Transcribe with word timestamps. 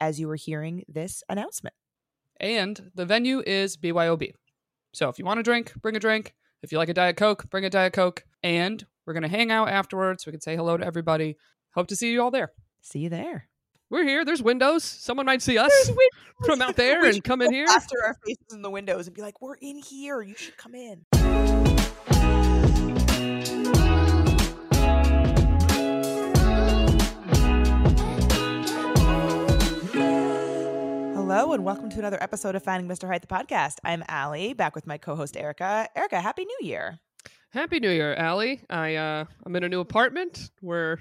as 0.00 0.20
you 0.20 0.28
were 0.28 0.36
hearing 0.36 0.84
this 0.88 1.22
announcement. 1.28 1.74
And 2.38 2.90
the 2.94 3.06
venue 3.06 3.42
is 3.46 3.76
BYOB. 3.76 4.32
So 4.92 5.08
if 5.08 5.18
you 5.18 5.24
want 5.24 5.40
a 5.40 5.42
drink, 5.42 5.74
bring 5.80 5.96
a 5.96 6.00
drink. 6.00 6.34
If 6.62 6.72
you 6.72 6.78
like 6.78 6.88
a 6.88 6.94
Diet 6.94 7.16
Coke, 7.16 7.48
bring 7.50 7.64
a 7.64 7.70
Diet 7.70 7.92
Coke. 7.92 8.24
And 8.42 8.84
we're 9.06 9.14
going 9.14 9.22
to 9.22 9.28
hang 9.28 9.50
out 9.50 9.68
afterwards. 9.68 10.26
We 10.26 10.32
can 10.32 10.40
say 10.40 10.56
hello 10.56 10.76
to 10.76 10.84
everybody. 10.84 11.36
Hope 11.74 11.88
to 11.88 11.96
see 11.96 12.12
you 12.12 12.22
all 12.22 12.30
there. 12.30 12.52
See 12.80 13.00
you 13.00 13.08
there. 13.08 13.48
We're 13.88 14.04
here. 14.04 14.24
There's 14.24 14.42
windows. 14.42 14.82
Someone 14.82 15.26
might 15.26 15.42
see 15.42 15.58
us 15.58 15.90
from 16.44 16.60
out 16.60 16.76
there 16.76 17.04
and 17.08 17.22
come 17.22 17.40
in 17.40 17.52
here. 17.52 17.66
Plaster 17.66 17.98
our 18.04 18.16
faces 18.26 18.52
in 18.52 18.62
the 18.62 18.70
windows 18.70 19.06
and 19.06 19.14
be 19.14 19.22
like, 19.22 19.40
"We're 19.40 19.54
in 19.54 19.78
here. 19.78 20.22
You 20.22 20.34
should 20.34 20.56
come 20.56 20.74
in." 20.74 21.04
Hello 31.28 31.54
and 31.54 31.64
welcome 31.64 31.90
to 31.90 31.98
another 31.98 32.22
episode 32.22 32.54
of 32.54 32.62
Finding 32.62 32.88
Mr. 32.88 33.08
Height, 33.08 33.20
the 33.20 33.26
podcast. 33.26 33.78
I'm 33.82 34.04
Allie, 34.06 34.52
back 34.52 34.76
with 34.76 34.86
my 34.86 34.96
co-host 34.96 35.36
Erica. 35.36 35.88
Erica, 35.96 36.20
happy 36.20 36.44
New 36.44 36.58
Year! 36.60 37.00
Happy 37.50 37.80
New 37.80 37.90
Year, 37.90 38.14
Allie. 38.14 38.62
I 38.70 38.94
uh 38.94 39.24
I'm 39.44 39.56
in 39.56 39.64
a 39.64 39.68
new 39.68 39.80
apartment. 39.80 40.52
We're 40.62 40.98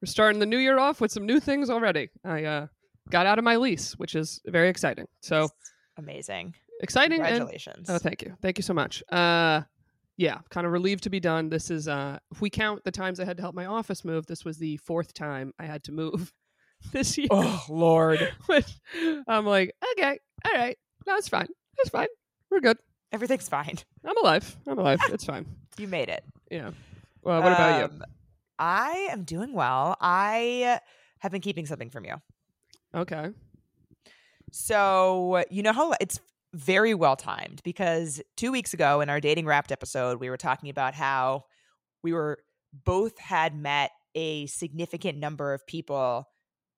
we're 0.00 0.06
starting 0.06 0.38
the 0.38 0.46
new 0.46 0.56
year 0.56 0.78
off 0.78 1.00
with 1.00 1.10
some 1.10 1.26
new 1.26 1.40
things 1.40 1.68
already. 1.68 2.10
I 2.24 2.44
uh 2.44 2.66
got 3.10 3.26
out 3.26 3.40
of 3.40 3.44
my 3.44 3.56
lease, 3.56 3.94
which 3.94 4.14
is 4.14 4.40
very 4.46 4.68
exciting. 4.68 5.08
So 5.20 5.48
Amazing! 5.96 6.54
exciting 6.80 7.18
and 7.18 7.26
Congratulations! 7.26 7.90
Oh, 7.90 7.98
thank 7.98 8.22
you. 8.22 8.36
Thank 8.40 8.58
you 8.58 8.62
so 8.62 8.72
much. 8.72 9.02
Uh 9.10 9.62
yeah, 10.16 10.38
kind 10.48 10.64
of 10.64 10.72
relieved 10.72 11.02
to 11.02 11.10
be 11.10 11.18
done. 11.18 11.48
This 11.48 11.72
is 11.72 11.88
uh 11.88 12.20
if 12.30 12.40
we 12.40 12.50
count 12.50 12.84
the 12.84 12.92
times 12.92 13.18
I 13.18 13.24
had 13.24 13.36
to 13.38 13.42
help 13.42 13.56
my 13.56 13.66
office 13.66 14.04
move, 14.04 14.26
this 14.26 14.44
was 14.44 14.58
the 14.58 14.76
fourth 14.76 15.12
time 15.12 15.52
I 15.58 15.66
had 15.66 15.82
to 15.84 15.92
move 15.92 16.32
this 16.92 17.16
year. 17.18 17.28
oh 17.30 17.64
Lord, 17.68 18.32
Which 18.46 18.66
I'm 19.26 19.46
like, 19.46 19.74
okay, 19.92 20.18
all 20.44 20.52
right. 20.52 20.78
No, 21.06 21.18
fine. 21.20 21.48
That's 21.76 21.90
fine. 21.90 22.08
We're 22.50 22.60
good. 22.60 22.78
Everything's 23.12 23.48
fine. 23.48 23.76
I'm 24.04 24.16
alive. 24.18 24.56
I'm 24.66 24.78
alive. 24.78 25.00
It's 25.10 25.24
fine. 25.24 25.46
You 25.78 25.88
made 25.88 26.08
it. 26.08 26.24
Yeah. 26.50 26.70
Well, 27.22 27.42
what 27.42 27.52
about 27.52 27.78
you? 27.80 27.84
Um, 27.84 28.02
I 28.58 29.08
am 29.10 29.24
doing 29.24 29.52
well. 29.52 29.98
I 30.00 30.80
have 31.18 31.30
been 31.30 31.42
keeping 31.42 31.66
something 31.66 31.90
from 31.90 32.06
you. 32.06 32.14
Okay. 32.94 33.28
So, 34.52 35.44
you 35.50 35.62
know 35.62 35.74
how 35.74 35.92
it's 36.00 36.18
very 36.54 36.94
well 36.94 37.14
timed 37.14 37.60
because 37.62 38.22
two 38.38 38.50
weeks 38.50 38.72
ago 38.72 39.02
in 39.02 39.10
our 39.10 39.20
dating 39.20 39.44
wrapped 39.44 39.70
episode, 39.70 40.18
we 40.18 40.30
were 40.30 40.38
talking 40.38 40.70
about 40.70 40.94
how 40.94 41.44
we 42.02 42.14
were 42.14 42.38
both 42.72 43.18
had 43.18 43.54
met 43.54 43.90
a 44.14 44.46
significant 44.46 45.18
number 45.18 45.52
of 45.52 45.66
people 45.66 46.26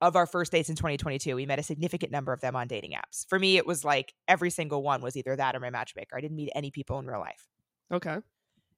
of 0.01 0.17
our 0.17 0.27
first 0.27 0.53
dates 0.53 0.69
in 0.69 0.77
2022. 0.77 1.35
We 1.35 1.47
met 1.47 1.59
a 1.59 1.63
significant 1.63 2.13
number 2.13 2.33
of 2.33 2.41
them 2.41 2.55
on 2.55 2.69
dating 2.69 2.93
apps. 2.93 3.27
For 3.29 3.39
me, 3.39 3.57
it 3.57 3.67
was 3.67 3.85
like 3.85 4.15
every 4.27 4.51
single 4.51 4.83
one 4.83 5.03
was 5.03 5.17
either 5.17 5.35
that 5.37 5.57
or 5.57 5.61
my 5.61 5.71
matchmaker. 5.71 6.17
I 6.17 6.21
didn't 6.21 6.37
meet 6.37 6.51
any 6.55 6.71
people 6.71 6.99
in 6.99 7.07
real 7.07 7.21
life. 7.21 7.49
Okay. 7.93 8.19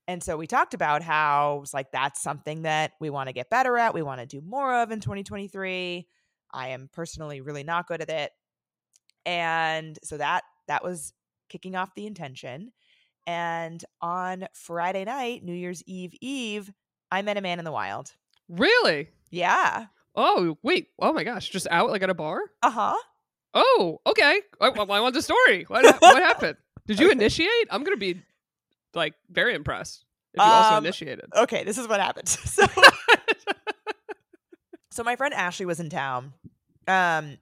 And 0.08 0.22
so 0.22 0.36
we 0.36 0.46
talked 0.46 0.74
about 0.74 1.02
how 1.02 1.58
it 1.58 1.60
was 1.60 1.74
like 1.74 1.92
that's 1.92 2.20
something 2.20 2.62
that 2.62 2.92
we 3.00 3.10
want 3.10 3.28
to 3.28 3.32
get 3.32 3.50
better 3.50 3.76
at. 3.78 3.94
We 3.94 4.02
want 4.02 4.20
to 4.20 4.26
do 4.26 4.40
more 4.40 4.82
of 4.82 4.90
in 4.90 5.00
2023. 5.00 6.06
I 6.52 6.68
am 6.68 6.88
personally 6.92 7.40
really 7.40 7.62
not 7.62 7.86
good 7.86 8.00
at 8.00 8.08
it. 8.08 8.32
And 9.24 9.98
so 10.02 10.16
that 10.16 10.42
that 10.66 10.82
was 10.82 11.12
kicking 11.48 11.76
off 11.76 11.94
the 11.94 12.06
intention. 12.06 12.72
And 13.26 13.84
on 14.00 14.46
Friday 14.54 15.04
night, 15.04 15.44
New 15.44 15.54
Year's 15.54 15.82
Eve 15.86 16.14
Eve, 16.20 16.72
I 17.12 17.22
met 17.22 17.36
a 17.36 17.42
man 17.42 17.58
in 17.58 17.64
the 17.64 17.72
wild. 17.72 18.12
Really? 18.48 19.10
Yeah. 19.30 19.86
Oh, 20.14 20.58
wait. 20.62 20.88
Oh 20.98 21.12
my 21.12 21.24
gosh. 21.24 21.48
Just 21.50 21.66
out 21.70 21.90
like 21.90 22.02
at 22.02 22.10
a 22.10 22.14
bar? 22.14 22.40
Uh-huh. 22.62 22.96
Oh, 23.54 24.00
okay. 24.06 24.40
I, 24.60 24.66
I 24.68 25.00
want 25.00 25.14
the 25.14 25.22
story. 25.22 25.64
What, 25.64 25.84
what 25.84 26.22
happened? 26.22 26.56
Did 26.86 26.98
you 26.98 27.06
Okay. 27.06 27.12
initiate? 27.12 27.68
I'm 27.70 27.84
going 27.84 27.96
to 27.96 28.00
be 28.00 28.22
like 28.94 29.14
very 29.30 29.54
impressed 29.54 30.04
if 30.34 30.44
you 30.44 30.52
also 30.52 30.76
Um, 30.76 30.84
initiated. 30.84 31.26
Okay, 31.36 31.64
this 31.64 31.78
is 31.78 31.88
what 31.88 32.00
happened. 32.00 32.28
So 32.44 32.64
so 34.92 35.04
my 35.04 35.16
friend 35.16 35.32
Ashley 35.34 35.66
was 35.66 35.80
in 35.80 35.90
town. 35.90 36.32
Um 36.88 37.38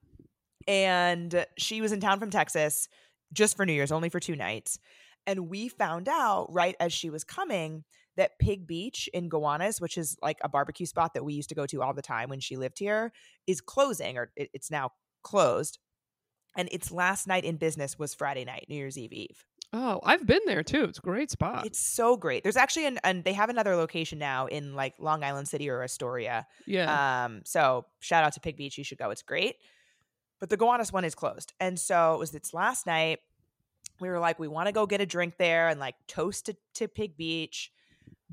and 0.66 1.46
she 1.56 1.80
was 1.80 1.92
in 1.92 2.00
town 2.00 2.20
from 2.20 2.30
Texas 2.30 2.88
just 3.32 3.56
for 3.56 3.64
New 3.64 3.72
Year's, 3.72 3.90
only 3.92 4.10
for 4.10 4.20
two 4.20 4.36
nights. 4.36 4.78
And 5.26 5.48
we 5.48 5.68
found 5.68 6.08
out 6.08 6.48
right 6.52 6.76
as 6.78 6.92
she 6.92 7.08
was 7.08 7.24
coming 7.24 7.84
that 8.18 8.38
Pig 8.38 8.66
Beach 8.66 9.08
in 9.14 9.30
Gowanus, 9.30 9.80
which 9.80 9.96
is 9.96 10.18
like 10.20 10.36
a 10.42 10.48
barbecue 10.48 10.84
spot 10.84 11.14
that 11.14 11.24
we 11.24 11.32
used 11.32 11.48
to 11.48 11.54
go 11.54 11.64
to 11.66 11.80
all 11.82 11.94
the 11.94 12.02
time 12.02 12.28
when 12.28 12.40
she 12.40 12.56
lived 12.58 12.78
here, 12.78 13.12
is 13.46 13.62
closing 13.62 14.18
or 14.18 14.30
it- 14.36 14.50
it's 14.52 14.70
now 14.70 14.90
closed. 15.22 15.78
And 16.56 16.68
its 16.70 16.90
last 16.90 17.26
night 17.26 17.44
in 17.44 17.56
business 17.56 17.98
was 17.98 18.12
Friday 18.14 18.44
night, 18.44 18.66
New 18.68 18.76
Year's 18.76 18.98
Eve 18.98 19.12
Eve. 19.14 19.44
oh, 19.72 20.00
I've 20.02 20.26
been 20.26 20.40
there 20.46 20.62
too. 20.62 20.84
It's 20.84 20.98
a 20.98 21.02
great 21.02 21.30
spot. 21.30 21.66
It's 21.66 21.78
so 21.78 22.16
great. 22.16 22.42
There's 22.42 22.56
actually 22.56 22.86
an 22.86 22.98
and 23.04 23.22
they 23.22 23.34
have 23.34 23.50
another 23.50 23.76
location 23.76 24.18
now 24.18 24.46
in 24.46 24.74
like 24.74 24.94
Long 24.98 25.22
Island 25.22 25.46
City 25.46 25.68
or 25.70 25.82
Astoria. 25.82 26.46
yeah. 26.66 27.24
Um, 27.26 27.42
so 27.44 27.84
shout 28.00 28.24
out 28.24 28.32
to 28.34 28.40
Pig 28.40 28.56
Beach. 28.56 28.78
You 28.78 28.84
should 28.84 28.98
go. 28.98 29.10
It's 29.10 29.22
great. 29.22 29.56
But 30.40 30.48
the 30.50 30.56
Gowanus 30.56 30.90
one 30.92 31.04
is 31.04 31.14
closed. 31.14 31.52
And 31.60 31.78
so 31.78 32.14
it 32.14 32.18
was 32.18 32.34
its 32.34 32.54
last 32.54 32.86
night. 32.86 33.18
We 34.00 34.08
were 34.08 34.18
like, 34.20 34.38
we 34.38 34.48
want 34.48 34.68
to 34.68 34.72
go 34.72 34.86
get 34.86 35.00
a 35.00 35.06
drink 35.06 35.34
there 35.36 35.68
and 35.68 35.78
like 35.80 35.96
toast 36.06 36.46
to, 36.46 36.56
to 36.74 36.88
Pig 36.88 37.16
Beach. 37.16 37.70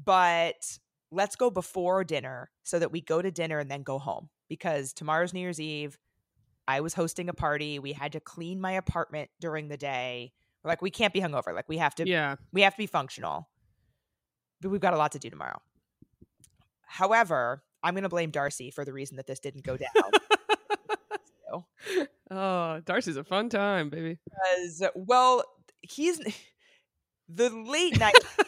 But 0.04 0.78
let's 1.12 1.36
go 1.36 1.50
before 1.50 2.04
dinner 2.04 2.50
so 2.64 2.80
that 2.80 2.92
we 2.92 3.02
go 3.02 3.22
to 3.22 3.32
dinner 3.32 3.60
and 3.60 3.70
then 3.70 3.84
go 3.84 4.00
home. 4.00 4.30
Because 4.50 4.94
tomorrow's 4.94 5.34
New 5.34 5.40
Year's 5.40 5.60
Eve. 5.60 5.98
I 6.68 6.82
was 6.82 6.96
hosting 6.96 7.30
a 7.30 7.34
party. 7.34 7.78
We 7.78 7.94
had 7.94 8.14
to 8.14 8.20
clean 8.20 8.60
my 8.60 8.74
apartment 8.74 9.30
during 9.40 9.68
the 9.68 9.78
day. 9.78 10.34
We're 10.64 10.70
like, 10.70 10.82
we 10.82 10.90
can't 10.90 11.14
be 11.14 11.22
hungover. 11.22 11.54
Like 11.54 11.70
we 11.70 11.78
have 11.78 11.94
to 11.96 12.08
yeah. 12.08 12.36
we 12.52 12.62
have 12.62 12.74
to 12.74 12.78
be 12.78 12.88
functional. 12.88 13.50
But 14.62 14.72
we've 14.72 14.82
got 14.82 14.94
a 14.94 14.98
lot 14.98 15.12
to 15.12 15.20
do 15.20 15.30
tomorrow. 15.30 15.62
However, 16.82 17.64
I'm 17.84 17.94
going 17.94 18.04
to 18.04 18.10
blame 18.10 18.32
Darcy 18.32 18.72
for 18.72 18.84
the 18.84 18.94
reason 18.94 19.18
that 19.18 19.28
this 19.28 19.40
didn't 19.40 19.64
go 19.64 19.78
down. 19.78 20.12
So, 21.48 21.66
Oh, 22.32 22.82
Darcy's 22.84 23.18
a 23.18 23.24
fun 23.24 23.50
time, 23.50 23.90
baby. 23.90 24.18
Because, 24.24 24.84
well, 24.96 25.44
he's 25.82 26.20
the 27.30 27.50
late 27.50 28.00
night. 28.00 28.16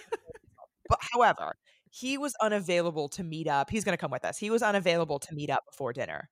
but 0.90 1.00
however, 1.14 1.56
he 1.90 2.18
was 2.18 2.34
unavailable 2.42 3.10
to 3.10 3.24
meet 3.24 3.48
up. 3.48 3.70
He's 3.70 3.84
going 3.84 3.94
to 3.94 4.02
come 4.02 4.12
with 4.12 4.26
us. 4.26 4.38
He 4.38 4.50
was 4.50 4.62
unavailable 4.62 5.20
to 5.20 5.34
meet 5.34 5.50
up 5.50 5.64
before 5.70 5.94
dinner. 5.94 6.30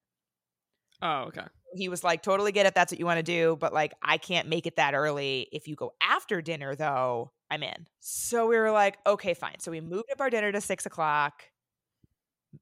Oh, 1.02 1.26
okay. 1.28 1.46
He 1.74 1.90
was 1.90 2.04
like, 2.04 2.24
totally 2.24 2.52
get 2.52 2.66
it. 2.66 2.74
That's 2.74 2.92
what 2.92 3.00
you 3.00 3.06
want 3.06 3.18
to 3.18 3.24
do. 3.24 3.58
But 3.60 3.74
like, 3.74 3.94
I 4.02 4.18
can't 4.18 4.48
make 4.48 4.66
it 4.66 4.78
that 4.78 4.94
early. 4.94 5.48
If 5.52 5.68
you 5.68 5.76
go 5.76 5.94
after 6.02 6.42
dinner, 6.42 6.76
though, 6.76 7.32
I'm 7.52 7.64
in. 7.64 7.88
So 8.00 8.48
we 8.48 8.58
were 8.58 8.72
like, 8.72 8.98
okay, 9.06 9.34
fine. 9.34 9.60
So 9.60 9.72
we 9.72 9.82
moved 9.82 10.10
up 10.12 10.22
our 10.22 10.30
dinner 10.30 10.52
to 10.52 10.62
six 10.62 10.86
o'clock, 10.86 11.44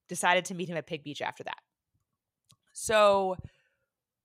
decided 0.10 0.46
to 0.46 0.56
meet 0.56 0.70
him 0.70 0.78
at 0.78 0.88
Pig 0.88 1.04
Beach 1.04 1.22
after 1.22 1.44
that. 1.44 1.60
So 2.74 3.38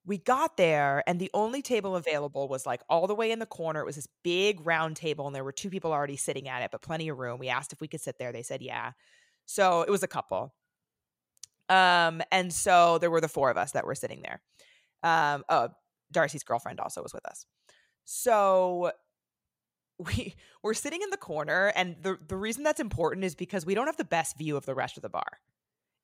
we 0.09 0.17
got 0.17 0.57
there, 0.57 1.05
and 1.07 1.21
the 1.21 1.31
only 1.35 1.61
table 1.61 1.95
available 1.95 2.49
was 2.49 2.65
like 2.65 2.81
all 2.89 3.07
the 3.07 3.15
way 3.15 3.31
in 3.31 3.39
the 3.39 3.47
corner. 3.47 3.81
It 3.81 3.85
was 3.87 3.97
this 3.97 4.09
big 4.25 4.65
round 4.67 4.97
table, 4.97 5.27
and 5.27 5.37
there 5.37 5.45
were 5.45 5.53
two 5.53 5.69
people 5.69 5.93
already 5.93 6.17
sitting 6.17 6.49
at 6.49 6.63
it, 6.63 6.71
but 6.73 6.81
plenty 6.81 7.11
of 7.11 7.19
room. 7.19 7.39
We 7.39 7.51
asked 7.51 7.75
if 7.75 7.81
we 7.81 7.89
could 7.89 8.01
sit 8.01 8.19
there. 8.19 8.33
They 8.33 8.43
said, 8.43 8.63
yeah. 8.63 8.93
So 9.45 9.83
it 9.83 9.91
was 9.91 10.03
a 10.03 10.09
couple. 10.09 10.55
Um, 11.69 12.23
and 12.33 12.51
so 12.51 12.97
there 12.97 13.11
were 13.11 13.21
the 13.21 13.29
four 13.29 13.51
of 13.51 13.59
us 13.59 13.73
that 13.73 13.85
were 13.85 13.95
sitting 13.95 14.23
there. 14.23 14.41
Um, 15.03 15.45
oh, 15.51 15.69
Darcy's 16.11 16.43
girlfriend 16.43 16.81
also 16.81 17.03
was 17.03 17.13
with 17.13 17.27
us. 17.27 17.45
So 18.05 18.93
we 19.99 20.35
we're 20.63 20.75
sitting 20.75 21.03
in 21.03 21.11
the 21.11 21.19
corner, 21.19 21.71
and 21.77 21.97
the 22.01 22.19
the 22.27 22.37
reason 22.37 22.65
that's 22.65 22.81
important 22.81 23.25
is 23.25 23.35
because 23.35 23.67
we 23.67 23.75
don't 23.75 23.87
have 23.87 23.99
the 23.99 24.05
best 24.05 24.39
view 24.39 24.57
of 24.57 24.65
the 24.65 24.75
rest 24.75 24.97
of 24.97 25.03
the 25.03 25.11
bar. 25.11 25.41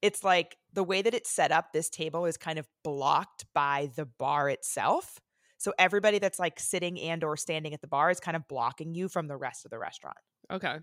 It's 0.04 0.22
like 0.22 0.58
the 0.70 0.84
way 0.84 1.00
that 1.00 1.14
it's 1.14 1.30
set 1.30 1.50
up, 1.50 1.72
this 1.72 1.88
table 1.88 2.26
is 2.26 2.36
kind 2.36 2.58
of 2.58 2.68
blocked 2.82 3.46
by 3.54 3.88
the 3.96 4.04
bar 4.04 4.50
itself. 4.50 5.18
So 5.56 5.72
everybody 5.78 6.18
that's 6.18 6.38
like 6.38 6.60
sitting 6.60 7.00
and 7.00 7.24
or 7.24 7.38
standing 7.38 7.72
at 7.72 7.80
the 7.80 7.86
bar 7.86 8.10
is 8.10 8.20
kind 8.20 8.36
of 8.36 8.46
blocking 8.46 8.94
you 8.94 9.08
from 9.08 9.28
the 9.28 9.36
rest 9.38 9.64
of 9.64 9.70
the 9.70 9.78
restaurant. 9.78 10.18
Okay. 10.52 10.76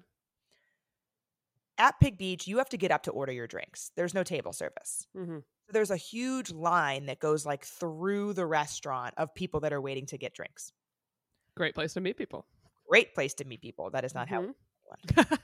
At 1.77 1.99
Pig 1.99 2.17
Beach, 2.17 2.47
you 2.47 2.57
have 2.57 2.69
to 2.69 2.77
get 2.77 2.89
up 2.89 3.03
to 3.03 3.11
order 3.11 3.31
your 3.31 3.45
drinks. 3.45 3.91
There's 3.95 4.15
no 4.15 4.23
table 4.23 4.53
service. 4.53 5.05
hmm 5.15 5.37
So 5.67 5.71
there's 5.71 5.91
a 5.91 5.97
huge 5.97 6.51
line 6.51 7.05
that 7.05 7.19
goes 7.19 7.45
like 7.45 7.63
through 7.63 8.33
the 8.33 8.47
restaurant 8.47 9.13
of 9.17 9.35
people 9.35 9.59
that 9.59 9.71
are 9.71 9.81
waiting 9.81 10.07
to 10.07 10.17
get 10.17 10.33
drinks. 10.33 10.71
Great 11.55 11.75
place 11.75 11.93
to 11.93 12.01
meet 12.01 12.17
people. 12.17 12.47
Great 12.89 13.13
place 13.13 13.35
to 13.35 13.45
meet 13.45 13.61
people. 13.61 13.91
That 13.91 14.03
is 14.03 14.15
not 14.15 14.29
how. 14.29 14.41
Mhm. 14.41 15.37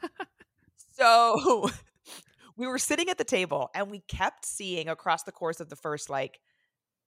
So 0.92 1.70
we 2.58 2.68
were 2.68 2.80
sitting 2.80 3.10
at 3.10 3.18
the 3.18 3.24
table 3.24 3.70
and 3.74 3.90
we 3.90 4.00
kept 4.08 4.46
seeing 4.46 4.90
across 4.90 5.24
the 5.24 5.32
course 5.32 5.60
of 5.60 5.70
the 5.70 5.76
first 5.76 6.10
like 6.10 6.40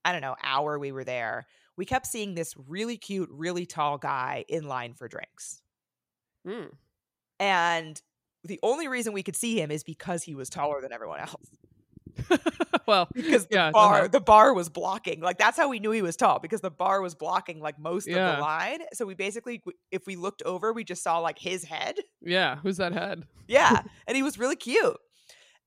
I 0.03 0.11
don't 0.11 0.21
know, 0.21 0.35
hour 0.43 0.79
we 0.79 0.91
were 0.91 1.03
there. 1.03 1.45
We 1.77 1.85
kept 1.85 2.07
seeing 2.07 2.33
this 2.33 2.55
really 2.67 2.97
cute, 2.97 3.29
really 3.31 3.67
tall 3.67 3.97
guy 3.99 4.45
in 4.47 4.67
line 4.67 4.93
for 4.93 5.07
drinks. 5.07 5.61
Mm. 6.47 6.71
And 7.39 8.01
the 8.43 8.59
only 8.63 8.87
reason 8.87 9.13
we 9.13 9.21
could 9.21 9.35
see 9.35 9.61
him 9.61 9.69
is 9.69 9.83
because 9.83 10.23
he 10.23 10.33
was 10.33 10.49
taller 10.49 10.81
than 10.81 10.91
everyone 10.91 11.19
else. 11.19 11.51
well, 12.87 13.07
Because 13.13 13.45
the 13.45 13.55
Yeah, 13.55 13.71
bar, 13.71 13.99
uh-huh. 13.99 14.07
the 14.07 14.19
bar 14.19 14.53
was 14.53 14.69
blocking. 14.69 15.21
Like 15.21 15.37
that's 15.37 15.57
how 15.57 15.69
we 15.69 15.79
knew 15.79 15.91
he 15.91 16.01
was 16.01 16.15
tall 16.15 16.39
because 16.39 16.61
the 16.61 16.71
bar 16.71 17.01
was 17.01 17.13
blocking 17.15 17.59
like 17.59 17.79
most 17.79 18.07
of 18.07 18.15
the 18.15 18.41
line. 18.41 18.79
So 18.93 19.05
we 19.05 19.13
basically, 19.13 19.61
if 19.91 20.07
we 20.07 20.15
looked 20.15 20.41
over, 20.43 20.73
we 20.73 20.83
just 20.83 21.03
saw 21.03 21.19
like 21.19 21.37
his 21.37 21.63
head. 21.63 21.95
yeah. 22.21 22.57
Who's 22.57 22.77
that 22.77 22.93
head? 22.93 23.25
Yeah. 23.47 23.83
and 24.07 24.17
he 24.17 24.23
was 24.23 24.39
really 24.39 24.55
cute. 24.55 24.97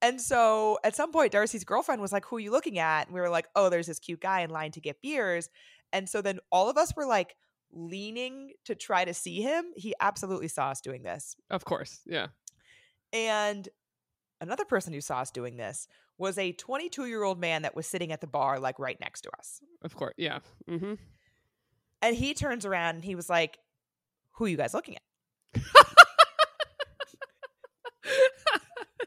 And 0.05 0.21
so 0.21 0.79
at 0.85 0.95
some 0.95 1.13
point, 1.13 1.33
Darcy's 1.33 1.65
girlfriend 1.65 2.03
was 2.03 2.13
like, 2.13 2.27
Who 2.27 2.37
are 2.37 2.41
you 2.41 2.51
looking 2.51 2.79
at? 2.79 3.07
And 3.07 3.15
we 3.15 3.21
were 3.23 3.31
like, 3.31 3.47
Oh, 3.57 3.71
there's 3.71 3.87
this 3.87 3.99
cute 3.99 4.21
guy 4.21 4.43
in 4.43 4.51
line 4.51 4.71
to 4.73 4.81
get 4.81 5.01
beers. 5.01 5.49
And 5.95 6.07
so 6.07 6.21
then 6.21 6.41
all 6.53 6.69
of 6.69 6.77
us 6.77 6.95
were 6.95 7.07
like 7.07 7.37
leaning 7.73 8.51
to 8.67 8.75
try 8.75 9.07
to 9.07 9.15
see 9.15 9.41
him. 9.41 9.65
He 9.75 9.95
absolutely 9.99 10.49
saw 10.49 10.69
us 10.69 10.83
doing 10.83 11.03
this. 11.03 11.37
Of 11.51 11.65
course. 11.65 12.01
Yeah. 12.05 12.27
And 13.15 13.67
another 14.43 14.67
person 14.67 14.93
who 14.93 15.01
saw 15.01 15.21
us 15.21 15.31
doing 15.31 15.57
this 15.57 15.89
was 16.19 16.37
a 16.37 16.53
22 16.53 17.07
year 17.07 17.23
old 17.23 17.41
man 17.41 17.63
that 17.63 17.75
was 17.75 17.87
sitting 17.87 18.13
at 18.13 18.21
the 18.21 18.27
bar, 18.27 18.61
like 18.61 18.79
right 18.79 19.01
next 19.01 19.23
to 19.23 19.31
us. 19.39 19.61
Of 19.83 19.97
course. 19.97 20.15
Yeah. 20.19 20.41
Mm-hmm. 20.69 20.95
And 22.03 22.17
he 22.17 22.35
turns 22.35 22.67
around 22.67 22.97
and 22.97 23.05
he 23.05 23.15
was 23.15 23.31
like, 23.31 23.59
Who 24.33 24.45
are 24.45 24.49
you 24.49 24.59
guys 24.59 24.75
looking 24.75 24.97
at? 24.97 25.03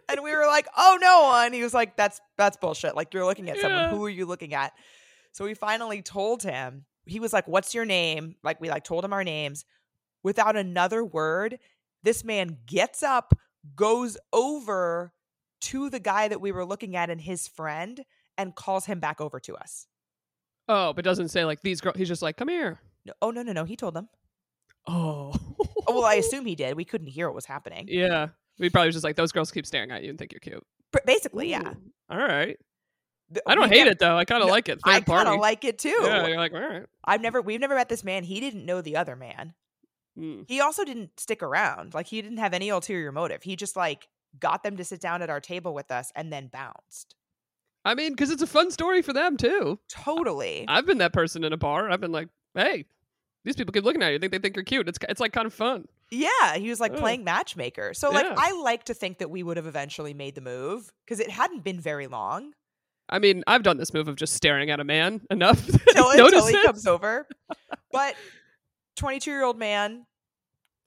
And 0.09 0.23
we 0.23 0.33
were 0.35 0.45
like, 0.45 0.67
"Oh, 0.77 0.97
no 1.01 1.23
one." 1.23 1.53
He 1.53 1.61
was 1.63 1.73
like, 1.73 1.97
"That's 1.97 2.21
that's 2.37 2.57
bullshit. 2.57 2.95
Like 2.95 3.13
you're 3.13 3.25
looking 3.25 3.49
at 3.49 3.57
someone. 3.59 3.81
Yeah. 3.83 3.89
Who 3.91 4.05
are 4.05 4.09
you 4.09 4.25
looking 4.25 4.53
at?" 4.53 4.73
So 5.33 5.45
we 5.45 5.53
finally 5.53 6.01
told 6.01 6.43
him. 6.43 6.85
He 7.05 7.19
was 7.19 7.33
like, 7.33 7.47
"What's 7.47 7.73
your 7.73 7.85
name?" 7.85 8.35
Like 8.43 8.59
we 8.61 8.69
like 8.69 8.83
told 8.83 9.03
him 9.03 9.13
our 9.13 9.23
names. 9.23 9.65
Without 10.23 10.55
another 10.55 11.03
word, 11.05 11.59
this 12.03 12.23
man 12.23 12.57
gets 12.65 13.03
up, 13.03 13.33
goes 13.75 14.17
over 14.33 15.13
to 15.61 15.89
the 15.89 15.99
guy 15.99 16.27
that 16.27 16.41
we 16.41 16.51
were 16.51 16.65
looking 16.65 16.95
at 16.95 17.09
and 17.09 17.19
his 17.21 17.47
friend 17.47 18.03
and 18.37 18.55
calls 18.55 18.85
him 18.85 18.99
back 18.99 19.19
over 19.21 19.39
to 19.41 19.55
us. 19.55 19.87
Oh, 20.69 20.93
but 20.93 21.05
doesn't 21.05 21.29
say 21.29 21.45
like 21.45 21.61
these 21.61 21.81
girls. 21.81 21.95
He's 21.97 22.07
just 22.07 22.21
like, 22.21 22.37
come 22.37 22.49
here. 22.49 22.79
No, 23.05 23.13
oh 23.21 23.31
no, 23.31 23.41
no, 23.41 23.53
no. 23.53 23.63
He 23.63 23.75
told 23.75 23.93
them. 23.93 24.09
Oh. 24.87 25.33
Oh, 25.87 25.93
well, 25.93 26.05
I 26.05 26.15
assume 26.15 26.45
he 26.51 26.55
did. 26.55 26.75
We 26.75 26.85
couldn't 26.85 27.07
hear 27.07 27.27
what 27.27 27.35
was 27.35 27.45
happening. 27.45 27.87
yeah. 27.89 28.27
We 28.59 28.69
probably 28.69 28.87
was 28.87 28.95
just 28.95 29.03
like 29.03 29.15
those 29.15 29.31
girls 29.31 29.51
keep 29.51 29.65
staring 29.65 29.91
at 29.91 30.03
you 30.03 30.09
and 30.09 30.17
think 30.17 30.33
you're 30.33 30.39
cute. 30.39 30.65
Basically, 31.05 31.49
yeah. 31.49 31.69
Ooh, 31.69 31.91
All 32.09 32.17
right. 32.17 32.57
I 33.45 33.55
don't 33.55 33.71
hate 33.71 33.87
it 33.87 33.99
though. 33.99 34.17
I 34.17 34.25
kind 34.25 34.41
of 34.41 34.47
No, 34.47 34.53
like 34.53 34.69
it. 34.69 34.79
I 34.85 34.99
Third 34.99 35.05
kind 35.05 35.27
of 35.27 35.39
like 35.39 35.65
it 35.65 35.77
too. 35.79 35.89
Yeah. 36.01 36.27
You're 36.27 36.37
like, 36.37 36.53
all 36.53 36.61
right. 36.61 36.85
I've 37.03 37.21
never 37.21 37.41
we've 37.41 37.59
never 37.59 37.75
met 37.75 37.89
this 37.89 38.03
man. 38.03 38.23
He 38.23 38.39
didn't 38.39 38.65
know 38.65 38.81
the 38.81 38.95
other 38.95 39.15
man. 39.15 39.53
Mm. 40.17 40.45
He 40.47 40.61
also 40.61 40.83
didn't 40.85 41.19
stick 41.19 41.43
around. 41.43 41.93
Like 41.93 42.07
he 42.07 42.21
didn't 42.21 42.37
have 42.37 42.53
any 42.53 42.69
ulterior 42.69 43.11
motive. 43.11 43.43
He 43.43 43.55
just 43.55 43.75
like 43.75 44.07
got 44.39 44.63
them 44.63 44.77
to 44.77 44.83
sit 44.83 45.01
down 45.01 45.21
at 45.21 45.29
our 45.29 45.41
table 45.41 45.73
with 45.73 45.91
us 45.91 46.11
and 46.15 46.31
then 46.31 46.47
bounced. 46.47 47.15
I 47.83 47.95
mean, 47.95 48.13
because 48.13 48.31
it's 48.31 48.41
a 48.41 48.47
fun 48.47 48.71
story 48.71 49.01
for 49.01 49.13
them 49.13 49.37
too. 49.37 49.79
Totally. 49.89 50.65
I've 50.67 50.85
been 50.85 50.97
that 50.99 51.13
person 51.13 51.43
in 51.43 51.53
a 51.53 51.57
bar. 51.57 51.89
I've 51.89 52.01
been 52.01 52.11
like, 52.11 52.29
hey, 52.53 52.85
these 53.45 53.55
people 53.55 53.71
keep 53.71 53.83
looking 53.83 54.03
at 54.03 54.11
you. 54.11 54.19
Think 54.19 54.31
they 54.31 54.39
think 54.39 54.55
you're 54.55 54.65
cute. 54.65 54.87
It's 54.87 54.99
it's 55.07 55.21
like 55.21 55.33
kind 55.33 55.45
of 55.45 55.53
fun. 55.53 55.85
Yeah, 56.09 56.55
he 56.55 56.69
was 56.69 56.79
like 56.79 56.93
Ugh. 56.93 56.99
playing 56.99 57.23
matchmaker. 57.23 57.93
So 57.93 58.09
like 58.09 58.25
Yeah. 58.25 58.35
I 58.37 58.51
like 58.61 58.85
to 58.85 58.93
think 58.93 59.17
that 59.19 59.29
we 59.29 59.43
would 59.43 59.57
have 59.57 59.67
eventually 59.67 60.13
made 60.13 60.35
the 60.35 60.41
move 60.41 60.91
because 61.05 61.19
it 61.19 61.29
hadn't 61.29 61.63
been 61.63 61.79
very 61.79 62.07
long 62.07 62.53
I 63.09 63.19
mean, 63.19 63.41
I've 63.47 63.63
done 63.63 63.77
this 63.77 63.93
move 63.93 64.09
of 64.09 64.17
just 64.17 64.33
staring 64.33 64.69
at 64.69 64.81
a 64.81 64.83
man 64.83 65.21
enough 65.31 65.65
until 65.69 66.45
he 66.45 66.61
comes 66.63 66.85
over. 66.85 67.25
But 67.89 68.15
22 68.97 69.31
year 69.31 69.43
old 69.45 69.57
man 69.57 70.05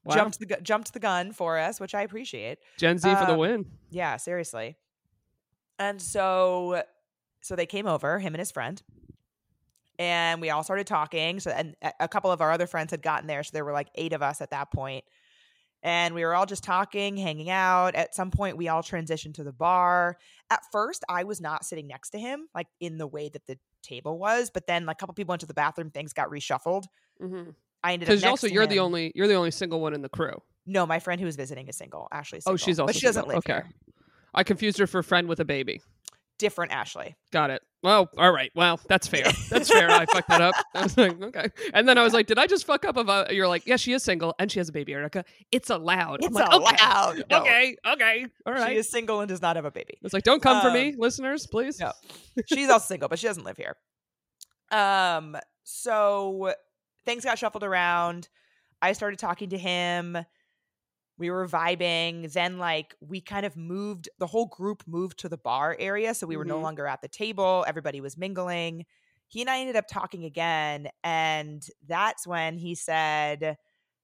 Wow. 0.03 0.15
jumped 0.15 0.39
the 0.39 0.57
jumped 0.63 0.93
the 0.93 0.99
gun 0.99 1.31
for 1.31 1.59
us, 1.59 1.79
which 1.79 1.93
I 1.93 2.01
appreciate. 2.01 2.57
Gen 2.79 2.97
Z 2.97 3.07
for 3.15 3.25
the 3.25 3.33
um, 3.33 3.37
win. 3.37 3.65
Yeah, 3.91 4.17
seriously. 4.17 4.75
And 5.77 6.01
so 6.01 6.83
so 7.41 7.55
they 7.55 7.65
came 7.67 7.85
over, 7.87 8.17
him 8.19 8.33
and 8.33 8.39
his 8.39 8.51
friend. 8.51 8.81
And 10.01 10.41
we 10.41 10.49
all 10.49 10.63
started 10.63 10.87
talking. 10.87 11.39
So 11.39 11.51
and 11.51 11.75
a- 11.99 12.07
couple 12.07 12.31
of 12.31 12.41
our 12.41 12.51
other 12.51 12.65
friends 12.65 12.89
had 12.89 13.03
gotten 13.03 13.27
there, 13.27 13.43
so 13.43 13.51
there 13.53 13.63
were 13.63 13.71
like 13.71 13.89
8 13.93 14.13
of 14.13 14.23
us 14.23 14.41
at 14.41 14.49
that 14.49 14.71
point. 14.71 15.03
And 15.83 16.15
we 16.15 16.23
were 16.25 16.33
all 16.33 16.47
just 16.47 16.63
talking, 16.63 17.17
hanging 17.17 17.51
out. 17.51 17.93
At 17.93 18.15
some 18.15 18.31
point 18.31 18.57
we 18.57 18.67
all 18.67 18.81
transitioned 18.81 19.35
to 19.35 19.43
the 19.43 19.51
bar. 19.53 20.17
At 20.49 20.61
first, 20.71 21.03
I 21.07 21.23
was 21.23 21.39
not 21.39 21.65
sitting 21.65 21.87
next 21.87 22.09
to 22.11 22.17
him 22.19 22.47
like 22.55 22.65
in 22.79 22.97
the 22.97 23.05
way 23.05 23.29
that 23.29 23.45
the 23.45 23.59
table 23.83 24.17
was, 24.17 24.49
but 24.51 24.65
then 24.65 24.85
like, 24.87 24.97
a 24.97 24.99
couple 24.99 25.13
people 25.13 25.33
went 25.33 25.41
to 25.41 25.47
the 25.47 25.53
bathroom, 25.53 25.91
things 25.91 26.13
got 26.13 26.29
reshuffled. 26.29 26.85
Mm-hmm. 27.21 27.51
I 27.83 27.93
ended 27.93 28.09
up 28.23 28.29
also 28.31 28.47
you're 28.47 28.67
the 28.67 28.79
only 28.79 29.11
you're 29.15 29.27
the 29.27 29.33
only 29.35 29.51
single 29.51 29.81
one 29.81 29.93
in 29.93 30.01
the 30.01 30.09
crew. 30.09 30.41
No, 30.65 30.85
my 30.87 30.99
friend 30.99 31.19
who 31.19 31.25
was 31.25 31.35
visiting 31.35 31.67
is 31.67 31.77
single. 31.77 32.07
Ashley's 32.11 32.43
Oh, 32.47 32.55
she's 32.55 32.79
also 32.79 32.87
but 32.87 32.95
she 32.95 33.05
doesn't 33.05 33.21
single. 33.23 33.35
live 33.35 33.43
Okay. 33.47 33.67
here. 33.67 33.95
I 34.33 34.43
confused 34.43 34.77
her 34.79 34.87
for 34.87 34.99
a 34.99 35.03
friend 35.03 35.27
with 35.27 35.39
a 35.39 35.45
baby. 35.45 35.81
Different 36.41 36.71
Ashley. 36.71 37.15
Got 37.31 37.51
it. 37.51 37.61
Well, 37.83 38.09
all 38.17 38.31
right. 38.31 38.51
Well, 38.55 38.79
that's 38.87 39.07
fair. 39.07 39.25
That's 39.51 39.69
fair. 39.69 39.89
I 39.91 40.07
fucked 40.07 40.27
that 40.29 40.41
up. 40.41 40.55
I 40.75 40.81
was 40.83 40.97
like, 40.97 41.21
okay. 41.21 41.47
And 41.73 41.87
then 41.87 41.99
I 41.99 42.03
was 42.03 42.13
like, 42.13 42.25
did 42.25 42.39
I 42.39 42.47
just 42.47 42.65
fuck 42.65 42.83
up? 42.83 42.97
About 42.97 43.33
you're 43.35 43.47
like, 43.47 43.67
yeah, 43.67 43.75
she 43.75 43.93
is 43.93 44.03
single 44.03 44.33
and 44.39 44.51
she 44.51 44.59
has 44.59 44.69
a 44.69 44.71
baby, 44.71 44.91
Erica. 44.93 45.23
It's 45.51 45.69
allowed. 45.69 46.23
I'm 46.23 46.27
It's 46.29 46.35
like, 46.35 46.51
okay, 46.51 46.75
allowed. 46.81 47.23
No. 47.29 47.41
Okay. 47.41 47.77
Okay. 47.87 48.25
All 48.47 48.53
right. 48.53 48.71
She 48.71 48.77
is 48.77 48.89
single 48.89 49.19
and 49.19 49.29
does 49.29 49.41
not 49.41 49.55
have 49.55 49.65
a 49.65 49.71
baby. 49.71 49.99
It's 50.01 50.13
like, 50.15 50.23
don't 50.23 50.41
come 50.41 50.61
for 50.61 50.69
Um, 50.69 50.73
me, 50.73 50.95
listeners, 50.97 51.45
please. 51.47 51.79
no. 51.79 51.91
She's 52.47 52.69
also 52.71 52.85
single, 52.87 53.07
but 53.07 53.19
she 53.19 53.27
doesn't 53.27 53.43
live 53.43 53.57
here. 53.57 53.75
Um, 54.71 55.37
so 55.63 56.53
things 57.05 57.23
got 57.23 57.37
shuffled 57.37 57.63
around. 57.63 58.29
I 58.81 58.93
started 58.93 59.19
talking 59.19 59.49
to 59.49 59.57
him. 59.59 60.17
We 61.21 61.29
were 61.29 61.47
vibing. 61.47 62.33
Then, 62.33 62.57
like, 62.57 62.95
we 62.99 63.21
kind 63.21 63.45
of 63.45 63.55
moved, 63.55 64.09
the 64.17 64.25
whole 64.25 64.47
group 64.47 64.81
moved 64.87 65.19
to 65.19 65.29
the 65.29 65.37
bar 65.37 65.77
area. 65.79 66.15
So 66.15 66.25
we 66.25 66.35
were 66.35 66.45
no 66.45 66.57
Mhm. 66.57 66.63
longer 66.63 66.87
at 66.87 67.01
the 67.01 67.07
table. 67.07 67.63
Everybody 67.67 68.01
was 68.01 68.17
mingling. 68.17 68.85
He 69.27 69.41
and 69.41 69.49
I 69.49 69.59
ended 69.59 69.75
up 69.75 69.85
talking 69.87 70.25
again. 70.25 70.89
And 71.03 71.63
that's 71.87 72.25
when 72.25 72.57
he 72.57 72.73
said, 72.75 73.57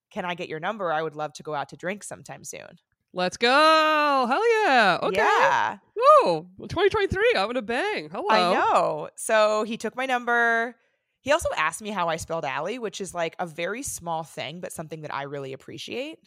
Can 0.10 0.24
I 0.26 0.36
get 0.36 0.48
your 0.48 0.60
number? 0.62 0.94
I 0.94 1.02
would 1.02 1.16
love 1.16 1.34
to 1.34 1.44
go 1.44 1.54
out 1.54 1.70
to 1.70 1.76
drink 1.76 2.04
sometime 2.04 2.44
soon. 2.46 2.80
Let's 3.14 3.36
go. 3.36 4.26
Hell 4.30 4.64
yeah. 4.64 5.00
Okay. 5.02 5.18
Yeah. 5.18 5.80
Woo. 6.24 6.48
2023. 6.60 7.34
I'm 7.36 7.46
going 7.48 7.56
to 7.56 7.62
bang. 7.62 8.10
Hello. 8.10 8.30
I 8.30 8.54
know. 8.54 9.10
So 9.16 9.64
he 9.64 9.76
took 9.76 9.96
my 9.98 10.06
number. 10.06 10.76
He 11.20 11.32
also 11.34 11.50
asked 11.58 11.82
me 11.82 11.90
how 11.90 12.08
I 12.08 12.16
spelled 12.18 12.46
Allie, 12.46 12.80
which 12.80 13.02
is 13.02 13.14
like 13.14 13.36
a 13.40 13.46
very 13.46 13.84
small 13.84 14.24
thing, 14.24 14.62
but 14.62 14.72
something 14.72 15.02
that 15.02 15.14
I 15.14 15.24
really 15.24 15.52
appreciate. 15.52 16.20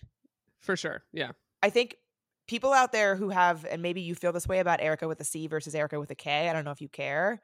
For 0.61 0.77
sure. 0.77 1.03
Yeah. 1.13 1.33
I 1.63 1.71
think 1.71 1.97
people 2.49 2.73
out 2.73 2.93
there 2.93 3.17
who 3.17 3.31
have, 3.31 3.65
and 3.65 3.81
maybe 3.83 4.01
you 4.01 4.15
feel 4.15 4.33
this 4.33 4.47
way 4.49 4.59
about 4.61 4.81
Erica 4.81 5.07
with 5.09 5.21
a 5.21 5.25
C 5.25 5.47
versus 5.47 5.75
Erica 5.75 5.99
with 6.01 6.11
a 6.11 6.15
K. 6.15 6.49
I 6.49 6.53
don't 6.53 6.65
know 6.65 6.71
if 6.71 6.81
you 6.81 6.89
care. 6.89 7.41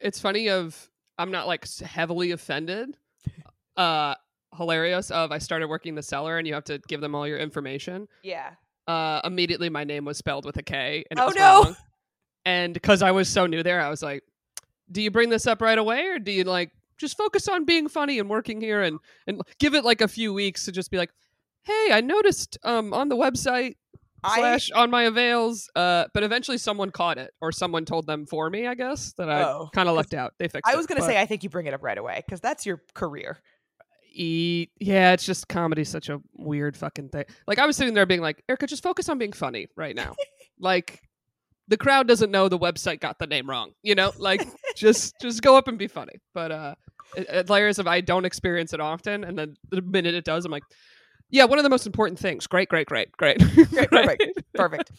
It's 0.00 0.20
funny 0.20 0.48
of 0.50 0.90
I'm 1.18 1.30
not 1.30 1.46
like 1.46 1.66
heavily 1.80 2.30
offended. 2.32 2.96
Uh 3.76 4.14
hilarious 4.56 5.10
of 5.10 5.32
I 5.32 5.38
started 5.38 5.66
working 5.66 5.96
the 5.96 6.02
Cellar 6.02 6.38
and 6.38 6.46
you 6.46 6.54
have 6.54 6.62
to 6.64 6.78
give 6.86 7.00
them 7.00 7.12
all 7.14 7.26
your 7.26 7.38
information. 7.38 8.06
Yeah. 8.22 8.50
uh, 8.86 9.20
immediately 9.24 9.68
my 9.68 9.82
name 9.82 10.04
was 10.04 10.16
spelled 10.16 10.44
with 10.44 10.56
a 10.58 10.62
K. 10.62 11.04
And 11.10 11.18
Oh, 11.18 11.32
no. 11.34 11.62
wrong. 11.64 11.76
And 12.44 12.72
because 12.72 13.02
I 13.02 13.10
was 13.10 13.28
so 13.28 13.46
new 13.46 13.64
there, 13.64 13.80
I 13.80 13.88
was 13.88 14.00
like, 14.02 14.22
"Do 14.92 15.02
you 15.02 15.10
bring 15.10 15.28
this 15.30 15.46
up 15.48 15.60
right 15.60 15.76
away, 15.78 16.06
or 16.06 16.18
do 16.20 16.30
you 16.30 16.44
like 16.44 16.70
just 16.98 17.16
focus 17.16 17.48
on 17.48 17.64
being 17.64 17.88
funny 17.88 18.20
and 18.20 18.28
working 18.30 18.60
here 18.60 18.82
and 18.82 19.00
and 19.26 19.40
give 19.58 19.74
it 19.74 19.84
like 19.84 20.00
a 20.02 20.06
few 20.08 20.32
weeks 20.32 20.66
to 20.66 20.70
just 20.72 20.90
be 20.92 20.98
like, 20.98 21.10
hey, 21.64 21.88
I 21.92 22.00
noticed 22.00 22.58
um 22.64 22.92
on 22.92 23.08
the 23.08 23.16
website 23.16 23.74
I, 24.22 24.38
slash 24.38 24.70
on 24.70 24.90
my 24.90 25.02
avails, 25.04 25.68
uh, 25.76 26.06
but 26.14 26.22
eventually 26.22 26.56
someone 26.58 26.90
caught 26.90 27.18
it 27.18 27.32
or 27.42 27.52
someone 27.52 27.84
told 27.84 28.06
them 28.06 28.24
for 28.26 28.48
me, 28.48 28.66
I 28.66 28.74
guess 28.74 29.12
that 29.18 29.28
I 29.28 29.42
Oh, 29.42 29.68
kind 29.74 29.88
of 29.88 29.96
left 29.96 30.14
out. 30.14 30.32
They 30.38 30.48
fixed. 30.48 30.70
I 30.72 30.76
was 30.76 30.86
going 30.86 30.96
to 30.96 31.02
but- 31.02 31.08
say, 31.12 31.20
I 31.20 31.26
think 31.26 31.42
you 31.42 31.50
bring 31.50 31.66
it 31.66 31.74
up 31.74 31.82
right 31.82 31.98
away 31.98 32.22
because 32.24 32.40
that's 32.40 32.64
your 32.64 32.80
career. 32.94 33.38
E- 34.16 34.68
yeah, 34.78 35.12
it's 35.12 35.26
just 35.26 35.48
comedy, 35.48 35.84
such 35.84 36.08
a 36.08 36.20
weird 36.38 36.76
fucking 36.76 37.08
thing. 37.08 37.24
Like 37.46 37.58
I 37.58 37.66
was 37.66 37.76
sitting 37.76 37.94
there 37.94 38.06
being 38.06 38.20
like, 38.20 38.42
Erica, 38.48 38.66
just 38.66 38.82
focus 38.82 39.08
on 39.08 39.18
being 39.18 39.32
funny 39.32 39.66
right 39.76 39.94
now. 39.94 40.14
like 40.58 41.00
the 41.68 41.76
crowd 41.76 42.06
doesn't 42.06 42.30
know 42.30 42.48
the 42.48 42.58
website 42.58 43.00
got 43.00 43.18
the 43.18 43.26
name 43.26 43.50
wrong. 43.50 43.72
You 43.82 43.94
know, 43.94 44.12
like 44.18 44.46
just 44.76 45.14
just 45.20 45.42
go 45.42 45.56
up 45.56 45.66
and 45.68 45.76
be 45.78 45.88
funny. 45.88 46.14
But 46.32 46.52
uh 46.52 46.74
it, 47.16 47.26
it 47.28 47.50
layers 47.50 47.78
of 47.78 47.86
I 47.88 48.00
don't 48.00 48.24
experience 48.24 48.72
it 48.72 48.80
often, 48.80 49.24
and 49.24 49.36
then 49.38 49.56
the 49.70 49.82
minute 49.82 50.14
it 50.14 50.24
does, 50.24 50.44
I'm 50.44 50.52
like, 50.52 50.62
Yeah, 51.34 51.46
one 51.46 51.58
of 51.58 51.64
the 51.64 51.68
most 51.68 51.84
important 51.84 52.16
things. 52.16 52.46
Great, 52.46 52.68
great, 52.68 52.86
great, 52.86 53.10
great. 53.16 53.38
Great, 53.72 53.90
perfect, 53.90 54.24
perfect. 54.54 54.92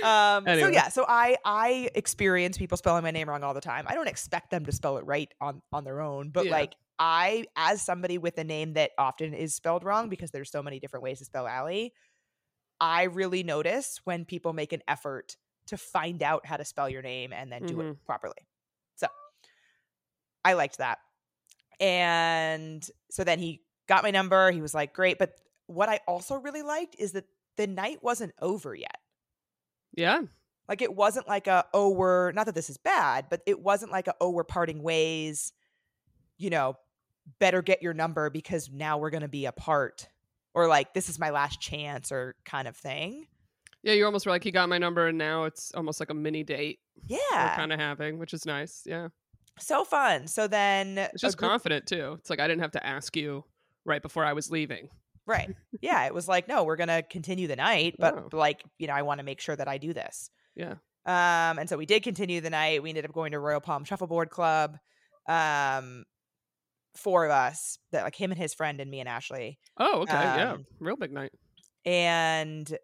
Um, 0.00 0.44
So 0.44 0.68
yeah, 0.68 0.88
so 0.88 1.04
I 1.08 1.36
I 1.44 1.90
experience 1.96 2.56
people 2.56 2.76
spelling 2.78 3.02
my 3.02 3.10
name 3.10 3.28
wrong 3.28 3.42
all 3.42 3.52
the 3.52 3.60
time. 3.60 3.86
I 3.88 3.96
don't 3.96 4.06
expect 4.06 4.52
them 4.52 4.64
to 4.66 4.70
spell 4.70 4.96
it 4.98 5.04
right 5.06 5.28
on 5.40 5.60
on 5.72 5.82
their 5.82 6.00
own, 6.00 6.30
but 6.30 6.46
Yeah. 6.46 6.52
like 6.52 6.74
I, 7.00 7.46
as 7.56 7.82
somebody 7.82 8.16
with 8.16 8.38
a 8.38 8.44
name 8.44 8.74
that 8.74 8.92
often 8.96 9.34
is 9.34 9.56
spelled 9.56 9.82
wrong 9.82 10.08
because 10.08 10.30
there's 10.30 10.52
so 10.52 10.62
many 10.62 10.78
different 10.78 11.02
ways 11.02 11.18
to 11.18 11.24
spell 11.24 11.48
Allie, 11.48 11.92
I 12.80 13.04
really 13.04 13.42
notice 13.42 14.00
when 14.04 14.24
people 14.24 14.52
make 14.52 14.72
an 14.72 14.82
effort 14.86 15.36
to 15.66 15.76
find 15.76 16.22
out 16.22 16.46
how 16.46 16.58
to 16.58 16.64
spell 16.64 16.88
your 16.88 17.02
name 17.02 17.32
and 17.32 17.50
then 17.50 17.64
do 17.64 17.74
Mhm. 17.74 17.90
it 17.90 18.04
properly. 18.06 18.46
So 18.94 19.08
I 20.44 20.52
liked 20.52 20.78
that. 20.78 20.98
And 21.80 22.88
so 23.10 23.24
then 23.24 23.40
he 23.40 23.62
got 23.88 24.04
my 24.04 24.12
number. 24.12 24.52
He 24.52 24.62
was 24.62 24.74
like, 24.74 24.94
great. 24.94 25.18
But 25.18 25.32
what 25.74 25.88
I 25.88 26.00
also 26.06 26.36
really 26.36 26.62
liked 26.62 26.96
is 26.98 27.12
that 27.12 27.24
the 27.56 27.66
night 27.66 27.98
wasn't 28.02 28.32
over 28.40 28.74
yet. 28.74 28.98
Yeah. 29.94 30.22
Like 30.68 30.80
it 30.82 30.94
wasn't 30.94 31.28
like 31.28 31.46
a, 31.46 31.64
oh, 31.74 31.90
we're 31.90 32.32
not 32.32 32.46
that 32.46 32.54
this 32.54 32.70
is 32.70 32.78
bad, 32.78 33.26
but 33.28 33.42
it 33.46 33.60
wasn't 33.60 33.92
like 33.92 34.08
a, 34.08 34.14
oh, 34.20 34.30
we're 34.30 34.44
parting 34.44 34.82
ways, 34.82 35.52
you 36.38 36.50
know, 36.50 36.76
better 37.38 37.62
get 37.62 37.82
your 37.82 37.94
number 37.94 38.30
because 38.30 38.70
now 38.70 38.98
we're 38.98 39.10
going 39.10 39.22
to 39.22 39.28
be 39.28 39.44
apart 39.46 40.08
or 40.54 40.66
like 40.66 40.94
this 40.94 41.08
is 41.08 41.18
my 41.18 41.30
last 41.30 41.60
chance 41.60 42.10
or 42.12 42.34
kind 42.44 42.66
of 42.68 42.76
thing. 42.76 43.26
Yeah, 43.82 43.94
you 43.94 44.04
almost 44.04 44.26
were 44.26 44.32
like, 44.32 44.44
he 44.44 44.52
got 44.52 44.68
my 44.68 44.78
number, 44.78 45.08
and 45.08 45.18
now 45.18 45.42
it's 45.42 45.72
almost 45.74 45.98
like 45.98 46.10
a 46.10 46.14
mini 46.14 46.44
date 46.44 46.78
we're 47.10 47.18
Yeah. 47.32 47.56
kind 47.56 47.72
of 47.72 47.80
having, 47.80 48.18
which 48.20 48.32
is 48.32 48.46
nice. 48.46 48.82
Yeah. 48.86 49.08
So 49.58 49.82
fun. 49.84 50.28
So 50.28 50.46
then 50.46 50.98
It's 50.98 51.20
just 51.20 51.36
group- 51.36 51.50
confident, 51.50 51.86
too. 51.88 52.16
It's 52.20 52.30
like, 52.30 52.38
I 52.38 52.46
didn't 52.46 52.62
have 52.62 52.70
to 52.72 52.86
ask 52.86 53.16
you 53.16 53.42
right 53.84 54.00
before 54.00 54.24
I 54.24 54.34
was 54.34 54.52
leaving. 54.52 54.88
Right. 55.26 55.54
Yeah. 55.80 56.04
It 56.06 56.14
was 56.14 56.26
like, 56.28 56.48
no, 56.48 56.64
we're 56.64 56.76
going 56.76 56.88
to 56.88 57.02
continue 57.02 57.46
the 57.46 57.56
night, 57.56 57.94
but 57.98 58.14
Oh. 58.14 58.28
like, 58.32 58.64
you 58.78 58.86
know, 58.88 58.94
I 58.94 59.02
want 59.02 59.18
to 59.18 59.24
make 59.24 59.40
sure 59.40 59.54
that 59.56 59.68
I 59.68 59.78
do 59.78 59.92
this. 59.92 60.30
Yeah. 60.56 60.74
Um, 61.04 61.58
and 61.58 61.68
so 61.68 61.76
we 61.76 61.86
did 61.86 62.02
continue 62.02 62.40
the 62.40 62.50
night. 62.50 62.82
We 62.82 62.88
ended 62.90 63.04
up 63.04 63.12
going 63.12 63.32
to 63.32 63.38
Royal 63.38 63.60
Palm 63.60 63.84
Shuffleboard 63.84 64.30
Club. 64.30 64.76
Um, 65.28 66.04
four 66.96 67.24
of 67.24 67.30
us, 67.30 67.78
that 67.92 68.04
like 68.04 68.14
him 68.14 68.30
and 68.32 68.38
his 68.40 68.52
friend 68.54 68.80
and 68.80 68.90
me 68.90 69.00
and 69.00 69.08
Ashley. 69.08 69.58
Oh, 69.78 70.00
okay. 70.02 70.12
yeah. 70.12 70.52
Um, 70.52 70.66
Real 70.78 70.96
big 70.96 71.12
night. 71.12 71.32
And 71.84 72.76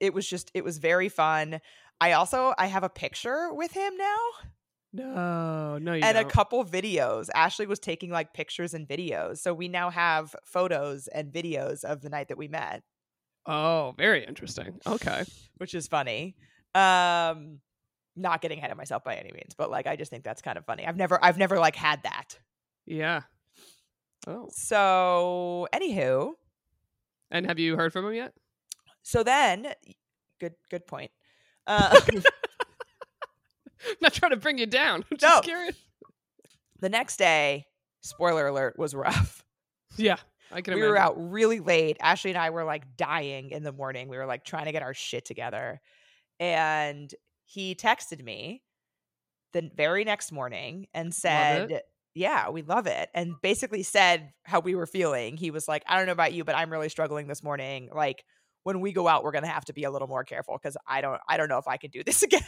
it 0.00 0.14
was 0.14 0.28
just 0.28 0.50
it 0.54 0.62
was 0.64 0.78
very 0.78 1.08
fun. 1.08 1.60
I 2.00 2.12
also 2.12 2.54
I 2.58 2.66
have 2.66 2.84
a 2.84 2.88
picture 2.88 3.52
with 3.52 3.72
him 3.72 3.96
now 3.96 4.16
No, 4.92 5.76
no, 5.78 5.92
you 5.94 6.02
and 6.02 6.16
a 6.16 6.22
don't. 6.22 6.32
couple 6.32 6.64
videos. 6.64 7.28
Ashley 7.34 7.66
was 7.66 7.78
taking 7.78 8.10
like 8.10 8.32
pictures 8.32 8.72
and 8.74 8.88
videos. 8.88 9.38
So 9.38 9.52
we 9.52 9.68
now 9.68 9.90
have 9.90 10.34
photos 10.44 11.08
and 11.08 11.30
videos 11.32 11.84
of 11.84 12.00
the 12.00 12.08
night 12.08 12.28
that 12.28 12.38
we 12.38 12.48
met, 12.48 12.82
Oh, 13.46 13.94
very 13.98 14.24
interesting. 14.24 14.78
Okay. 14.86 15.24
which 15.58 15.74
is 15.74 15.86
funny. 15.88 16.36
Um 16.74 17.60
not 18.16 18.40
getting 18.42 18.58
ahead 18.58 18.70
of 18.72 18.76
myself 18.76 19.04
by 19.04 19.14
any 19.14 19.30
means, 19.32 19.54
but 19.56 19.70
like 19.70 19.86
I 19.86 19.94
just 19.96 20.10
think 20.10 20.24
that's 20.24 20.42
kind 20.42 20.58
of 20.58 20.64
funny. 20.64 20.86
I've 20.86 20.96
never 20.96 21.22
I've 21.24 21.38
never 21.38 21.58
like 21.58 21.76
had 21.76 22.02
that. 22.02 22.38
Yeah. 22.86 23.22
Oh. 24.26 24.48
So, 24.50 25.68
anywho, 25.72 26.32
And 27.30 27.46
have 27.46 27.58
you 27.58 27.76
heard 27.76 27.92
from 27.92 28.06
him 28.06 28.14
yet? 28.14 28.32
so 29.02 29.22
then 29.22 29.68
good 30.40 30.54
good 30.70 30.86
point. 30.86 31.10
Uh 31.66 31.98
not 34.00 34.12
trying 34.12 34.30
to 34.30 34.36
bring 34.36 34.58
you 34.58 34.66
down. 34.66 35.04
I'm 35.10 35.18
No. 35.20 35.28
just 35.28 35.44
curious. 35.44 35.76
the 36.80 36.88
next 36.88 37.16
day, 37.18 37.66
spoiler 38.00 38.46
alert, 38.46 38.78
was 38.78 38.94
rough. 38.94 39.44
Yeah. 39.96 40.16
I 40.50 40.62
can 40.62 40.74
we 40.74 40.80
imagine. 40.80 40.90
were 40.92 40.98
out 40.98 41.30
really 41.30 41.60
late. 41.60 41.96
Ashley 42.00 42.30
and 42.30 42.38
I 42.38 42.50
were 42.50 42.64
like 42.64 42.96
dying 42.96 43.50
in 43.50 43.62
the 43.62 43.72
morning. 43.72 44.08
We 44.08 44.16
were 44.16 44.26
like 44.26 44.44
trying 44.44 44.64
to 44.66 44.72
get 44.72 44.82
our 44.82 44.94
shit 44.94 45.24
together. 45.26 45.80
And 46.40 47.12
he 47.44 47.74
texted 47.74 48.22
me 48.22 48.62
the 49.52 49.70
very 49.76 50.04
next 50.04 50.32
morning 50.32 50.86
and 50.94 51.12
said, 51.14 51.82
Yeah, 52.14 52.48
we 52.50 52.62
love 52.62 52.86
it. 52.86 53.08
And 53.14 53.34
basically 53.42 53.82
said 53.82 54.32
how 54.44 54.60
we 54.60 54.74
were 54.74 54.86
feeling. 54.86 55.36
He 55.36 55.50
was 55.50 55.68
like, 55.68 55.82
I 55.86 55.96
don't 55.96 56.06
know 56.06 56.12
about 56.12 56.32
you, 56.32 56.44
but 56.44 56.54
I'm 56.54 56.70
really 56.70 56.88
struggling 56.88 57.26
this 57.26 57.42
morning. 57.42 57.88
Like, 57.94 58.24
when 58.64 58.80
we 58.80 58.92
go 58.92 59.08
out, 59.08 59.24
we're 59.24 59.32
gonna 59.32 59.46
have 59.48 59.64
to 59.66 59.72
be 59.72 59.84
a 59.84 59.90
little 59.90 60.08
more 60.08 60.24
careful 60.24 60.58
because 60.62 60.76
I 60.86 61.00
don't 61.00 61.20
I 61.28 61.36
don't 61.36 61.48
know 61.48 61.58
if 61.58 61.68
I 61.68 61.76
can 61.78 61.90
do 61.90 62.02
this 62.04 62.22
again. 62.28 62.40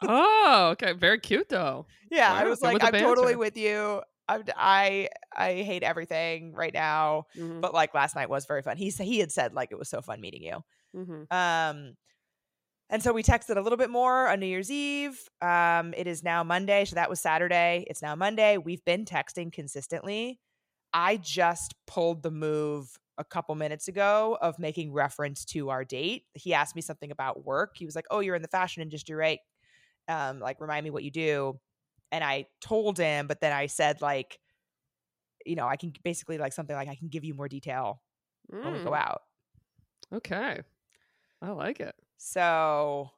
Oh, 0.00 0.68
okay. 0.72 0.92
Very 0.92 1.18
cute 1.20 1.48
though. 1.48 1.86
yeah, 2.10 2.32
I 2.32 2.46
was 2.46 2.62
like, 2.62 2.78
I'm 2.80 2.96
totally 2.96 3.36
with 3.36 3.56
you. 3.56 4.02
I'm, 4.28 4.44
I 4.56 5.08
I 5.36 5.62
hate 5.62 5.82
everything 5.82 6.52
right 6.54 6.72
now. 6.72 7.24
Mhm, 7.34 7.60
But 7.60 7.74
like 7.74 7.94
last 7.94 8.14
night 8.16 8.30
was 8.30 8.46
very 8.46 8.62
fun. 8.62 8.76
He 8.76 8.90
said 8.90 9.06
he 9.06 9.18
had 9.18 9.32
said 9.32 9.54
like 9.54 9.70
it 9.72 9.78
was 9.78 9.88
so 9.88 10.00
fun 10.02 10.20
meeting 10.20 10.42
you. 10.42 10.62
mhm. 10.92 11.26
Um, 11.36 11.96
and 12.90 13.02
so 13.02 13.12
we 13.12 13.22
texted 13.22 13.56
a 13.56 13.62
little 13.62 13.78
bit 13.78 13.90
more 13.90 14.28
on 14.28 14.40
New 14.40 14.46
Year's 14.46 14.70
Eve. 14.70 15.18
Um, 15.42 15.94
it 15.96 16.06
is 16.06 16.22
now 16.24 16.44
Monday, 16.44 16.84
so 16.84 16.96
that 16.96 17.10
was 17.10 17.20
Saturday. 17.20 17.86
It's 17.88 18.02
now 18.02 18.16
Monday. 18.16 18.58
We've 18.58 18.84
been 18.84 19.04
texting 19.06 19.52
consistently. 19.52 20.40
I 20.92 21.16
just 21.18 21.74
pulled 21.86 22.22
the 22.22 22.30
move 22.30 22.98
a 23.18 23.24
couple 23.24 23.54
minutes 23.56 23.88
ago 23.88 24.38
of 24.40 24.58
making 24.58 24.92
reference 24.92 25.44
to 25.46 25.70
our 25.70 25.84
date. 25.84 26.24
He 26.34 26.54
asked 26.54 26.76
me 26.76 26.82
something 26.82 27.10
about 27.10 27.44
work. 27.44 27.76
He 27.76 27.86
was 27.86 27.96
like, 27.96 28.06
"Oh, 28.10 28.20
you're 28.20 28.36
in 28.36 28.42
the 28.42 28.48
fashion 28.48 28.82
industry, 28.82 29.14
right? 29.16 29.40
Um, 30.08 30.40
like 30.40 30.60
remind 30.60 30.84
me 30.84 30.90
what 30.90 31.02
you 31.04 31.10
do." 31.10 31.58
And 32.12 32.22
I 32.22 32.46
told 32.60 32.96
him, 32.98 33.26
but 33.26 33.40
then 33.40 33.52
I 33.52 33.66
said 33.66 34.00
like, 34.00 34.38
you 35.44 35.56
know, 35.56 35.66
I 35.66 35.76
can 35.76 35.92
basically 36.04 36.38
like 36.38 36.52
something 36.52 36.76
like 36.76 36.88
I 36.88 36.94
can 36.94 37.08
give 37.08 37.24
you 37.24 37.34
more 37.34 37.48
detail 37.48 38.00
when 38.48 38.72
we 38.72 38.78
go 38.80 38.90
Mm, 38.90 38.96
out. 38.98 39.22
Okay. 40.12 40.60
I 41.42 41.50
like 41.50 41.80
it. 41.80 41.94
So 42.18 43.10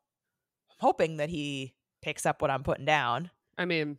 I'm 0.70 0.76
hoping 0.80 1.18
that 1.18 1.28
he 1.28 1.74
picks 2.02 2.24
up 2.26 2.40
what 2.40 2.50
I'm 2.50 2.62
putting 2.62 2.84
down. 2.86 3.30
I 3.58 3.64
mean, 3.66 3.98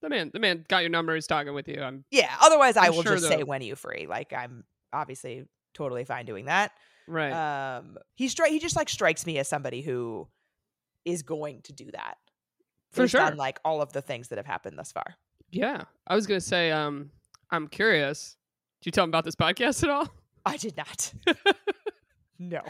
the 0.00 0.08
man, 0.08 0.30
the 0.32 0.38
man 0.38 0.64
got 0.68 0.82
your 0.82 0.90
number. 0.90 1.14
He's 1.14 1.26
talking 1.26 1.54
with 1.54 1.66
you. 1.68 1.82
I'm 1.82 2.04
Yeah. 2.10 2.34
Otherwise, 2.40 2.76
I 2.76 2.86
I'm 2.86 2.94
will 2.94 3.02
sure 3.02 3.16
just 3.16 3.28
say 3.28 3.42
when 3.42 3.62
are 3.62 3.64
you 3.64 3.74
free. 3.74 4.06
Like 4.06 4.32
I'm 4.32 4.64
obviously 4.92 5.44
totally 5.74 6.04
fine 6.04 6.24
doing 6.26 6.44
that. 6.46 6.72
right. 7.08 7.32
Um, 7.78 7.98
he 8.14 8.26
stri- 8.28 8.48
he 8.48 8.58
just 8.58 8.76
like 8.76 8.88
strikes 8.88 9.26
me 9.26 9.38
as 9.38 9.48
somebody 9.48 9.82
who 9.82 10.28
is 11.04 11.22
going 11.22 11.62
to 11.62 11.72
do 11.72 11.90
that 11.92 12.16
For 12.96 13.08
sure. 13.08 13.20
on 13.22 13.36
like 13.36 13.58
all 13.64 13.80
of 13.82 13.92
the 13.92 14.02
things 14.02 14.28
that 14.28 14.38
have 14.38 14.46
happened 14.46 14.78
thus 14.78 14.92
far. 14.92 15.16
yeah. 15.50 15.82
I 16.06 16.14
was 16.14 16.26
gonna 16.26 16.40
say, 16.40 16.70
um, 16.70 17.10
I'm 17.50 17.68
curious. 17.68 18.36
Did 18.80 18.86
you 18.86 18.92
tell 18.92 19.04
him 19.04 19.10
about 19.10 19.24
this 19.24 19.36
podcast 19.36 19.82
at 19.82 19.90
all? 19.90 20.08
I 20.46 20.56
did 20.56 20.76
not. 20.76 21.12
no, 22.38 22.60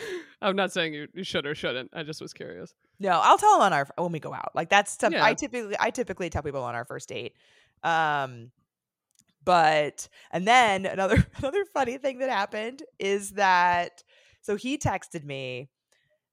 I'm 0.41 0.57
not 0.57 0.73
saying 0.73 0.95
you, 0.95 1.09
you 1.13 1.25
should 1.25 1.45
or 1.47 1.55
shouldn't. 1.55 1.91
I 1.93 2.03
just 2.03 2.21
was 2.21 2.33
curious. 2.33 2.75
no. 2.99 3.11
I'll 3.23 3.39
tell 3.39 3.57
him 3.57 3.63
on 3.63 3.73
our 3.73 3.87
when 3.99 4.13
we 4.13 4.21
go 4.21 4.33
out. 4.33 4.53
Like 4.55 4.71
that's 4.71 4.97
some, 4.99 5.15
I 5.15 5.35
typically 5.35 5.77
I 5.79 5.91
typically 5.91 6.31
tell 6.31 6.43
people 6.43 6.63
on 6.63 6.75
our 6.75 6.85
first 6.85 7.09
date. 7.09 7.35
Um, 7.83 8.51
but 9.45 10.09
and 10.33 10.47
then 10.47 10.87
another 10.87 11.27
another 11.39 11.65
funny 11.73 11.99
thing 11.99 12.19
that 12.19 12.31
happened 12.31 12.83
is 12.99 13.33
that 13.33 14.03
so 14.43 14.57
he 14.57 14.79
texted 14.79 15.25
me 15.25 15.69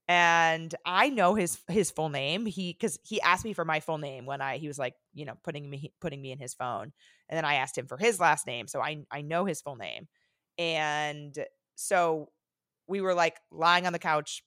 and 0.08 0.74
I 0.86 1.10
know 1.10 1.36
his 1.36 1.60
his 1.68 1.92
full 1.92 2.10
name. 2.10 2.46
He 2.46 2.74
because 2.74 3.00
he 3.04 3.22
asked 3.22 3.46
me 3.46 3.54
for 3.54 3.66
my 3.66 3.80
full 3.80 3.98
name 3.98 4.26
when 4.26 4.42
I 4.42 4.58
he 4.58 4.68
was 4.68 4.78
like 4.80 4.96
you 5.14 5.26
know 5.26 5.36
putting 5.44 5.70
me 5.70 5.94
putting 6.02 6.22
me 6.22 6.32
in 6.32 6.40
his 6.40 6.54
phone, 6.54 6.92
and 7.30 7.38
then 7.38 7.46
I 7.46 7.56
asked 7.56 7.78
him 7.78 7.88
for 7.88 7.98
his 7.98 8.20
last 8.20 8.46
name, 8.48 8.68
so 8.68 8.82
I 8.82 9.06
I 9.12 9.22
know 9.22 9.46
his 9.46 9.62
full 9.62 9.76
name, 9.76 10.08
and 10.58 11.34
so 11.76 12.30
we 12.88 13.02
were 13.02 13.14
like 13.14 13.38
lying 13.52 13.88
on 13.88 13.94
the 13.94 14.00
couch, 14.00 14.44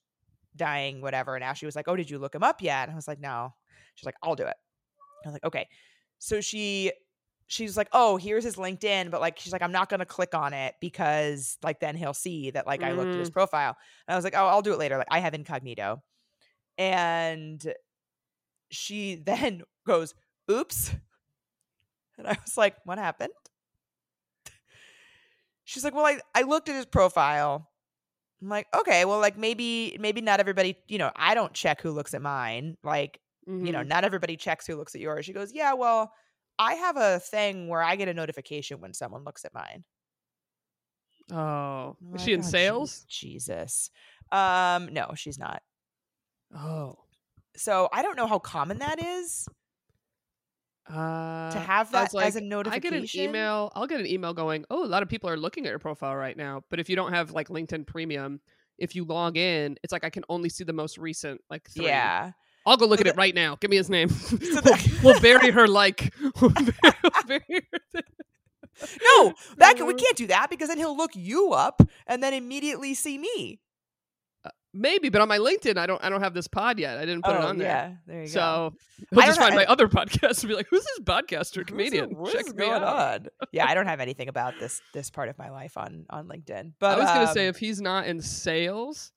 dying, 0.54 1.00
whatever, 1.00 1.34
and 1.34 1.44
Ashley 1.44 1.66
was 1.66 1.76
like, 1.76 1.88
"Oh, 1.88 1.96
did 1.96 2.10
you 2.10 2.18
look 2.18 2.34
him 2.34 2.42
up 2.42 2.60
yet?" 2.62 2.84
And 2.88 2.92
I 2.92 2.96
was 2.96 3.08
like, 3.08 3.20
"No." 3.20 3.54
She's 3.94 4.06
like, 4.06 4.16
"I'll 4.22 4.36
do 4.36 4.44
it." 4.44 4.56
I 5.24 5.28
was 5.28 5.32
like, 5.34 5.44
"Okay." 5.44 5.68
So 6.18 6.40
she 6.40 6.92
she's 7.46 7.76
like, 7.76 7.88
"Oh, 7.92 8.16
here's 8.16 8.44
his 8.44 8.56
LinkedIn," 8.56 9.10
but 9.10 9.20
like 9.20 9.38
she's 9.38 9.52
like, 9.52 9.62
"I'm 9.62 9.72
not 9.72 9.88
gonna 9.88 10.06
click 10.06 10.34
on 10.34 10.52
it 10.54 10.74
because 10.80 11.58
like 11.62 11.80
then 11.80 11.96
he'll 11.96 12.14
see 12.14 12.50
that 12.52 12.66
like 12.66 12.82
I 12.84 12.92
looked 12.92 13.14
at 13.14 13.18
his 13.20 13.30
profile." 13.30 13.76
And 14.08 14.14
I 14.14 14.16
was 14.16 14.24
like, 14.24 14.34
"Oh, 14.36 14.46
I'll 14.46 14.62
do 14.62 14.72
it 14.72 14.78
later." 14.78 14.98
Like 14.98 15.08
I 15.10 15.20
have 15.20 15.34
incognito, 15.34 16.02
and 16.78 17.74
she 18.70 19.14
then 19.26 19.62
goes, 19.86 20.14
"Oops," 20.50 20.92
and 22.18 22.26
I 22.26 22.36
was 22.44 22.56
like, 22.56 22.76
"What 22.84 22.98
happened?" 22.98 23.32
She's 25.64 25.84
like, 25.84 25.94
"Well, 25.94 26.06
I 26.06 26.20
I 26.34 26.42
looked 26.42 26.68
at 26.68 26.76
his 26.76 26.86
profile." 26.86 27.70
I'm 28.42 28.48
like, 28.48 28.68
"Okay, 28.74 29.04
well, 29.06 29.20
like 29.20 29.38
maybe 29.38 29.96
maybe 30.00 30.20
not 30.22 30.40
everybody, 30.40 30.78
you 30.88 30.98
know, 30.98 31.12
I 31.16 31.34
don't 31.34 31.54
check 31.54 31.80
who 31.82 31.92
looks 31.92 32.14
at 32.14 32.22
mine. 32.22 32.76
Like 32.84 33.20
you 33.60 33.72
know, 33.72 33.82
Mhm. 33.82 33.84
not 33.84 34.04
everybody 34.04 34.36
checks 34.36 34.66
who 34.66 34.76
looks 34.76 34.94
at 34.96 35.02
yours. 35.02 35.26
She 35.26 35.32
goes, 35.34 35.52
Yeah, 35.52 35.74
well, 35.74 36.12
I 36.58 36.74
have 36.74 36.96
a 36.96 37.20
thing 37.20 37.68
where 37.68 37.82
I 37.82 37.96
get 37.96 38.08
a 38.08 38.14
notification 38.14 38.80
when 38.80 38.94
someone 38.94 39.24
looks 39.24 39.44
at 39.44 39.54
mine. 39.54 39.84
Oh, 41.30 41.96
is 42.14 42.22
she 42.22 42.32
in 42.32 42.40
"Oh, 42.40 42.42
Je- 42.42 42.48
sales? 42.50 43.04
Jesus. 43.08 43.90
Um, 44.30 44.92
no, 44.92 45.12
she's 45.14 45.38
not. 45.38 45.62
Oh, 46.54 46.96
So 47.56 47.88
I 47.92 48.02
don't 48.02 48.16
know 48.16 48.26
how 48.26 48.38
common 48.38 48.78
that 48.78 49.02
is. 49.02 49.48
Uh, 50.88 51.50
to 51.50 51.58
have 51.58 51.90
that 51.90 52.06
as 52.06 52.14
a 52.14 52.16
like, 52.16 52.34
I 52.64 52.78
get 52.78 52.92
an 52.92 53.08
email. 53.14 53.72
I'll 53.74 53.86
get 53.88 53.98
an 54.00 54.06
email 54.06 54.32
going. 54.34 54.64
Oh, 54.70 54.84
a 54.84 54.86
lot 54.86 55.02
of 55.02 55.08
people 55.08 55.28
are 55.28 55.36
looking 55.36 55.66
at 55.66 55.70
your 55.70 55.78
profile 55.80 56.14
right 56.14 56.36
now. 56.36 56.62
But 56.70 56.78
if 56.78 56.88
you 56.88 56.94
don't 56.94 57.12
have 57.12 57.32
like 57.32 57.48
LinkedIn 57.48 57.86
Premium, 57.86 58.40
if 58.78 58.94
you 58.94 59.04
log 59.04 59.36
in, 59.36 59.76
it's 59.82 59.92
like 59.92 60.04
I 60.04 60.10
can 60.10 60.24
only 60.28 60.48
see 60.48 60.62
the 60.62 60.72
most 60.72 60.96
recent 60.96 61.40
like 61.50 61.68
three. 61.68 61.86
Yeah. 61.86 62.32
I'll 62.66 62.76
go 62.76 62.86
look 62.86 62.98
So 62.98 63.02
at 63.02 63.06
it 63.06 63.16
right 63.24 63.34
now. 63.34 63.56
Give 63.60 63.70
me 63.70 63.76
his 63.76 63.88
name. 63.88 64.08
So 64.18 64.60
we'll, 64.64 64.76
we'll 65.02 65.20
bury 65.20 65.50
her 65.50 65.66
like. 65.68 66.12
we'll 66.40 66.50
bury 67.26 67.40
her- 67.94 68.02
No, 69.02 69.32
that 69.58 69.76
can, 69.76 69.86
we 69.86 69.94
Uh, 69.94 69.96
can't 69.96 70.16
do 70.16 70.26
that 70.26 70.50
because 70.50 70.68
then 70.68 70.78
he'll 70.78 70.96
look 70.96 71.12
you 71.14 71.52
up 71.52 71.80
and 72.06 72.22
then 72.22 72.34
immediately 72.34 72.94
see 72.94 73.16
me. 73.18 73.60
Maybe, 74.78 75.08
but 75.08 75.22
on 75.22 75.28
my 75.28 75.38
LinkedIn, 75.38 75.78
I 75.78 75.86
don't. 75.86 76.04
I 76.04 76.10
don't 76.10 76.20
have 76.20 76.34
this 76.34 76.48
pod 76.48 76.78
yet. 76.78 76.98
I 76.98 77.06
didn't 77.06 77.24
put 77.24 77.34
it 77.34 77.40
on 77.40 77.56
there. 77.56 77.66
Oh, 77.66 77.70
yeah, 77.70 77.94
there 78.06 78.20
you 78.24 78.26
go. 78.28 78.30
So 78.32 78.74
he'll 79.10 79.22
just 79.22 79.40
find 79.40 79.54
my 79.54 79.64
other 79.64 79.88
podcast 79.88 80.40
and 80.42 80.48
be 80.50 80.54
like, 80.54 80.66
"Who's 80.68 80.84
this 80.84 81.00
podcaster 81.00 81.66
comedian? 81.66 82.10
What's 82.10 82.34
Check 82.34 82.48
me 82.48 82.52
going 82.66 82.82
out." 82.82 83.22
on? 83.22 83.26
Yeah, 83.52 83.64
I 83.66 83.72
don't 83.72 83.86
have 83.86 84.00
anything 84.00 84.28
about 84.28 84.52
this 84.60 84.82
this 84.92 85.08
part 85.08 85.30
of 85.30 85.38
my 85.38 85.48
life 85.48 85.78
on 85.78 86.04
on 86.10 86.28
LinkedIn. 86.28 86.74
But 86.78 86.98
I 86.98 87.00
was 87.00 87.08
gonna 87.08 87.32
say 87.32 87.46
um, 87.46 87.50
if 87.54 87.56
he's 87.56 87.80
not 87.80 88.06
in 88.06 88.20
sales, 88.20 89.12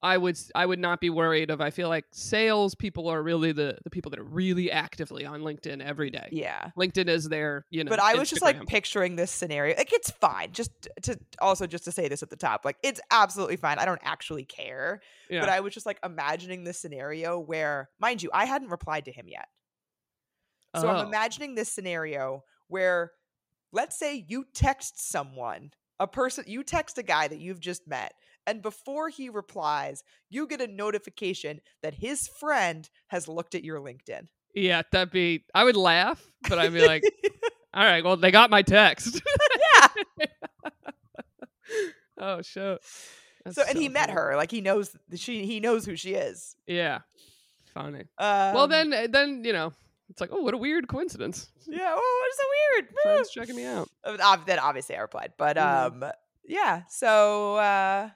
I 0.00 0.16
would 0.16 0.38
I 0.54 0.64
would 0.64 0.78
not 0.78 1.00
be 1.00 1.10
worried 1.10 1.50
of. 1.50 1.60
I 1.60 1.70
feel 1.70 1.88
like 1.88 2.04
sales 2.12 2.74
people 2.76 3.08
are 3.08 3.20
really 3.20 3.50
the 3.50 3.78
the 3.82 3.90
people 3.90 4.10
that 4.10 4.20
are 4.20 4.24
really 4.24 4.70
actively 4.70 5.26
on 5.26 5.40
LinkedIn 5.40 5.82
every 5.84 6.08
day. 6.10 6.28
yeah. 6.30 6.70
LinkedIn 6.78 7.08
is 7.08 7.28
their 7.28 7.66
you 7.70 7.82
know. 7.82 7.88
But 7.88 7.98
I 7.98 8.14
was 8.14 8.30
just 8.30 8.40
like 8.42 8.64
picturing 8.66 9.16
this 9.16 9.30
scenario. 9.32 9.76
Like 9.76 9.92
it's 9.92 10.10
fine. 10.10 10.52
Just 10.52 10.70
to 11.02 11.18
also 11.40 11.66
just 11.66 11.84
to 11.86 11.92
say 11.92 12.06
this 12.08 12.22
at 12.22 12.30
the 12.30 12.36
top, 12.36 12.64
like 12.64 12.76
it's 12.84 13.00
absolutely 13.10 13.56
fine. 13.56 13.78
I 13.80 13.84
don't 13.86 14.00
actually 14.04 14.44
care. 14.44 15.00
yeah. 15.28 15.40
But 15.40 15.48
I 15.48 15.60
was 15.60 15.74
just 15.74 15.84
like 15.86 15.98
imagining 16.04 16.62
this 16.62 16.78
scenario 16.78 17.38
where, 17.40 17.90
mind 17.98 18.22
you, 18.22 18.30
I 18.32 18.44
hadn't 18.44 18.68
replied 18.68 19.06
to 19.06 19.12
him 19.12 19.26
yet. 19.28 19.48
So 20.76 20.86
Oh. 20.86 20.90
I'm 20.90 21.06
imagining 21.06 21.54
this 21.56 21.72
scenario 21.72 22.44
where, 22.68 23.12
let's 23.72 23.98
say 23.98 24.24
you 24.28 24.44
text 24.54 25.00
someone, 25.10 25.70
a 25.98 26.06
person, 26.06 26.44
you 26.46 26.62
text 26.62 26.98
a 26.98 27.02
guy 27.02 27.26
that 27.26 27.40
you've 27.40 27.58
just 27.58 27.88
met, 27.88 28.12
and 28.48 28.62
before 28.62 29.08
he 29.10 29.28
replies, 29.28 30.02
you 30.30 30.46
get 30.46 30.60
a 30.60 30.66
notification 30.66 31.60
that 31.82 31.94
his 31.94 32.26
friend 32.26 32.88
has 33.08 33.28
looked 33.28 33.54
at 33.54 33.62
your 33.64 33.78
LinkedIn. 33.80 34.26
yeah, 34.54 34.82
that'd 34.90 35.10
be. 35.12 35.44
I 35.54 35.64
would 35.64 35.76
laugh, 35.76 36.24
but 36.48 36.58
I'd 36.58 36.72
be 36.72 36.86
like, 36.86 37.02
"All 37.74 37.84
right, 37.84 38.02
well, 38.04 38.16
they 38.16 38.30
got 38.30 38.50
my 38.50 38.62
text." 38.62 39.20
yeah. 39.80 40.28
oh 42.18 42.42
shit. 42.42 42.80
That's 43.44 43.56
So, 43.56 43.62
and 43.68 43.78
he 43.78 43.86
so 43.86 43.92
met 43.92 44.10
her, 44.10 44.34
like 44.36 44.50
he 44.50 44.60
knows 44.60 44.96
she, 45.14 45.46
he 45.46 45.60
knows 45.60 45.84
who 45.84 45.96
she 45.96 46.14
is. 46.14 46.56
Yeah, 46.66 47.00
funny. 47.74 48.00
Um, 48.18 48.54
well, 48.54 48.66
then, 48.68 48.92
uh, 48.92 49.06
then 49.10 49.44
you 49.44 49.52
know, 49.52 49.72
it's 50.10 50.20
like, 50.20 50.30
oh, 50.32 50.40
what 50.42 50.54
a 50.54 50.58
weird 50.58 50.88
coincidence. 50.88 51.48
yeah. 51.68 51.94
Oh, 51.96 52.24
it's 52.28 52.38
so 52.38 52.44
weird. 52.82 52.88
Friends 53.02 53.30
checking 53.30 53.56
me 53.56 53.64
out. 53.64 53.88
Uh, 54.04 54.36
then 54.46 54.58
obviously 54.58 54.96
I 54.96 55.00
replied, 55.00 55.32
but 55.38 55.56
Mhm. 55.56 56.02
um, 56.04 56.12
yeah. 56.44 56.82
So 56.88 57.56
uh, 57.56 58.10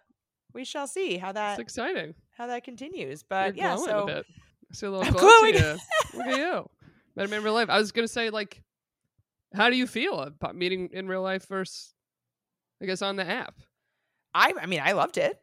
we 0.54 0.64
shall 0.64 0.86
see 0.86 1.16
how 1.16 1.32
that 1.32 1.52
It's 1.52 1.60
exciting. 1.60 2.14
how 2.32 2.46
that 2.46 2.64
continues. 2.64 3.22
But 3.22 3.56
You're 3.56 3.66
yeah, 3.66 3.76
so 3.76 4.02
a 4.02 4.06
bit. 4.06 4.26
I 4.70 4.74
see 4.74 4.86
a 4.86 4.90
little 4.90 5.06
I'm 5.06 5.12
glow 5.12 5.52
to 5.52 5.58
you. 5.58 6.18
Look 6.18 6.26
at 6.26 6.36
you. 6.38 6.68
Met 7.16 7.26
him 7.26 7.32
in 7.34 7.42
real 7.42 7.54
life. 7.54 7.68
I 7.70 7.78
was 7.78 7.92
gonna 7.92 8.08
say, 8.08 8.30
like, 8.30 8.62
how 9.54 9.68
do 9.70 9.76
you 9.76 9.86
feel 9.86 10.18
about 10.20 10.56
meeting 10.56 10.88
in 10.92 11.08
real 11.08 11.22
life 11.22 11.46
versus, 11.48 11.94
I 12.82 12.86
guess, 12.86 13.02
on 13.02 13.16
the 13.16 13.26
app? 13.28 13.54
I 14.34 14.54
I 14.60 14.66
mean 14.66 14.80
I 14.82 14.92
loved 14.92 15.18
it. 15.18 15.38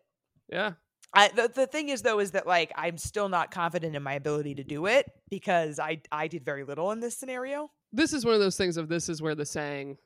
Yeah. 0.52 0.74
I 1.14 1.30
the, 1.30 1.52
the 1.54 1.68
thing 1.68 1.90
is 1.90 2.02
though 2.02 2.20
is 2.20 2.32
that 2.32 2.46
like 2.48 2.72
I'm 2.76 2.98
still 2.98 3.30
not 3.30 3.52
confident 3.52 3.96
in 3.96 4.04
my 4.04 4.14
ability 4.14 4.56
to 4.56 4.64
do 4.64 4.86
it 4.88 5.06
because 5.30 5.80
I 5.80 6.02
I 6.12 6.28
did 6.28 6.44
very 6.46 6.64
little 6.64 6.92
in 6.92 7.00
this 7.00 7.18
scenario. 7.18 7.70
This 7.92 8.14
is 8.14 8.26
one 8.26 8.34
of 8.36 8.40
those 8.40 8.58
things 8.58 8.78
of 8.78 8.90
this 8.90 9.10
is 9.10 9.20
where 9.22 9.34
the 9.36 9.46
saying, 9.46 9.98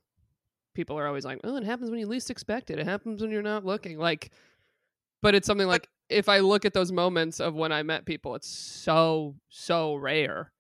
people 0.74 0.98
are 0.98 1.06
always 1.08 1.26
like, 1.26 1.42
oh, 1.44 1.58
it 1.58 1.64
happens 1.66 1.90
when 1.90 2.00
you 2.00 2.08
least 2.08 2.30
expect 2.30 2.70
it. 2.72 2.80
It 2.80 2.86
happens 2.86 3.22
when 3.22 3.30
you're 3.32 3.42
not 3.42 3.66
looking. 3.66 3.98
Like, 4.00 4.32
but 5.24 5.34
it's 5.34 5.48
something 5.48 5.68
like 5.68 5.90
if 6.10 6.30
I 6.30 6.40
look 6.40 6.66
at 6.66 6.74
those 6.74 6.92
moments 6.92 7.40
of 7.40 7.56
when 7.56 7.72
I 7.72 7.82
met 7.82 8.06
people, 8.06 8.36
it's 8.36 8.48
so 8.48 9.36
so 9.50 9.96
rare. 9.96 10.52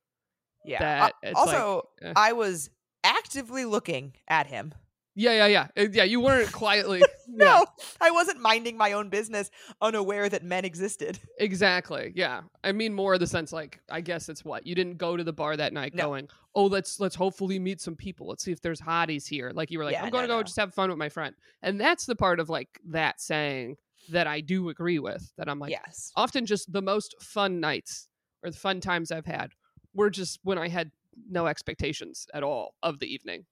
Yeah. 0.66 0.80
That 0.80 1.04
Uh, 1.04 1.18
it's 1.24 1.36
like, 1.40 1.48
also, 1.48 1.90
eh. 2.02 2.14
I 2.16 2.32
was 2.34 2.70
actively 3.04 3.66
looking 3.66 4.14
at 4.28 4.48
him. 4.48 4.74
Yeah, 5.16 5.46
yeah, 5.46 5.68
yeah, 5.76 5.88
yeah. 5.92 6.04
You 6.06 6.22
weren't 6.22 6.52
quietly. 6.52 7.04
No, 7.28 7.46
Yeah. 7.46 7.86
I 8.02 8.12
wasn't 8.12 8.42
minding 8.42 8.78
my 8.78 8.92
own 8.92 9.10
business, 9.10 9.50
unaware 9.82 10.28
that 10.30 10.44
men 10.44 10.66
existed. 10.66 11.20
Exactly. 11.40 12.12
Yeah. 12.16 12.42
I 12.64 12.72
mean 12.72 12.94
more 12.94 13.14
of 13.14 13.20
the 13.20 13.28
sense 13.28 13.52
like 13.54 13.80
I 13.90 14.02
guess 14.02 14.30
it's 14.30 14.44
what 14.46 14.66
you 14.68 14.76
didn't 14.76 14.98
go 14.98 15.16
to 15.18 15.24
the 15.24 15.34
bar 15.34 15.56
that 15.58 15.74
night 15.74 15.94
No. 15.96 16.04
going, 16.08 16.28
"Oh, 16.56 16.66
let's 16.66 17.00
let's 17.00 17.16
hopefully 17.16 17.60
meet 17.60 17.80
some 17.82 17.96
people. 17.96 18.28
Let's 18.28 18.44
see 18.44 18.52
if 18.52 18.62
there's 18.62 18.82
hotties 18.82 19.28
here." 19.28 19.52
Like 19.54 19.70
you 19.72 19.78
were 19.80 19.86
like, 19.86 19.94
Yeah, 19.94 20.04
"I'm 20.04 20.10
going 20.12 20.24
to 20.24 20.28
go 20.28 20.38
no. 20.38 20.44
just 20.44 20.58
have 20.58 20.74
fun 20.74 20.90
with 20.90 20.98
my 21.00 21.10
friend." 21.10 21.34
And 21.62 21.80
that's 21.80 22.06
the 22.06 22.16
part 22.16 22.40
of 22.40 22.50
like 22.50 22.80
that 22.90 23.20
saying 23.22 23.78
that 24.10 24.28
I 24.28 24.42
do 24.42 24.70
agree 24.70 25.00
with 25.00 25.32
that 25.38 25.50
I'm 25.50 25.60
like 25.60 25.72
yes. 25.72 26.12
often 26.16 26.46
just 26.46 26.72
the 26.72 26.82
most 26.82 27.16
fun 27.22 27.60
nights 27.60 28.08
or 28.44 28.50
the 28.50 28.58
fun 28.58 28.82
times 28.82 29.12
I've 29.12 29.26
had 29.26 29.52
were 29.94 30.10
just 30.10 30.40
when 30.44 30.58
I 30.58 30.68
had 30.68 30.92
no 31.30 31.48
expectations 31.48 32.28
at 32.34 32.44
all 32.44 32.76
of 32.84 33.00
the 33.00 33.12
evening. 33.12 33.46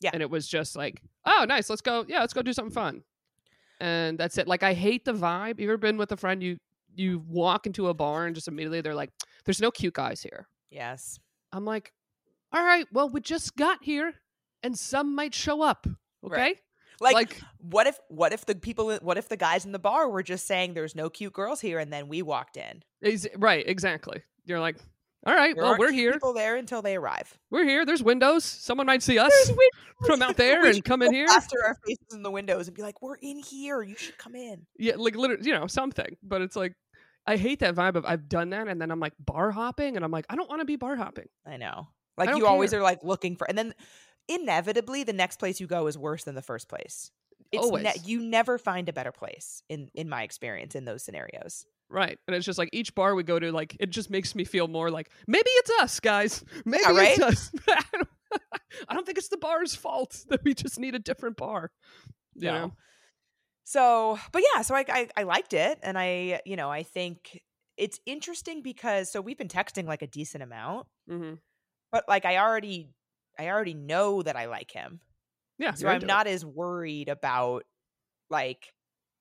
Yeah. 0.00 0.10
And 0.12 0.22
it 0.22 0.30
was 0.30 0.46
just 0.46 0.76
like, 0.76 1.02
oh, 1.24 1.44
nice. 1.48 1.68
Let's 1.68 1.82
go. 1.82 2.04
Yeah, 2.08 2.20
let's 2.20 2.32
go 2.32 2.42
do 2.42 2.52
something 2.52 2.72
fun. 2.72 3.02
And 3.80 4.18
that's 4.18 4.38
it. 4.38 4.48
Like 4.48 4.62
I 4.62 4.74
hate 4.74 5.04
the 5.04 5.12
vibe. 5.12 5.60
You 5.60 5.68
ever 5.68 5.76
been 5.76 5.96
with 5.96 6.12
a 6.12 6.16
friend 6.16 6.42
you 6.42 6.58
you 6.94 7.22
walk 7.28 7.66
into 7.66 7.88
a 7.88 7.94
bar 7.94 8.26
and 8.26 8.34
just 8.34 8.48
immediately 8.48 8.80
they're 8.80 8.94
like, 8.94 9.10
there's 9.44 9.60
no 9.60 9.70
cute 9.70 9.94
guys 9.94 10.22
here. 10.22 10.48
Yes. 10.70 11.18
I'm 11.52 11.64
like, 11.64 11.92
all 12.52 12.64
right, 12.64 12.86
well, 12.92 13.08
we 13.08 13.20
just 13.20 13.56
got 13.56 13.84
here 13.84 14.14
and 14.62 14.76
some 14.76 15.14
might 15.14 15.34
show 15.34 15.62
up. 15.62 15.86
Okay? 16.24 16.36
Right. 16.36 16.56
Like, 17.00 17.14
like 17.14 17.40
what 17.58 17.86
if 17.86 17.98
what 18.08 18.32
if 18.32 18.46
the 18.46 18.54
people 18.54 18.96
what 19.02 19.18
if 19.18 19.28
the 19.28 19.36
guys 19.36 19.64
in 19.64 19.72
the 19.72 19.78
bar 19.78 20.08
were 20.08 20.22
just 20.22 20.46
saying 20.46 20.74
there's 20.74 20.96
no 20.96 21.08
cute 21.08 21.32
girls 21.32 21.60
here 21.60 21.78
and 21.78 21.92
then 21.92 22.08
we 22.08 22.22
walked 22.22 22.56
in? 22.56 22.82
ex- 23.02 23.26
right, 23.36 23.66
exactly. 23.66 24.22
You're 24.44 24.60
like, 24.60 24.76
all 25.26 25.34
right, 25.34 25.54
There 25.54 25.64
well, 25.64 25.76
we're 25.78 25.92
here. 25.92 26.12
People 26.12 26.32
there 26.32 26.56
until 26.56 26.80
they 26.80 26.96
arrive. 26.96 27.36
We're 27.50 27.64
here. 27.64 27.84
There's 27.84 28.02
windows. 28.02 28.44
Someone 28.44 28.86
might 28.86 29.02
see 29.02 29.18
us. 29.18 29.52
From 30.06 30.22
out 30.22 30.36
there 30.36 30.64
and 30.70 30.84
come 30.84 31.02
in 31.02 31.12
here. 31.12 31.26
Plaster 31.26 31.58
our 31.64 31.76
faces 31.86 32.14
in 32.14 32.22
the 32.22 32.30
windows 32.30 32.68
and 32.68 32.76
be 32.76 32.82
like, 32.82 33.02
"We're 33.02 33.16
in 33.16 33.38
here. 33.38 33.82
You 33.82 33.96
should 33.96 34.16
come 34.16 34.36
in." 34.36 34.66
Yeah, 34.78 34.94
like 34.96 35.16
literally, 35.16 35.44
you 35.44 35.52
know, 35.52 35.66
something. 35.66 36.16
But 36.22 36.42
it's 36.42 36.54
like, 36.54 36.74
I 37.26 37.36
hate 37.36 37.60
that 37.60 37.74
vibe 37.74 37.96
of 37.96 38.04
I've 38.06 38.28
done 38.28 38.50
that, 38.50 38.68
and 38.68 38.80
then 38.80 38.92
I'm 38.92 39.00
like 39.00 39.14
bar 39.18 39.50
hopping, 39.50 39.96
and 39.96 40.04
I'm 40.04 40.12
like, 40.12 40.26
I 40.30 40.36
don't 40.36 40.48
want 40.48 40.60
to 40.60 40.64
be 40.64 40.76
bar 40.76 40.94
hopping. 40.94 41.28
I 41.44 41.56
know. 41.56 41.88
Like 42.16 42.36
you 42.36 42.46
always 42.46 42.70
care. 42.70 42.80
are 42.80 42.82
like 42.82 43.02
looking 43.02 43.36
for, 43.36 43.48
and 43.48 43.58
then 43.58 43.74
inevitably 44.28 45.04
the 45.04 45.12
next 45.12 45.38
place 45.38 45.60
you 45.60 45.66
go 45.66 45.86
is 45.86 45.96
worse 45.98 46.24
than 46.24 46.34
the 46.34 46.42
first 46.42 46.68
place. 46.68 47.10
It's 47.52 47.62
ne- 47.64 47.68
Always. 47.88 48.06
you 48.06 48.20
never 48.20 48.58
find 48.58 48.88
a 48.88 48.92
better 48.92 49.12
place 49.12 49.62
in 49.68 49.88
in 49.94 50.08
my 50.08 50.22
experience 50.22 50.74
in 50.74 50.84
those 50.84 51.02
scenarios. 51.02 51.64
Right. 51.90 52.18
And 52.26 52.36
it's 52.36 52.44
just 52.44 52.58
like 52.58 52.68
each 52.72 52.94
bar 52.94 53.14
we 53.14 53.22
go 53.22 53.38
to, 53.38 53.50
like, 53.50 53.74
it 53.80 53.88
just 53.88 54.10
makes 54.10 54.34
me 54.34 54.44
feel 54.44 54.68
more 54.68 54.90
like 54.90 55.10
maybe 55.26 55.48
it's 55.48 55.70
us, 55.80 56.00
guys. 56.00 56.44
Maybe 56.66 56.82
Yeah, 56.86 56.92
it's 57.02 57.20
us. 57.22 57.50
I 57.68 57.82
don't- 57.92 58.08
I 58.90 58.94
don't 58.94 59.06
think 59.06 59.16
it's 59.16 59.28
the 59.28 59.38
bar's 59.38 59.74
fault 59.74 60.22
that 60.28 60.44
we 60.44 60.52
just 60.52 60.78
need 60.78 60.94
a 60.94 60.98
different 60.98 61.38
bar. 61.38 61.70
You 62.34 62.48
No. 62.48 62.52
know? 62.66 62.72
So, 63.64 64.18
but 64.32 64.42
yeah, 64.54 64.62
so 64.62 64.74
I, 64.74 64.84
I 64.88 65.08
I 65.16 65.22
liked 65.24 65.52
it, 65.52 65.78
and 65.82 65.98
I 65.98 66.40
you 66.44 66.56
know 66.56 66.70
I 66.70 66.82
think 66.82 67.42
it's 67.76 68.00
interesting 68.06 68.62
because 68.62 69.10
so 69.10 69.20
we've 69.20 69.38
been 69.38 69.48
texting 69.48 69.86
like 69.86 70.02
a 70.02 70.06
decent 70.06 70.42
amount, 70.42 70.86
Mm-hmm. 71.10 71.34
but 71.92 72.04
like 72.08 72.24
I 72.24 72.38
already 72.38 72.90
I 73.38 73.48
already 73.48 73.74
know 73.74 74.22
that 74.22 74.36
I 74.36 74.46
like 74.46 74.70
him, 74.70 75.00
Yeah. 75.58 75.74
so 75.74 75.88
I'm 75.88 76.06
not 76.06 76.26
as 76.26 76.44
worried 76.44 77.08
about 77.08 77.64
like 78.30 78.72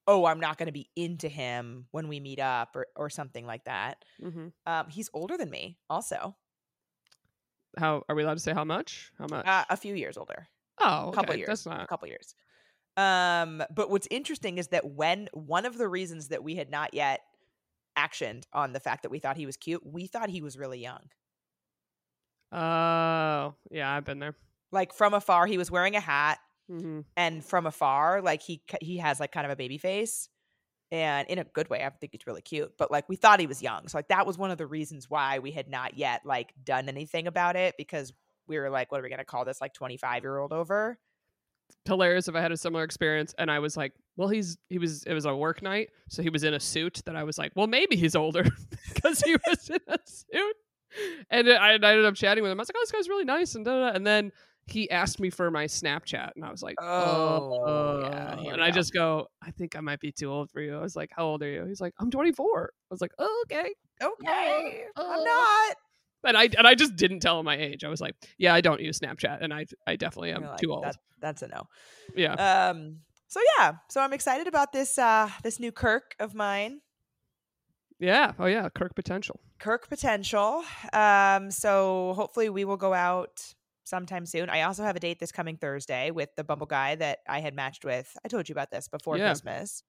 oh 0.07 0.25
I'm 0.25 0.39
not 0.39 0.57
going 0.57 0.67
to 0.67 0.71
be 0.73 0.89
into 0.95 1.27
him 1.27 1.85
when 1.91 2.07
we 2.07 2.19
meet 2.19 2.39
up 2.39 2.75
or 2.75 2.87
or 2.95 3.09
something 3.09 3.45
like 3.45 3.63
that. 3.65 4.03
Mm-hmm. 4.23 4.47
Um, 4.65 4.87
he's 4.89 5.09
older 5.13 5.37
than 5.37 5.49
me, 5.49 5.77
also 5.89 6.35
How 7.77 8.03
are 8.09 8.15
we 8.15 8.23
allowed 8.23 8.35
to 8.35 8.39
say 8.43 8.53
how 8.53 8.63
much? 8.65 9.11
How 9.19 9.27
much? 9.29 9.45
uh, 9.45 9.65
a 9.69 9.77
few 9.77 9.93
years 9.95 10.17
older. 10.17 10.47
oh, 10.79 11.09
a 11.09 11.13
couple 11.13 11.35
years. 11.35 11.47
That's 11.47 11.65
a 11.65 11.85
couple 11.87 12.07
years. 12.07 12.33
Um, 12.95 13.61
but 13.75 13.89
what's 13.91 14.07
interesting 14.09 14.57
is 14.57 14.69
that 14.69 14.83
when 14.85 15.29
one 15.33 15.65
of 15.67 15.77
the 15.77 15.87
reasons 15.87 16.29
that 16.29 16.43
we 16.43 16.55
had 16.55 16.71
not 16.71 16.93
yet 16.95 17.21
actioned 17.95 18.43
on 18.53 18.73
the 18.73 18.79
fact 18.79 19.03
that 19.03 19.09
we 19.09 19.19
thought 19.19 19.37
he 19.37 19.45
was 19.45 19.57
cute, 19.57 19.85
we 19.85 20.07
thought 20.07 20.29
he 20.29 20.41
was 20.41 20.57
really 20.57 20.79
young. 20.79 21.01
Oh, 22.51 23.55
yeah, 23.71 23.91
I've 23.93 24.05
been 24.05 24.19
there. 24.19 24.35
Like 24.71 24.93
from 24.93 25.13
afar, 25.13 25.45
he 25.47 25.57
was 25.57 25.71
wearing 25.71 25.95
a 25.95 25.99
hat, 25.99 26.39
Mm-hmm. 26.69 26.99
and 27.15 27.45
from 27.45 27.65
afar, 27.65 28.21
like 28.21 28.41
he 28.41 28.61
he 28.81 28.97
has 28.97 29.21
like 29.21 29.31
kind 29.31 29.45
of 29.45 29.51
a 29.51 29.55
baby 29.55 29.77
face, 29.77 30.27
and 30.91 31.25
in 31.29 31.39
a 31.39 31.45
good 31.45 31.69
way. 31.69 31.81
I 31.81 31.89
think 31.89 32.11
he's 32.11 32.27
really 32.27 32.41
cute. 32.41 32.73
But 32.77 32.91
like 32.91 33.07
we 33.07 33.15
thought 33.15 33.39
he 33.39 33.47
was 33.47 33.61
young, 33.63 33.87
so 33.87 33.97
like 33.97 34.09
that 34.09 34.27
was 34.27 34.37
one 34.37 34.51
of 34.51 34.57
the 34.57 34.67
reasons 34.67 35.09
why 35.09 35.39
we 35.39 35.51
had 35.51 35.69
not 35.69 35.97
yet 35.97 36.25
like 36.25 36.53
done 36.65 36.89
anything 36.89 37.25
about 37.25 37.55
it 37.55 37.75
because 37.77 38.11
we 38.47 38.59
were 38.59 38.69
like, 38.69 38.91
what 38.91 38.99
are 38.99 39.03
we 39.03 39.09
gonna 39.09 39.23
call 39.23 39.45
this 39.45 39.61
like 39.61 39.73
twenty 39.73 39.95
five 39.95 40.23
year 40.23 40.37
old 40.39 40.51
over? 40.51 40.99
hilarious 41.85 42.27
if 42.27 42.35
I 42.35 42.41
had 42.41 42.51
a 42.51 42.57
similar 42.57 42.83
experience 42.83 43.33
and 43.37 43.49
I 43.49 43.59
was 43.59 43.77
like, 43.77 43.93
well, 44.17 44.27
he's 44.27 44.57
he 44.67 44.77
was 44.77 45.03
it 45.03 45.13
was 45.13 45.23
a 45.23 45.33
work 45.33 45.61
night, 45.61 45.91
so 46.09 46.21
he 46.21 46.29
was 46.29 46.43
in 46.43 46.53
a 46.53 46.59
suit 46.59 47.01
that 47.05 47.15
I 47.15 47.23
was 47.23 47.37
like, 47.37 47.53
well, 47.55 47.67
maybe 47.67 47.95
he's 47.95 48.13
older 48.13 48.43
because 48.93 49.21
he 49.21 49.37
was 49.47 49.69
in 49.69 49.79
a 49.87 49.97
suit. 50.03 50.56
And 51.29 51.49
I, 51.49 51.71
I 51.71 51.73
ended 51.73 52.05
up 52.05 52.15
chatting 52.15 52.43
with 52.43 52.51
him. 52.51 52.59
I 52.59 52.61
was 52.61 52.69
like, 52.69 52.75
"Oh, 52.77 52.81
this 52.81 52.91
guy's 52.91 53.09
really 53.09 53.25
nice," 53.25 53.55
and 53.55 53.65
da, 53.65 53.71
da, 53.71 53.89
da. 53.91 53.95
and 53.95 54.05
then 54.05 54.31
he 54.65 54.89
asked 54.91 55.19
me 55.19 55.29
for 55.29 55.49
my 55.49 55.65
Snapchat, 55.65 56.31
and 56.35 56.43
I 56.43 56.51
was 56.51 56.61
like, 56.61 56.75
Oh, 56.81 58.01
yeah, 58.11 58.35
"Oh," 58.37 58.41
here 58.41 58.53
and 58.53 58.61
I 58.63 58.69
go. 58.69 58.75
just 58.75 58.93
go, 58.93 59.27
"I 59.41 59.51
think 59.51 59.75
I 59.75 59.79
might 59.79 59.99
be 59.99 60.11
too 60.11 60.29
old 60.31 60.51
for 60.51 60.59
you." 60.61 60.75
I 60.77 60.81
was 60.81 60.95
like, 60.95 61.09
"How 61.15 61.25
old 61.25 61.41
are 61.43 61.49
you?" 61.49 61.65
He's 61.65 61.79
like, 61.81 61.93
"I'm 61.99 62.11
24." 62.11 62.71
I 62.73 62.93
was 62.93 63.01
like, 63.01 63.11
oh, 63.19 63.43
"Okay," 63.45 63.73
Okay, 64.01 64.83
I'm 64.95 65.23
not. 65.23 65.75
and 66.23 66.37
I 66.37 66.43
and 66.57 66.67
I 66.67 66.75
just 66.75 66.95
didn't 66.95 67.21
tell 67.21 67.39
him 67.39 67.45
my 67.45 67.57
age. 67.57 67.83
I 67.83 67.89
was 67.89 68.01
like, 68.01 68.15
"Yeah, 68.37 68.53
I 68.53 68.61
don't 68.61 68.81
use 68.81 68.99
Snapchat, 68.99 69.37
and 69.41 69.53
I 69.53 69.65
I 69.85 69.95
definitely 69.95 70.31
am 70.31 70.43
like, 70.43 70.57
too 70.59 70.71
old." 70.73 70.83
"That- 70.83 70.97
that's 71.19 71.41
a 71.41 71.47
no. 71.47 71.63
yeah, 72.15 72.33
Um. 72.69 72.99
So 73.27 73.39
yeah. 73.57 73.73
So 73.89 74.01
I'm 74.01 74.13
excited 74.13 74.47
about 74.47 74.71
this. 74.71 74.97
Uh, 74.99 75.29
this 75.43 75.59
new 75.59 75.71
Kirk 75.71 76.15
of 76.19 76.35
mine. 76.35 76.81
Yeah, 77.99 78.33
oh 78.39 78.45
yeah, 78.45 78.69
Kirk 78.69 78.95
potential. 78.95 79.39
Kirk 79.59 79.89
potential. 79.89 80.63
Um, 80.93 81.51
so 81.51 82.13
hopefully 82.15 82.49
we 82.49 82.65
will 82.65 82.77
go 82.77 82.93
out 82.93 83.53
sometime 83.83 84.25
soon. 84.25 84.49
I 84.49 84.63
also 84.63 84.83
have 84.83 84.95
a 84.95 84.99
date 84.99 85.19
this 85.19 85.31
coming 85.31 85.57
Thursday 85.57 86.11
with 86.11 86.29
the 86.35 86.43
Bumble 86.43 86.67
guy 86.67 86.95
that 86.95 87.19
I 87.27 87.39
had 87.39 87.55
matched 87.55 87.85
with. 87.85 88.15
I 88.23 88.27
told 88.27 88.49
you 88.49 88.53
about 88.53 88.69
this 88.71 88.87
before 88.87 89.17
Yeah. 89.17 89.29
Christmas. 89.29 89.83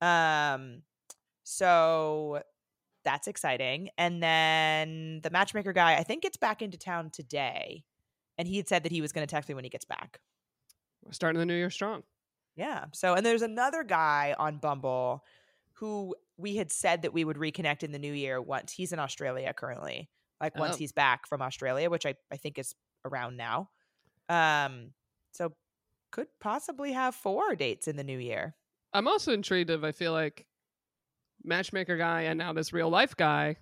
Um, 0.00 0.82
so 1.42 2.40
that's 3.04 3.28
exciting. 3.28 3.90
And 3.98 4.22
then 4.22 5.20
the 5.22 5.30
matchmaker 5.30 5.72
guy, 5.72 5.96
I 5.96 6.02
think 6.02 6.22
gets 6.22 6.38
back 6.38 6.62
into 6.62 6.78
town 6.78 7.10
today. 7.10 7.84
And 8.38 8.48
he 8.48 8.56
had 8.56 8.68
said 8.68 8.82
that 8.82 8.92
he 8.92 9.00
was 9.00 9.12
going 9.12 9.26
to 9.26 9.30
text 9.30 9.48
me 9.48 9.54
when 9.54 9.64
he 9.64 9.70
gets 9.70 9.84
back. 9.84 10.18
We're 11.04 11.12
starting 11.12 11.38
the 11.38 11.46
new 11.46 11.54
year 11.54 11.70
strong. 11.70 12.02
Yeah. 12.56 12.86
So, 12.92 13.14
and 13.14 13.24
there's 13.24 13.42
another 13.42 13.84
guy 13.84 14.34
on 14.38 14.58
Bumble 14.58 15.22
who 15.74 16.16
we 16.36 16.56
had 16.56 16.70
said 16.72 17.02
that 17.02 17.12
we 17.12 17.24
would 17.24 17.36
reconnect 17.36 17.82
in 17.82 17.92
the 17.92 17.98
new 17.98 18.12
year 18.12 18.40
once 18.40 18.72
he's 18.72 18.92
in 18.92 18.98
Australia 18.98 19.52
currently. 19.54 20.08
Like 20.40 20.58
once 20.58 20.74
Oh. 20.74 20.78
he's 20.78 20.92
back 20.92 21.26
from 21.28 21.40
Australia, 21.42 21.88
which 21.88 22.04
I, 22.06 22.14
I 22.32 22.36
think 22.36 22.58
is 22.58 22.74
around 23.04 23.36
now. 23.36 23.70
Um, 24.28 24.90
so 25.32 25.52
could 26.10 26.26
possibly 26.40 26.92
have 26.92 27.14
four 27.14 27.54
dates 27.54 27.88
in 27.88 27.96
the 27.96 28.04
new 28.04 28.18
year. 28.18 28.54
I'm 28.92 29.06
also 29.08 29.32
intrigued 29.32 29.70
if 29.70 29.82
I 29.84 29.92
feel 29.92 30.12
like 30.12 30.46
matchmaker 31.42 31.96
guy 31.96 32.22
and 32.22 32.38
now 32.38 32.52
this 32.52 32.72
real 32.72 32.88
life 32.90 33.16
guy. 33.16 33.56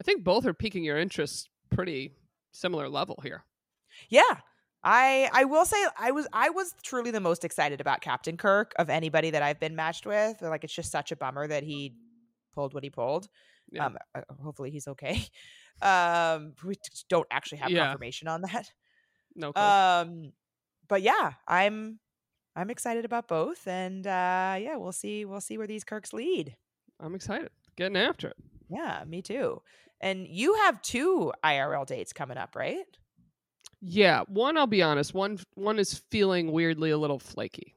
I 0.00 0.04
think 0.04 0.24
both 0.24 0.46
are 0.46 0.54
piquing 0.54 0.84
your 0.84 0.98
interest 0.98 1.48
pretty 1.70 2.12
similar 2.52 2.88
level 2.88 3.18
here. 3.22 3.44
Yeah. 4.08 4.38
I 4.84 5.28
I 5.32 5.44
will 5.44 5.64
say 5.64 5.76
I 5.98 6.10
was 6.12 6.26
I 6.32 6.50
was 6.50 6.74
truly 6.82 7.10
the 7.10 7.20
most 7.20 7.44
excited 7.44 7.80
about 7.80 8.00
Captain 8.00 8.36
Kirk 8.36 8.72
of 8.78 8.88
anybody 8.90 9.30
that 9.30 9.42
I've 9.42 9.58
been 9.60 9.74
matched 9.76 10.06
with. 10.06 10.40
Like 10.40 10.64
it's 10.64 10.72
just 10.72 10.92
such 10.92 11.10
a 11.12 11.16
bummer 11.16 11.46
that 11.46 11.62
he 11.64 11.94
pulled 12.54 12.74
what 12.74 12.84
he 12.84 12.90
pulled. 12.90 13.28
Yeah. 13.70 13.86
Um, 13.86 13.98
uh, 14.14 14.20
hopefully 14.42 14.70
he's 14.70 14.88
okay. 14.88 15.22
Um, 15.80 16.54
we 16.64 16.74
don't 17.08 17.28
actually 17.30 17.58
have 17.58 17.70
Yeah. 17.70 17.84
confirmation 17.84 18.26
on 18.26 18.42
that. 18.42 18.72
No, 19.36 19.52
clue. 19.52 19.62
Um, 19.62 20.32
but 20.88 21.02
yeah, 21.02 21.34
I'm 21.46 22.00
I'm 22.56 22.68
excited 22.70 23.04
about 23.04 23.28
both, 23.28 23.64
and 23.68 24.04
uh, 24.04 24.56
yeah, 24.58 24.74
we'll 24.74 24.90
see 24.90 25.24
we'll 25.24 25.40
see 25.40 25.56
where 25.56 25.68
these 25.68 25.84
Kirks 25.84 26.12
lead. 26.12 26.56
I'm 26.98 27.14
excited. 27.14 27.50
Getting 27.76 27.96
after 27.96 28.26
it. 28.30 28.36
Yeah, 28.68 29.04
me 29.06 29.22
too. 29.22 29.62
And 30.00 30.26
you 30.26 30.54
have 30.54 30.82
two 30.82 31.32
IRL 31.44 31.86
dates 31.86 32.12
coming 32.12 32.38
up, 32.38 32.56
right? 32.56 32.78
Yeah, 33.80 34.22
one 34.28 34.56
I'll 34.58 34.66
be 34.66 34.82
honest, 34.82 35.14
one 35.14 35.38
one 35.54 35.78
is 35.78 36.02
feeling 36.10 36.50
weirdly 36.52 36.90
a 36.90 36.98
little 36.98 37.18
flaky. 37.18 37.74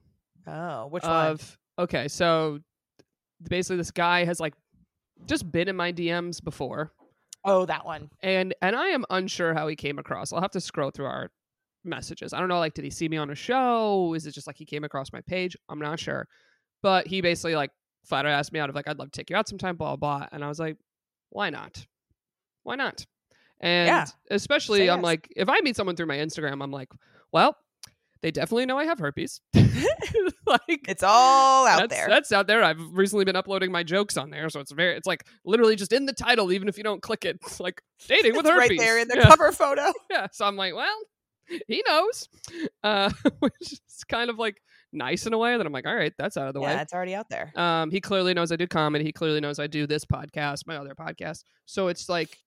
Oh, 0.47 0.87
which 0.87 1.03
one? 1.03 1.27
of 1.27 1.57
okay, 1.77 2.07
so 2.07 2.59
basically 3.47 3.77
this 3.77 3.91
guy 3.91 4.23
has 4.25 4.39
like 4.39 4.53
just 5.27 5.51
been 5.51 5.67
in 5.67 5.75
my 5.75 5.93
DMs 5.93 6.43
before 6.43 6.91
Oh, 7.45 7.65
that 7.65 7.85
one. 7.85 8.09
and 8.21 8.53
and 8.61 8.75
I 8.75 8.87
am 8.87 9.05
unsure 9.09 9.53
how 9.53 9.67
he 9.67 9.75
came 9.75 9.99
across. 9.99 10.33
I'll 10.33 10.41
have 10.41 10.51
to 10.51 10.61
scroll 10.61 10.89
through 10.91 11.05
our 11.05 11.31
messages. 11.83 12.33
I 12.33 12.39
don't 12.39 12.49
know 12.49 12.59
like 12.59 12.73
did 12.73 12.83
he 12.83 12.89
see 12.91 13.07
me 13.09 13.17
on 13.17 13.29
a 13.29 13.35
show? 13.35 14.13
Is 14.15 14.25
it 14.25 14.33
just 14.33 14.47
like 14.47 14.57
he 14.57 14.65
came 14.65 14.83
across 14.83 15.13
my 15.13 15.21
page? 15.21 15.55
I'm 15.69 15.79
not 15.79 15.99
sure. 15.99 16.27
But 16.81 17.05
he 17.07 17.21
basically 17.21 17.55
like 17.55 17.69
flat 18.05 18.25
out 18.25 18.31
asked 18.31 18.51
me 18.53 18.59
out 18.59 18.69
of 18.69 18.75
like 18.75 18.87
I'd 18.87 18.97
love 18.97 19.11
to 19.11 19.17
take 19.17 19.29
you 19.29 19.35
out 19.35 19.47
sometime 19.47 19.75
blah 19.75 19.95
blah, 19.95 20.17
blah. 20.19 20.27
and 20.31 20.43
I 20.43 20.47
was 20.47 20.59
like 20.59 20.77
why 21.29 21.51
not? 21.51 21.85
Why 22.63 22.75
not? 22.75 23.05
And 23.61 23.87
Yeah. 23.87 24.05
especially 24.29 24.79
Say 24.79 24.89
I'm 24.89 24.99
yes. 24.99 25.03
like 25.03 25.33
if 25.35 25.47
I 25.47 25.61
meet 25.61 25.75
someone 25.75 25.95
through 25.95 26.07
my 26.07 26.17
Instagram 26.17 26.61
I'm 26.63 26.71
like, 26.71 26.89
well, 27.31 27.55
they 28.21 28.31
definitely 28.31 28.65
know 28.65 28.77
I 28.77 28.85
have 28.85 28.99
herpes. 28.99 29.41
like 30.45 30.85
It's 30.87 31.03
all 31.03 31.65
out 31.65 31.79
that's, 31.79 31.95
there. 31.95 32.07
That's 32.07 32.31
out 32.31 32.47
there. 32.47 32.63
I've 32.63 32.79
recently 32.91 33.25
been 33.25 33.35
uploading 33.35 33.71
my 33.71 33.83
jokes 33.83 34.17
on 34.17 34.29
there, 34.29 34.49
so 34.49 34.59
it's 34.59 34.71
very. 34.71 34.95
It's 34.95 35.07
like 35.07 35.25
literally 35.45 35.75
just 35.75 35.93
in 35.93 36.05
the 36.05 36.13
title, 36.13 36.51
even 36.51 36.67
if 36.67 36.77
you 36.77 36.83
don't 36.83 37.01
click 37.01 37.25
it. 37.25 37.37
It's 37.41 37.59
like 37.59 37.81
dating 38.07 38.35
with 38.35 38.45
herpes 38.45 38.69
right 38.69 38.79
there 38.79 38.99
in 38.99 39.07
the 39.07 39.17
yeah, 39.17 39.29
cover 39.29 39.51
photo. 39.51 39.91
yeah. 40.11 40.27
So 40.31 40.45
I'm 40.45 40.55
like, 40.55 40.75
well, 40.75 40.95
he 41.67 41.83
knows, 41.87 42.29
uh, 42.83 43.11
which 43.39 43.53
is 43.61 44.03
kind 44.07 44.29
of 44.29 44.37
like 44.37 44.61
nice 44.93 45.25
in 45.25 45.33
a 45.33 45.37
way. 45.37 45.57
That 45.57 45.65
I'm 45.65 45.73
like, 45.73 45.87
all 45.87 45.95
right, 45.95 46.13
that's 46.17 46.37
out 46.37 46.47
of 46.47 46.53
the 46.53 46.61
yeah, 46.61 46.67
way. 46.67 46.73
That's 46.75 46.93
already 46.93 47.15
out 47.15 47.29
there. 47.29 47.51
Um, 47.55 47.89
he 47.89 48.01
clearly 48.01 48.33
knows 48.33 48.51
I 48.51 48.55
do 48.55 48.67
comedy. 48.67 49.03
He 49.03 49.11
clearly 49.11 49.39
knows 49.39 49.57
I 49.57 49.67
do 49.67 49.87
this 49.87 50.05
podcast, 50.05 50.67
my 50.67 50.77
other 50.77 50.93
podcast. 50.95 51.43
So 51.65 51.87
it's 51.87 52.07
like, 52.07 52.37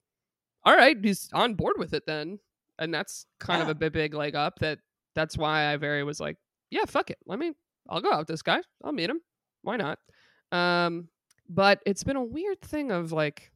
all 0.64 0.76
right, 0.76 0.96
he's 1.02 1.28
on 1.32 1.54
board 1.54 1.74
with 1.78 1.94
it 1.94 2.04
then, 2.06 2.38
and 2.78 2.92
that's 2.92 3.26
kind 3.40 3.62
of 3.62 3.68
a 3.68 3.74
big, 3.74 3.92
big 3.92 4.14
leg 4.14 4.34
up. 4.34 4.58
That 4.60 4.78
that's 5.14 5.36
why 5.36 5.72
I 5.72 5.76
very 5.76 6.04
was 6.04 6.20
like, 6.20 6.36
yeah, 6.70 6.84
fuck 6.86 7.10
it. 7.10 7.18
Let 7.26 7.38
me. 7.38 7.52
I'll 7.88 8.00
go 8.00 8.12
out 8.12 8.20
with 8.20 8.28
this 8.28 8.42
guy. 8.42 8.60
I'll 8.82 8.92
meet 8.92 9.10
him. 9.10 9.20
Why 9.62 9.76
not? 9.76 9.98
Um, 10.52 11.08
but 11.48 11.80
it's 11.84 12.04
been 12.04 12.16
a 12.16 12.24
weird 12.24 12.60
thing 12.62 12.90
of 12.90 13.12
like, 13.12 13.52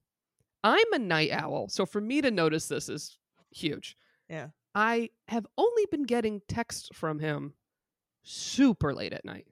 I'm 0.63 0.93
a 0.93 0.99
night 0.99 1.31
owl, 1.33 1.69
so 1.69 1.87
for 1.87 2.01
me 2.01 2.21
to 2.21 2.31
notice 2.31 2.69
this 2.69 2.89
is 2.89 3.19
huge. 3.51 3.97
Yeah. 4.29 4.49
I 4.75 5.11
have 5.29 5.47
only 5.57 5.87
been 5.91 6.05
getting 6.05 6.43
texts 6.47 6.91
from 6.93 7.19
him 7.19 7.55
super 8.23 8.93
late 8.95 9.13
at 9.13 9.25
night. 9.25 9.47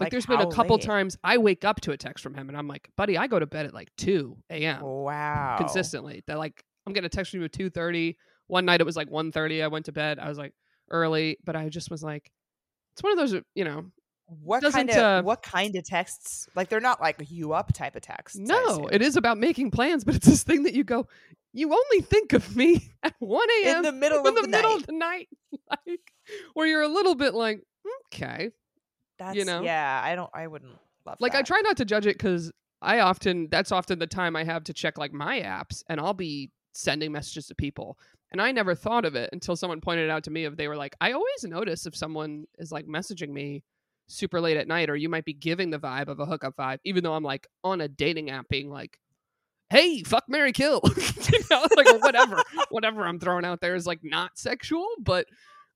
Like, 0.00 0.06
Like, 0.06 0.10
there's 0.12 0.26
been 0.26 0.40
a 0.40 0.50
couple 0.50 0.76
late? 0.76 0.84
times 0.84 1.16
I 1.22 1.38
wake 1.38 1.64
up 1.64 1.80
to 1.82 1.92
a 1.92 1.96
text 1.96 2.22
from 2.22 2.34
him 2.34 2.48
and 2.48 2.56
I'm 2.58 2.66
like, 2.66 2.90
buddy, 2.96 3.16
I 3.18 3.26
go 3.26 3.38
to 3.38 3.46
bed 3.46 3.66
at 3.66 3.74
like 3.74 3.88
2 3.98 4.36
a.m. 4.50 4.80
Wow. 4.82 5.56
consistently. 5.58 6.22
That 6.26 6.38
like 6.38 6.64
I'm 6.86 6.92
getting 6.92 7.06
a 7.06 7.10
text 7.10 7.30
from 7.32 7.40
you 7.40 7.44
at 7.44 7.52
2:30. 7.52 8.16
One 8.46 8.64
night 8.64 8.80
it 8.80 8.84
was 8.84 8.96
like 8.96 9.08
1:30. 9.10 9.62
I 9.62 9.68
went 9.68 9.84
to 9.86 9.92
bed. 9.92 10.18
I 10.18 10.28
was 10.28 10.38
like 10.38 10.54
early, 10.90 11.36
but 11.44 11.54
I 11.54 11.68
just 11.68 11.90
was 11.90 12.02
like, 12.02 12.30
it's 12.94 13.02
one 13.02 13.12
of 13.12 13.18
those, 13.18 13.40
you 13.54 13.64
know, 13.64 13.84
What 14.26 14.62
kind 14.72 14.90
of 14.90 14.96
uh, 14.96 15.22
what 15.22 15.42
kind 15.42 15.76
of 15.76 15.84
texts? 15.84 16.48
Like 16.56 16.68
they're 16.68 16.80
not 16.80 17.00
like 17.00 17.16
you 17.30 17.52
up 17.52 17.72
type 17.72 17.94
of 17.96 18.02
texts. 18.02 18.38
No, 18.38 18.88
it 18.90 19.02
is 19.02 19.16
about 19.16 19.38
making 19.38 19.70
plans, 19.70 20.02
but 20.04 20.14
it's 20.16 20.26
this 20.26 20.42
thing 20.42 20.62
that 20.64 20.74
you 20.74 20.82
go, 20.84 21.06
you 21.52 21.72
only 21.72 22.00
think 22.00 22.32
of 22.32 22.56
me 22.56 22.90
at 23.02 23.14
1 23.18 23.48
a.m. 23.64 23.76
in 23.76 23.82
the 23.82 23.92
middle 23.92 24.20
in 24.20 24.26
of 24.26 24.34
the, 24.34 24.42
the, 24.42 24.48
middle 24.48 24.70
night. 24.70 24.80
of 24.80 24.86
the 24.86 24.92
night, 24.92 25.28
like 25.86 26.12
where 26.54 26.66
you're 26.66 26.82
a 26.82 26.88
little 26.88 27.14
bit 27.14 27.34
like, 27.34 27.60
okay, 28.06 28.50
That's 29.20 29.44
know? 29.44 29.62
yeah. 29.62 30.00
I 30.02 30.16
don't. 30.16 30.30
I 30.34 30.46
wouldn't 30.46 30.72
love. 31.06 31.16
like 31.20 31.34
I 31.34 31.42
try 31.42 31.60
not 31.60 31.76
to 31.76 31.84
judge 31.84 32.06
it 32.06 32.18
because 32.18 32.50
I 32.82 33.00
often 33.00 33.48
that's 33.50 33.72
often 33.72 33.98
the 33.98 34.06
time 34.06 34.34
I 34.34 34.44
have 34.44 34.64
to 34.64 34.72
check 34.72 34.98
like 34.98 35.12
my 35.12 35.40
apps 35.40 35.82
and 35.88 36.00
I'll 36.00 36.14
be 36.14 36.50
sending 36.72 37.12
messages 37.12 37.46
to 37.46 37.54
people 37.54 37.98
and 38.32 38.40
I 38.40 38.52
never 38.52 38.74
thought 38.74 39.04
of 39.04 39.14
it 39.14 39.30
until 39.32 39.56
someone 39.56 39.80
pointed 39.80 40.04
it 40.04 40.10
out 40.10 40.24
to 40.24 40.30
me 40.30 40.44
if 40.44 40.56
they 40.56 40.68
were 40.68 40.76
like 40.76 40.94
I 41.00 41.12
always 41.12 41.44
notice 41.44 41.86
if 41.86 41.96
someone 41.96 42.46
is 42.58 42.72
like 42.72 42.86
messaging 42.86 43.30
me 43.30 43.64
super 44.08 44.40
late 44.40 44.56
at 44.56 44.68
night 44.68 44.90
or 44.90 44.96
you 44.96 45.08
might 45.08 45.24
be 45.24 45.32
giving 45.32 45.70
the 45.70 45.78
vibe 45.78 46.08
of 46.08 46.20
a 46.20 46.26
hookup 46.26 46.56
vibe 46.56 46.78
even 46.84 47.04
though 47.04 47.14
I'm 47.14 47.22
like 47.22 47.46
on 47.62 47.80
a 47.80 47.88
dating 47.88 48.30
app 48.30 48.48
being 48.48 48.70
like 48.70 48.98
hey 49.70 50.02
fuck 50.02 50.24
Mary 50.28 50.52
kill 50.52 50.80
you 51.32 51.40
know 51.50 51.66
like 51.76 52.02
whatever 52.02 52.42
whatever 52.70 53.02
I'm 53.02 53.20
throwing 53.20 53.44
out 53.44 53.60
there 53.60 53.74
is 53.74 53.86
like 53.86 54.00
not 54.02 54.38
sexual 54.38 54.86
but 55.00 55.26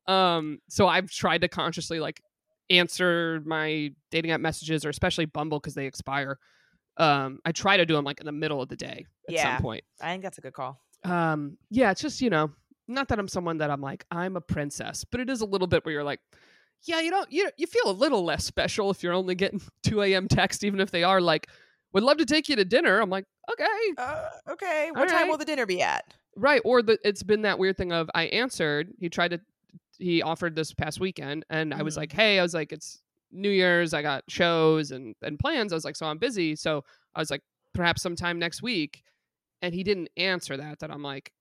um 0.06 0.58
so 0.68 0.88
I've 0.88 1.10
tried 1.10 1.42
to 1.42 1.48
consciously 1.48 2.00
like 2.00 2.20
answer 2.70 3.42
my 3.44 3.92
dating 4.10 4.30
app 4.30 4.40
messages 4.40 4.84
or 4.84 4.88
especially 4.88 5.26
Bumble 5.26 5.58
because 5.60 5.74
they 5.74 5.86
expire. 5.86 6.38
Um, 6.96 7.40
I 7.44 7.52
try 7.52 7.76
to 7.76 7.84
do 7.86 7.94
them 7.94 8.04
like 8.04 8.20
in 8.20 8.26
the 8.26 8.32
middle 8.32 8.62
of 8.62 8.68
the 8.68 8.76
day 8.76 9.06
at 9.28 9.34
Yeah. 9.34 9.42
some 9.56 9.62
point. 9.62 9.84
I 10.00 10.12
think 10.12 10.22
that's 10.22 10.38
a 10.38 10.40
good 10.40 10.52
call. 10.52 10.80
Um, 11.04 11.58
yeah, 11.70 11.90
it's 11.90 12.00
just 12.00 12.20
you 12.20 12.30
know, 12.30 12.50
not 12.88 13.08
that 13.08 13.18
I'm 13.18 13.28
someone 13.28 13.58
that 13.58 13.70
I'm 13.70 13.80
like 13.80 14.04
I'm 14.10 14.36
a 14.36 14.40
princess, 14.40 15.04
but 15.04 15.20
it 15.20 15.28
is 15.28 15.40
a 15.40 15.46
little 15.46 15.66
bit 15.66 15.84
where 15.84 15.92
you're 15.92 16.04
like, 16.04 16.20
yeah, 16.84 17.00
you 17.00 17.10
don't 17.10 17.30
you 17.32 17.50
you 17.56 17.66
feel 17.66 17.90
a 17.90 17.92
little 17.92 18.24
less 18.24 18.44
special 18.44 18.90
if 18.90 19.02
you're 19.02 19.12
only 19.12 19.34
getting 19.34 19.60
2 19.82 20.02
a.m. 20.02 20.28
text, 20.28 20.64
even 20.64 20.80
if 20.80 20.90
they 20.90 21.02
are 21.02 21.20
like, 21.20 21.48
would 21.92 22.02
love 22.04 22.18
to 22.18 22.24
take 22.26 22.48
you 22.48 22.56
to 22.56 22.64
dinner. 22.64 23.00
I'm 23.00 23.10
like, 23.10 23.24
okay, 23.52 23.64
Uh, 23.98 24.28
okay. 24.50 24.90
What 24.92 25.10
All 25.12 25.18
time 25.18 25.28
will 25.28 25.38
the 25.38 25.44
dinner 25.44 25.66
be 25.66 25.82
at? 25.82 26.04
Right. 26.36 26.60
Or 26.64 26.80
the 26.82 26.98
it's 27.04 27.22
been 27.22 27.42
that 27.42 27.58
weird 27.58 27.76
thing 27.76 27.92
of 27.92 28.08
I 28.14 28.24
answered, 28.24 28.92
he 28.98 29.08
tried 29.08 29.32
to 29.32 29.40
he 29.98 30.22
offered 30.22 30.54
this 30.56 30.72
past 30.74 31.00
weekend 31.00 31.44
and 31.50 31.72
I 31.74 31.82
was 31.82 31.94
Mhm. 31.94 31.98
like, 31.98 32.12
Hey, 32.12 32.38
I 32.38 32.42
was 32.42 32.54
like, 32.54 32.72
it's 32.72 33.02
New 33.30 33.50
Year's, 33.50 33.92
I 33.94 34.02
got 34.02 34.24
shows 34.28 34.90
and, 34.90 35.14
and 35.22 35.38
plans. 35.38 35.72
I 35.72 35.76
was 35.76 35.84
like, 35.84 35.96
so 35.96 36.06
I'm 36.06 36.18
busy. 36.18 36.54
So 36.56 36.84
I 37.14 37.20
was 37.20 37.30
like, 37.30 37.42
perhaps 37.72 38.02
sometime 38.02 38.38
next 38.38 38.62
week. 38.62 39.02
And 39.62 39.74
he 39.74 39.82
didn't 39.82 40.08
answer 40.16 40.56
that. 40.56 40.78
That 40.80 40.90
I'm 40.90 41.02
like 41.02 41.32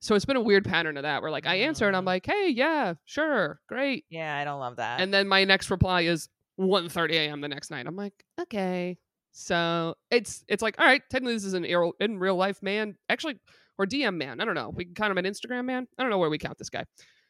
so 0.00 0.16
it's 0.16 0.24
been 0.24 0.36
a 0.36 0.40
weird 0.40 0.64
pattern 0.64 0.96
of 0.96 1.04
that 1.04 1.22
where 1.22 1.30
like 1.30 1.46
I 1.46 1.54
answer 1.56 1.86
and 1.86 1.96
I'm 1.96 2.02
Mhm. 2.02 2.06
like, 2.06 2.26
Hey, 2.26 2.48
yeah, 2.48 2.94
sure, 3.04 3.60
great. 3.68 4.04
Yeah, 4.10 4.36
I 4.36 4.44
don't 4.44 4.58
love 4.58 4.76
that. 4.76 5.00
And 5.00 5.14
then 5.14 5.28
my 5.28 5.44
next 5.44 5.70
reply 5.70 6.02
is 6.02 6.28
1 6.56 6.88
a.m. 7.10 7.40
the 7.40 7.48
next 7.48 7.70
night. 7.70 7.86
I'm 7.86 7.94
like, 7.96 8.24
okay. 8.40 8.98
So 9.30 9.94
it's 10.10 10.44
it's 10.48 10.62
like 10.62 10.78
all 10.78 10.84
right, 10.86 11.02
technically 11.08 11.34
this 11.34 11.44
is 11.44 11.54
an 11.54 11.64
in 11.64 12.18
real 12.18 12.36
life 12.36 12.62
man, 12.62 12.96
actually, 13.08 13.38
or 13.78 13.86
DM 13.86 14.16
man. 14.16 14.40
I 14.40 14.44
don't 14.44 14.54
know. 14.56 14.70
We 14.70 14.84
can 14.84 14.94
count 14.94 15.12
him 15.12 15.18
an 15.18 15.24
Instagram 15.24 15.64
man. 15.66 15.86
I 15.96 16.02
don't 16.02 16.10
know 16.10 16.18
where 16.18 16.28
we 16.30 16.36
count 16.38 16.58
this 16.58 16.68
guy. 16.68 16.84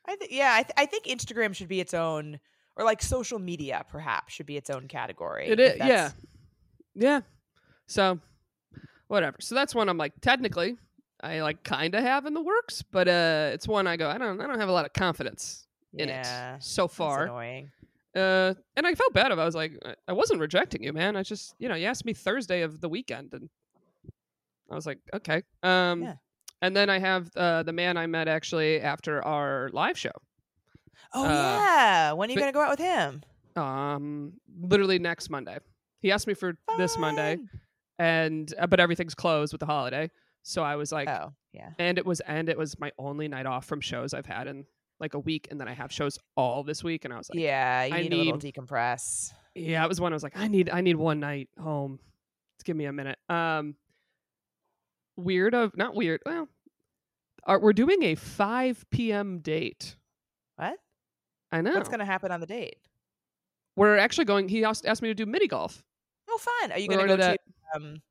I 0.07 0.17
think 0.17 0.33
yeah, 0.33 0.53
I, 0.55 0.62
th- 0.62 0.75
I 0.77 0.87
think 0.87 1.05
Instagram 1.07 1.55
should 1.55 1.69
be 1.69 1.81
its 1.81 1.95
own, 1.95 2.41
or 2.77 2.85
like 2.85 3.03
social 3.03 3.38
media 3.38 3.85
perhaps 3.91 4.33
should 4.35 4.47
be 4.47 4.57
its 4.57 4.71
own 4.71 4.88
category. 4.88 5.49
It 5.49 5.61
if 5.61 5.75
is, 5.75 5.79
yeah, 5.79 6.11
yeah. 6.95 7.21
So 7.87 8.19
whatever. 9.09 9.37
So 9.41 9.55
that's 9.55 9.75
one 9.75 9.88
I'm 9.88 9.99
like 9.99 10.15
technically 10.21 10.77
I 11.23 11.41
like 11.41 11.62
kind 11.62 11.95
of 11.95 12.03
have 12.03 12.27
in 12.27 12.35
the 12.35 12.43
works, 12.43 12.83
but 12.83 13.07
uh, 13.09 13.51
it's 13.53 13.69
one 13.69 13.87
I 13.87 13.97
go 13.97 14.09
I 14.09 14.19
don't 14.19 14.41
I 14.41 14.47
don't 14.47 14.59
have 14.59 14.69
a 14.69 14.73
lot 14.73 14.87
of 14.87 14.93
confidence 14.93 15.67
in 15.95 16.09
yeah, 16.09 16.57
it 16.57 16.65
so 16.65 16.88
far. 16.88 17.25
annoying. 17.25 17.71
Uh, 18.15 18.53
and 18.77 18.87
I 18.87 18.95
felt 18.95 19.15
bad. 19.15 19.31
It. 19.33 19.38
I 19.38 19.45
was 19.45 19.55
like, 19.55 19.73
I- 19.85 19.95
I 20.09 20.12
wasn't 20.12 20.41
rejecting 20.41 20.83
you, 20.83 20.93
man. 20.93 21.17
I 21.17 21.23
just, 21.23 21.55
you 21.59 21.69
know, 21.69 21.75
you 21.75 21.87
asked 21.87 22.05
me 22.05 22.12
Thursday 22.12 22.61
of 22.61 22.79
the 22.81 22.88
weekend, 22.88 23.33
and 23.33 23.49
I 24.71 24.75
was 24.75 24.85
like, 24.85 24.99
okay. 25.15 25.43
Um, 25.62 26.03
Yeah. 26.03 26.15
And 26.62 26.75
then 26.75 26.88
I 26.88 26.98
have 26.98 27.29
uh, 27.37 27.62
the 27.64 27.72
man 27.72 27.96
I 27.98 28.07
met 28.07 28.27
actually 28.29 28.81
after 28.81 29.22
our 29.25 29.68
live 29.72 29.98
show. 29.98 30.12
Oh 31.14 31.25
Uh, 31.25 31.29
yeah, 31.29 32.12
when 32.12 32.29
are 32.29 32.33
you 32.33 32.37
but- 32.37 32.40
gonna 32.40 32.53
go 32.53 32.61
out 32.62 32.70
with 32.70 32.79
him? 32.79 33.22
Um, 33.55 34.33
literally 34.62 34.98
next 34.98 35.29
Monday. 35.29 35.59
He 36.01 36.11
asked 36.11 36.27
me 36.27 36.33
for 36.35 36.57
this 36.79 36.96
Monday, 36.98 37.37
and 37.98 38.53
uh, 38.59 38.66
but 38.66 38.81
everything's 38.81 39.14
closed 39.14 39.53
with 39.53 39.61
the 39.61 39.66
holiday, 39.66 40.11
so 40.42 40.62
I 40.62 40.77
was 40.77 40.90
like, 40.90 41.09
oh 41.09 41.33
yeah. 41.53 41.70
and 41.79 41.98
it 41.98 42.07
was 42.07 42.20
and 42.20 42.48
it 42.48 42.57
was 42.57 42.79
my 42.81 42.90
only 42.98 43.29
night 43.29 43.44
off 43.46 43.66
from 43.66 43.81
shows 43.81 44.14
I've 44.14 44.27
had 44.27 44.46
in 44.48 44.64
like 45.01 45.14
a 45.14 45.18
week, 45.18 45.48
and 45.51 45.61
then 45.61 45.68
I 45.68 45.75
have 45.75 45.92
shows 45.92 46.18
all 46.37 46.62
this 46.64 46.83
week, 46.83 47.05
and 47.05 47.12
I 47.12 47.18
was 47.18 47.29
like, 47.29 47.38
yeah, 47.38 47.85
you 47.85 47.94
I 47.94 48.03
need, 48.03 48.12
a 48.14 48.16
little 48.16 48.38
decompress. 48.38 49.33
yeah, 49.55 49.85
it 49.85 49.88
was 49.88 50.01
one 50.01 50.12
I 50.12 50.16
was 50.16 50.22
like, 50.22 50.37
I 50.37 50.48
need 50.48 50.70
I 50.70 50.81
need 50.81 50.96
one 50.96 51.20
night 51.20 51.48
home. 51.61 51.98
Just 52.57 52.64
give 52.64 52.77
me 52.77 52.87
a 52.87 52.92
minute. 52.92 53.18
Um 53.29 53.77
weird 55.16 55.55
of 55.55 55.77
not 55.77 55.94
weird. 55.94 56.20
Well, 56.27 56.48
are, 57.44 57.59
we're 57.59 57.72
doing 57.72 58.03
a 58.05 58.14
5 58.14 58.85
p.m. 58.90 59.40
date. 59.40 59.96
What? 60.57 60.77
I 61.51 61.61
know. 61.61 61.75
What's 61.75 61.88
gonna 61.88 62.05
happen 62.05 62.31
on 62.33 62.40
the 62.40 62.46
date? 62.46 62.77
We're 63.77 63.96
actually 63.96 64.27
going 64.27 64.48
he 64.48 64.64
asked, 64.64 64.87
asked 64.87 65.03
me 65.03 65.09
to 65.09 65.14
do 65.14 65.27
mini 65.27 65.48
golf. 65.48 65.83
Oh, 66.29 66.38
fun. 66.38 66.72
Are 66.72 66.79
you 66.79 66.88
We're 66.88 66.96
gonna 66.96 67.09
go 67.09 67.16
to 67.16 67.22
to? 67.33 67.38
Um, 67.75 68.03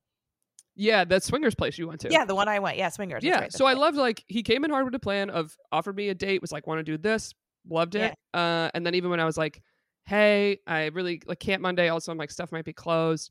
Yeah, 0.74 1.04
that 1.04 1.22
swingers 1.22 1.54
place 1.54 1.78
you 1.78 1.88
went 1.88 2.00
to. 2.02 2.10
yeah, 2.10 2.24
the 2.24 2.34
one 2.34 2.48
I 2.48 2.58
went. 2.58 2.76
Yeah, 2.76 2.88
swingers. 2.88 3.24
yeah. 3.24 3.40
right, 3.40 3.52
so 3.52 3.64
that's 3.64 3.76
I 3.76 3.80
loved 3.80 3.96
like 3.96 4.24
he 4.28 4.42
came 4.42 4.64
in 4.64 4.70
hard 4.70 4.84
with 4.84 4.94
a 4.94 4.98
plan 5.00 5.30
of 5.30 5.56
offered 5.70 5.96
me 5.96 6.08
a 6.08 6.14
date, 6.14 6.40
was 6.40 6.52
like, 6.52 6.66
want 6.66 6.78
to 6.80 6.84
do 6.84 6.98
this, 6.98 7.32
loved 7.68 7.94
it. 7.94 8.14
Uh, 8.34 8.70
and 8.74 8.84
then 8.86 8.94
even 8.94 9.10
when 9.10 9.20
I 9.20 9.24
was 9.24 9.36
like, 9.36 9.62
hey, 10.04 10.58
I 10.66 10.86
really 10.86 11.22
like 11.26 11.38
can't 11.38 11.62
Monday. 11.62 11.88
Also, 11.88 12.12
I'm 12.12 12.18
like 12.18 12.30
stuff 12.30 12.52
might 12.52 12.64
be 12.64 12.72
closed. 12.72 13.30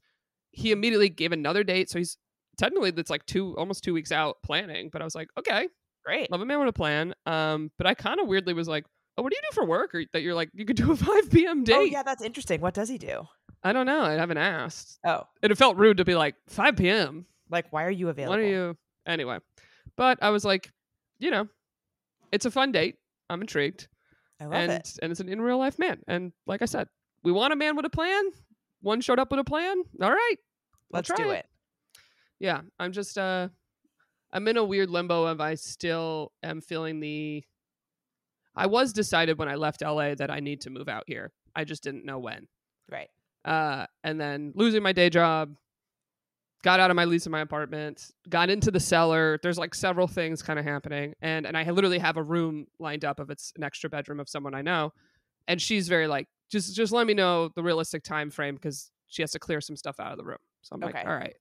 He 0.51 0.71
immediately 0.71 1.10
gave 1.10 1.31
another 1.31 1.63
date, 1.63 1.89
so 1.89 1.99
he's 1.99 2.17
technically 2.62 2.91
that's 2.91 3.10
like 3.10 3.26
two 3.26 3.58
almost 3.58 3.84
two 3.84 3.93
weeks 3.93 4.12
out 4.12 4.38
planning. 4.43 4.89
But 4.91 5.02
I 5.02 5.06
was 5.06 5.15
like, 5.15 5.30
okay, 5.38 5.67
great. 6.06 6.32
love 6.32 6.41
a 6.41 6.45
man 6.45 6.60
with 6.60 6.69
a 6.69 6.74
plan. 6.74 7.13
Um, 7.26 7.71
but 7.78 7.88
I 7.88 7.93
kind 7.95 8.19
of 8.19 8.28
weirdly 8.28 8.54
was 8.54 8.67
like, 8.67 8.86
oh, 9.17 9.24
what 9.24 9.32
do 9.32 9.36
you 9.36 9.41
do 9.50 9.56
for 9.56 9.65
work? 9.65 9.95
Or 9.95 10.04
that 10.13 10.21
you're 10.21 10.36
like 10.36 10.50
you 10.54 10.65
could 10.65 10.76
do 10.78 10.91
a 10.91 10.95
5 11.13 11.32
p.m. 11.32 11.63
date. 11.63 11.76
Oh 11.76 11.82
yeah, 11.82 12.04
that's 12.04 12.21
interesting. 12.21 12.62
What 12.62 12.74
does 12.74 12.88
he 12.89 12.97
do? 12.97 13.28
I 13.63 13.74
don't 13.74 13.86
know. 13.86 14.02
I 14.02 14.13
haven't 14.13 14.38
asked. 14.38 15.00
Oh, 15.06 15.24
And 15.43 15.52
it 15.52 15.56
felt 15.58 15.78
rude 15.78 15.97
to 15.97 16.06
be 16.06 16.15
like 16.15 16.36
5 16.47 16.76
p.m. 16.78 17.26
like 17.50 17.65
why 17.71 17.84
are 17.84 17.91
you 17.91 18.10
available? 18.10 18.32
What 18.38 18.39
are 18.39 18.47
you? 18.47 18.78
Anyway, 19.08 19.39
but 19.97 20.19
I 20.21 20.30
was 20.30 20.45
like, 20.45 20.71
you 21.19 21.32
know, 21.32 21.47
it's 22.32 22.45
a 22.45 22.52
fun 22.52 22.71
date. 22.71 22.97
I'm 23.30 23.41
intrigued, 23.41 23.88
I 24.39 24.45
love 24.45 24.54
and 24.54 24.71
it. 24.74 24.97
and 25.02 25.12
it's 25.12 25.19
an 25.19 25.30
in 25.30 25.41
real 25.41 25.58
life 25.58 25.80
man. 25.80 26.00
And 26.08 26.32
like 26.45 26.62
I 26.62 26.65
said, 26.65 26.88
we 27.24 27.32
want 27.32 27.54
a 27.54 27.56
man 27.56 27.76
with 27.76 27.86
a 27.86 27.89
plan. 27.89 28.24
One 28.82 29.02
showed 29.02 29.19
up 29.19 29.32
with 29.32 29.39
a 29.39 29.43
plan. 29.43 29.78
All 30.02 30.12
right, 30.12 30.36
Let's 30.91 31.12
do 31.13 31.30
it. 31.32 31.45
Yeah, 32.41 32.62
I'm 32.80 32.91
just 32.91 33.19
uh, 33.19 33.49
I'm 34.34 34.47
in 34.47 34.58
a 34.58 34.63
weird 34.63 34.89
limbo 34.89 35.25
of 35.25 35.39
I 35.39 35.54
still 35.54 36.32
am 36.41 36.60
feeling 36.60 36.99
the. 36.99 37.43
I 38.56 38.65
was 38.65 38.91
decided 38.93 39.38
when 39.38 39.47
I 39.47 39.56
left 39.56 39.84
LA 39.84 40.15
that 40.15 40.32
I 40.32 40.39
need 40.39 40.62
to 40.62 40.71
move 40.71 40.89
out 40.89 41.04
here. 41.06 41.32
I 41.56 41.63
just 41.65 41.84
didn't 41.84 42.04
know 42.04 42.17
when. 42.17 42.47
Right. 42.89 43.10
uh, 43.45 43.86
and 44.04 44.19
then 44.19 44.54
losing 44.56 44.82
my 44.82 44.91
day 44.91 45.10
job, 45.12 45.56
got 46.63 46.80
out 46.80 46.89
of 46.89 46.95
my 46.95 47.06
lease 47.06 47.27
in 47.27 47.32
my 47.32 47.41
apartment, 47.41 48.10
got 48.27 48.49
into 48.49 48.71
the 48.71 48.80
cellar. 48.80 49.39
There's 49.43 49.60
like 49.60 49.75
several 49.75 50.08
things 50.08 50.41
kind 50.41 50.58
of 50.58 50.65
happening, 50.65 51.13
and 51.21 51.45
and 51.45 51.56
I 51.56 51.69
literally 51.69 51.99
have 51.99 52.17
a 52.17 52.23
room 52.23 52.65
lined 52.80 53.06
up 53.06 53.19
of 53.19 53.30
it's 53.30 53.54
an 53.56 53.63
extra 53.63 53.88
bedroom 53.88 54.19
of 54.19 54.27
someone 54.27 54.56
I 54.56 54.63
know, 54.63 54.93
and 55.47 55.62
she's 55.62 55.88
very 55.88 56.08
like 56.08 56.27
just 56.49 56.75
just 56.75 56.91
let 56.91 57.06
me 57.06 57.13
know 57.13 57.49
the 57.56 57.62
realistic 57.62 58.01
time 58.01 58.32
frame 58.32 58.56
because 58.56 58.89
she 59.08 59.21
has 59.21 59.30
to 59.32 59.39
clear 59.39 59.62
some 59.62 59.75
stuff 59.75 59.99
out 59.99 60.12
of 60.12 60.17
the 60.17 60.23
room. 60.25 60.38
So 60.63 60.73
I'm 60.75 60.84
Okay. 60.84 60.97
like, 60.97 61.08
all 61.08 61.13
right, 61.13 61.36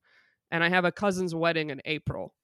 and 0.50 0.62
I 0.64 0.68
have 0.68 0.84
a 0.84 0.92
cousin's 0.92 1.34
wedding 1.34 1.70
in 1.70 1.80
April, 1.84 2.34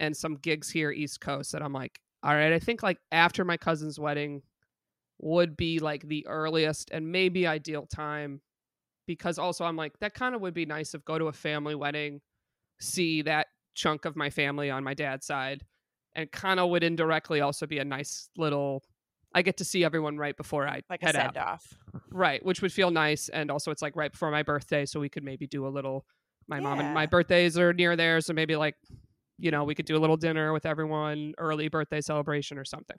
and 0.00 0.16
some 0.16 0.36
gigs 0.36 0.70
here 0.70 0.90
East 0.90 1.20
Coast 1.20 1.52
that 1.52 1.62
I'm 1.62 1.72
like, 1.72 2.00
all 2.22 2.34
right, 2.34 2.52
I 2.52 2.58
think 2.58 2.82
like 2.82 2.98
after 3.12 3.44
my 3.44 3.56
cousin's 3.56 3.98
wedding 3.98 4.42
would 5.20 5.56
be 5.56 5.78
like 5.78 6.02
the 6.08 6.26
earliest 6.26 6.90
and 6.90 7.12
maybe 7.12 7.46
ideal 7.46 7.86
time 7.86 8.40
because 9.06 9.38
also 9.38 9.64
I'm 9.64 9.76
like 9.76 9.98
that 10.00 10.14
kind 10.14 10.34
of 10.34 10.40
would 10.40 10.54
be 10.54 10.66
nice 10.66 10.94
if 10.94 11.04
go 11.04 11.18
to 11.18 11.26
a 11.26 11.32
family 11.32 11.74
wedding, 11.74 12.20
see 12.80 13.22
that 13.22 13.48
chunk 13.74 14.04
of 14.04 14.16
my 14.16 14.30
family 14.30 14.70
on 14.70 14.82
my 14.82 14.94
dad's 14.94 15.26
side, 15.26 15.62
and 16.14 16.30
kind 16.32 16.58
of 16.60 16.70
would 16.70 16.82
indirectly 16.82 17.40
also 17.40 17.66
be 17.66 17.78
a 17.78 17.84
nice 17.84 18.28
little. 18.36 18.82
I 19.34 19.42
get 19.42 19.56
to 19.58 19.64
see 19.64 19.84
everyone 19.84 20.16
right 20.16 20.36
before 20.36 20.66
I 20.66 20.82
Like 20.88 21.02
a 21.02 21.06
head 21.06 21.16
send 21.16 21.36
out, 21.36 21.48
off. 21.48 21.78
right? 22.10 22.44
Which 22.44 22.62
would 22.62 22.72
feel 22.72 22.90
nice, 22.90 23.28
and 23.28 23.50
also 23.50 23.70
it's 23.70 23.82
like 23.82 23.96
right 23.96 24.12
before 24.12 24.30
my 24.30 24.42
birthday, 24.42 24.86
so 24.86 25.00
we 25.00 25.08
could 25.08 25.24
maybe 25.24 25.46
do 25.46 25.66
a 25.66 25.68
little. 25.68 26.06
My 26.48 26.60
mom 26.60 26.80
and 26.80 26.94
my 26.94 27.06
birthdays 27.06 27.58
are 27.58 27.72
near 27.72 27.96
there, 27.96 28.20
so 28.20 28.32
maybe 28.32 28.56
like, 28.56 28.76
you 29.38 29.50
know, 29.50 29.64
we 29.64 29.74
could 29.74 29.86
do 29.86 29.96
a 29.96 29.98
little 29.98 30.16
dinner 30.16 30.52
with 30.52 30.66
everyone, 30.66 31.34
early 31.38 31.68
birthday 31.68 32.00
celebration 32.00 32.58
or 32.58 32.64
something. 32.64 32.96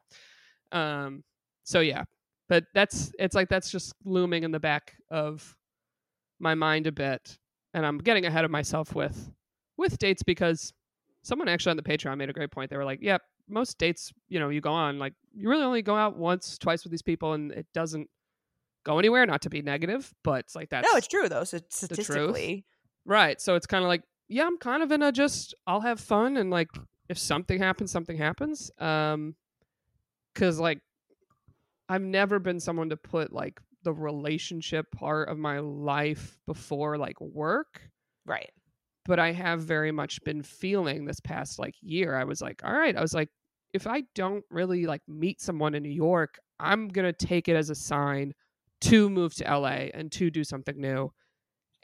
Um. 0.71 1.23
So 1.63 1.79
yeah, 1.79 2.03
but 2.47 2.65
that's 2.73 3.11
it's 3.19 3.35
like 3.35 3.49
that's 3.49 3.69
just 3.69 3.93
looming 4.03 4.43
in 4.43 4.51
the 4.51 4.59
back 4.59 4.95
of 5.09 5.55
my 6.39 6.53
mind 6.53 6.87
a 6.87 6.91
bit 6.91 7.37
and 7.73 7.85
i'm 7.85 7.97
getting 7.97 8.25
ahead 8.25 8.45
of 8.45 8.51
myself 8.51 8.93
with 8.93 9.31
with 9.77 9.97
dates 9.97 10.23
because 10.23 10.73
someone 11.23 11.47
actually 11.47 11.71
on 11.71 11.77
the 11.77 11.83
patreon 11.83 12.17
made 12.17 12.29
a 12.29 12.33
great 12.33 12.51
point 12.51 12.69
they 12.69 12.77
were 12.77 12.85
like 12.85 12.99
yep 13.01 13.21
most 13.47 13.77
dates 13.77 14.11
you 14.27 14.39
know 14.39 14.49
you 14.49 14.61
go 14.61 14.71
on 14.71 14.99
like 14.99 15.13
you 15.33 15.49
really 15.49 15.63
only 15.63 15.81
go 15.81 15.95
out 15.95 16.17
once 16.17 16.57
twice 16.57 16.83
with 16.83 16.91
these 16.91 17.01
people 17.01 17.33
and 17.33 17.51
it 17.51 17.67
doesn't 17.73 18.09
go 18.83 18.99
anywhere 18.99 19.25
not 19.25 19.41
to 19.41 19.49
be 19.49 19.61
negative 19.61 20.11
but 20.23 20.41
it's 20.41 20.55
like 20.55 20.69
that. 20.69 20.83
no, 20.83 20.97
it's 20.97 21.07
true 21.07 21.27
though. 21.27 21.43
So 21.43 21.59
statistically, 21.69 22.65
right 23.05 23.39
so 23.41 23.55
it's 23.55 23.67
kind 23.67 23.83
of 23.83 23.87
like 23.87 24.03
yeah 24.27 24.45
i'm 24.45 24.57
kind 24.57 24.81
of 24.83 24.91
in 24.91 25.01
a 25.01 25.11
just 25.11 25.53
i'll 25.67 25.81
have 25.81 25.99
fun 25.99 26.37
and 26.37 26.49
like 26.49 26.69
if 27.07 27.17
something 27.17 27.59
happens 27.59 27.91
something 27.91 28.17
happens. 28.17 28.71
Um 28.79 29.35
because 30.33 30.59
like 30.59 30.79
i've 31.87 32.01
never 32.01 32.39
been 32.39 32.59
someone 32.59 32.89
to 32.89 32.97
put 32.97 33.31
like 33.31 33.61
the 33.83 33.93
relationship 33.93 34.91
part 34.91 35.29
of 35.29 35.37
my 35.37 35.59
life 35.59 36.37
before 36.47 36.97
like 36.97 37.19
work. 37.21 37.81
Right. 38.25 38.49
but 39.05 39.19
i 39.19 39.31
have 39.31 39.61
very 39.61 39.91
much 39.91 40.19
been 40.23 40.41
feeling 40.41 41.05
this 41.05 41.19
past 41.19 41.59
like 41.59 41.75
year 41.81 42.15
i 42.15 42.23
was 42.23 42.41
like 42.41 42.61
all 42.65 42.73
right 42.73 42.97
i 42.97 43.01
was 43.01 43.13
like 43.13 43.29
if 43.71 43.85
i 43.85 44.01
don't 44.15 44.43
really 44.49 44.87
like 44.87 45.01
meet 45.07 45.39
someone 45.39 45.75
in 45.75 45.83
new 45.83 45.89
york 45.89 46.39
i'm 46.59 46.87
gonna 46.87 47.13
take 47.13 47.47
it 47.47 47.55
as 47.55 47.69
a 47.69 47.75
sign 47.75 48.33
to 48.81 49.09
move 49.11 49.35
to 49.35 49.43
la 49.43 49.67
and 49.67 50.11
to 50.11 50.31
do 50.31 50.43
something 50.43 50.81
new 50.81 51.11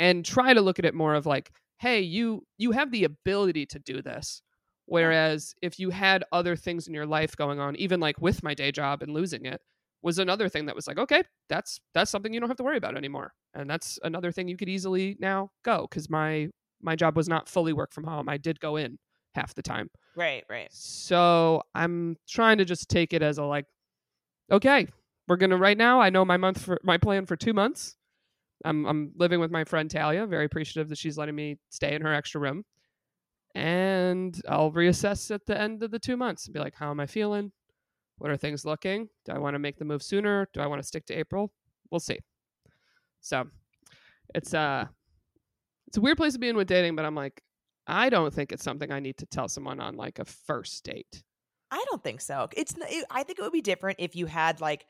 and 0.02 0.26
try 0.26 0.54
to 0.54 0.62
look 0.62 0.80
at 0.80 0.86
it 0.86 0.94
more 0.94 1.14
of 1.16 1.26
like 1.26 1.52
hey 1.80 2.02
you 2.02 2.44
you 2.58 2.72
have 2.72 2.92
the 2.92 3.04
ability 3.06 3.66
to 3.66 3.80
do 3.80 4.02
this 4.02 4.42
whereas 4.88 5.54
if 5.62 5.80
you 5.80 5.90
had 5.92 6.24
other 6.32 6.56
things 6.56 6.88
in 6.88 6.94
your 6.94 7.06
life 7.06 7.36
going 7.36 7.60
on 7.60 7.76
even 7.78 8.00
like 8.00 8.20
with 8.20 8.44
my 8.44 8.54
day 8.54 8.72
job 8.72 9.02
and 9.02 9.14
losing 9.14 9.46
it 9.46 9.62
was 10.02 10.18
another 10.20 10.50
thing 10.50 10.66
that 10.66 10.76
was 10.76 10.88
like 10.88 10.98
okay 10.98 11.24
that's 11.48 11.80
that's 11.94 12.12
something 12.12 12.34
you 12.34 12.40
don't 12.40 12.50
have 12.50 12.58
to 12.58 12.64
worry 12.64 12.78
about 12.78 12.98
anymore 12.98 13.32
and 13.54 13.70
that's 13.70 14.00
another 14.04 14.32
thing 14.32 14.48
you 14.48 14.58
could 14.58 14.70
easily 14.70 15.16
now 15.20 15.50
go 15.64 15.88
because 15.90 16.10
my 16.10 16.50
my 16.82 16.96
job 16.96 17.16
was 17.16 17.30
not 17.30 17.48
fully 17.48 17.74
work 17.74 17.94
from 17.94 18.04
home 18.04 18.28
i 18.28 18.38
did 18.38 18.60
go 18.60 18.76
in 18.76 18.98
half 19.36 19.54
the 19.54 19.62
time 19.62 19.88
Right. 20.16 20.44
Right. 20.50 20.68
so 20.72 21.62
i'm 21.76 22.18
trying 22.28 22.58
to 22.58 22.66
just 22.66 22.90
take 22.90 23.14
it 23.14 23.22
as 23.22 23.38
a 23.38 23.44
like 23.44 23.66
okay 24.52 24.88
we're 25.28 25.38
gonna 25.38 25.58
right 25.58 25.78
now 25.78 26.02
i 26.02 26.10
know 26.10 26.26
my 26.26 26.38
month 26.38 26.60
for 26.62 26.80
my 26.84 26.98
plan 26.98 27.26
for 27.26 27.36
two 27.38 27.54
months 27.54 27.96
i'm, 28.66 28.86
I'm 28.86 29.12
living 29.16 29.40
with 29.40 29.52
my 29.52 29.64
friend 29.64 29.90
talia 29.90 30.26
very 30.26 30.46
appreciative 30.46 30.90
that 30.90 30.98
she's 30.98 31.18
letting 31.18 31.36
me 31.36 31.58
stay 31.70 31.96
in 31.96 32.02
her 32.02 32.14
extra 32.14 32.42
room. 32.42 32.64
And 33.54 34.40
i'll 34.48 34.72
reassess 34.72 35.34
at 35.34 35.46
the 35.46 35.60
end 35.60 35.84
of 35.84 35.92
the 35.92 36.00
two 36.00 36.18
months 36.18 36.46
and 36.46 36.54
be 36.54 36.60
like 36.60 36.76
how 36.76 36.90
am 36.92 37.00
i 37.00 37.06
feeling? 37.06 37.52
What 38.18 38.32
are 38.32 38.38
things 38.38 38.66
looking? 38.66 39.08
Do 39.26 39.34
i 39.34 39.38
want 39.38 39.56
to 39.56 39.60
make 39.60 39.78
the 39.78 39.86
move 39.86 40.04
sooner? 40.04 40.48
Do 40.54 40.62
i 40.62 40.68
want 40.68 40.82
to 40.82 40.88
stick 40.88 41.06
to 41.08 41.14
april? 41.14 41.52
We'll 41.90 42.00
see. 42.00 42.20
So 43.20 43.48
it's 44.34 44.54
uh 44.54 44.86
it's 45.88 45.98
a 45.98 46.02
weird 46.02 46.18
place 46.18 46.34
to 46.34 46.40
be 46.40 46.48
in 46.48 46.56
with 46.56 46.70
dating 46.70 46.96
but 46.96 47.04
i'm 47.04 47.16
like 47.16 47.42
i 47.86 48.10
don't 48.10 48.34
think 48.34 48.54
it's 48.54 48.64
something 48.64 48.94
i 48.94 49.00
need 49.02 49.18
to 49.18 49.26
tell 49.26 49.50
someone 49.50 49.82
on 49.82 49.98
like 49.98 50.20
a 50.20 50.26
first 50.26 50.86
date. 50.86 51.24
I 51.72 51.84
don't 51.90 52.04
think 52.04 52.20
so. 52.20 52.50
It's. 52.56 52.76
It, 52.78 53.06
I 53.10 53.24
think 53.24 53.40
it 53.40 53.42
would 53.42 53.54
be 53.54 53.62
different 53.62 54.00
if 54.00 54.16
you 54.16 54.26
had 54.26 54.60
like 54.60 54.86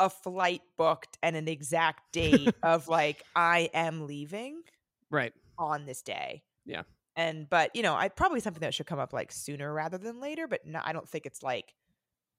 a 0.00 0.10
flight 0.10 0.62
booked 0.76 1.18
and 1.22 1.36
an 1.36 1.46
exact 1.46 2.12
date 2.12 2.52
of 2.64 2.88
like 2.88 3.22
I 3.36 3.70
am 3.72 4.06
leaving 4.06 4.62
right 5.10 5.32
on 5.58 5.84
this 5.86 6.02
day. 6.02 6.42
Yeah. 6.64 6.82
And 7.16 7.48
but 7.48 7.74
you 7.76 7.82
know, 7.82 7.94
I 7.94 8.08
probably 8.08 8.40
something 8.40 8.60
that 8.62 8.74
should 8.74 8.86
come 8.86 8.98
up 8.98 9.12
like 9.12 9.30
sooner 9.30 9.72
rather 9.72 9.98
than 9.98 10.20
later, 10.20 10.48
but 10.48 10.66
no, 10.66 10.80
I 10.82 10.92
don't 10.92 11.08
think 11.08 11.26
it's 11.26 11.42
like 11.42 11.74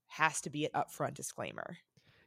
has 0.07 0.41
to 0.41 0.49
be 0.49 0.65
an 0.65 0.71
upfront 0.75 1.13
disclaimer. 1.13 1.77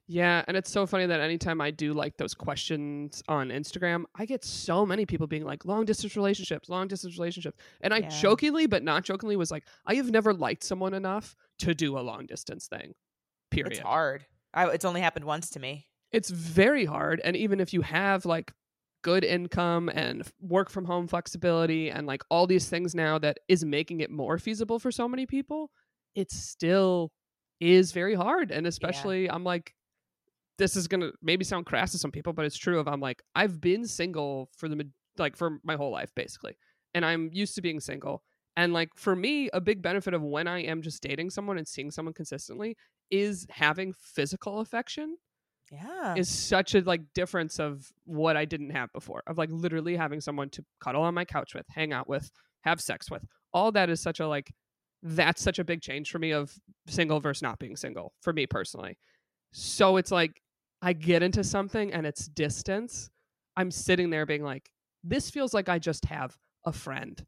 Yeah, 0.06 0.44
and 0.46 0.54
it's 0.54 0.70
so 0.70 0.84
funny 0.86 1.06
that 1.06 1.20
anytime 1.20 1.62
I 1.62 1.70
do 1.70 1.94
like 1.94 2.18
those 2.18 2.34
questions 2.34 3.22
on 3.26 3.48
Instagram, 3.48 4.04
I 4.14 4.26
get 4.26 4.44
so 4.44 4.84
many 4.84 5.06
people 5.06 5.26
being 5.26 5.44
like 5.44 5.64
long 5.64 5.86
distance 5.86 6.14
relationships, 6.14 6.68
long 6.68 6.88
distance 6.88 7.16
relationships. 7.16 7.56
And 7.80 7.94
I 7.94 7.98
Yeah. 7.98 8.08
jokingly 8.08 8.66
but 8.66 8.82
not 8.82 9.02
jokingly 9.04 9.36
was 9.36 9.50
like, 9.50 9.64
I 9.86 9.94
have 9.94 10.10
never 10.10 10.34
liked 10.34 10.62
someone 10.62 10.92
enough 10.92 11.34
to 11.60 11.74
do 11.74 11.98
a 11.98 12.00
long 12.00 12.26
distance 12.26 12.68
thing. 12.68 12.94
Period. 13.50 13.72
It's 13.72 13.80
hard. 13.80 14.26
I, 14.54 14.68
it's 14.70 14.84
only 14.84 15.00
happened 15.00 15.24
once 15.24 15.50
to 15.50 15.60
me. 15.60 15.86
it's 16.12 16.30
very 16.30 16.84
hard 16.84 17.20
and 17.24 17.36
even 17.36 17.60
if 17.60 17.72
you 17.72 17.82
have 17.82 18.24
like 18.24 18.52
good 19.02 19.24
income 19.24 19.88
and 19.90 20.22
work 20.40 20.70
from 20.70 20.84
home 20.86 21.06
flexibility 21.08 21.90
and 21.90 22.06
like 22.06 22.22
all 22.30 22.46
these 22.46 22.68
things 22.68 22.94
now 22.94 23.18
that 23.18 23.36
is 23.48 23.64
making 23.64 24.00
it 24.00 24.10
more 24.10 24.38
feasible 24.38 24.78
for 24.78 24.90
so 24.90 25.06
many 25.08 25.26
people 25.26 25.70
it 26.14 26.30
still 26.30 27.10
is 27.60 27.92
very 27.92 28.14
hard 28.14 28.50
and 28.50 28.66
especially 28.66 29.28
i'm 29.30 29.44
like 29.44 29.74
this 30.56 30.76
is 30.76 30.86
gonna 30.88 31.10
maybe 31.20 31.44
sound 31.44 31.66
crass 31.66 31.92
to 31.92 31.98
some 31.98 32.10
people 32.12 32.32
but 32.32 32.44
it's 32.44 32.56
true 32.56 32.78
of 32.78 32.86
i'm 32.88 33.00
like 33.00 33.20
i've 33.34 33.60
been 33.60 33.84
single 33.86 34.48
for 34.56 34.68
the 34.68 34.88
like 35.18 35.36
for 35.36 35.58
my 35.64 35.74
whole 35.76 35.90
life 35.90 36.12
basically 36.14 36.56
and 36.94 37.04
i'm 37.04 37.28
used 37.32 37.54
to 37.54 37.60
being 37.62 37.80
single 37.80 38.22
and 38.56 38.72
like 38.72 38.88
for 38.96 39.14
me 39.16 39.50
a 39.52 39.60
big 39.60 39.82
benefit 39.82 40.14
of 40.14 40.22
when 40.22 40.46
i 40.48 40.60
am 40.60 40.80
just 40.80 41.02
dating 41.02 41.28
someone 41.28 41.58
and 41.58 41.68
seeing 41.68 41.90
someone 41.90 42.14
consistently 42.14 42.76
is 43.10 43.46
having 43.50 43.92
physical 43.92 44.60
affection 44.60 45.16
Yeah. 45.70 46.14
is 46.16 46.28
such 46.28 46.74
a 46.74 46.80
like 46.80 47.00
difference 47.14 47.58
of 47.58 47.90
what 48.04 48.36
I 48.36 48.44
didn't 48.44 48.70
have 48.70 48.92
before. 48.92 49.22
Of 49.26 49.38
like 49.38 49.50
literally 49.52 49.96
having 49.96 50.20
someone 50.20 50.50
to 50.50 50.64
cuddle 50.80 51.02
on 51.02 51.14
my 51.14 51.24
couch 51.24 51.54
with, 51.54 51.66
hang 51.68 51.92
out 51.92 52.08
with, 52.08 52.30
have 52.62 52.80
sex 52.80 53.10
with. 53.10 53.24
All 53.52 53.70
that 53.72 53.90
is 53.90 54.00
such 54.00 54.20
a 54.20 54.26
like 54.28 54.52
that's 55.02 55.42
such 55.42 55.58
a 55.58 55.64
big 55.64 55.82
change 55.82 56.10
for 56.10 56.18
me 56.18 56.32
of 56.32 56.54
single 56.86 57.20
versus 57.20 57.42
not 57.42 57.58
being 57.58 57.76
single 57.76 58.14
for 58.22 58.32
me 58.32 58.46
personally. 58.46 58.96
So 59.52 59.96
it's 59.98 60.10
like 60.10 60.40
I 60.82 60.92
get 60.92 61.22
into 61.22 61.44
something 61.44 61.92
and 61.92 62.06
it's 62.06 62.26
distance. 62.28 63.10
I'm 63.56 63.70
sitting 63.70 64.10
there 64.10 64.26
being 64.26 64.42
like, 64.42 64.70
this 65.04 65.30
feels 65.30 65.52
like 65.54 65.68
I 65.68 65.78
just 65.78 66.04
have 66.06 66.36
a 66.66 66.72
friend 66.72 67.22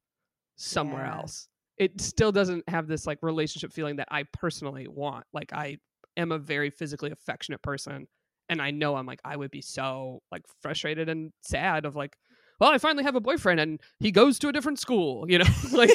somewhere 0.56 1.04
Yeah. 1.04 1.18
else. 1.18 1.48
It 1.78 2.00
still 2.00 2.32
doesn't 2.32 2.68
have 2.68 2.86
this 2.86 3.06
like 3.06 3.18
relationship 3.22 3.72
feeling 3.72 3.96
that 3.96 4.08
I 4.10 4.24
personally 4.32 4.88
want. 4.88 5.26
Like 5.32 5.52
I 5.52 5.78
am 6.16 6.32
a 6.32 6.38
very 6.38 6.70
physically 6.70 7.10
affectionate 7.10 7.62
person 7.62 8.06
and 8.48 8.62
I 8.62 8.70
know 8.70 8.96
I'm 8.96 9.06
like 9.06 9.20
I 9.24 9.36
would 9.36 9.50
be 9.50 9.62
so 9.62 10.22
like 10.30 10.42
frustrated 10.60 11.08
and 11.08 11.32
sad 11.42 11.84
of 11.84 11.96
like 11.96 12.16
well 12.60 12.70
I 12.70 12.78
finally 12.78 13.04
have 13.04 13.16
a 13.16 13.20
boyfriend 13.20 13.60
and 13.60 13.80
he 13.98 14.10
goes 14.10 14.38
to 14.40 14.48
a 14.48 14.52
different 14.52 14.78
school 14.78 15.26
you 15.28 15.38
know 15.38 15.44
like 15.72 15.90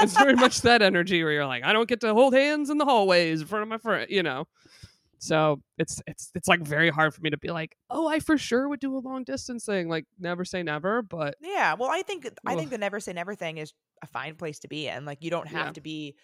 it's 0.00 0.16
very 0.16 0.34
much 0.34 0.60
that 0.62 0.82
energy 0.82 1.22
where 1.22 1.32
you're 1.32 1.46
like 1.46 1.64
I 1.64 1.72
don't 1.72 1.88
get 1.88 2.00
to 2.00 2.14
hold 2.14 2.34
hands 2.34 2.70
in 2.70 2.78
the 2.78 2.84
hallways 2.84 3.40
in 3.40 3.46
front 3.46 3.62
of 3.62 3.68
my 3.68 3.78
friend 3.78 4.06
you 4.10 4.22
know 4.22 4.46
so 5.18 5.60
it's 5.78 6.02
it's 6.06 6.30
it's 6.34 6.46
like 6.48 6.60
very 6.60 6.90
hard 6.90 7.14
for 7.14 7.20
me 7.22 7.30
to 7.30 7.38
be 7.38 7.48
like 7.50 7.76
oh 7.90 8.06
I 8.08 8.20
for 8.20 8.36
sure 8.38 8.68
would 8.68 8.80
do 8.80 8.96
a 8.96 9.00
long 9.00 9.24
distance 9.24 9.64
thing 9.64 9.88
like 9.88 10.04
never 10.18 10.44
say 10.44 10.62
never 10.62 11.02
but 11.02 11.36
Yeah, 11.40 11.74
well, 11.74 11.90
I 11.90 12.02
think 12.02 12.28
I 12.46 12.54
think 12.54 12.70
the 12.70 12.78
never 12.78 13.00
say 13.00 13.12
never 13.12 13.34
thing 13.34 13.58
is 13.58 13.72
a 14.02 14.06
fine 14.06 14.34
place 14.36 14.58
to 14.60 14.68
be 14.68 14.88
in. 14.88 15.04
Like 15.04 15.22
you 15.22 15.30
don't 15.30 15.48
have 15.48 15.66
Yeah. 15.68 15.72
to 15.72 15.80
be 15.80 16.16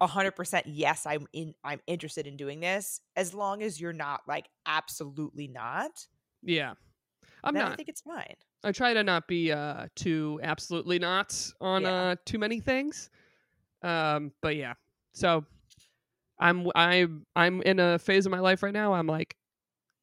hundred 0.00 0.32
percent. 0.32 0.66
Yes, 0.66 1.06
I'm 1.06 1.26
in. 1.32 1.54
I'm 1.64 1.80
interested 1.86 2.26
in 2.26 2.36
doing 2.36 2.60
this 2.60 3.00
as 3.16 3.32
long 3.32 3.62
as 3.62 3.80
you're 3.80 3.94
not 3.94 4.20
like 4.28 4.48
absolutely 4.66 5.48
not. 5.48 6.06
yeah 6.42 6.74
I'm 7.42 7.54
not 7.54 7.72
I 7.72 7.76
think 7.76 7.88
it's 7.88 8.02
fine. 8.02 8.34
I 8.64 8.72
try 8.72 8.92
to 8.94 9.02
not 9.02 9.26
be 9.28 9.52
uh 9.52 9.86
too 9.94 10.38
absolutely 10.42 10.98
not 10.98 11.52
on 11.60 11.82
Yeah. 11.82 11.92
uh 11.94 12.16
too 12.26 12.38
many 12.38 12.60
things. 12.60 13.08
Um 13.82 14.32
but 14.42 14.56
yeah. 14.56 14.74
So 15.12 15.44
I'm 16.38 16.68
I 16.74 17.06
I'm 17.34 17.62
in 17.62 17.80
a 17.80 17.98
phase 17.98 18.26
of 18.26 18.32
my 18.32 18.40
life 18.40 18.62
right 18.62 18.74
now. 18.74 18.94
I'm 18.94 19.06
like 19.06 19.36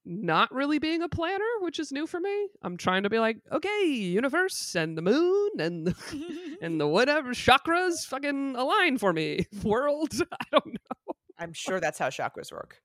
not 0.05 0.53
really 0.53 0.79
being 0.79 1.01
a 1.01 1.07
planner, 1.09 1.45
which 1.61 1.79
is 1.79 1.91
new 1.91 2.05
for 2.05 2.19
me. 2.19 2.47
I'm 2.61 2.75
trying 2.75 3.03
to 3.03 3.09
be 3.09 3.19
like, 3.19 3.37
okay, 3.51 3.85
universe 3.85 4.75
and 4.75 4.97
the 4.97 5.01
moon 5.01 5.49
and 5.59 5.87
the, 5.87 6.57
and 6.61 6.79
the 6.79 6.87
whatever 6.97 7.29
chakras 7.29 8.05
fucking 8.05 8.55
align 8.57 8.97
for 8.97 9.13
me. 9.13 9.45
World, 9.63 10.11
I 10.31 10.45
don't 10.51 10.65
know. 10.73 11.13
I'm 11.39 11.53
sure 11.53 11.79
that's 11.79 11.97
how 11.97 12.09
chakras 12.09 12.51
work. 12.51 12.81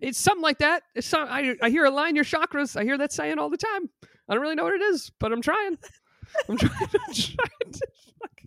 It's 0.00 0.18
something 0.18 0.42
like 0.42 0.58
that. 0.58 0.82
It's 0.94 1.06
some, 1.06 1.28
I 1.28 1.56
I 1.62 1.70
hear 1.70 1.84
align 1.84 2.14
your 2.16 2.24
chakras. 2.24 2.76
I 2.78 2.84
hear 2.84 2.98
that 2.98 3.12
saying 3.12 3.38
all 3.38 3.50
the 3.50 3.56
time. 3.56 3.90
I 4.28 4.34
don't 4.34 4.42
really 4.42 4.54
know 4.54 4.64
what 4.64 4.74
it 4.74 4.82
is, 4.82 5.10
but 5.18 5.32
I'm 5.32 5.42
trying. 5.42 5.76
I'm 6.48 6.56
trying, 6.56 6.72
I'm 6.80 7.14
trying 7.14 7.72
to 7.72 7.86
fuck- 8.20 8.42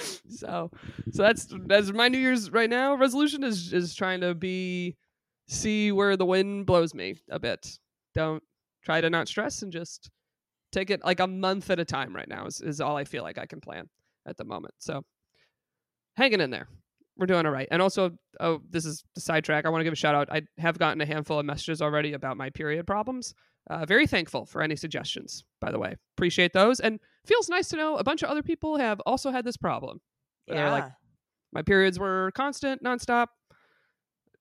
so 0.28 0.70
so 1.12 1.22
that's 1.22 1.48
that's 1.66 1.92
my 1.92 2.08
New 2.08 2.18
Year's 2.18 2.50
right 2.50 2.70
now 2.70 2.94
resolution 2.94 3.44
is 3.44 3.72
is 3.72 3.94
trying 3.94 4.20
to 4.20 4.34
be 4.34 4.96
see 5.48 5.90
where 5.92 6.16
the 6.16 6.24
wind 6.24 6.66
blows 6.66 6.94
me 6.94 7.16
a 7.30 7.38
bit. 7.38 7.78
Don't 8.14 8.42
try 8.82 9.00
to 9.00 9.10
not 9.10 9.28
stress 9.28 9.62
and 9.62 9.72
just 9.72 10.10
take 10.72 10.90
it 10.90 11.04
like 11.04 11.20
a 11.20 11.26
month 11.26 11.70
at 11.70 11.80
a 11.80 11.84
time 11.84 12.14
right 12.14 12.28
now 12.28 12.46
is, 12.46 12.60
is 12.60 12.80
all 12.80 12.96
I 12.96 13.04
feel 13.04 13.22
like 13.22 13.38
I 13.38 13.46
can 13.46 13.60
plan 13.60 13.88
at 14.26 14.36
the 14.36 14.44
moment. 14.44 14.74
So 14.78 15.02
hanging 16.16 16.40
in 16.40 16.50
there. 16.50 16.68
We're 17.16 17.26
doing 17.26 17.44
all 17.44 17.52
right. 17.52 17.68
And 17.70 17.82
also, 17.82 18.12
oh, 18.38 18.62
this 18.70 18.86
is 18.86 19.04
the 19.14 19.20
sidetrack. 19.20 19.66
I 19.66 19.68
want 19.68 19.80
to 19.80 19.84
give 19.84 19.92
a 19.92 19.96
shout 19.96 20.14
out. 20.14 20.28
I 20.32 20.42
have 20.58 20.78
gotten 20.78 21.00
a 21.00 21.06
handful 21.06 21.38
of 21.38 21.44
messages 21.44 21.82
already 21.82 22.14
about 22.14 22.36
my 22.36 22.48
period 22.48 22.86
problems. 22.86 23.34
Uh, 23.68 23.84
very 23.84 24.06
thankful 24.06 24.46
for 24.46 24.62
any 24.62 24.74
suggestions, 24.74 25.44
by 25.60 25.70
the 25.70 25.78
way. 25.78 25.96
Appreciate 26.16 26.52
those. 26.54 26.80
And 26.80 26.98
feels 27.26 27.48
nice 27.48 27.68
to 27.68 27.76
know 27.76 27.96
a 27.96 28.04
bunch 28.04 28.22
of 28.22 28.28
other 28.30 28.42
people 28.42 28.76
have 28.78 29.00
also 29.06 29.30
had 29.30 29.44
this 29.44 29.56
problem. 29.56 30.00
Yeah, 30.46 30.54
they're 30.54 30.70
like, 30.70 30.84
my 31.52 31.62
periods 31.62 31.98
were 31.98 32.30
constant, 32.34 32.82
nonstop. 32.82 33.26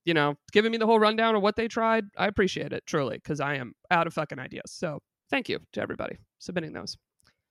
You 0.06 0.14
know, 0.14 0.36
giving 0.52 0.72
me 0.72 0.78
the 0.78 0.86
whole 0.88 1.00
rundown 1.00 1.36
of 1.36 1.42
what 1.44 1.56
they 1.56 1.68
tried. 1.68 2.06
I 2.18 2.28
appreciate 2.28 2.74
it 2.74 2.84
truly 2.88 3.18
because 3.18 3.40
I 3.40 3.56
am 3.56 3.74
out 3.92 4.08
of 4.08 4.14
fucking 4.14 4.40
ideas. 4.40 4.72
So 4.72 5.00
thank 5.30 5.50
you 5.50 5.60
to 5.74 5.82
everybody 5.82 6.18
submitting 6.40 6.74
those. 6.74 6.98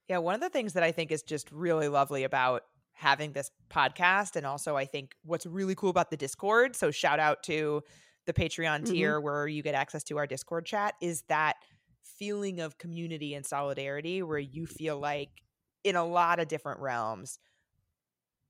yeah. 0.08 0.18
One 0.18 0.34
of 0.34 0.40
the 0.40 0.48
things 0.48 0.72
that 0.72 0.82
I 0.82 0.90
think 0.90 1.12
is 1.12 1.22
just 1.22 1.52
really 1.52 1.88
lovely 1.88 2.24
about 2.24 2.62
having 2.94 3.32
this 3.32 3.50
podcast, 3.70 4.34
and 4.34 4.44
also 4.46 4.74
I 4.76 4.86
think 4.86 5.12
what's 5.22 5.46
really 5.46 5.74
cool 5.76 5.90
about 5.90 6.10
the 6.10 6.16
Discord. 6.16 6.74
So 6.74 6.90
shout 6.90 7.20
out 7.20 7.42
to 7.44 7.82
the 8.26 8.32
Patreon 8.32 8.80
Mhm. 8.80 8.86
tier 8.90 9.20
where 9.20 9.46
you 9.46 9.62
get 9.62 9.74
access 9.74 10.02
to 10.04 10.16
our 10.18 10.26
Discord 10.26 10.66
chat. 10.66 10.94
Is 11.00 11.22
that 11.28 11.56
feeling 12.18 12.60
of 12.60 12.78
community 12.78 13.34
and 13.34 13.44
solidarity 13.44 14.22
where 14.22 14.38
you 14.38 14.66
feel 14.66 14.98
like 14.98 15.30
in 15.84 15.96
a 15.96 16.04
lot 16.04 16.40
of 16.40 16.48
different 16.48 16.80
realms 16.80 17.38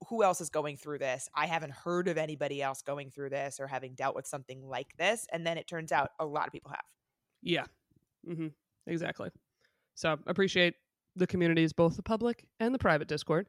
who 0.07 0.23
else 0.23 0.39
is 0.39 0.49
going 0.49 0.77
through 0.77 0.97
this 0.97 1.27
i 1.35 1.45
haven't 1.45 1.71
heard 1.73 2.07
of 2.07 2.17
anybody 2.17 2.61
else 2.61 2.81
going 2.81 3.09
through 3.11 3.29
this 3.29 3.59
or 3.59 3.67
having 3.67 3.93
dealt 3.95 4.15
with 4.15 4.25
something 4.25 4.61
like 4.65 4.87
this 4.97 5.27
and 5.31 5.45
then 5.45 5.57
it 5.57 5.67
turns 5.67 5.91
out 5.91 6.11
a 6.19 6.25
lot 6.25 6.47
of 6.47 6.53
people 6.53 6.71
have 6.71 6.85
Yeah. 7.41 7.65
Mm-hmm. 8.27 8.47
Exactly. 8.87 9.29
So 9.95 10.17
appreciate 10.27 10.75
the 11.15 11.27
communities, 11.27 11.73
both 11.73 11.95
the 11.95 12.03
public 12.03 12.45
and 12.59 12.73
the 12.73 12.79
private 12.79 13.07
Discord. 13.07 13.47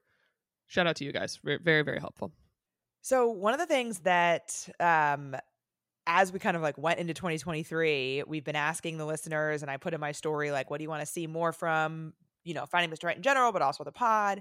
Shout 0.66 0.86
out 0.86 0.96
to 0.96 1.04
you 1.04 1.12
guys. 1.12 1.38
Very, 1.44 1.58
very, 1.62 1.82
very 1.82 1.98
helpful. 2.00 2.32
so 3.02 3.28
one 3.30 3.52
of 3.54 3.60
the 3.60 3.66
things 3.66 4.00
that 4.00 4.68
um 4.80 5.34
as 6.12 6.32
we 6.32 6.40
kind 6.40 6.56
of 6.56 6.62
like 6.62 6.76
went 6.76 6.98
into 6.98 7.14
2023 7.14 8.24
we've 8.26 8.44
been 8.44 8.56
asking 8.56 8.98
the 8.98 9.06
listeners 9.06 9.62
and 9.62 9.70
i 9.70 9.76
put 9.76 9.94
in 9.94 10.00
my 10.00 10.10
story 10.10 10.50
like 10.50 10.68
what 10.68 10.78
do 10.78 10.82
you 10.82 10.90
want 10.90 11.00
to 11.00 11.06
see 11.06 11.28
more 11.28 11.52
from 11.52 12.12
you 12.42 12.52
know 12.52 12.66
finding 12.66 12.90
mr 12.90 13.04
right 13.04 13.16
in 13.16 13.22
general 13.22 13.52
but 13.52 13.62
also 13.62 13.84
the 13.84 13.92
pod? 13.92 14.40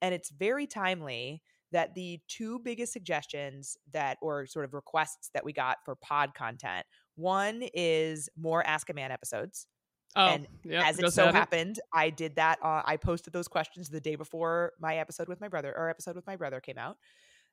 And 0.00 0.14
it's 0.14 0.30
very 0.30 0.68
timely 0.68 1.42
that 1.72 1.96
the 1.96 2.20
two 2.28 2.60
biggest 2.60 2.92
suggestions 2.92 3.76
that 3.92 4.16
or 4.22 4.46
sort 4.46 4.64
of 4.64 4.74
requests 4.74 5.30
that 5.34 5.44
we 5.44 5.52
got 5.52 5.78
for 5.84 5.96
pod 5.96 6.34
content 6.34 6.86
one 7.16 7.64
is 7.74 8.28
more 8.36 8.64
ask 8.64 8.88
a 8.88 8.94
man 8.94 9.10
episodes. 9.10 9.66
Oh, 10.14 10.24
And 10.24 10.46
as 10.72 10.98
it 10.98 11.12
so 11.12 11.32
happened 11.32 11.80
i 11.92 12.10
did 12.10 12.36
that 12.36 12.58
uh, 12.62 12.82
i 12.84 12.96
posted 12.96 13.32
those 13.32 13.48
questions 13.48 13.88
the 13.88 14.00
day 14.00 14.14
before 14.14 14.72
my 14.80 14.96
episode 14.96 15.28
with 15.28 15.40
my 15.40 15.48
brother 15.48 15.74
or 15.76 15.90
episode 15.90 16.14
with 16.14 16.26
my 16.26 16.36
brother 16.36 16.60
came 16.60 16.78
out. 16.78 16.96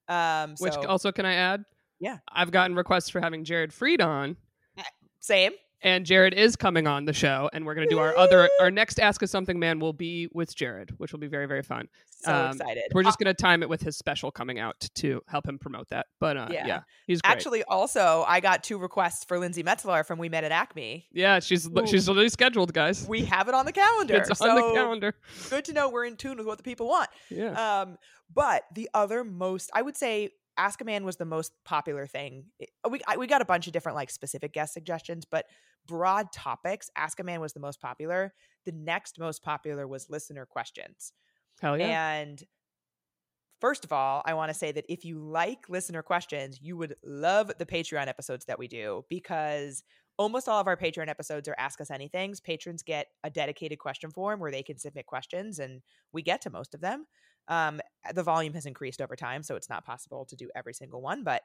Um 0.07 0.55
Which 0.59 0.75
also, 0.75 1.11
can 1.11 1.25
I 1.25 1.33
add? 1.33 1.65
Yeah. 1.99 2.17
I've 2.31 2.51
gotten 2.51 2.75
requests 2.75 3.09
for 3.09 3.21
having 3.21 3.43
Jared 3.43 3.71
Freid 3.71 4.01
on, 4.03 4.37
same 5.19 5.51
and 5.81 6.03
Jared 6.05 6.33
is 6.33 6.55
coming 6.55 6.87
on 6.87 7.05
the 7.05 7.13
show, 7.13 7.47
and 7.53 7.63
we're 7.63 7.75
going 7.75 7.87
to 7.87 7.93
do 7.93 7.99
our 7.99 8.15
other, 8.17 8.49
our 8.59 8.71
next 8.71 8.99
Ask 8.99 9.21
Us 9.21 9.29
Something 9.29 9.59
Man 9.59 9.79
will 9.79 9.93
be 9.93 10.27
with 10.33 10.55
Jared, 10.55 10.91
which 10.97 11.11
will 11.11 11.19
be 11.19 11.27
very, 11.27 11.45
very 11.45 11.61
fun. 11.61 11.87
so 12.07 12.33
Um, 12.33 12.51
excited 12.51 12.83
We're 12.93 13.01
Uh, 13.01 13.03
just 13.03 13.19
going 13.19 13.27
to 13.27 13.39
time 13.39 13.61
it 13.61 13.69
with 13.69 13.81
his 13.81 13.95
special 13.95 14.31
coming 14.31 14.57
out 14.57 14.79
to 14.95 15.21
help 15.27 15.47
him 15.47 15.59
promote 15.59 15.89
that. 15.89 16.07
But 16.19 16.37
uh, 16.37 16.47
Yeah. 16.49 16.65
yeah. 16.65 16.79
he's 17.05 17.21
great. 17.21 17.31
actually 17.31 17.63
also 17.65 18.23
i 18.27 18.39
got 18.39 18.63
two 18.63 18.79
requests 18.79 19.25
for 19.25 19.37
Lindsey 19.37 19.61
Metselaar 19.63 20.03
from 20.05 20.17
we 20.17 20.27
met 20.27 20.43
at 20.43 20.51
acme 20.51 21.05
yeah, 21.11 21.39
she's 21.39 21.67
Ooh. 21.67 21.85
she's 21.85 22.09
already 22.09 22.29
scheduled, 22.29 22.73
guys. 22.73 23.05
we 23.07 23.23
have 23.25 23.47
it 23.47 23.53
on 23.53 23.65
the 23.65 23.71
calendar 23.73 24.15
it's 24.15 24.41
on 24.41 24.55
the 24.55 24.73
calendar. 24.73 25.13
good 25.51 25.65
to 25.65 25.73
know 25.73 25.89
we're 25.89 26.05
in 26.05 26.15
tune 26.15 26.37
with 26.37 26.47
what 26.47 26.57
the 26.57 26.63
people 26.63 26.87
want 26.87 27.09
Yeah. 27.29 27.81
Um, 27.81 27.97
but 28.33 28.63
the 28.73 28.89
other 28.95 29.23
most, 29.23 29.69
I 29.73 29.83
would 29.83 29.95
say, 29.97 30.31
Ask 30.57 30.81
a 30.81 30.85
Man 30.85 31.05
was 31.05 31.17
the 31.17 31.25
most 31.25 31.53
popular 31.65 32.07
thing. 32.07 32.45
Uh, 32.83 32.89
we 32.89 33.01
I, 33.07 33.17
we 33.17 33.27
got 33.27 33.41
a 33.41 33.45
bunch 33.45 33.67
of 33.67 33.73
different 33.73 33.95
like 33.95 34.09
specific 34.09 34.53
guest 34.53 34.73
suggestions, 34.73 35.25
but 35.25 35.45
broad 35.87 36.31
topics. 36.31 36.89
Ask 36.95 37.19
a 37.19 37.23
Man 37.23 37.41
was 37.41 37.53
the 37.53 37.59
most 37.59 37.81
popular. 37.81 38.33
The 38.65 38.71
next 38.71 39.19
most 39.19 39.43
popular 39.43 39.87
was 39.87 40.09
listener 40.09 40.45
questions. 40.45 41.13
Hell 41.61 41.77
yeah. 41.77 42.13
And 42.13 42.43
first 43.61 43.85
of 43.85 43.91
all, 43.91 44.21
I 44.25 44.33
want 44.33 44.49
to 44.49 44.53
say 44.53 44.71
that 44.71 44.85
if 44.89 45.05
you 45.05 45.19
like 45.19 45.69
listener 45.69 46.01
questions, 46.01 46.59
you 46.61 46.77
would 46.77 46.95
love 47.03 47.51
the 47.57 47.65
Patreon 47.65 48.07
episodes 48.07 48.45
that 48.45 48.59
we 48.59 48.67
do 48.67 49.05
because 49.09 49.83
almost 50.17 50.47
all 50.47 50.59
of 50.59 50.67
our 50.67 50.77
Patreon 50.77 51.07
episodes 51.07 51.47
are 51.47 51.55
Ask 51.57 51.81
Us 51.81 51.89
Anythings. 51.89 52.41
Patrons 52.41 52.83
get 52.83 53.07
a 53.23 53.29
dedicated 53.29 53.79
question 53.79 54.11
form 54.11 54.39
where 54.39 54.51
they 54.51 54.63
can 54.63 54.77
submit 54.77 55.05
questions, 55.05 55.59
and 55.59 55.81
we 56.13 56.21
get 56.21 56.41
to 56.41 56.49
most 56.49 56.73
of 56.73 56.81
them. 56.81 57.05
Um, 57.47 57.79
the 58.13 58.23
volume 58.23 58.53
has 58.53 58.65
increased 58.65 59.01
over 59.01 59.15
time, 59.15 59.43
so 59.43 59.55
it's 59.55 59.69
not 59.69 59.85
possible 59.85 60.25
to 60.25 60.35
do 60.35 60.49
every 60.55 60.73
single 60.73 61.01
one, 61.01 61.23
but 61.23 61.41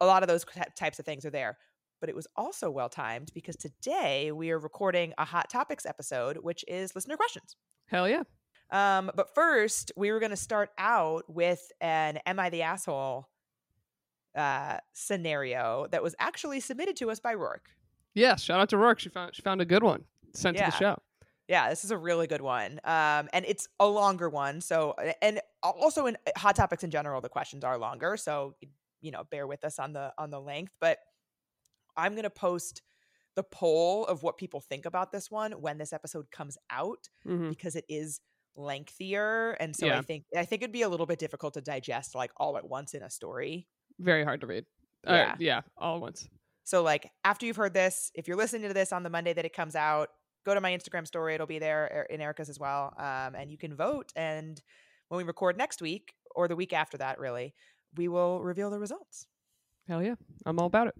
a 0.00 0.06
lot 0.06 0.22
of 0.22 0.28
those 0.28 0.44
ty- 0.44 0.66
types 0.76 0.98
of 0.98 1.04
things 1.04 1.24
are 1.24 1.30
there. 1.30 1.56
But 2.00 2.08
it 2.10 2.16
was 2.16 2.26
also 2.36 2.70
well 2.70 2.88
timed 2.90 3.30
because 3.34 3.56
today 3.56 4.30
we 4.32 4.50
are 4.50 4.58
recording 4.58 5.14
a 5.16 5.24
Hot 5.24 5.48
Topics 5.48 5.86
episode, 5.86 6.36
which 6.38 6.64
is 6.68 6.94
listener 6.94 7.16
questions. 7.16 7.56
Hell 7.86 8.08
yeah. 8.08 8.24
Um, 8.70 9.10
but 9.14 9.34
first, 9.34 9.92
we 9.96 10.10
were 10.10 10.18
going 10.20 10.30
to 10.30 10.36
start 10.36 10.70
out 10.78 11.24
with 11.28 11.70
an 11.80 12.18
"Am 12.26 12.38
I 12.40 12.50
the 12.50 12.62
asshole?" 12.62 13.28
uh, 14.34 14.78
scenario 14.92 15.86
that 15.92 16.02
was 16.02 16.14
actually 16.18 16.58
submitted 16.60 16.96
to 16.96 17.10
us 17.10 17.20
by 17.20 17.34
Rourke. 17.34 17.68
Yeah. 18.14 18.34
Shout 18.36 18.60
out 18.60 18.68
to 18.70 18.76
Rourke. 18.78 18.98
She 18.98 19.08
found 19.08 19.34
she 19.34 19.42
found 19.42 19.60
a 19.60 19.64
good 19.64 19.82
one. 19.82 20.04
Sent 20.34 20.56
Yeah. 20.56 20.66
to 20.66 20.70
the 20.72 20.76
show. 20.76 21.02
Yeah, 21.48 21.68
this 21.68 21.84
is 21.84 21.90
a 21.90 21.98
really 21.98 22.26
good 22.26 22.40
one, 22.40 22.80
um, 22.84 23.28
and 23.32 23.44
it's 23.46 23.68
a 23.78 23.86
longer 23.86 24.28
one. 24.30 24.60
So, 24.62 24.94
and 25.20 25.40
also 25.62 26.06
in 26.06 26.16
uh, 26.26 26.30
hot 26.38 26.56
topics 26.56 26.82
in 26.84 26.90
general, 26.90 27.20
the 27.20 27.28
questions 27.28 27.64
are 27.64 27.76
longer. 27.76 28.16
So, 28.16 28.54
you 29.02 29.10
know, 29.10 29.24
bear 29.24 29.46
with 29.46 29.62
us 29.64 29.78
on 29.78 29.92
the 29.92 30.12
on 30.16 30.30
the 30.30 30.40
length. 30.40 30.72
But 30.80 30.98
I'm 31.96 32.14
gonna 32.14 32.30
post 32.30 32.82
the 33.36 33.42
poll 33.42 34.06
of 34.06 34.22
what 34.22 34.36
people 34.38 34.60
think 34.60 34.86
about 34.86 35.12
this 35.12 35.30
one 35.30 35.52
when 35.52 35.76
this 35.78 35.92
episode 35.92 36.30
comes 36.30 36.56
out 36.70 37.08
hmm 37.24 37.48
because 37.50 37.74
it 37.76 37.84
is 37.88 38.20
lengthier 38.56 39.52
and 39.60 39.74
so 39.74 39.88
i 39.98 40.00
think 40.02 40.24
i 40.36 40.44
think 40.44 40.62
it'd 40.62 40.72
be 40.72 40.82
a 40.82 40.88
little 40.88 41.06
bit 41.06 41.18
difficult 41.18 41.54
to 41.54 41.60
digest 41.60 42.14
like 42.14 42.30
all 42.36 42.56
at 42.56 42.68
once 42.68 42.94
in 42.94 43.02
a 43.02 43.10
story 43.10 43.66
Very 43.98 44.24
hard 44.24 44.40
to 44.42 44.46
read. 44.46 44.64
Uh, 45.06 45.12
Yeah. 45.12 45.34
yeah. 45.38 45.60
All 45.76 45.96
at 45.96 46.02
once. 46.02 46.28
so 46.62 46.82
like 46.84 47.10
after 47.24 47.44
you've 47.46 47.56
heard 47.56 47.74
this 47.74 48.12
if 48.14 48.28
you're 48.28 48.36
listening 48.36 48.68
to 48.68 48.74
this 48.74 48.92
on 48.92 49.02
the 49.02 49.10
monday 49.10 49.32
that 49.32 49.44
it 49.44 49.52
comes 49.52 49.74
out 49.74 50.10
go 50.44 50.54
to 50.54 50.60
my 50.60 50.76
instagram 50.76 51.06
story 51.06 51.34
it'll 51.34 51.46
be 51.46 51.58
there 51.58 51.90
er- 51.92 52.12
in 52.14 52.20
erica's 52.20 52.48
as 52.48 52.58
well 52.58 52.94
um, 52.98 53.34
and 53.34 53.50
you 53.50 53.58
can 53.58 53.74
vote 53.74 54.12
and 54.16 54.62
when 55.08 55.18
we 55.18 55.24
record 55.24 55.56
next 55.56 55.82
week 55.82 56.14
or 56.34 56.48
the 56.48 56.56
week 56.56 56.72
after 56.72 56.96
that 56.98 57.18
really 57.18 57.54
we 57.96 58.08
will 58.08 58.42
reveal 58.42 58.70
the 58.70 58.78
results 58.78 59.26
Hell 59.88 60.02
yeah. 60.02 60.14
I'm 60.46 60.58
all 60.58 60.66
about 60.66 60.88
it. 60.88 60.94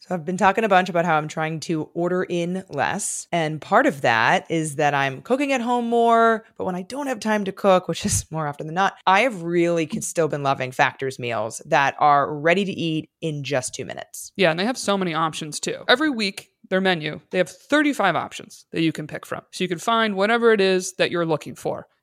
So 0.00 0.14
I've 0.14 0.24
been 0.24 0.36
talking 0.36 0.62
a 0.62 0.68
bunch 0.68 0.88
about 0.88 1.04
how 1.04 1.16
I'm 1.16 1.26
trying 1.26 1.58
to 1.60 1.88
order 1.94 2.22
in 2.22 2.64
less. 2.68 3.26
And 3.32 3.60
part 3.60 3.86
of 3.86 4.02
that 4.02 4.48
is 4.50 4.76
that 4.76 4.94
I'm 4.94 5.22
cooking 5.22 5.52
at 5.52 5.60
home 5.62 5.88
more. 5.88 6.44
But 6.58 6.64
when 6.64 6.74
I 6.74 6.82
don't 6.82 7.06
have 7.06 7.18
time 7.18 7.44
to 7.44 7.52
cook, 7.52 7.88
which 7.88 8.04
is 8.04 8.26
more 8.30 8.46
often 8.46 8.66
than 8.66 8.74
not, 8.74 8.94
I 9.06 9.20
have 9.20 9.42
really 9.42 9.86
con- 9.86 10.02
still 10.02 10.28
been 10.28 10.42
loving 10.42 10.70
Factor's 10.70 11.18
meals 11.18 11.62
that 11.64 11.96
are 11.98 12.32
ready 12.32 12.64
to 12.64 12.72
eat 12.72 13.10
in 13.20 13.42
just 13.42 13.74
two 13.74 13.84
minutes. 13.84 14.32
Yeah, 14.36 14.50
and 14.50 14.60
they 14.60 14.66
have 14.66 14.78
so 14.78 14.98
many 14.98 15.14
options 15.14 15.58
too. 15.58 15.82
Every 15.88 16.10
week, 16.10 16.50
their 16.68 16.80
menu, 16.80 17.20
they 17.30 17.38
have 17.38 17.48
35 17.48 18.16
options 18.16 18.66
that 18.72 18.82
you 18.82 18.92
can 18.92 19.06
pick 19.06 19.26
from. 19.26 19.42
So 19.52 19.64
you 19.64 19.68
can 19.68 19.78
find 19.78 20.14
whatever 20.14 20.52
it 20.52 20.60
is 20.60 20.94
that 20.94 21.10
you're 21.10 21.26
looking 21.26 21.54
for. 21.54 21.86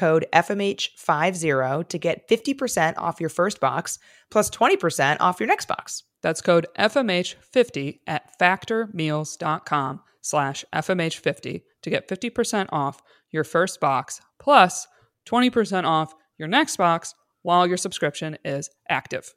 code 0.00 0.24
FMH50 0.32 1.88
to 1.88 1.98
get 1.98 2.26
50% 2.26 2.94
off 2.96 3.20
your 3.20 3.28
first 3.28 3.60
box 3.60 3.98
plus 4.30 4.48
20% 4.48 5.18
off 5.20 5.38
your 5.38 5.46
next 5.46 5.68
box. 5.68 6.04
That's 6.22 6.40
code 6.40 6.66
FMH50 6.78 8.00
at 8.06 8.38
factormeals.com 8.38 10.00
slash 10.22 10.64
FMH50 10.72 11.62
to 11.82 11.90
get 11.90 12.08
50% 12.08 12.68
off 12.72 13.02
your 13.30 13.44
first 13.44 13.78
box 13.78 14.22
plus 14.38 14.88
20% 15.26 15.84
off 15.84 16.14
your 16.38 16.48
next 16.48 16.78
box 16.78 17.14
while 17.42 17.66
your 17.66 17.76
subscription 17.76 18.38
is 18.42 18.70
active. 18.88 19.34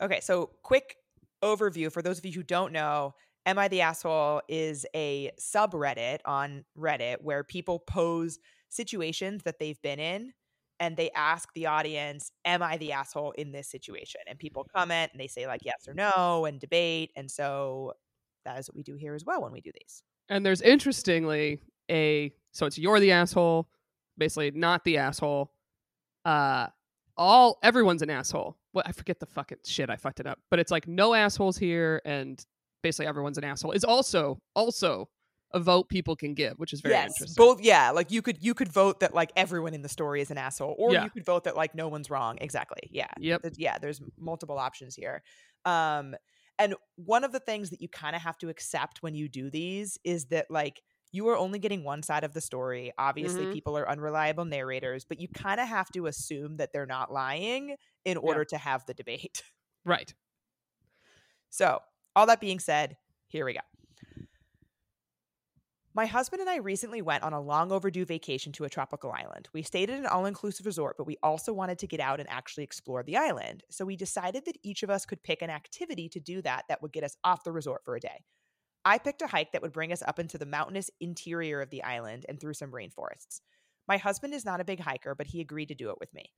Okay, 0.00 0.20
so 0.20 0.50
quick 0.62 0.96
overview 1.42 1.90
for 1.90 2.02
those 2.02 2.18
of 2.18 2.24
you 2.24 2.32
who 2.32 2.44
don't 2.44 2.72
know. 2.72 3.14
Am 3.46 3.58
I 3.58 3.66
the 3.66 3.80
Asshole 3.80 4.42
is 4.48 4.86
a 4.94 5.32
subreddit 5.40 6.20
on 6.24 6.64
Reddit 6.78 7.16
where 7.20 7.42
people 7.42 7.80
pose 7.80 8.38
situations 8.74 9.42
that 9.44 9.58
they've 9.58 9.80
been 9.82 9.98
in 9.98 10.32
and 10.80 10.96
they 10.96 11.10
ask 11.14 11.48
the 11.54 11.66
audience, 11.66 12.32
Am 12.44 12.62
I 12.62 12.76
the 12.76 12.92
asshole 12.92 13.32
in 13.32 13.52
this 13.52 13.68
situation? 13.68 14.20
And 14.26 14.38
people 14.38 14.66
comment 14.74 15.12
and 15.12 15.20
they 15.20 15.26
say, 15.26 15.46
like, 15.46 15.60
yes 15.64 15.86
or 15.88 15.94
no 15.94 16.44
and 16.44 16.60
debate. 16.60 17.10
And 17.16 17.30
so 17.30 17.92
that 18.44 18.58
is 18.58 18.68
what 18.68 18.76
we 18.76 18.82
do 18.82 18.94
here 18.96 19.14
as 19.14 19.24
well 19.24 19.42
when 19.42 19.52
we 19.52 19.60
do 19.60 19.70
these. 19.72 20.02
And 20.28 20.44
there's 20.44 20.62
interestingly 20.62 21.60
a 21.90 22.32
so 22.52 22.66
it's 22.66 22.78
you're 22.78 23.00
the 23.00 23.12
asshole, 23.12 23.68
basically 24.16 24.50
not 24.50 24.84
the 24.84 24.98
asshole. 24.98 25.52
Uh 26.24 26.68
all 27.16 27.58
everyone's 27.62 28.02
an 28.02 28.10
asshole. 28.10 28.56
Well, 28.72 28.84
I 28.86 28.92
forget 28.92 29.20
the 29.20 29.26
fucking 29.26 29.58
shit. 29.64 29.90
I 29.90 29.96
fucked 29.96 30.20
it 30.20 30.26
up. 30.26 30.40
But 30.50 30.58
it's 30.58 30.70
like 30.70 30.88
no 30.88 31.14
assholes 31.14 31.56
here, 31.56 32.02
and 32.04 32.44
basically 32.82 33.06
everyone's 33.06 33.38
an 33.38 33.44
asshole. 33.44 33.72
Is 33.72 33.84
also 33.84 34.40
also 34.56 35.08
a 35.54 35.60
vote 35.60 35.88
people 35.88 36.14
can 36.16 36.34
give, 36.34 36.58
which 36.58 36.72
is 36.74 36.80
very 36.82 36.94
yes, 36.94 37.12
interesting. 37.12 37.42
both. 37.42 37.62
Yeah, 37.62 37.90
like 37.92 38.10
you 38.10 38.20
could 38.20 38.42
you 38.42 38.52
could 38.54 38.68
vote 38.70 39.00
that 39.00 39.14
like 39.14 39.32
everyone 39.36 39.72
in 39.72 39.80
the 39.82 39.88
story 39.88 40.20
is 40.20 40.30
an 40.30 40.36
asshole, 40.36 40.74
or 40.78 40.92
Yeah. 40.92 41.04
you 41.04 41.10
could 41.10 41.24
vote 41.24 41.44
that 41.44 41.56
like 41.56 41.74
no 41.74 41.88
one's 41.88 42.10
wrong. 42.10 42.36
Exactly. 42.40 42.80
Yeah. 42.90 43.06
Yep. 43.18 43.42
Yeah. 43.56 43.78
There's 43.78 44.02
multiple 44.18 44.58
options 44.58 44.94
here. 44.94 45.22
Um, 45.64 46.14
and 46.58 46.74
one 46.96 47.24
of 47.24 47.32
the 47.32 47.40
things 47.40 47.70
that 47.70 47.80
you 47.80 47.88
kind 47.88 48.14
of 48.14 48.22
have 48.22 48.36
to 48.38 48.48
accept 48.48 49.02
when 49.02 49.14
you 49.14 49.28
do 49.28 49.48
these 49.50 49.96
is 50.04 50.26
that 50.26 50.50
like 50.50 50.82
you 51.12 51.28
are 51.28 51.36
only 51.36 51.60
getting 51.60 51.84
one 51.84 52.02
side 52.02 52.24
of 52.24 52.32
the 52.34 52.40
story. 52.40 52.92
Obviously, 52.98 53.46
Mhm. 53.46 53.52
people 53.52 53.78
are 53.78 53.88
unreliable 53.88 54.44
narrators, 54.44 55.04
but 55.04 55.20
you 55.20 55.28
kind 55.28 55.60
of 55.60 55.68
have 55.68 55.88
to 55.92 56.06
assume 56.06 56.56
that 56.56 56.72
they're 56.72 56.86
not 56.86 57.12
lying 57.12 57.76
in 58.04 58.16
order 58.16 58.44
to 58.44 58.58
have 58.58 58.84
the 58.86 58.94
debate. 58.94 59.42
Right. 59.84 60.12
So, 61.50 61.78
all 62.16 62.26
that 62.26 62.40
being 62.40 62.58
said, 62.58 62.96
here 63.28 63.44
we 63.44 63.52
go. 63.52 63.60
My 65.96 66.06
husband 66.06 66.40
and 66.40 66.50
I 66.50 66.56
recently 66.56 67.02
went 67.02 67.22
on 67.22 67.32
a 67.32 67.40
long 67.40 67.70
overdue 67.70 68.04
vacation 68.04 68.50
to 68.54 68.64
a 68.64 68.68
tropical 68.68 69.12
island. 69.12 69.48
We 69.52 69.62
stayed 69.62 69.90
at 69.90 70.00
an 70.00 70.06
all 70.06 70.26
inclusive 70.26 70.66
resort, 70.66 70.96
but 70.98 71.06
we 71.06 71.18
also 71.22 71.52
wanted 71.52 71.78
to 71.78 71.86
get 71.86 72.00
out 72.00 72.18
and 72.18 72.28
actually 72.28 72.64
explore 72.64 73.04
the 73.04 73.16
island. 73.16 73.62
So 73.70 73.84
we 73.84 73.94
decided 73.94 74.44
that 74.46 74.58
each 74.64 74.82
of 74.82 74.90
us 74.90 75.06
could 75.06 75.22
pick 75.22 75.40
an 75.40 75.50
activity 75.50 76.08
to 76.08 76.18
do 76.18 76.42
that 76.42 76.64
that 76.68 76.82
would 76.82 76.92
get 76.92 77.04
us 77.04 77.16
off 77.22 77.44
the 77.44 77.52
resort 77.52 77.82
for 77.84 77.94
a 77.94 78.00
day. 78.00 78.24
I 78.84 78.98
picked 78.98 79.22
a 79.22 79.28
hike 79.28 79.52
that 79.52 79.62
would 79.62 79.72
bring 79.72 79.92
us 79.92 80.02
up 80.02 80.18
into 80.18 80.36
the 80.36 80.46
mountainous 80.46 80.90
interior 81.00 81.60
of 81.60 81.70
the 81.70 81.84
island 81.84 82.26
and 82.28 82.40
through 82.40 82.54
some 82.54 82.72
rainforests. 82.72 83.40
My 83.86 83.96
husband 83.96 84.34
is 84.34 84.44
not 84.44 84.60
a 84.60 84.64
big 84.64 84.80
hiker, 84.80 85.14
but 85.14 85.28
he 85.28 85.40
agreed 85.40 85.68
to 85.68 85.76
do 85.76 85.90
it 85.90 86.00
with 86.00 86.12
me. 86.12 86.32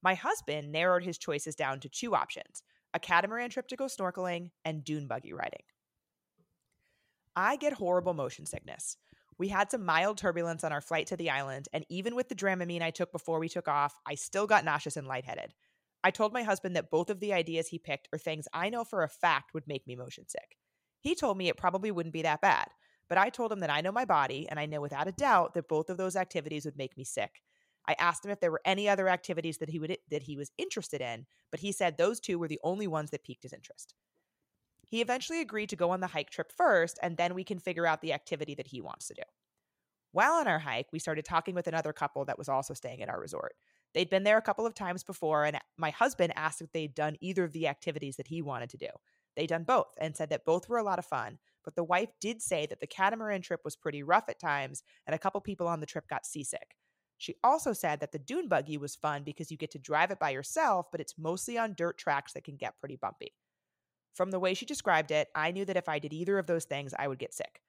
My 0.00 0.14
husband 0.14 0.70
narrowed 0.70 1.02
his 1.02 1.18
choices 1.18 1.56
down 1.56 1.80
to 1.80 1.88
two 1.88 2.14
options 2.14 2.62
a 2.94 3.00
catamaran 3.00 3.50
trip 3.50 3.66
to 3.66 3.76
go 3.76 3.86
snorkeling, 3.86 4.50
and 4.64 4.84
dune 4.84 5.08
buggy 5.08 5.32
riding. 5.32 5.64
I 7.38 7.56
get 7.56 7.74
horrible 7.74 8.14
motion 8.14 8.46
sickness. 8.46 8.96
We 9.36 9.48
had 9.48 9.70
some 9.70 9.84
mild 9.84 10.16
turbulence 10.16 10.64
on 10.64 10.72
our 10.72 10.80
flight 10.80 11.06
to 11.08 11.16
the 11.18 11.28
island, 11.28 11.68
and 11.74 11.84
even 11.90 12.16
with 12.16 12.30
the 12.30 12.34
Dramamine 12.34 12.80
I 12.80 12.90
took 12.90 13.12
before 13.12 13.38
we 13.38 13.50
took 13.50 13.68
off, 13.68 13.94
I 14.06 14.14
still 14.14 14.46
got 14.46 14.64
nauseous 14.64 14.96
and 14.96 15.06
lightheaded. 15.06 15.52
I 16.02 16.10
told 16.10 16.32
my 16.32 16.44
husband 16.44 16.74
that 16.76 16.90
both 16.90 17.10
of 17.10 17.20
the 17.20 17.34
ideas 17.34 17.68
he 17.68 17.78
picked 17.78 18.08
are 18.10 18.18
things 18.18 18.48
I 18.54 18.70
know 18.70 18.84
for 18.84 19.02
a 19.02 19.08
fact 19.08 19.52
would 19.52 19.68
make 19.68 19.86
me 19.86 19.96
motion 19.96 20.26
sick. 20.26 20.56
He 21.00 21.14
told 21.14 21.36
me 21.36 21.48
it 21.48 21.58
probably 21.58 21.90
wouldn't 21.90 22.14
be 22.14 22.22
that 22.22 22.40
bad, 22.40 22.68
but 23.06 23.18
I 23.18 23.28
told 23.28 23.52
him 23.52 23.60
that 23.60 23.70
I 23.70 23.82
know 23.82 23.92
my 23.92 24.06
body, 24.06 24.48
and 24.48 24.58
I 24.58 24.64
know 24.64 24.80
without 24.80 25.08
a 25.08 25.12
doubt 25.12 25.52
that 25.54 25.68
both 25.68 25.90
of 25.90 25.98
those 25.98 26.16
activities 26.16 26.64
would 26.64 26.78
make 26.78 26.96
me 26.96 27.04
sick. 27.04 27.42
I 27.86 27.94
asked 27.98 28.24
him 28.24 28.30
if 28.30 28.40
there 28.40 28.50
were 28.50 28.62
any 28.64 28.88
other 28.88 29.10
activities 29.10 29.58
that 29.58 29.68
he 29.68 29.78
would 29.78 29.98
that 30.10 30.22
he 30.22 30.38
was 30.38 30.50
interested 30.56 31.02
in, 31.02 31.26
but 31.50 31.60
he 31.60 31.70
said 31.70 31.98
those 31.98 32.18
two 32.18 32.38
were 32.38 32.48
the 32.48 32.60
only 32.64 32.86
ones 32.86 33.10
that 33.10 33.24
piqued 33.24 33.42
his 33.42 33.52
interest. 33.52 33.94
He 34.86 35.00
eventually 35.00 35.40
agreed 35.40 35.68
to 35.70 35.76
go 35.76 35.90
on 35.90 36.00
the 36.00 36.06
hike 36.06 36.30
trip 36.30 36.52
first, 36.52 36.98
and 37.02 37.16
then 37.16 37.34
we 37.34 37.44
can 37.44 37.58
figure 37.58 37.86
out 37.86 38.00
the 38.00 38.12
activity 38.12 38.54
that 38.54 38.68
he 38.68 38.80
wants 38.80 39.08
to 39.08 39.14
do. 39.14 39.22
While 40.12 40.34
on 40.34 40.48
our 40.48 40.60
hike, 40.60 40.86
we 40.92 40.98
started 40.98 41.24
talking 41.24 41.54
with 41.54 41.66
another 41.66 41.92
couple 41.92 42.24
that 42.24 42.38
was 42.38 42.48
also 42.48 42.72
staying 42.72 43.02
at 43.02 43.08
our 43.08 43.20
resort. 43.20 43.54
They'd 43.92 44.08
been 44.08 44.24
there 44.24 44.38
a 44.38 44.42
couple 44.42 44.64
of 44.64 44.74
times 44.74 45.02
before, 45.02 45.44
and 45.44 45.58
my 45.76 45.90
husband 45.90 46.32
asked 46.36 46.62
if 46.62 46.72
they'd 46.72 46.94
done 46.94 47.16
either 47.20 47.44
of 47.44 47.52
the 47.52 47.68
activities 47.68 48.16
that 48.16 48.28
he 48.28 48.42
wanted 48.42 48.70
to 48.70 48.76
do. 48.76 48.88
They'd 49.36 49.48
done 49.48 49.64
both 49.64 49.94
and 49.98 50.16
said 50.16 50.30
that 50.30 50.44
both 50.44 50.68
were 50.68 50.78
a 50.78 50.82
lot 50.82 50.98
of 50.98 51.04
fun, 51.04 51.38
but 51.64 51.74
the 51.74 51.84
wife 51.84 52.10
did 52.20 52.40
say 52.40 52.64
that 52.66 52.80
the 52.80 52.86
catamaran 52.86 53.42
trip 53.42 53.60
was 53.64 53.76
pretty 53.76 54.02
rough 54.02 54.28
at 54.28 54.40
times, 54.40 54.82
and 55.06 55.14
a 55.14 55.18
couple 55.18 55.40
people 55.40 55.68
on 55.68 55.80
the 55.80 55.86
trip 55.86 56.08
got 56.08 56.24
seasick. 56.24 56.76
She 57.18 57.36
also 57.42 57.72
said 57.72 58.00
that 58.00 58.12
the 58.12 58.18
dune 58.18 58.48
buggy 58.48 58.78
was 58.78 58.94
fun 58.94 59.22
because 59.24 59.50
you 59.50 59.56
get 59.56 59.70
to 59.72 59.78
drive 59.78 60.10
it 60.10 60.18
by 60.18 60.30
yourself, 60.30 60.86
but 60.90 61.00
it's 61.00 61.18
mostly 61.18 61.58
on 61.58 61.74
dirt 61.74 61.98
tracks 61.98 62.32
that 62.34 62.44
can 62.44 62.56
get 62.56 62.78
pretty 62.78 62.96
bumpy. 62.96 63.34
From 64.16 64.30
the 64.30 64.40
way 64.40 64.54
she 64.54 64.64
described 64.64 65.10
it, 65.10 65.28
I 65.34 65.50
knew 65.50 65.66
that 65.66 65.76
if 65.76 65.90
I 65.90 65.98
did 65.98 66.14
either 66.14 66.38
of 66.38 66.46
those 66.46 66.64
things, 66.64 66.94
I 66.98 67.06
would 67.06 67.18
get 67.18 67.34
sick. 67.34 67.60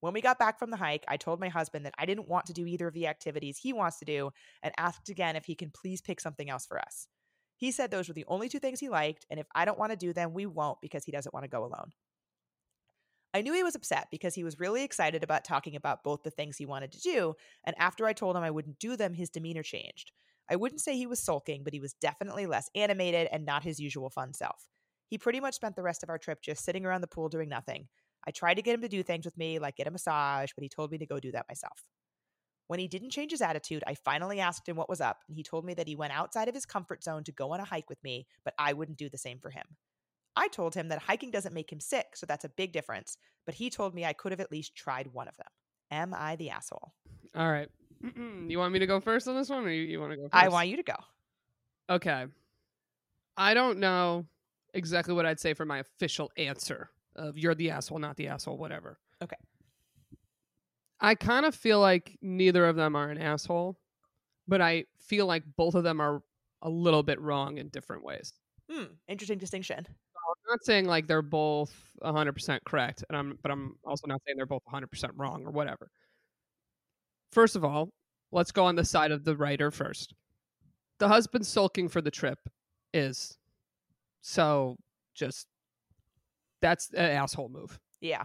When 0.00 0.14
we 0.14 0.22
got 0.22 0.38
back 0.38 0.58
from 0.58 0.70
the 0.70 0.78
hike, 0.78 1.04
I 1.08 1.18
told 1.18 1.40
my 1.40 1.50
husband 1.50 1.84
that 1.84 1.94
I 1.98 2.06
didn't 2.06 2.26
want 2.26 2.46
to 2.46 2.54
do 2.54 2.64
either 2.64 2.88
of 2.88 2.94
the 2.94 3.06
activities 3.06 3.58
he 3.58 3.74
wants 3.74 3.98
to 3.98 4.06
do 4.06 4.30
and 4.62 4.72
asked 4.78 5.10
again 5.10 5.36
if 5.36 5.44
he 5.44 5.54
can 5.54 5.70
please 5.70 6.00
pick 6.00 6.20
something 6.20 6.48
else 6.48 6.64
for 6.64 6.78
us. 6.78 7.06
He 7.58 7.70
said 7.70 7.90
those 7.90 8.08
were 8.08 8.14
the 8.14 8.24
only 8.28 8.48
two 8.48 8.60
things 8.60 8.80
he 8.80 8.88
liked, 8.88 9.26
and 9.28 9.38
if 9.38 9.46
I 9.54 9.66
don't 9.66 9.78
want 9.78 9.92
to 9.92 9.96
do 9.96 10.14
them, 10.14 10.32
we 10.32 10.46
won't 10.46 10.80
because 10.80 11.04
he 11.04 11.12
doesn't 11.12 11.34
want 11.34 11.44
to 11.44 11.50
go 11.50 11.64
alone. 11.64 11.90
I 13.34 13.42
knew 13.42 13.52
he 13.52 13.62
was 13.64 13.74
upset 13.74 14.08
because 14.10 14.34
he 14.34 14.44
was 14.44 14.58
really 14.58 14.84
excited 14.84 15.22
about 15.22 15.44
talking 15.44 15.76
about 15.76 16.02
both 16.02 16.22
the 16.22 16.30
things 16.30 16.56
he 16.56 16.64
wanted 16.64 16.92
to 16.92 17.00
do, 17.02 17.34
and 17.64 17.76
after 17.78 18.06
I 18.06 18.14
told 18.14 18.36
him 18.36 18.42
I 18.42 18.50
wouldn't 18.50 18.78
do 18.78 18.96
them, 18.96 19.12
his 19.12 19.28
demeanor 19.28 19.62
changed. 19.62 20.12
I 20.48 20.56
wouldn't 20.56 20.80
say 20.80 20.96
he 20.96 21.06
was 21.06 21.20
sulking, 21.20 21.62
but 21.62 21.74
he 21.74 21.80
was 21.80 21.92
definitely 21.92 22.46
less 22.46 22.70
animated 22.74 23.28
and 23.30 23.44
not 23.44 23.64
his 23.64 23.78
usual 23.78 24.08
fun 24.08 24.32
self. 24.32 24.66
He 25.08 25.18
pretty 25.18 25.40
much 25.40 25.54
spent 25.54 25.74
the 25.74 25.82
rest 25.82 26.02
of 26.02 26.10
our 26.10 26.18
trip 26.18 26.40
just 26.42 26.64
sitting 26.64 26.84
around 26.84 27.00
the 27.00 27.06
pool 27.06 27.28
doing 27.28 27.48
nothing. 27.48 27.88
I 28.26 28.30
tried 28.30 28.54
to 28.54 28.62
get 28.62 28.74
him 28.74 28.82
to 28.82 28.88
do 28.88 29.02
things 29.02 29.24
with 29.24 29.36
me, 29.38 29.58
like 29.58 29.76
get 29.76 29.86
a 29.86 29.90
massage, 29.90 30.50
but 30.54 30.62
he 30.62 30.68
told 30.68 30.92
me 30.92 30.98
to 30.98 31.06
go 31.06 31.18
do 31.18 31.32
that 31.32 31.46
myself. 31.48 31.82
When 32.66 32.78
he 32.78 32.88
didn't 32.88 33.10
change 33.10 33.30
his 33.30 33.40
attitude, 33.40 33.82
I 33.86 33.94
finally 33.94 34.40
asked 34.40 34.68
him 34.68 34.76
what 34.76 34.90
was 34.90 35.00
up, 35.00 35.20
and 35.26 35.34
he 35.34 35.42
told 35.42 35.64
me 35.64 35.72
that 35.74 35.88
he 35.88 35.96
went 35.96 36.12
outside 36.12 36.48
of 36.48 36.54
his 36.54 36.66
comfort 36.66 37.02
zone 37.02 37.24
to 37.24 37.32
go 37.32 37.52
on 37.52 37.60
a 37.60 37.64
hike 37.64 37.88
with 37.88 38.02
me, 38.04 38.26
but 38.44 38.52
I 38.58 38.74
wouldn't 38.74 38.98
do 38.98 39.08
the 39.08 39.16
same 39.16 39.38
for 39.38 39.48
him. 39.48 39.64
I 40.36 40.48
told 40.48 40.74
him 40.74 40.88
that 40.88 41.00
hiking 41.00 41.30
doesn't 41.30 41.54
make 41.54 41.72
him 41.72 41.80
sick, 41.80 42.08
so 42.14 42.26
that's 42.26 42.44
a 42.44 42.50
big 42.50 42.72
difference, 42.72 43.16
but 43.46 43.54
he 43.54 43.70
told 43.70 43.94
me 43.94 44.04
I 44.04 44.12
could 44.12 44.32
have 44.32 44.40
at 44.40 44.52
least 44.52 44.76
tried 44.76 45.06
one 45.14 45.28
of 45.28 45.36
them. 45.38 45.46
Am 45.90 46.12
I 46.12 46.36
the 46.36 46.50
asshole? 46.50 46.92
All 47.34 47.50
right. 47.50 47.70
you 48.02 48.58
want 48.58 48.74
me 48.74 48.78
to 48.80 48.86
go 48.86 49.00
first 49.00 49.26
on 49.26 49.36
this 49.36 49.48
one, 49.48 49.64
or 49.64 49.70
you, 49.70 49.84
you 49.84 50.00
want 50.00 50.12
to 50.12 50.18
go 50.18 50.24
first? 50.24 50.34
I 50.34 50.48
want 50.48 50.68
you 50.68 50.76
to 50.76 50.82
go. 50.82 50.96
Okay. 51.88 52.26
I 53.38 53.54
don't 53.54 53.78
know 53.78 54.26
exactly 54.74 55.14
what 55.14 55.26
I'd 55.26 55.40
say 55.40 55.54
for 55.54 55.64
my 55.64 55.78
official 55.78 56.30
answer 56.36 56.90
of 57.16 57.36
you're 57.36 57.54
the 57.54 57.70
asshole, 57.70 57.98
not 57.98 58.16
the 58.16 58.28
asshole, 58.28 58.56
whatever. 58.56 58.98
Okay. 59.22 59.36
I 61.00 61.14
kind 61.14 61.46
of 61.46 61.54
feel 61.54 61.80
like 61.80 62.18
neither 62.22 62.66
of 62.66 62.76
them 62.76 62.96
are 62.96 63.10
an 63.10 63.18
asshole, 63.18 63.78
but 64.46 64.60
I 64.60 64.84
feel 64.98 65.26
like 65.26 65.44
both 65.56 65.74
of 65.74 65.84
them 65.84 66.00
are 66.00 66.22
a 66.62 66.68
little 66.68 67.02
bit 67.02 67.20
wrong 67.20 67.58
in 67.58 67.68
different 67.68 68.04
ways. 68.04 68.32
Hmm, 68.70 68.84
interesting 69.06 69.38
distinction. 69.38 69.78
I'm 69.78 70.52
not 70.52 70.64
saying 70.64 70.86
like 70.86 71.06
they're 71.06 71.22
both 71.22 71.72
100% 72.02 72.58
correct, 72.66 73.04
and 73.08 73.16
I'm 73.16 73.38
but 73.42 73.50
I'm 73.50 73.76
also 73.84 74.06
not 74.06 74.20
saying 74.26 74.36
they're 74.36 74.46
both 74.46 74.64
100% 74.70 75.10
wrong 75.16 75.46
or 75.46 75.50
whatever. 75.50 75.90
First 77.32 77.56
of 77.56 77.64
all, 77.64 77.90
let's 78.32 78.52
go 78.52 78.64
on 78.64 78.74
the 78.74 78.84
side 78.84 79.10
of 79.10 79.24
the 79.24 79.36
writer 79.36 79.70
first. 79.70 80.14
The 80.98 81.08
husband 81.08 81.46
sulking 81.46 81.88
for 81.88 82.00
the 82.00 82.10
trip 82.10 82.38
is 82.92 83.38
so 84.20 84.76
just 85.14 85.46
that's 86.60 86.90
an 86.92 87.10
asshole 87.10 87.48
move. 87.48 87.78
Yeah. 88.00 88.24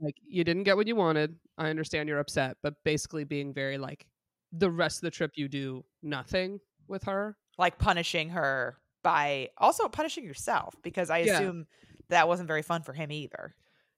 Like 0.00 0.16
you 0.26 0.44
didn't 0.44 0.64
get 0.64 0.76
what 0.76 0.86
you 0.86 0.96
wanted. 0.96 1.36
I 1.58 1.68
understand 1.70 2.08
you're 2.08 2.18
upset, 2.18 2.56
but 2.62 2.74
basically 2.84 3.24
being 3.24 3.52
very 3.54 3.78
like 3.78 4.06
the 4.52 4.70
rest 4.70 4.98
of 4.98 5.02
the 5.02 5.10
trip 5.10 5.32
you 5.36 5.48
do 5.48 5.84
nothing 6.02 6.58
with 6.88 7.04
her. 7.04 7.36
Like 7.58 7.78
punishing 7.78 8.30
her 8.30 8.76
by 9.02 9.50
also 9.58 9.88
punishing 9.88 10.24
yourself 10.24 10.74
because 10.82 11.10
I 11.10 11.18
Yeah. 11.18 11.34
assume 11.34 11.66
that 12.08 12.28
wasn't 12.28 12.48
very 12.48 12.62
fun 12.62 12.82
for 12.82 12.92
him 12.92 13.10
either. 13.12 13.54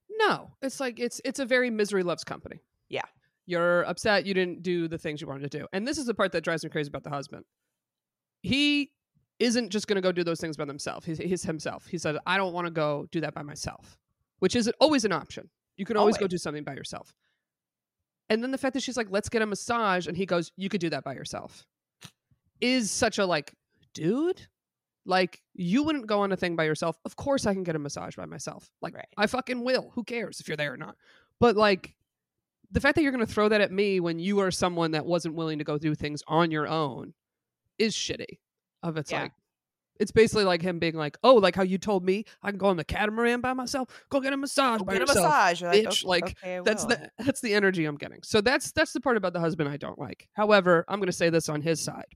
No, 0.09 0.51
it's 0.61 0.79
like 0.79 0.99
it's 0.99 1.19
it's 1.25 1.39
a 1.39 1.45
very 1.45 1.69
misery 1.69 2.03
loves 2.03 2.23
company. 2.23 2.61
Yeah. 2.89 3.03
You're 3.47 3.83
upset 3.83 4.25
you 4.25 4.33
didn't 4.33 4.63
do 4.63 4.87
the 4.87 4.97
things 4.97 5.21
you 5.21 5.27
wanted 5.27 5.51
to 5.51 5.59
do. 5.59 5.67
And 5.73 5.87
this 5.87 5.97
is 5.97 6.05
the 6.05 6.13
part 6.13 6.31
that 6.31 6.43
drives 6.43 6.63
me 6.63 6.69
crazy 6.69 6.87
about 6.87 7.03
the 7.03 7.09
husband. 7.09 7.45
He 8.41 8.91
isn't 9.39 9.69
just 9.69 9.87
going 9.87 9.95
to 9.95 10.01
go 10.01 10.11
do 10.11 10.23
those 10.23 10.39
things 10.39 10.57
by 10.57 10.65
himself. 10.65 11.05
He's, 11.05 11.17
he's 11.17 11.43
himself. 11.43 11.87
He 11.87 11.97
said, 11.97 12.17
"I 12.25 12.37
don't 12.37 12.53
want 12.53 12.67
to 12.67 12.71
go 12.71 13.07
do 13.11 13.21
that 13.21 13.33
by 13.33 13.43
myself," 13.43 13.97
which 14.39 14.55
is 14.55 14.71
always 14.79 15.05
an 15.05 15.11
option. 15.11 15.49
You 15.77 15.85
can 15.85 15.97
always 15.97 16.17
go 16.17 16.27
do 16.27 16.37
something 16.37 16.63
by 16.63 16.73
yourself. 16.73 17.13
And 18.29 18.41
then 18.41 18.51
the 18.51 18.57
fact 18.57 18.73
that 18.73 18.83
she's 18.83 18.97
like, 18.97 19.07
"Let's 19.09 19.29
get 19.29 19.41
a 19.41 19.45
massage," 19.45 20.07
and 20.07 20.15
he 20.17 20.25
goes, 20.25 20.51
"You 20.55 20.69
could 20.69 20.81
do 20.81 20.89
that 20.89 21.03
by 21.03 21.13
yourself," 21.13 21.65
is 22.61 22.91
such 22.91 23.17
a 23.17 23.25
like, 23.25 23.53
dude. 23.93 24.47
Like 25.07 25.43
you 25.53 25.83
wouldn't 25.83 26.07
go 26.07 26.21
on 26.21 26.31
a 26.31 26.35
thing 26.35 26.55
by 26.55 26.63
yourself. 26.63 26.97
Of 27.05 27.15
course, 27.15 27.45
I 27.45 27.53
can 27.53 27.63
get 27.63 27.75
a 27.75 27.79
massage 27.79 28.15
by 28.15 28.25
myself. 28.25 28.71
Like 28.81 28.95
Right. 28.95 29.05
I 29.17 29.27
fucking 29.27 29.63
will. 29.63 29.91
Who 29.93 30.03
cares 30.03 30.39
if 30.39 30.47
you're 30.47 30.57
there 30.57 30.73
or 30.73 30.77
not? 30.77 30.95
But 31.39 31.55
like 31.55 31.93
the 32.71 32.79
fact 32.79 32.95
that 32.95 33.03
you're 33.03 33.11
going 33.11 33.25
to 33.25 33.31
throw 33.31 33.47
that 33.49 33.61
at 33.61 33.71
me 33.71 33.99
when 33.99 34.17
you 34.17 34.39
are 34.39 34.49
someone 34.49 34.91
that 34.91 35.05
wasn't 35.05 35.35
willing 35.35 35.59
to 35.59 35.63
go 35.63 35.77
do 35.77 35.93
things 35.93 36.23
on 36.27 36.49
your 36.49 36.67
own 36.67 37.13
is 37.77 37.93
shitty. 37.93 38.39
Of 38.83 38.97
it's 38.97 39.11
Yeah. 39.11 39.23
like 39.23 39.31
it's 39.99 40.11
basically 40.11 40.43
like 40.43 40.61
him 40.61 40.79
being 40.79 40.95
like, 40.95 41.17
"Oh, 41.23 41.35
like 41.35 41.55
how 41.55 41.63
you 41.63 41.77
told 41.77 42.03
me 42.03 42.25
I 42.43 42.51
can 42.51 42.57
go 42.57 42.67
on 42.67 42.77
the 42.77 42.83
catamaran 42.83 43.41
by 43.41 43.53
myself. 43.53 43.87
Go 44.09 44.19
get 44.19 44.33
a 44.33 44.37
massage 44.37 44.79
Go 44.79 44.85
by 44.85 44.93
get 44.93 45.03
a 45.03 45.05
massage. 45.05 45.61
You're 45.61 45.71
like, 45.71 45.83
bitch, 45.83 46.03
"Okay- 46.03 46.07
like, 46.07 46.37
okay, 46.43 46.59
That's 46.63 46.85
the 46.85 47.11
that's 47.17 47.41
the 47.41 47.53
energy 47.53 47.85
I'm 47.85 47.95
getting. 47.95 48.21
So 48.23 48.41
that's 48.41 48.71
that's 48.71 48.93
the 48.93 49.01
part 49.01 49.17
about 49.17 49.33
the 49.33 49.39
husband 49.39 49.69
I 49.69 49.77
don't 49.77 49.99
like. 49.99 50.27
However, 50.33 50.85
I'm 50.87 50.99
going 50.99 51.07
to 51.07 51.13
say 51.13 51.29
this 51.29 51.49
on 51.49 51.61
his 51.61 51.81
side. 51.81 52.07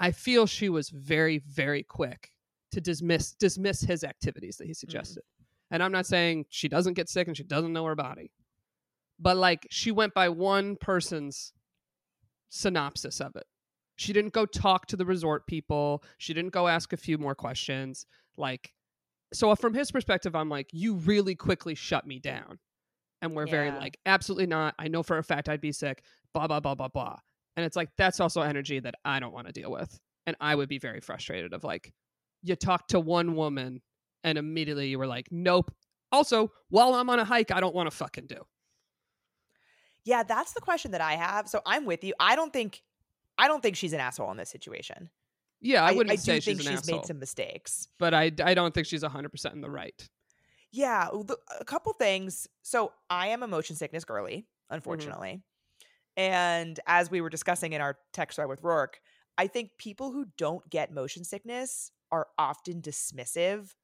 I 0.00 0.10
feel 0.10 0.46
she 0.46 0.68
was 0.68 0.88
very 0.90 1.38
very 1.38 1.82
quick 1.84 2.32
to 2.72 2.80
dismiss 2.80 3.32
dismiss 3.34 3.82
his 3.82 4.02
activities 4.02 4.56
that 4.56 4.64
he 4.64 4.72
mm-hmm. 4.72 4.78
suggested. 4.78 5.22
And 5.70 5.82
I'm 5.82 5.92
not 5.92 6.06
saying 6.06 6.46
she 6.50 6.68
doesn't 6.68 6.94
get 6.94 7.08
sick 7.08 7.28
and 7.28 7.36
she 7.36 7.44
doesn't 7.44 7.72
know 7.72 7.84
her 7.84 7.94
body. 7.94 8.32
But 9.18 9.36
like 9.36 9.66
she 9.70 9.92
went 9.92 10.14
by 10.14 10.28
one 10.30 10.76
person's 10.76 11.52
synopsis 12.48 13.20
of 13.20 13.36
it. 13.36 13.46
She 13.96 14.12
didn't 14.12 14.32
go 14.32 14.46
talk 14.46 14.86
to 14.86 14.96
the 14.96 15.04
resort 15.04 15.46
people. 15.46 16.02
She 16.18 16.34
didn't 16.34 16.52
go 16.52 16.68
ask 16.68 16.92
a 16.92 16.96
few 16.96 17.18
more 17.18 17.34
questions. 17.34 18.06
Like 18.36 18.72
so 19.32 19.50
uh, 19.50 19.54
from 19.54 19.74
his 19.74 19.90
perspective 19.90 20.34
I'm 20.34 20.48
like 20.48 20.68
you 20.72 20.94
really 20.94 21.34
quickly 21.34 21.74
shut 21.74 22.06
me 22.06 22.18
down. 22.18 22.58
And 23.20 23.36
we're 23.36 23.46
very 23.46 23.70
like 23.70 23.98
absolutely 24.04 24.46
not. 24.46 24.74
I 24.78 24.88
know 24.88 25.02
for 25.02 25.18
a 25.18 25.22
fact 25.22 25.48
I'd 25.48 25.60
be 25.60 25.72
sick. 25.72 26.02
blah 26.34 26.46
blah 26.46 26.60
blah 26.60 26.74
blah 26.74 26.88
blah. 26.88 27.18
And 27.56 27.66
it's 27.66 27.76
like 27.76 27.90
that's 27.96 28.18
also 28.20 28.40
energy 28.40 28.80
that 28.80 28.94
I 29.04 29.20
don't 29.20 29.32
want 29.32 29.46
to 29.46 29.52
deal 29.52 29.70
with. 29.70 29.98
And 30.26 30.36
I 30.40 30.54
would 30.54 30.68
be 30.68 30.78
very 30.78 31.00
frustrated 31.00 31.52
of 31.52 31.64
like 31.64 31.92
you 32.42 32.56
talk 32.56 32.88
to 32.88 33.00
one 33.00 33.36
woman 33.36 33.80
and 34.24 34.38
immediately 34.38 34.88
you 34.88 34.98
were 34.98 35.06
like, 35.06 35.28
nope. 35.30 35.72
Also, 36.10 36.52
while 36.68 36.94
I'm 36.94 37.08
on 37.10 37.18
a 37.18 37.24
hike, 37.24 37.50
I 37.50 37.60
don't 37.60 37.74
want 37.74 37.90
to 37.90 37.96
fucking 37.96 38.26
do. 38.26 38.36
Yeah, 40.04 40.22
that's 40.24 40.52
the 40.52 40.60
question 40.60 40.90
that 40.90 41.00
I 41.00 41.14
have. 41.14 41.48
So 41.48 41.60
I'm 41.64 41.86
with 41.86 42.04
you. 42.04 42.12
I 42.18 42.36
don't 42.36 42.52
think 42.52 42.82
I 43.38 43.48
don't 43.48 43.62
think 43.62 43.76
she's 43.76 43.92
an 43.92 44.00
asshole 44.00 44.30
in 44.30 44.36
this 44.36 44.50
situation. 44.50 45.10
Yeah, 45.60 45.84
I, 45.84 45.90
I, 45.90 45.92
wouldn't 45.92 46.12
I 46.12 46.16
say 46.16 46.34
do 46.34 46.40
she's 46.40 46.44
think 46.44 46.60
she's 46.62 46.78
asshole, 46.80 46.98
made 46.98 47.06
some 47.06 47.18
mistakes. 47.20 47.88
but 47.98 48.12
I, 48.14 48.32
I 48.42 48.54
don't 48.54 48.74
think 48.74 48.86
she's 48.86 49.02
100% 49.04 49.52
in 49.52 49.60
the 49.60 49.70
right. 49.70 50.08
Yeah, 50.72 51.08
a 51.60 51.64
couple 51.64 51.92
things. 51.92 52.48
So 52.62 52.92
I 53.10 53.28
am 53.28 53.42
a 53.42 53.46
motion 53.46 53.76
sickness 53.76 54.04
girly, 54.04 54.38
Mm-hmm. 54.70 54.74
unfortunately. 54.76 55.42
And 56.16 56.78
as 56.86 57.10
we 57.10 57.20
were 57.20 57.28
discussing 57.30 57.72
in 57.74 57.80
our 57.80 57.98
text 58.12 58.36
thread 58.36 58.48
with 58.48 58.62
Rourke, 58.62 59.00
I 59.38 59.46
think 59.46 59.70
people 59.78 60.12
who 60.12 60.26
don't 60.36 60.68
get 60.70 60.92
motion 60.92 61.24
sickness 61.24 61.90
are 62.10 62.28
often 62.38 62.82
dismissive 62.82 63.74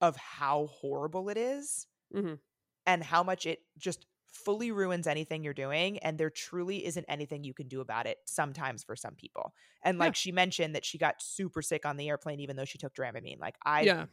of 0.00 0.16
how 0.16 0.66
horrible 0.66 1.28
it 1.28 1.36
is 1.36 1.86
Mhm. 2.14 2.38
and 2.86 3.02
how 3.02 3.22
much 3.22 3.44
it 3.46 3.60
just 3.76 4.06
fully 4.38 4.70
ruins 4.72 5.06
anything 5.06 5.44
you're 5.44 5.54
doing. 5.54 5.98
And 5.98 6.18
there 6.18 6.30
truly 6.30 6.84
isn't 6.86 7.06
anything 7.08 7.44
you 7.44 7.54
can 7.54 7.68
do 7.68 7.80
about 7.80 8.06
it 8.06 8.18
sometimes 8.26 8.84
for 8.84 8.96
some 8.96 9.14
people. 9.14 9.54
And 9.82 9.98
Yeah. 9.98 10.12
like 10.12 10.16
she 10.16 10.32
mentioned 10.32 10.74
that 10.74 10.84
she 10.84 10.98
got 10.98 11.22
super 11.22 11.62
sick 11.62 11.86
on 11.86 11.96
the 11.96 12.08
airplane, 12.08 12.40
even 12.40 12.56
though 12.56 12.64
she 12.64 12.78
took 12.78 12.94
Dramamine. 12.94 13.40
Like 13.40 13.56
I've 13.64 13.92
yeah, 13.92 14.06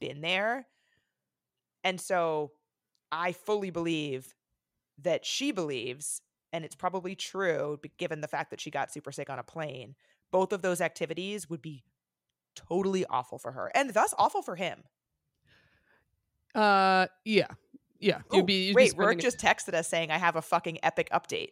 been 0.00 0.22
there. 0.22 0.68
And 1.82 2.00
so 2.00 2.52
I 3.12 3.32
fully 3.32 3.70
believe 3.70 4.34
that 4.98 5.26
she 5.26 5.52
believes, 5.52 6.22
and 6.52 6.64
it's 6.64 6.76
probably 6.76 7.16
true 7.16 7.80
given 7.98 8.20
the 8.22 8.28
fact 8.28 8.50
that 8.50 8.60
she 8.60 8.70
got 8.70 8.92
super 8.92 9.12
sick 9.12 9.30
on 9.30 9.40
a 9.40 9.44
plane, 9.44 9.96
both 10.32 10.52
of 10.52 10.62
those 10.62 10.80
activities 10.80 11.50
would 11.50 11.62
be 11.62 11.84
totally 12.56 13.06
awful 13.06 13.38
for 13.38 13.52
her 13.52 13.72
and 13.74 13.90
thus 13.94 14.14
awful 14.18 14.42
for 14.42 14.56
him. 14.56 14.84
uh, 16.54 17.06
yeah, 17.24 17.48
yeah. 18.04 18.18
Ooh, 18.32 18.36
You'd 18.38 18.46
be, 18.46 18.66
you'd 18.68 18.76
wait, 18.76 18.94
Rourke 18.96 19.18
it- 19.18 19.22
just 19.22 19.38
texted 19.38 19.74
us 19.74 19.88
saying 19.88 20.10
I 20.10 20.18
have 20.18 20.36
a 20.36 20.42
fucking 20.42 20.78
epic 20.82 21.08
update. 21.12 21.50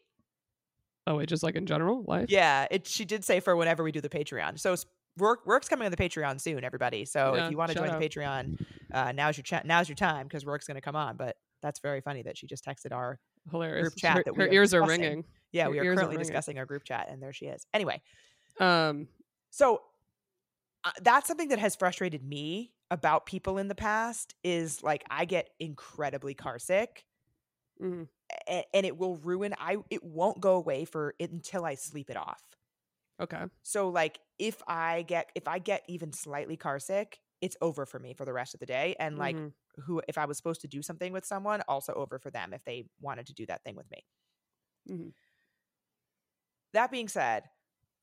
Oh, 1.06 1.16
wait, 1.16 1.28
just 1.28 1.42
like 1.42 1.56
in 1.56 1.66
general 1.66 2.04
life. 2.06 2.26
Yeah, 2.30 2.66
it 2.70 2.86
she 2.86 3.04
did 3.04 3.24
say 3.24 3.40
for 3.40 3.56
whenever 3.56 3.82
we 3.82 3.90
do 3.90 4.00
the 4.00 4.08
Patreon. 4.08 4.58
So 4.60 4.74
s- 4.74 4.86
Rourke, 5.18 5.40
Rourke's 5.44 5.68
coming 5.68 5.84
on 5.84 5.90
the 5.90 5.96
Patreon 5.96 6.40
soon, 6.40 6.62
everybody. 6.64 7.04
So 7.04 7.34
Yeah, 7.34 7.46
if 7.46 7.50
you 7.50 7.56
want 7.56 7.70
to 7.72 7.76
join 7.76 7.90
out. 7.90 7.98
the 8.00 8.08
Patreon, 8.08 8.64
uh, 8.94 9.12
now's 9.12 9.36
your 9.36 9.42
cha- 9.42 9.62
now's 9.64 9.88
your 9.88 9.96
time 9.96 10.26
because 10.28 10.46
Rourke's 10.46 10.66
going 10.66 10.76
to 10.76 10.80
come 10.80 10.94
on. 10.96 11.16
But 11.16 11.36
that's 11.60 11.80
very 11.80 12.00
funny 12.00 12.22
that 12.22 12.36
she 12.38 12.46
just 12.46 12.64
texted 12.64 12.92
our 12.92 13.18
hilarious. 13.50 13.82
group 13.88 13.96
chat 13.96 14.16
her 14.18 14.22
that 14.24 14.36
we 14.36 14.44
her 14.44 14.50
ears 14.52 14.72
are 14.74 14.86
ringing. 14.86 15.24
Yeah, 15.52 15.64
Your 15.64 15.70
we 15.72 15.78
are 15.80 15.84
ears 15.84 15.98
are 15.98 16.02
currently 16.02 16.18
discussing 16.18 16.58
our 16.58 16.66
group 16.66 16.84
chat, 16.84 17.08
and 17.10 17.20
there 17.22 17.32
she 17.32 17.46
is. 17.46 17.66
Anyway, 17.74 18.00
Um, 18.60 19.08
So 19.50 19.82
uh, 20.84 20.90
that's 21.02 21.26
something 21.28 21.48
that 21.48 21.58
has 21.58 21.74
frustrated 21.76 22.24
me 22.24 22.72
about 22.92 23.26
people 23.26 23.58
in 23.58 23.68
the 23.68 23.76
past 23.76 24.36
is 24.44 24.84
like 24.84 25.04
I 25.10 25.26
get 25.26 25.50
incredibly 25.60 26.34
car 26.34 26.60
sick 26.60 27.06
mhm. 27.80 28.04
a- 28.48 28.64
and 28.76 28.86
it 28.86 28.96
will 28.96 29.16
ruin 29.16 29.54
I 29.58 29.78
it 29.90 30.02
won't 30.04 30.40
go 30.40 30.56
away 30.56 30.84
for 30.84 31.14
it 31.18 31.30
until 31.30 31.64
I 31.64 31.74
sleep 31.74 32.10
it 32.10 32.16
off. 32.16 32.42
okay. 33.20 33.46
So 33.62 33.88
like 33.88 34.18
if 34.38 34.62
I 34.66 35.02
get 35.02 35.30
if 35.34 35.46
I 35.48 35.58
get 35.58 35.84
even 35.88 36.12
slightly 36.12 36.56
car 36.56 36.78
sick, 36.78 37.20
it's 37.40 37.56
over 37.60 37.86
for 37.86 37.98
me 37.98 38.14
for 38.14 38.24
the 38.24 38.32
rest 38.32 38.54
of 38.54 38.60
the 38.60 38.66
day 38.66 38.96
and 38.98 39.18
like 39.18 39.38
Mhm. 39.38 39.54
who 39.86 40.02
if 40.08 40.18
I 40.18 40.26
was 40.26 40.36
supposed 40.36 40.60
to 40.62 40.68
do 40.68 40.82
something 40.82 41.12
with 41.12 41.24
someone, 41.24 41.62
also 41.68 41.92
over 41.94 42.18
for 42.18 42.30
them 42.30 42.52
if 42.52 42.64
they 42.64 42.84
wanted 43.00 43.26
to 43.26 43.34
do 43.34 43.46
that 43.46 43.64
thing 43.64 43.76
with 43.76 43.90
me. 43.90 44.04
Mhm. 44.86 45.12
That 46.72 46.90
being 46.90 47.08
said, 47.08 47.44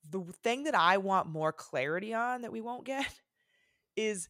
the 0.08 0.22
thing 0.42 0.64
that 0.64 0.74
I 0.74 0.98
want 0.98 1.28
more 1.28 1.52
clarity 1.52 2.14
on 2.14 2.42
that 2.42 2.52
we 2.52 2.60
won't 2.60 2.84
get 2.84 3.20
is 3.96 4.28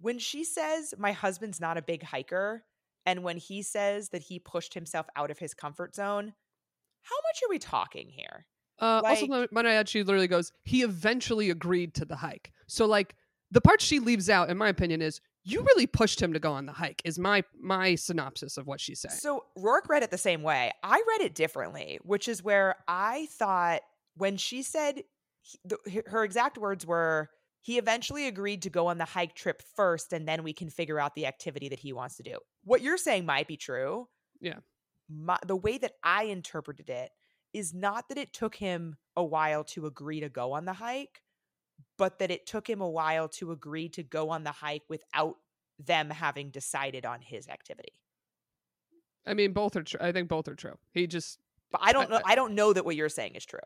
when 0.00 0.18
she 0.18 0.44
says 0.44 0.94
my 0.98 1.12
husband's 1.12 1.60
not 1.60 1.76
a 1.78 1.82
big 1.82 2.02
hiker 2.02 2.64
and 3.04 3.22
when 3.22 3.36
he 3.36 3.62
says 3.62 4.08
that 4.10 4.22
he 4.22 4.38
pushed 4.38 4.74
himself 4.74 5.06
out 5.16 5.30
of 5.30 5.38
his 5.38 5.54
comfort 5.54 5.94
zone, 5.94 6.34
how 7.02 7.16
much 7.24 7.40
are 7.44 7.48
we 7.50 7.58
talking 7.58 8.08
here? 8.10 8.46
Uh, 8.80 9.00
also, 9.04 9.22
Like- 9.26 9.30
let- 9.30 9.52
might 9.52 9.66
I 9.66 9.74
add, 9.74 9.88
she 9.88 10.02
literally 10.02 10.26
goes, 10.28 10.52
he 10.64 10.82
eventually 10.82 11.50
agreed 11.50 11.94
to 11.94 12.04
the 12.04 12.16
hike. 12.16 12.52
So, 12.66 12.84
like, 12.86 13.14
the 13.52 13.60
part 13.60 13.80
she 13.80 14.00
leaves 14.00 14.28
out, 14.28 14.50
in 14.50 14.58
my 14.58 14.68
opinion, 14.68 15.00
is 15.00 15.20
you 15.44 15.62
really 15.62 15.86
pushed 15.86 16.20
him 16.20 16.32
to 16.32 16.40
go 16.40 16.52
on 16.52 16.66
the 16.66 16.72
hike. 16.72 17.00
Is 17.04 17.16
my 17.18 17.44
my 17.58 17.94
synopsis 17.94 18.56
of 18.56 18.66
what 18.66 18.80
she 18.80 18.96
said 18.96 19.12
So 19.12 19.44
Rourke 19.54 19.88
read 19.88 20.02
it 20.02 20.10
the 20.10 20.18
same 20.18 20.42
way. 20.42 20.72
I 20.82 21.00
read 21.08 21.20
it 21.20 21.36
differently, 21.36 22.00
which 22.02 22.26
is 22.26 22.42
where 22.42 22.74
I 22.88 23.28
thought 23.30 23.82
when 24.16 24.36
she 24.36 24.62
said 24.62 25.04
he- 25.42 25.58
the, 25.64 26.02
her 26.08 26.24
exact 26.24 26.58
words 26.58 26.84
were 26.84 27.30
he 27.66 27.78
eventually 27.78 28.28
agreed 28.28 28.62
to 28.62 28.70
go 28.70 28.86
on 28.86 28.96
the 28.96 29.04
hike 29.04 29.34
trip 29.34 29.60
first 29.74 30.12
and 30.12 30.28
then 30.28 30.44
we 30.44 30.52
can 30.52 30.70
figure 30.70 31.00
out 31.00 31.16
the 31.16 31.26
activity 31.26 31.68
that 31.68 31.80
he 31.80 31.92
wants 31.92 32.14
to 32.16 32.22
do. 32.22 32.38
What 32.62 32.80
you're 32.80 32.96
saying 32.96 33.26
might 33.26 33.48
be 33.48 33.56
true. 33.56 34.06
Yeah. 34.40 34.58
My, 35.12 35.36
the 35.44 35.56
way 35.56 35.76
that 35.78 35.94
I 36.04 36.26
interpreted 36.26 36.88
it 36.88 37.10
is 37.52 37.74
not 37.74 38.08
that 38.08 38.18
it 38.18 38.32
took 38.32 38.54
him 38.54 38.94
a 39.16 39.24
while 39.24 39.64
to 39.64 39.86
agree 39.86 40.20
to 40.20 40.28
go 40.28 40.52
on 40.52 40.64
the 40.64 40.74
hike, 40.74 41.22
but 41.98 42.20
that 42.20 42.30
it 42.30 42.46
took 42.46 42.70
him 42.70 42.80
a 42.80 42.88
while 42.88 43.26
to 43.30 43.50
agree 43.50 43.88
to 43.88 44.04
go 44.04 44.30
on 44.30 44.44
the 44.44 44.52
hike 44.52 44.84
without 44.88 45.34
them 45.84 46.08
having 46.10 46.50
decided 46.50 47.04
on 47.04 47.20
his 47.20 47.48
activity. 47.48 48.00
I 49.26 49.34
mean, 49.34 49.52
both 49.52 49.74
are 49.74 49.82
true. 49.82 49.98
I 50.00 50.12
think 50.12 50.28
both 50.28 50.46
are 50.46 50.54
true. 50.54 50.78
He 50.92 51.08
just 51.08 51.40
But 51.72 51.80
I 51.82 51.92
don't 51.92 52.12
I- 52.12 52.14
know. 52.18 52.22
I 52.24 52.36
don't 52.36 52.54
know 52.54 52.72
that 52.72 52.84
what 52.84 52.94
you're 52.94 53.08
saying 53.08 53.34
is 53.34 53.44
true. 53.44 53.58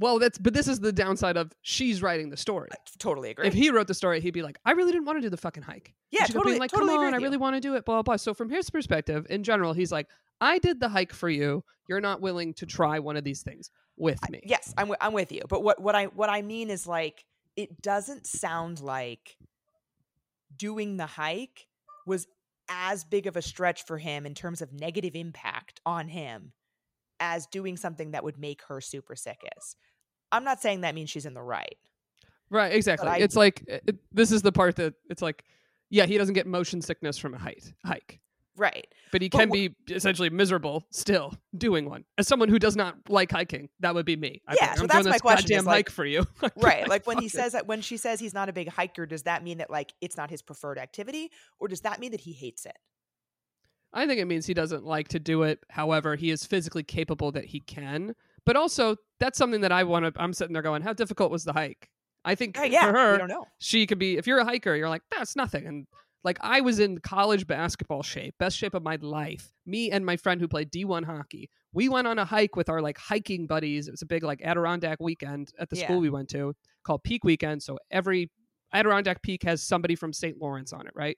Well, 0.00 0.18
that's 0.18 0.38
but 0.38 0.54
this 0.54 0.66
is 0.66 0.80
the 0.80 0.92
downside 0.92 1.36
of 1.36 1.52
she's 1.62 2.02
writing 2.02 2.30
the 2.30 2.36
story. 2.36 2.68
I 2.72 2.76
totally 2.98 3.30
agree. 3.30 3.46
If 3.46 3.54
he 3.54 3.70
wrote 3.70 3.86
the 3.86 3.94
story, 3.94 4.20
he'd 4.20 4.30
be 4.32 4.42
like, 4.42 4.58
I 4.64 4.72
really 4.72 4.92
didn't 4.92 5.04
want 5.04 5.18
to 5.18 5.22
do 5.22 5.28
the 5.30 5.36
fucking 5.36 5.62
hike. 5.62 5.94
yeah, 6.10 6.24
totally. 6.24 6.58
like, 6.58 6.70
totally 6.70 6.88
come 6.88 6.96
agree 6.96 7.08
on, 7.08 7.14
I 7.14 7.18
really 7.18 7.36
want 7.36 7.54
to 7.56 7.60
do 7.60 7.76
it, 7.76 7.84
blah, 7.84 7.96
blah, 7.96 8.02
blah. 8.02 8.16
So 8.16 8.34
from 8.34 8.48
his 8.48 8.70
perspective, 8.70 9.26
in 9.30 9.44
general, 9.44 9.74
he's 9.74 9.92
like, 9.92 10.08
I 10.40 10.58
did 10.58 10.80
the 10.80 10.88
hike 10.88 11.12
for 11.12 11.28
you. 11.28 11.62
You're 11.86 12.00
not 12.00 12.20
willing 12.20 12.54
to 12.54 12.66
try 12.66 12.98
one 12.98 13.16
of 13.16 13.24
these 13.24 13.42
things 13.42 13.70
with 13.96 14.28
me. 14.30 14.40
Yes, 14.44 14.72
I'm. 14.76 14.86
wi- 14.86 14.98
I'm 15.00 15.12
with 15.12 15.30
you. 15.32 15.42
But 15.48 15.62
what 15.62 15.80
what 15.80 15.94
I 15.94 16.06
what 16.06 16.30
I 16.30 16.42
mean 16.42 16.70
is 16.70 16.86
like 16.86 17.24
it 17.56 17.82
doesn't 17.82 18.26
sound 18.26 18.80
like 18.80 19.36
doing 20.56 20.96
the 20.96 21.06
hike 21.06 21.66
was 22.06 22.26
as 22.68 23.04
big 23.04 23.26
of 23.26 23.36
a 23.36 23.42
stretch 23.42 23.84
for 23.84 23.98
him 23.98 24.24
in 24.24 24.34
terms 24.34 24.62
of 24.62 24.72
negative 24.72 25.14
impact 25.14 25.80
on 25.84 26.08
him 26.08 26.52
as 27.18 27.46
doing 27.46 27.76
something 27.76 28.12
that 28.12 28.24
would 28.24 28.38
make 28.38 28.62
her 28.68 28.80
super 28.80 29.14
sick 29.14 29.42
is. 29.58 29.76
I'm 30.32 30.44
not 30.44 30.60
saying 30.60 30.82
that 30.82 30.94
means 30.94 31.10
she's 31.10 31.26
in 31.26 31.34
the 31.34 31.42
right. 31.42 31.76
Right, 32.50 32.72
exactly. 32.72 33.08
I- 33.08 33.18
it's 33.18 33.36
like 33.36 33.62
it, 33.66 33.96
this 34.12 34.32
is 34.32 34.42
the 34.42 34.52
part 34.52 34.76
that 34.76 34.94
it's 35.08 35.22
like, 35.22 35.44
yeah, 35.88 36.06
he 36.06 36.18
doesn't 36.18 36.34
get 36.34 36.46
motion 36.46 36.80
sickness 36.82 37.18
from 37.18 37.34
a 37.34 37.38
hike, 37.38 37.62
hike, 37.84 38.20
Right. 38.56 38.86
but 39.12 39.22
he 39.22 39.28
But 39.28 39.38
can 39.38 39.48
wh- 39.48 39.52
be 39.52 39.74
essentially 39.88 40.30
miserable 40.30 40.84
still 40.90 41.34
doing 41.56 41.88
one. 41.88 42.04
As 42.18 42.26
someone 42.28 42.48
who 42.48 42.58
does 42.58 42.76
not 42.76 42.96
like 43.08 43.30
hiking, 43.32 43.68
that 43.80 43.94
would 43.94 44.06
be 44.06 44.16
me. 44.16 44.40
Be 44.48 44.56
Yeah, 44.60 44.74
so 44.74 44.82
I'm 44.82 44.86
that's 44.88 44.98
doing 44.98 45.04
my 45.06 45.12
this 45.12 45.20
question, 45.22 45.48
goddamn 45.50 45.64
like- 45.64 45.74
hike 45.86 45.90
for 45.90 46.04
you. 46.04 46.26
Right. 46.56 46.88
Like 46.88 47.06
when 47.06 47.18
he 47.18 47.26
it." 47.26 47.32
says 47.32 47.52
that 47.52 47.66
when 47.66 47.80
she 47.80 47.96
says 47.96 48.20
he's 48.20 48.34
not 48.34 48.48
a 48.48 48.52
big 48.52 48.68
hiker, 48.68 49.06
does 49.06 49.22
that 49.24 49.42
mean 49.44 49.58
that 49.58 49.70
like 49.70 49.92
it's 50.00 50.16
not 50.16 50.30
his 50.30 50.42
preferred 50.42 50.78
activity 50.78 51.30
or 51.58 51.66
does 51.68 51.80
that 51.82 51.98
mean 52.00 52.10
that 52.12 52.20
he 52.20 52.32
hates 52.32 52.66
it? 52.66 52.76
I 53.92 54.06
think 54.06 54.20
it 54.20 54.26
means 54.26 54.46
he 54.46 54.54
doesn't 54.54 54.84
like 54.84 55.08
to 55.08 55.18
do 55.18 55.42
it. 55.42 55.64
However, 55.68 56.14
he 56.14 56.30
is 56.30 56.44
physically 56.44 56.84
capable 56.84 57.32
that 57.32 57.46
he 57.46 57.58
can. 57.60 58.14
But 58.46 58.56
also, 58.56 58.96
that's 59.18 59.38
something 59.38 59.60
that 59.62 59.72
I 59.72 59.84
want 59.84 60.06
to. 60.14 60.20
I'm 60.20 60.32
sitting 60.32 60.52
there 60.52 60.62
going, 60.62 60.82
"How 60.82 60.92
difficult 60.92 61.30
was 61.30 61.44
the 61.44 61.52
hike?" 61.52 61.88
I 62.24 62.34
think 62.34 62.58
Uh, 62.58 62.62
yeah, 62.62 62.86
for 62.86 62.92
her, 62.98 63.28
she 63.58 63.86
could 63.86 63.98
be. 63.98 64.16
If 64.16 64.26
you're 64.26 64.38
a 64.38 64.44
hiker, 64.44 64.74
you're 64.74 64.88
like, 64.88 65.02
"That's 65.10 65.36
nothing." 65.36 65.66
And 65.66 65.86
like, 66.22 66.38
I 66.42 66.60
was 66.60 66.78
in 66.80 66.98
college 66.98 67.46
basketball 67.46 68.02
shape, 68.02 68.34
best 68.38 68.56
shape 68.58 68.74
of 68.74 68.82
my 68.82 68.96
life. 69.00 69.52
Me 69.64 69.90
and 69.90 70.04
my 70.04 70.16
friend 70.18 70.38
who 70.40 70.48
played 70.48 70.70
D1 70.70 71.04
hockey. 71.04 71.48
We 71.72 71.88
went 71.88 72.06
on 72.06 72.18
a 72.18 72.24
hike 72.26 72.56
with 72.56 72.68
our 72.68 72.82
like 72.82 72.98
hiking 72.98 73.46
buddies. 73.46 73.88
It 73.88 73.92
was 73.92 74.02
a 74.02 74.06
big 74.06 74.22
like 74.22 74.42
Adirondack 74.42 74.98
weekend 75.00 75.52
at 75.58 75.70
the 75.70 75.76
Yeah. 75.76 75.84
school 75.86 76.00
we 76.00 76.10
went 76.10 76.28
to 76.30 76.54
called 76.84 77.02
Peak 77.04 77.24
Weekend. 77.24 77.62
So 77.62 77.78
every 77.90 78.30
Adirondack 78.72 79.22
Peak 79.22 79.42
has 79.44 79.62
somebody 79.62 79.94
from 79.94 80.12
St. 80.12 80.36
Lawrence 80.40 80.72
on 80.74 80.86
it, 80.86 80.92
right? 80.94 81.16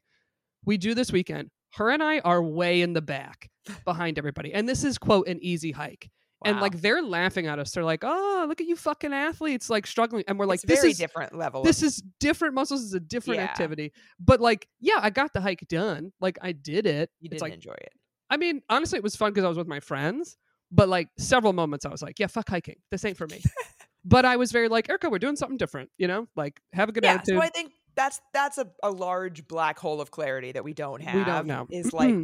We 0.64 0.76
do 0.78 0.94
this 0.94 1.10
weekend. 1.10 1.50
Her 1.74 1.90
and 1.90 2.02
I 2.02 2.20
are 2.20 2.42
way 2.42 2.80
in 2.82 2.92
the 2.92 3.02
back 3.02 3.50
behind 3.84 4.18
everybody. 4.18 4.52
And 4.54 4.68
this 4.68 4.84
is, 4.84 4.98
quote, 4.98 5.26
an 5.26 5.38
easy 5.42 5.72
hike. 5.72 6.10
And 6.44 6.60
like 6.60 6.80
they're 6.80 7.02
laughing 7.02 7.46
at 7.46 7.58
us. 7.58 7.70
They're 7.72 7.84
like, 7.84 8.02
oh, 8.04 8.44
look 8.48 8.60
at 8.60 8.66
you 8.66 8.76
fucking 8.76 9.12
athletes, 9.12 9.70
like 9.70 9.86
struggling. 9.86 10.24
And 10.28 10.38
we're 10.38 10.46
like, 10.46 10.56
it's 10.56 10.64
this 10.64 10.80
very 10.80 10.92
is 10.92 10.98
different 10.98 11.34
level. 11.36 11.62
this 11.62 11.82
is 11.82 12.02
different 12.20 12.54
muscles 12.54 12.82
is 12.82 12.94
a 12.94 13.00
different 13.00 13.40
Yeah. 13.40 13.44
activity. 13.44 13.92
But 14.18 14.40
like, 14.40 14.68
yeah, 14.80 14.98
I 15.00 15.10
got 15.10 15.32
the 15.32 15.40
hike 15.40 15.64
done. 15.68 16.12
Like 16.20 16.38
I 16.42 16.52
did 16.52 16.86
it. 16.86 17.10
you 17.20 17.28
didn't 17.28 17.42
like 17.42 17.54
enjoy 17.54 17.72
it. 17.72 17.92
I 18.30 18.36
mean, 18.36 18.62
honestly, 18.68 18.96
it 18.96 19.02
was 19.02 19.14
fun 19.16 19.32
because 19.32 19.44
I 19.44 19.48
was 19.48 19.58
with 19.58 19.68
my 19.68 19.80
friends. 19.80 20.36
But 20.70 20.88
like 20.88 21.08
several 21.18 21.52
moments 21.52 21.84
I 21.84 21.90
was 21.90 22.02
like, 22.02 22.18
yeah, 22.18 22.28
fuck 22.28 22.48
hiking. 22.48 22.76
This 22.90 23.04
ain't 23.04 23.16
for 23.18 23.26
me. 23.26 23.42
but 24.04 24.24
I 24.24 24.36
was 24.36 24.52
very 24.52 24.68
like, 24.68 24.88
Erica, 24.88 25.10
we're 25.10 25.18
doing 25.18 25.36
something 25.36 25.58
different, 25.58 25.90
you 25.98 26.08
know? 26.08 26.26
Like 26.34 26.60
have 26.72 26.88
a 26.88 26.92
good 26.92 27.04
Yeah, 27.04 27.14
attitude. 27.14 27.36
so 27.36 27.42
I 27.42 27.48
think 27.48 27.72
that's 27.94 28.20
that's 28.32 28.56
a, 28.58 28.66
a 28.82 28.90
large 28.90 29.46
black 29.46 29.78
hole 29.78 30.00
of 30.00 30.10
clarity 30.10 30.52
that 30.52 30.64
we 30.64 30.72
don't 30.72 31.02
have. 31.02 31.14
we 31.14 31.24
don't 31.24 31.46
know. 31.46 31.66
Is 31.70 31.92
like 31.92 32.08
mm-hmm. 32.08 32.22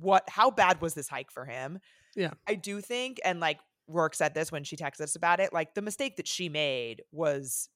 what 0.00 0.24
how 0.30 0.50
bad 0.50 0.80
was 0.80 0.94
this 0.94 1.08
hike 1.08 1.30
for 1.30 1.44
him? 1.44 1.78
Yeah. 2.16 2.32
I 2.46 2.54
do 2.54 2.80
think, 2.80 3.20
and 3.24 3.40
like 3.40 3.60
Rourke 3.86 4.14
said 4.14 4.34
this 4.34 4.50
when 4.52 4.64
she 4.64 4.76
texted 4.76 5.02
us 5.02 5.16
about 5.16 5.40
it, 5.40 5.52
like 5.52 5.74
the 5.74 5.82
mistake 5.82 6.16
that 6.16 6.28
she 6.28 6.48
made 6.48 7.02
was 7.12 7.68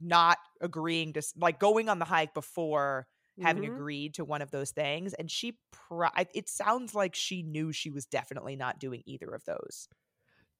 not 0.00 0.38
agreeing 0.60 1.12
to 1.14 1.22
like 1.36 1.60
going 1.60 1.88
on 1.88 1.98
the 1.98 2.04
hike 2.04 2.34
before 2.34 3.06
having 3.42 3.64
Mhm. 3.64 3.74
agreed 3.74 4.14
to 4.14 4.24
one 4.24 4.42
of 4.42 4.50
those 4.50 4.70
things 4.70 5.14
and 5.14 5.30
she 5.30 5.58
pri- 5.72 6.26
it 6.34 6.48
sounds 6.48 6.94
like 6.94 7.14
she 7.14 7.42
knew 7.42 7.72
she 7.72 7.90
was 7.90 8.06
definitely 8.06 8.56
not 8.56 8.78
doing 8.78 9.02
either 9.06 9.28
of 9.30 9.44
those 9.44 9.88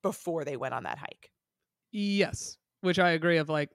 before 0.02 0.44
they 0.44 0.56
went 0.56 0.74
on 0.74 0.84
that 0.84 0.98
hike 0.98 1.32
Yes, 1.92 2.58
which 2.82 2.98
I 2.98 3.10
agree. 3.10 3.38
Of 3.38 3.48
like, 3.48 3.70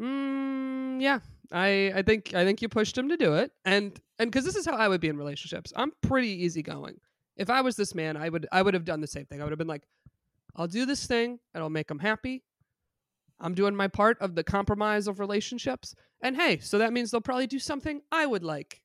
mm, 0.00 1.00
yeah, 1.02 1.20
I 1.52 1.92
I 1.96 2.02
think 2.02 2.34
I 2.34 2.44
think 2.44 2.62
you 2.62 2.68
pushed 2.68 2.96
him 2.96 3.08
to 3.10 3.16
do 3.16 3.34
it, 3.34 3.52
and 3.64 4.00
and 4.18 4.30
because 4.30 4.44
this 4.44 4.56
is 4.56 4.66
how 4.66 4.76
I 4.76 4.88
would 4.88 5.00
be 5.00 5.08
in 5.08 5.16
relationships. 5.18 5.72
I'm 5.76 5.92
pretty 6.02 6.44
easygoing. 6.44 7.00
If 7.36 7.50
I 7.50 7.60
was 7.60 7.76
this 7.76 7.94
man, 7.94 8.16
I 8.16 8.28
would 8.28 8.46
I 8.52 8.62
would 8.62 8.74
have 8.74 8.84
done 8.84 9.00
the 9.00 9.06
same 9.06 9.26
thing. 9.26 9.40
I 9.40 9.44
would 9.44 9.50
have 9.52 9.58
been 9.58 9.66
like, 9.66 9.82
I'll 10.54 10.66
do 10.68 10.86
this 10.86 11.06
thing, 11.06 11.38
and 11.54 11.62
I'll 11.62 11.70
make 11.70 11.90
him 11.90 11.98
happy. 11.98 12.42
I'm 13.38 13.54
doing 13.54 13.76
my 13.76 13.88
part 13.88 14.16
of 14.20 14.34
the 14.34 14.42
compromise 14.44 15.06
of 15.06 15.20
relationships, 15.20 15.94
and 16.22 16.36
hey, 16.36 16.58
so 16.58 16.78
that 16.78 16.92
means 16.92 17.10
they'll 17.10 17.20
probably 17.20 17.46
do 17.46 17.58
something 17.58 18.00
I 18.10 18.24
would 18.26 18.42
like. 18.42 18.80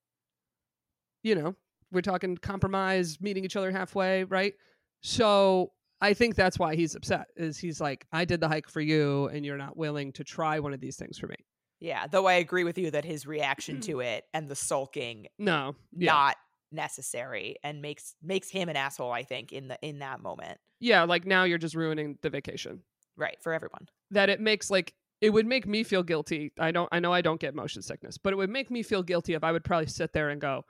You 1.23 1.35
know, 1.35 1.55
we're 1.91 2.01
talking 2.01 2.35
compromise, 2.37 3.21
meeting 3.21 3.45
each 3.45 3.55
other 3.55 3.71
halfway, 3.71 4.23
right? 4.25 4.53
So 5.01 5.71
I 6.01 6.13
think 6.13 6.35
that's 6.35 6.59
why 6.59 6.75
he's 6.75 6.95
upset. 6.95 7.27
Is 7.37 7.57
he's 7.57 7.79
like, 7.79 8.05
I 8.11 8.25
did 8.25 8.41
the 8.41 8.47
hike 8.49 8.67
for 8.67 8.81
you, 8.81 9.27
and 9.27 9.45
you're 9.45 9.57
not 9.57 9.77
willing 9.77 10.11
to 10.13 10.23
try 10.23 10.59
one 10.59 10.73
of 10.73 10.81
these 10.81 10.97
things 10.97 11.17
for 11.17 11.27
me. 11.27 11.35
yeah 11.79 12.05
though 12.07 12.27
i 12.27 12.33
agree 12.33 12.63
with 12.63 12.77
you 12.77 12.91
that 12.91 13.05
his 13.05 13.25
reaction 13.25 13.79
to 13.81 14.01
it 14.01 14.25
and 14.33 14.47
the 14.49 14.55
sulking 14.55 15.27
No, 15.39 15.75
yeah, 15.95 16.11
not 16.11 16.35
necessary 16.71 17.55
and 17.63 17.81
makes 17.81 18.15
makes 18.21 18.49
him 18.49 18.69
an 18.69 18.75
asshole 18.75 19.11
i 19.11 19.23
think 19.23 19.51
in 19.51 19.67
the 19.67 19.77
in 19.81 19.99
that 19.99 20.21
moment 20.21 20.57
yeah. 20.81 21.03
Like 21.03 21.25
now 21.25 21.43
you're 21.43 21.59
just 21.59 21.75
ruining 21.75 22.17
the 22.21 22.29
vacation. 22.29 22.81
right 23.15 23.37
for 23.41 23.53
everyone 23.53 23.87
That 24.09 24.29
it 24.29 24.41
makes 24.41 24.69
like 24.69 24.93
it 25.21 25.29
would 25.29 25.45
make 25.45 25.67
me 25.67 25.83
feel 25.83 26.01
guilty. 26.01 26.51
I 26.59 26.71
don't. 26.71 26.89
I 26.91 26.99
know 26.99 27.13
I 27.13 27.21
don't 27.21 27.39
get 27.39 27.53
motion 27.53 27.83
sickness, 27.83 28.17
but 28.17 28.33
it 28.33 28.35
would 28.35 28.49
make 28.49 28.71
me 28.71 28.81
feel 28.81 29.03
guilty 29.03 29.35
if 29.35 29.43
I 29.43 29.51
would 29.51 29.63
probably 29.63 29.85
sit 29.85 30.11
there 30.11 30.29
and 30.29 30.41
go, 30.41 30.65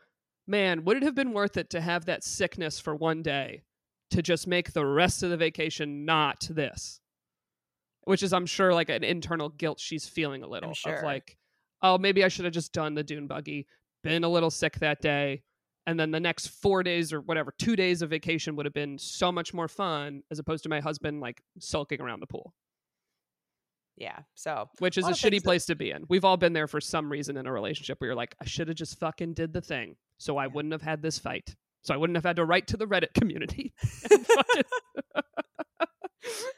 man, 0.46 0.84
would 0.84 0.98
it 0.98 1.04
have 1.04 1.16
been 1.16 1.32
worth 1.32 1.56
it 1.56 1.70
to 1.70 1.80
have 1.80 2.06
that 2.06 2.26
sickness 2.26 2.78
for 2.78 2.94
one 2.94 3.24
day 3.24 3.64
to 4.12 4.22
just 4.22 4.48
make 4.48 4.74
the 4.74 4.86
rest 4.86 5.24
of 5.24 5.30
the 5.30 5.38
vacation 5.38 6.04
not 6.04 6.46
this? 6.50 7.00
Which 8.04 8.24
is, 8.24 8.34
I'm 8.34 8.46
sure, 8.46 8.74
like 8.74 8.90
an 8.90 9.06
internal 9.06 9.48
guilt 9.48 9.80
she's 9.80 10.06
feeling 10.06 10.44
a 10.44 10.48
little 10.48 10.74
sure. 10.74 10.96
of 10.96 11.04
like, 11.04 11.38
oh, 11.82 11.98
maybe 11.98 12.26
I 12.26 12.28
should 12.28 12.46
have 12.46 12.54
just 12.54 12.74
done 12.74 12.94
the 12.94 13.04
dune 13.04 13.28
buggy, 13.28 13.68
been 14.04 14.26
a 14.26 14.30
little 14.30 14.52
sick 14.52 14.80
that 14.80 15.02
day, 15.02 15.44
and 15.88 16.00
then 16.00 16.12
the 16.12 16.20
next 16.20 16.48
four 16.48 16.84
days 16.84 17.12
or 17.12 17.22
whatever, 17.22 17.54
two 17.58 17.76
days 17.76 18.02
of 18.02 18.10
vacation 18.10 18.56
would 18.56 18.66
have 18.66 18.74
been 18.74 18.98
so 18.98 19.32
much 19.32 19.54
more 19.54 19.68
fun 19.68 20.24
as 20.32 20.40
opposed 20.40 20.64
to 20.64 20.70
my 20.70 20.80
husband 20.80 21.20
like 21.22 21.42
sulking 21.60 22.00
around 22.02 22.20
the 22.20 22.28
pool. 22.28 22.54
Yeah. 23.98 24.20
So 24.36 24.70
which 24.80 24.98
is 24.98 25.04
a 25.06 25.08
things 25.08 25.20
shitty 25.22 25.38
that- 25.40 25.44
place 25.44 25.66
to 25.68 25.76
be 25.76 25.92
in. 25.92 26.06
We've 26.10 26.26
all 26.26 26.38
been 26.38 26.54
there 26.54 26.68
for 26.68 26.80
some 26.82 27.12
reason 27.12 27.38
in 27.38 27.46
a 27.46 27.52
relationship 27.52 28.00
where 28.00 28.10
you're 28.10 28.16
like, 28.16 28.36
I 28.42 28.46
should 28.46 28.68
have 28.68 28.78
just 28.78 29.00
fucking 29.00 29.34
did 29.34 29.54
the 29.54 29.62
thing, 29.62 29.96
so 30.18 30.38
I 30.38 30.46
Yeah. 30.46 30.52
wouldn't 30.54 30.72
have 30.72 30.82
had 30.82 31.02
this 31.02 31.20
fight. 31.20 31.56
So 31.84 31.94
I 31.94 31.98
wouldn't 31.98 32.16
have 32.16 32.26
had 32.26 32.36
to 32.36 32.46
write 32.46 32.68
to 32.68 32.78
the 32.78 32.86
Reddit 32.86 33.14
community. 33.14 33.74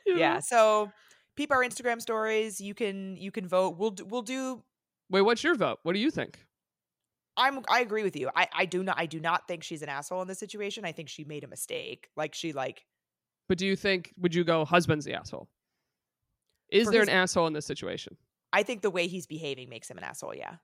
You 0.05 0.17
yeah. 0.17 0.39
So 0.41 0.91
peep 1.37 1.49
our 1.51 1.63
Instagram 1.63 2.01
stories. 2.01 2.59
You 2.59 2.73
can 2.73 3.15
you 3.15 3.31
can 3.31 3.47
vote. 3.47 3.77
We'll 3.77 3.91
do, 3.91 4.05
we'll 4.05 4.21
do. 4.21 4.61
Wait, 5.09 5.21
what's 5.21 5.43
your 5.43 5.55
vote? 5.55 5.79
What 5.83 5.93
do 5.93 5.99
you 5.99 6.11
think? 6.11 6.45
I'm 7.35 7.61
I 7.67 7.81
agree 7.81 8.03
with 8.03 8.15
you. 8.15 8.29
I 8.35 8.47
I 8.53 8.65
do 8.65 8.83
not 8.83 8.99
I 8.99 9.05
do 9.05 9.19
not 9.19 9.47
think 9.47 9.63
she's 9.63 9.81
an 9.81 9.89
asshole 9.89 10.21
in 10.21 10.27
this 10.27 10.39
situation. 10.39 10.85
I 10.85 10.91
think 10.91 11.09
she 11.09 11.23
made 11.23 11.43
a 11.43 11.47
mistake. 11.47 12.09
Like 12.15 12.35
she 12.35 12.53
like 12.53 12.85
But 13.49 13.57
do 13.57 13.65
you 13.65 13.75
think 13.75 14.13
would 14.17 14.35
you 14.35 14.43
go 14.43 14.65
husband's 14.65 15.05
the 15.05 15.13
asshole? 15.13 15.49
Is 16.69 16.89
there 16.89 17.01
his- 17.01 17.09
an 17.09 17.15
asshole 17.15 17.47
in 17.47 17.53
this 17.53 17.65
situation? 17.65 18.17
I 18.51 18.61
think 18.63 18.81
the 18.83 18.91
way 18.91 19.07
he's 19.07 19.25
behaving 19.25 19.69
makes 19.69 19.89
him 19.89 19.97
an 19.97 20.03
asshole. 20.03 20.35
Yeah. 20.35 20.57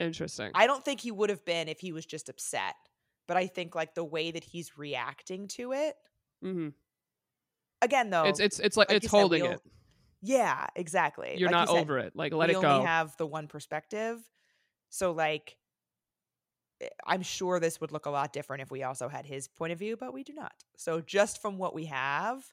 Interesting. 0.00 0.50
I 0.54 0.66
don't 0.66 0.84
think 0.84 1.00
he 1.00 1.12
would 1.12 1.30
have 1.30 1.44
been 1.44 1.68
if 1.68 1.78
he 1.80 1.92
was 1.92 2.04
just 2.06 2.28
upset. 2.28 2.74
But 3.28 3.36
I 3.36 3.46
think 3.46 3.74
like 3.74 3.94
the 3.94 4.04
way 4.04 4.32
that 4.32 4.42
he's 4.42 4.76
reacting 4.76 5.46
to 5.48 5.72
it. 5.72 5.94
hmm 6.42 6.68
Again, 7.80 8.10
though, 8.10 8.24
It's 8.24 8.38
it's 8.40 8.58
it's 8.60 8.76
like, 8.76 8.88
like 8.90 8.96
it's 8.98 9.04
you 9.04 9.08
said, 9.08 9.18
holding 9.18 9.44
it. 9.44 9.60
yeah, 10.22 10.66
exactly. 10.76 11.34
You're 11.36 11.48
Like 11.48 11.52
not 11.52 11.68
you 11.68 11.74
said, 11.76 11.80
over 11.82 11.98
it. 11.98 12.14
Like 12.16 12.32
let 12.32 12.48
we 12.48 12.54
it 12.54 12.58
only 12.58 12.68
go. 12.80 12.84
have 12.84 13.16
the 13.16 13.26
one 13.26 13.48
perspective. 13.48 14.18
So 14.92 15.12
like 15.12 15.56
eh, 16.80 16.88
I'm 17.06 17.22
sure 17.22 17.58
this 17.58 17.80
would 17.80 17.92
look 17.92 18.06
a 18.06 18.10
lot 18.10 18.32
different 18.32 18.62
if 18.62 18.70
we 18.70 18.82
also 18.82 19.08
had 19.08 19.24
his 19.24 19.48
point 19.48 19.72
of 19.72 19.78
view, 19.78 19.96
but 19.96 20.12
we 20.12 20.22
do 20.22 20.34
not. 20.34 20.52
So 20.76 21.00
just 21.00 21.40
from 21.40 21.58
what 21.58 21.74
we 21.74 21.86
have, 21.86 22.44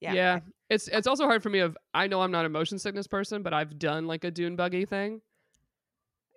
yeah, 0.00 0.12
yeah, 0.14 0.40
it's 0.68 0.88
it's 0.88 1.06
also 1.06 1.26
hard 1.26 1.42
for 1.42 1.50
me 1.50 1.60
of 1.60 1.76
i 1.94 2.08
know 2.08 2.22
i'm 2.22 2.32
not 2.32 2.44
a 2.44 2.48
motion 2.48 2.76
sickness 2.76 3.06
person 3.06 3.42
but 3.44 3.52
i've 3.52 3.78
done 3.78 4.08
like 4.08 4.24
a 4.24 4.32
dune 4.32 4.56
buggy 4.56 4.84
thing 4.84 5.20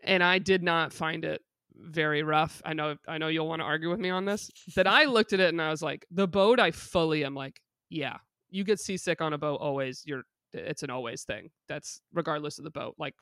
and 0.04 0.22
i 0.22 0.38
did 0.38 0.62
not 0.62 0.94
find 0.94 1.26
it 1.26 1.42
very 1.74 2.22
rough 2.22 2.62
i 2.64 2.74
know 2.74 2.96
i 3.08 3.18
know 3.18 3.28
you'll 3.28 3.48
want 3.48 3.62
to 3.62 3.64
argue 3.66 3.90
with 3.90 4.00
me 4.00 4.12
on 4.12 4.26
this 4.26 4.52
that 4.76 4.86
i 4.86 5.06
looked 5.06 5.34
at 5.34 5.40
it 5.40 5.50
and 5.50 5.60
i 5.60 5.72
was 5.72 5.82
like 5.82 6.06
the 6.12 6.28
boat 6.28 6.60
i 6.60 6.70
fully 6.70 7.26
am 7.26 7.34
like 7.34 7.60
yeah 7.90 8.18
you 8.52 8.64
get 8.64 8.80
seasick 8.80 9.20
on 9.20 9.34
a 9.34 9.38
boat 9.38 9.56
always 9.56 10.04
you're 10.06 10.24
it's 10.54 10.84
an 10.84 10.92
always 10.92 11.24
thing 11.24 11.50
that's 11.68 12.02
regardless 12.14 12.60
of 12.60 12.66
the 12.66 12.72
boat 12.72 12.94
like 13.00 13.16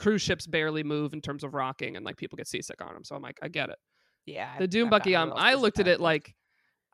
cruise 0.00 0.22
ships 0.22 0.46
barely 0.46 0.82
move 0.82 1.12
in 1.12 1.20
terms 1.20 1.44
of 1.44 1.54
rocking 1.54 1.96
and 1.96 2.04
like 2.04 2.16
people 2.16 2.36
get 2.36 2.48
seasick 2.48 2.80
on 2.80 2.94
them 2.94 3.04
so 3.04 3.14
i'm 3.14 3.22
like 3.22 3.38
i 3.42 3.48
get 3.48 3.68
it 3.68 3.78
yeah. 4.26 4.58
the 4.58 4.68
Doom 4.68 4.86
I've 4.86 4.90
Bucky, 4.90 5.16
um, 5.16 5.32
I 5.34 5.54
looked 5.54 5.78
at 5.78 5.88
it 5.88 6.00
like 6.00 6.34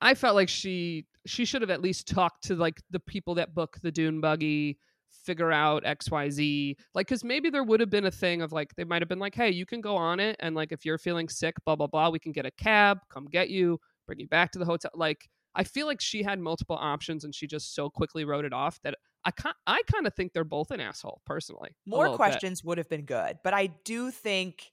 I 0.00 0.14
felt 0.14 0.34
like 0.34 0.48
she 0.48 1.06
she 1.26 1.44
should 1.44 1.62
have 1.62 1.70
at 1.70 1.80
least 1.80 2.08
talked 2.08 2.44
to 2.44 2.54
like 2.54 2.80
the 2.90 3.00
people 3.00 3.34
that 3.36 3.54
book 3.54 3.78
the 3.82 3.90
Dune 3.90 4.20
Buggy, 4.20 4.78
figure 5.10 5.52
out 5.52 5.86
X 5.86 6.10
Y 6.10 6.30
Z, 6.30 6.76
like 6.94 7.06
because 7.06 7.24
maybe 7.24 7.50
there 7.50 7.64
would 7.64 7.80
have 7.80 7.90
been 7.90 8.06
a 8.06 8.10
thing 8.10 8.42
of 8.42 8.52
like 8.52 8.74
they 8.76 8.84
might 8.84 9.02
have 9.02 9.08
been 9.08 9.18
like, 9.18 9.34
hey, 9.34 9.50
you 9.50 9.66
can 9.66 9.80
go 9.80 9.96
on 9.96 10.20
it, 10.20 10.36
and 10.40 10.54
like 10.54 10.72
if 10.72 10.84
you're 10.84 10.98
feeling 10.98 11.28
sick, 11.28 11.56
blah 11.64 11.76
blah 11.76 11.86
blah, 11.86 12.10
we 12.10 12.18
can 12.18 12.32
get 12.32 12.46
a 12.46 12.50
cab, 12.50 12.98
come 13.10 13.26
get 13.26 13.50
you, 13.50 13.78
bring 14.06 14.20
you 14.20 14.28
back 14.28 14.52
to 14.52 14.58
the 14.58 14.64
hotel. 14.64 14.90
Like 14.94 15.28
I 15.54 15.64
feel 15.64 15.86
like 15.86 16.00
she 16.00 16.22
had 16.22 16.38
multiple 16.38 16.76
options, 16.78 17.24
and 17.24 17.34
she 17.34 17.46
just 17.46 17.74
so 17.74 17.88
quickly 17.88 18.24
wrote 18.24 18.44
it 18.44 18.52
off 18.52 18.78
that 18.82 18.96
I 19.26 19.32
I 19.66 19.82
kind 19.92 20.06
of 20.06 20.14
think 20.14 20.32
they're 20.32 20.44
both 20.44 20.70
an 20.70 20.80
asshole 20.80 21.20
personally. 21.26 21.76
more 21.84 22.04
little 22.04 22.14
bit. 22.14 22.16
questions 22.18 22.62
would 22.64 22.78
have 22.78 22.88
been 22.88 23.04
good, 23.04 23.38
but 23.42 23.52
I 23.52 23.66
do 23.84 24.10
think, 24.10 24.70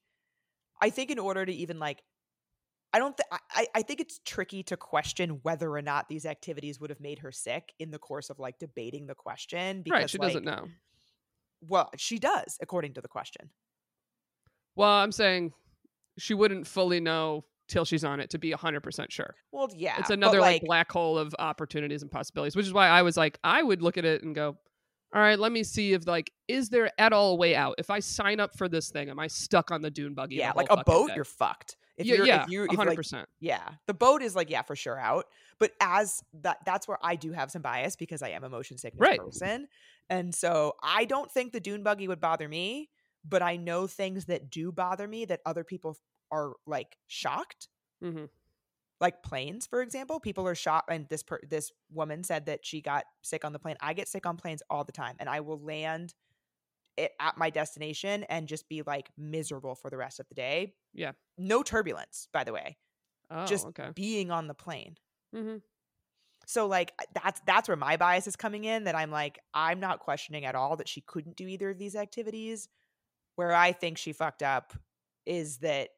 I 0.82 0.90
think 0.92 1.10
in 1.10 1.20
order 1.20 1.46
to 1.46 1.52
even 1.52 1.80
like, 1.80 2.04
I 2.94 3.00
don't 3.00 3.18
think 3.18 3.28
I 3.32 3.66
I 3.74 3.82
think 3.82 4.00
it's 4.00 4.20
tricky 4.24 4.62
to 4.64 4.78
question 4.78 5.40
whether 5.42 5.74
or 5.74 5.82
not 5.82 6.08
these 6.08 6.28
activities 6.28 6.80
would 6.80 6.92
have 6.92 7.00
made 7.00 7.20
her 7.20 7.32
sick 7.32 7.74
in 7.80 7.90
the 7.90 7.98
course 7.98 8.30
of 8.30 8.38
like 8.38 8.60
debating 8.60 9.08
the 9.08 9.16
question 9.16 9.82
because 9.82 10.00
right? 10.00 10.10
She 10.10 10.20
doesn't 10.20 10.46
know. 10.46 10.68
Well, 11.62 11.90
she 11.98 12.20
does 12.20 12.58
according 12.62 12.94
to 12.94 13.02
the 13.02 13.08
question. 13.08 13.50
Well, 14.76 14.90
I'm 14.92 15.12
saying 15.12 15.54
she 16.20 16.36
wouldn't 16.36 16.68
fully 16.68 17.00
know 17.00 17.46
till 17.68 17.86
she's 17.86 18.04
on 18.04 18.20
it 18.20 18.30
to 18.32 18.38
be 18.38 18.52
100% 18.52 19.12
sure. 19.12 19.36
Well, 19.52 19.70
yeah, 19.76 19.96
it's 20.00 20.10
another 20.10 20.40
like, 20.40 20.62
like 20.62 20.62
black 20.64 20.92
hole 20.92 21.18
of 21.18 21.34
opportunities 21.40 22.02
and 22.02 22.12
possibilities, 22.12 22.56
which 22.56 22.66
is 22.66 22.74
why 22.74 22.88
I 22.88 23.02
was 23.02 23.18
like, 23.18 23.40
I 23.44 23.64
would 23.64 23.82
look 23.82 23.98
at 23.98 24.06
it 24.06 24.24
and 24.24 24.36
go, 24.36 24.58
all 25.14 25.22
right, 25.22 25.38
let 25.38 25.52
me 25.52 25.64
see 25.64 25.94
if 25.94 26.08
like, 26.08 26.32
is 26.48 26.70
there 26.70 26.90
at 26.98 27.14
all 27.14 27.34
a 27.34 27.36
way 27.36 27.56
out? 27.56 27.76
If 27.78 27.90
I 27.90 28.00
sign 28.00 28.40
up 28.40 28.58
for 28.58 28.68
this 28.68 28.90
thing, 28.90 29.10
am 29.10 29.20
I 29.20 29.28
stuck 29.28 29.72
on 29.72 29.82
the 29.82 29.92
dune 29.92 30.14
buggy? 30.14 30.36
yeah, 30.36 30.52
like 30.56 30.68
a 30.70 30.84
boat, 30.84 31.10
day? 31.10 31.16
you're 31.16 31.26
fucked. 31.26 31.78
If 31.98 32.08
yeah, 32.08 32.16
you're, 32.16 32.26
yeah, 32.26 32.44
if 32.44 32.50
you, 32.50 32.64
if 32.64 32.72
100%. 32.72 33.14
like, 33.14 33.26
yeah, 33.40 33.70
the 33.86 33.94
boat 33.94 34.24
is 34.24 34.36
like, 34.36 34.50
yeah, 34.50 34.64
for 34.64 34.76
sure 34.76 35.00
out. 35.00 35.26
But 35.60 35.72
as 35.80 36.24
that, 36.42 36.58
that's 36.66 36.88
where 36.88 36.98
I 37.04 37.16
do 37.16 37.32
have 37.32 37.52
some 37.52 37.62
bias 37.62 37.96
because 37.96 38.24
I 38.24 38.30
am 38.30 38.44
a 38.44 38.50
motion 38.50 38.80
sickness 38.80 39.00
Right. 39.00 39.20
person, 39.20 39.68
and 40.10 40.34
so 40.34 40.74
I 40.82 41.06
don't 41.06 41.32
think 41.32 41.54
the 41.54 41.60
dune 41.60 41.84
buggy 41.84 42.08
would 42.08 42.20
bother 42.20 42.48
me. 42.48 42.90
But 43.26 43.42
I 43.42 43.56
know 43.56 43.88
things 43.88 44.26
that 44.26 44.50
do 44.50 44.72
bother 44.72 45.08
me 45.08 45.24
that 45.26 45.40
other 45.46 45.64
people 45.64 45.96
are 46.32 46.54
like 46.66 46.98
shocked. 47.08 47.68
Mhm. 48.04 48.30
Like 49.00 49.22
planes, 49.24 49.68
for 49.68 49.82
example, 49.82 50.20
people 50.20 50.48
are 50.48 50.56
shocked. 50.56 50.90
And 50.90 51.08
this 51.10 51.24
per- 51.24 51.42
this 51.48 51.72
woman 51.92 52.24
said 52.24 52.46
that 52.46 52.66
she 52.66 52.82
got 52.82 53.06
sick 53.22 53.44
on 53.44 53.52
the 53.54 53.60
plane. 53.60 53.76
I 53.82 53.94
get 53.94 54.08
sick 54.08 54.26
on 54.26 54.38
planes 54.38 54.64
all 54.70 54.84
the 54.84 54.92
time, 54.92 55.16
and 55.20 55.28
I 55.30 55.42
will 55.42 55.60
land 55.60 56.14
it 56.96 57.12
at 57.20 57.38
my 57.38 57.50
destination 57.50 58.24
and 58.26 58.48
just 58.48 58.70
be 58.70 58.84
like 58.84 59.10
miserable 59.18 59.76
for 59.76 59.90
the 59.90 59.98
rest 59.98 60.20
of 60.20 60.28
the 60.30 60.36
day. 60.36 60.76
Yeah. 60.94 61.14
No 61.38 61.64
turbulence, 61.64 62.28
by 62.32 62.44
the 62.44 62.54
way. 62.54 62.78
Oh, 63.32 63.46
just 63.46 63.66
okay. 63.68 63.90
being 63.96 64.32
on 64.32 64.48
the 64.48 64.54
plane. 64.54 64.98
hmm 65.34 65.58
So 66.46 66.68
like 66.68 66.94
that's 67.14 67.42
that's 67.48 67.68
where 67.68 67.78
my 67.78 67.98
bias 67.98 68.28
is 68.28 68.36
coming 68.36 68.64
in 68.66 68.84
that 68.84 68.96
I'm 68.96 69.10
like 69.12 69.40
I'm 69.54 69.80
not 69.80 70.00
questioning 70.00 70.46
at 70.46 70.56
all 70.56 70.78
that 70.78 70.88
she 70.88 71.02
couldn't 71.02 71.36
do 71.36 71.48
either 71.48 71.72
of 71.72 71.78
these 71.80 71.96
activities. 71.96 72.70
Where 73.36 73.54
I 73.54 73.72
think 73.72 73.98
she 73.98 74.14
fucked 74.14 74.44
up 74.44 74.74
is 75.26 75.58
that 75.60 75.90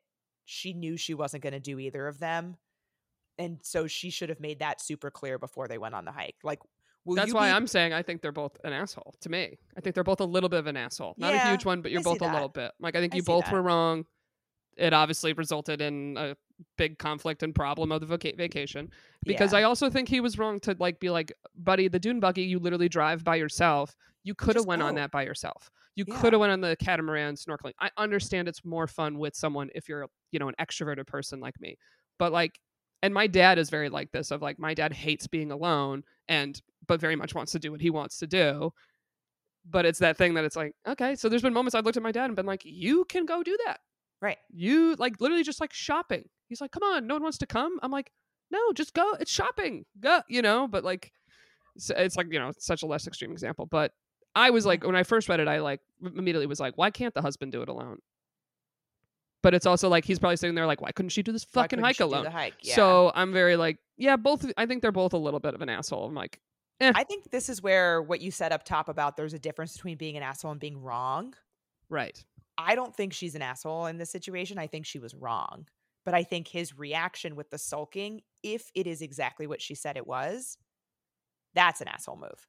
she 0.45 0.73
knew 0.73 0.95
she 0.97 1.13
wasn't 1.13 1.43
going 1.43 1.53
to 1.53 1.59
do 1.59 1.79
either 1.79 2.07
of 2.07 2.19
them. 2.19 2.55
And 3.37 3.59
so 3.63 3.87
she 3.87 4.09
should 4.09 4.29
have 4.29 4.39
made 4.39 4.59
that 4.59 4.79
super 4.81 5.11
clear 5.11 5.37
before 5.37 5.67
they 5.67 5.77
went 5.77 5.93
on 5.93 6.05
the 6.05 6.11
hike. 6.11 6.37
Like 6.43 6.59
That's 7.05 7.33
why 7.33 7.49
be- 7.49 7.53
I'm 7.53 7.67
saying 7.67 7.91
I 7.93 8.01
think 8.01 8.21
they're 8.21 8.31
both 8.31 8.57
an 8.63 8.71
asshole 8.71 9.15
to 9.21 9.29
me. 9.29 9.57
I 9.77 9.81
think 9.81 9.93
they're 9.93 10.05
both 10.05 10.21
a 10.21 10.25
little 10.25 10.49
bit 10.49 10.59
of 10.59 10.67
an 10.67 10.77
asshole. 10.77 11.15
Not 11.17 11.33
a 11.33 11.39
huge 11.39 11.65
one, 11.65 11.81
but 11.81 11.91
you're 11.91 12.01
both 12.01 12.21
a 12.21 12.31
little 12.31 12.49
bit. 12.49 12.71
Like 12.79 12.95
I 12.95 13.01
think 13.01 13.13
I 13.13 13.17
you 13.17 13.23
both 13.23 13.45
that. 13.45 13.53
were 13.53 13.61
wrong. 13.61 14.05
It 14.77 14.93
obviously 14.93 15.33
resulted 15.33 15.81
in 15.81 16.17
a 16.17 16.35
big 16.77 16.97
conflict 16.97 17.43
and 17.43 17.53
problem 17.55 17.91
of 17.91 18.01
the 18.01 18.07
vaca- 18.07 18.35
vacation. 18.35 18.91
because 19.23 19.53
Yeah. 19.53 19.59
I 19.59 19.63
also 19.63 19.89
think 19.89 20.07
he 20.07 20.19
was 20.19 20.37
wrong 20.37 20.59
to 20.61 20.75
like 20.79 20.99
be 20.99 21.09
like, 21.09 21.31
buddy, 21.55 21.87
the 21.87 21.99
dune 21.99 22.19
buggy 22.19 22.43
you 22.43 22.59
literally 22.59 22.89
drive 22.89 23.23
by 23.23 23.35
yourself. 23.35 23.95
You 24.23 24.35
could 24.35 24.55
have 24.55 24.65
went 24.65 24.81
on 24.81 24.95
that 24.95 25.11
by 25.11 25.23
yourself. 25.23 25.69
You 25.95 26.05
Yeah. 26.07 26.19
could 26.19 26.33
have 26.33 26.39
went 26.39 26.51
on 26.51 26.61
the 26.61 26.75
catamaran 26.77 27.35
snorkeling. 27.35 27.73
I 27.79 27.89
understand 27.97 28.47
it's 28.47 28.63
more 28.65 28.85
fun 28.87 29.17
with 29.17 29.35
someone 29.35 29.69
if 29.73 29.87
you're 29.89 30.07
you 30.31 30.39
know 30.39 30.47
an 30.49 30.55
extroverted 30.59 31.07
person 31.07 31.39
like 31.39 31.59
me, 31.59 31.77
but 32.19 32.31
like, 32.31 32.59
and 33.01 33.13
my 33.13 33.27
dad 33.27 33.57
is 33.57 33.69
very 33.69 33.89
like 33.89 34.11
this. 34.11 34.31
Of 34.31 34.41
like, 34.41 34.59
my 34.59 34.73
dad 34.73 34.91
hates 34.93 35.27
being 35.27 35.51
alone 35.51 36.03
and 36.27 36.61
but 36.87 36.99
very 36.99 37.15
much 37.15 37.33
wants 37.33 37.51
to 37.53 37.59
do 37.59 37.71
what 37.71 37.81
he 37.81 37.89
wants 37.89 38.17
to 38.19 38.27
do. 38.27 38.71
But 39.67 39.85
it's 39.85 39.99
that 39.99 40.17
thing 40.17 40.35
that 40.35 40.45
it's 40.45 40.55
like, 40.55 40.75
okay, 40.87 41.15
so 41.15 41.27
there's 41.29 41.41
been 41.41 41.53
moments 41.53 41.73
I've 41.73 41.85
looked 41.85 41.97
at 41.97 42.03
my 42.03 42.11
dad 42.11 42.25
and 42.25 42.35
been 42.35 42.45
like, 42.45 42.61
you 42.65 43.05
can 43.05 43.25
go 43.25 43.41
do 43.41 43.57
that 43.65 43.79
right. 44.21 44.37
you 44.49 44.95
like 44.95 45.19
literally 45.21 45.43
just 45.43 45.61
like 45.61 45.73
shopping. 45.73 46.29
He's 46.47 46.61
like, 46.61 46.71
come 46.71 46.83
on, 46.83 47.07
no 47.07 47.15
one 47.15 47.23
wants 47.23 47.39
to 47.39 47.47
come. 47.47 47.79
I'm 47.81 47.91
like, 47.91 48.11
no, 48.51 48.59
just 48.73 48.93
go. 48.93 49.13
It's 49.19 49.31
shopping. 49.31 49.85
Go, 49.99 50.21
you 50.27 50.41
know, 50.41 50.67
but 50.67 50.83
like, 50.83 51.11
it's, 51.75 51.89
it's 51.89 52.15
like, 52.15 52.31
you 52.31 52.39
know, 52.39 52.51
such 52.57 52.83
a 52.83 52.85
less 52.85 53.07
extreme 53.07 53.31
example. 53.31 53.65
But 53.65 53.91
I 54.35 54.49
was 54.49 54.65
like, 54.65 54.85
when 54.85 54.95
I 54.95 55.03
first 55.03 55.29
read 55.29 55.39
it, 55.39 55.47
I 55.47 55.59
like 55.59 55.81
immediately 56.03 56.45
was 56.45 56.59
like, 56.59 56.77
why 56.77 56.91
can't 56.91 57.13
the 57.13 57.21
husband 57.21 57.51
do 57.51 57.61
it 57.61 57.69
alone? 57.69 57.99
But 59.41 59.53
it's 59.53 59.65
also 59.65 59.89
like, 59.89 60.05
he's 60.05 60.17
probably 60.17 60.37
sitting 60.37 60.55
there 60.55 60.65
like, 60.65 60.81
why 60.81 60.91
couldn't 60.91 61.09
she 61.09 61.21
do 61.21 61.31
this 61.31 61.43
fucking 61.43 61.79
hike 61.79 61.99
alone? 61.99 62.25
hike? 62.25 62.55
Yeah. 62.61 62.75
So 62.75 63.11
I'm 63.13 63.31
very 63.31 63.55
like, 63.55 63.77
yeah, 63.97 64.15
both, 64.15 64.51
I 64.57 64.65
think 64.65 64.81
they're 64.81 64.91
both 64.91 65.13
a 65.13 65.17
little 65.17 65.39
bit 65.39 65.53
of 65.53 65.61
an 65.61 65.69
asshole. 65.69 66.07
I'm 66.07 66.15
like, 66.15 66.39
eh. 66.81 66.91
I 66.95 67.03
think 67.03 67.29
this 67.29 67.47
is 67.47 67.61
where 67.61 68.01
what 68.01 68.21
you 68.21 68.31
said 68.31 68.51
up 68.51 68.63
top 68.65 68.89
about 68.89 69.17
there's 69.17 69.33
a 69.33 69.39
difference 69.39 69.73
between 69.73 69.97
being 69.97 70.17
an 70.17 70.23
asshole 70.23 70.51
and 70.51 70.59
being 70.59 70.81
wrong. 70.81 71.35
right. 71.89 72.23
I 72.57 72.75
don't 72.75 72.95
think 72.95 73.13
she's 73.13 73.35
an 73.35 73.41
asshole 73.41 73.87
in 73.87 73.97
this 73.97 74.09
situation. 74.09 74.57
I 74.57 74.67
think 74.67 74.85
she 74.85 74.99
was 74.99 75.13
wrong. 75.13 75.67
But 76.05 76.13
I 76.13 76.23
think 76.23 76.47
his 76.47 76.77
reaction 76.77 77.35
with 77.35 77.49
the 77.49 77.57
sulking, 77.57 78.21
if 78.43 78.69
it 78.75 78.85
is 78.85 79.01
exactly 79.01 79.47
what 79.47 79.61
she 79.61 79.73
said 79.73 79.97
it 79.97 80.05
was, 80.05 80.57
that's 81.55 81.81
an 81.81 81.87
asshole 81.87 82.17
move. 82.17 82.47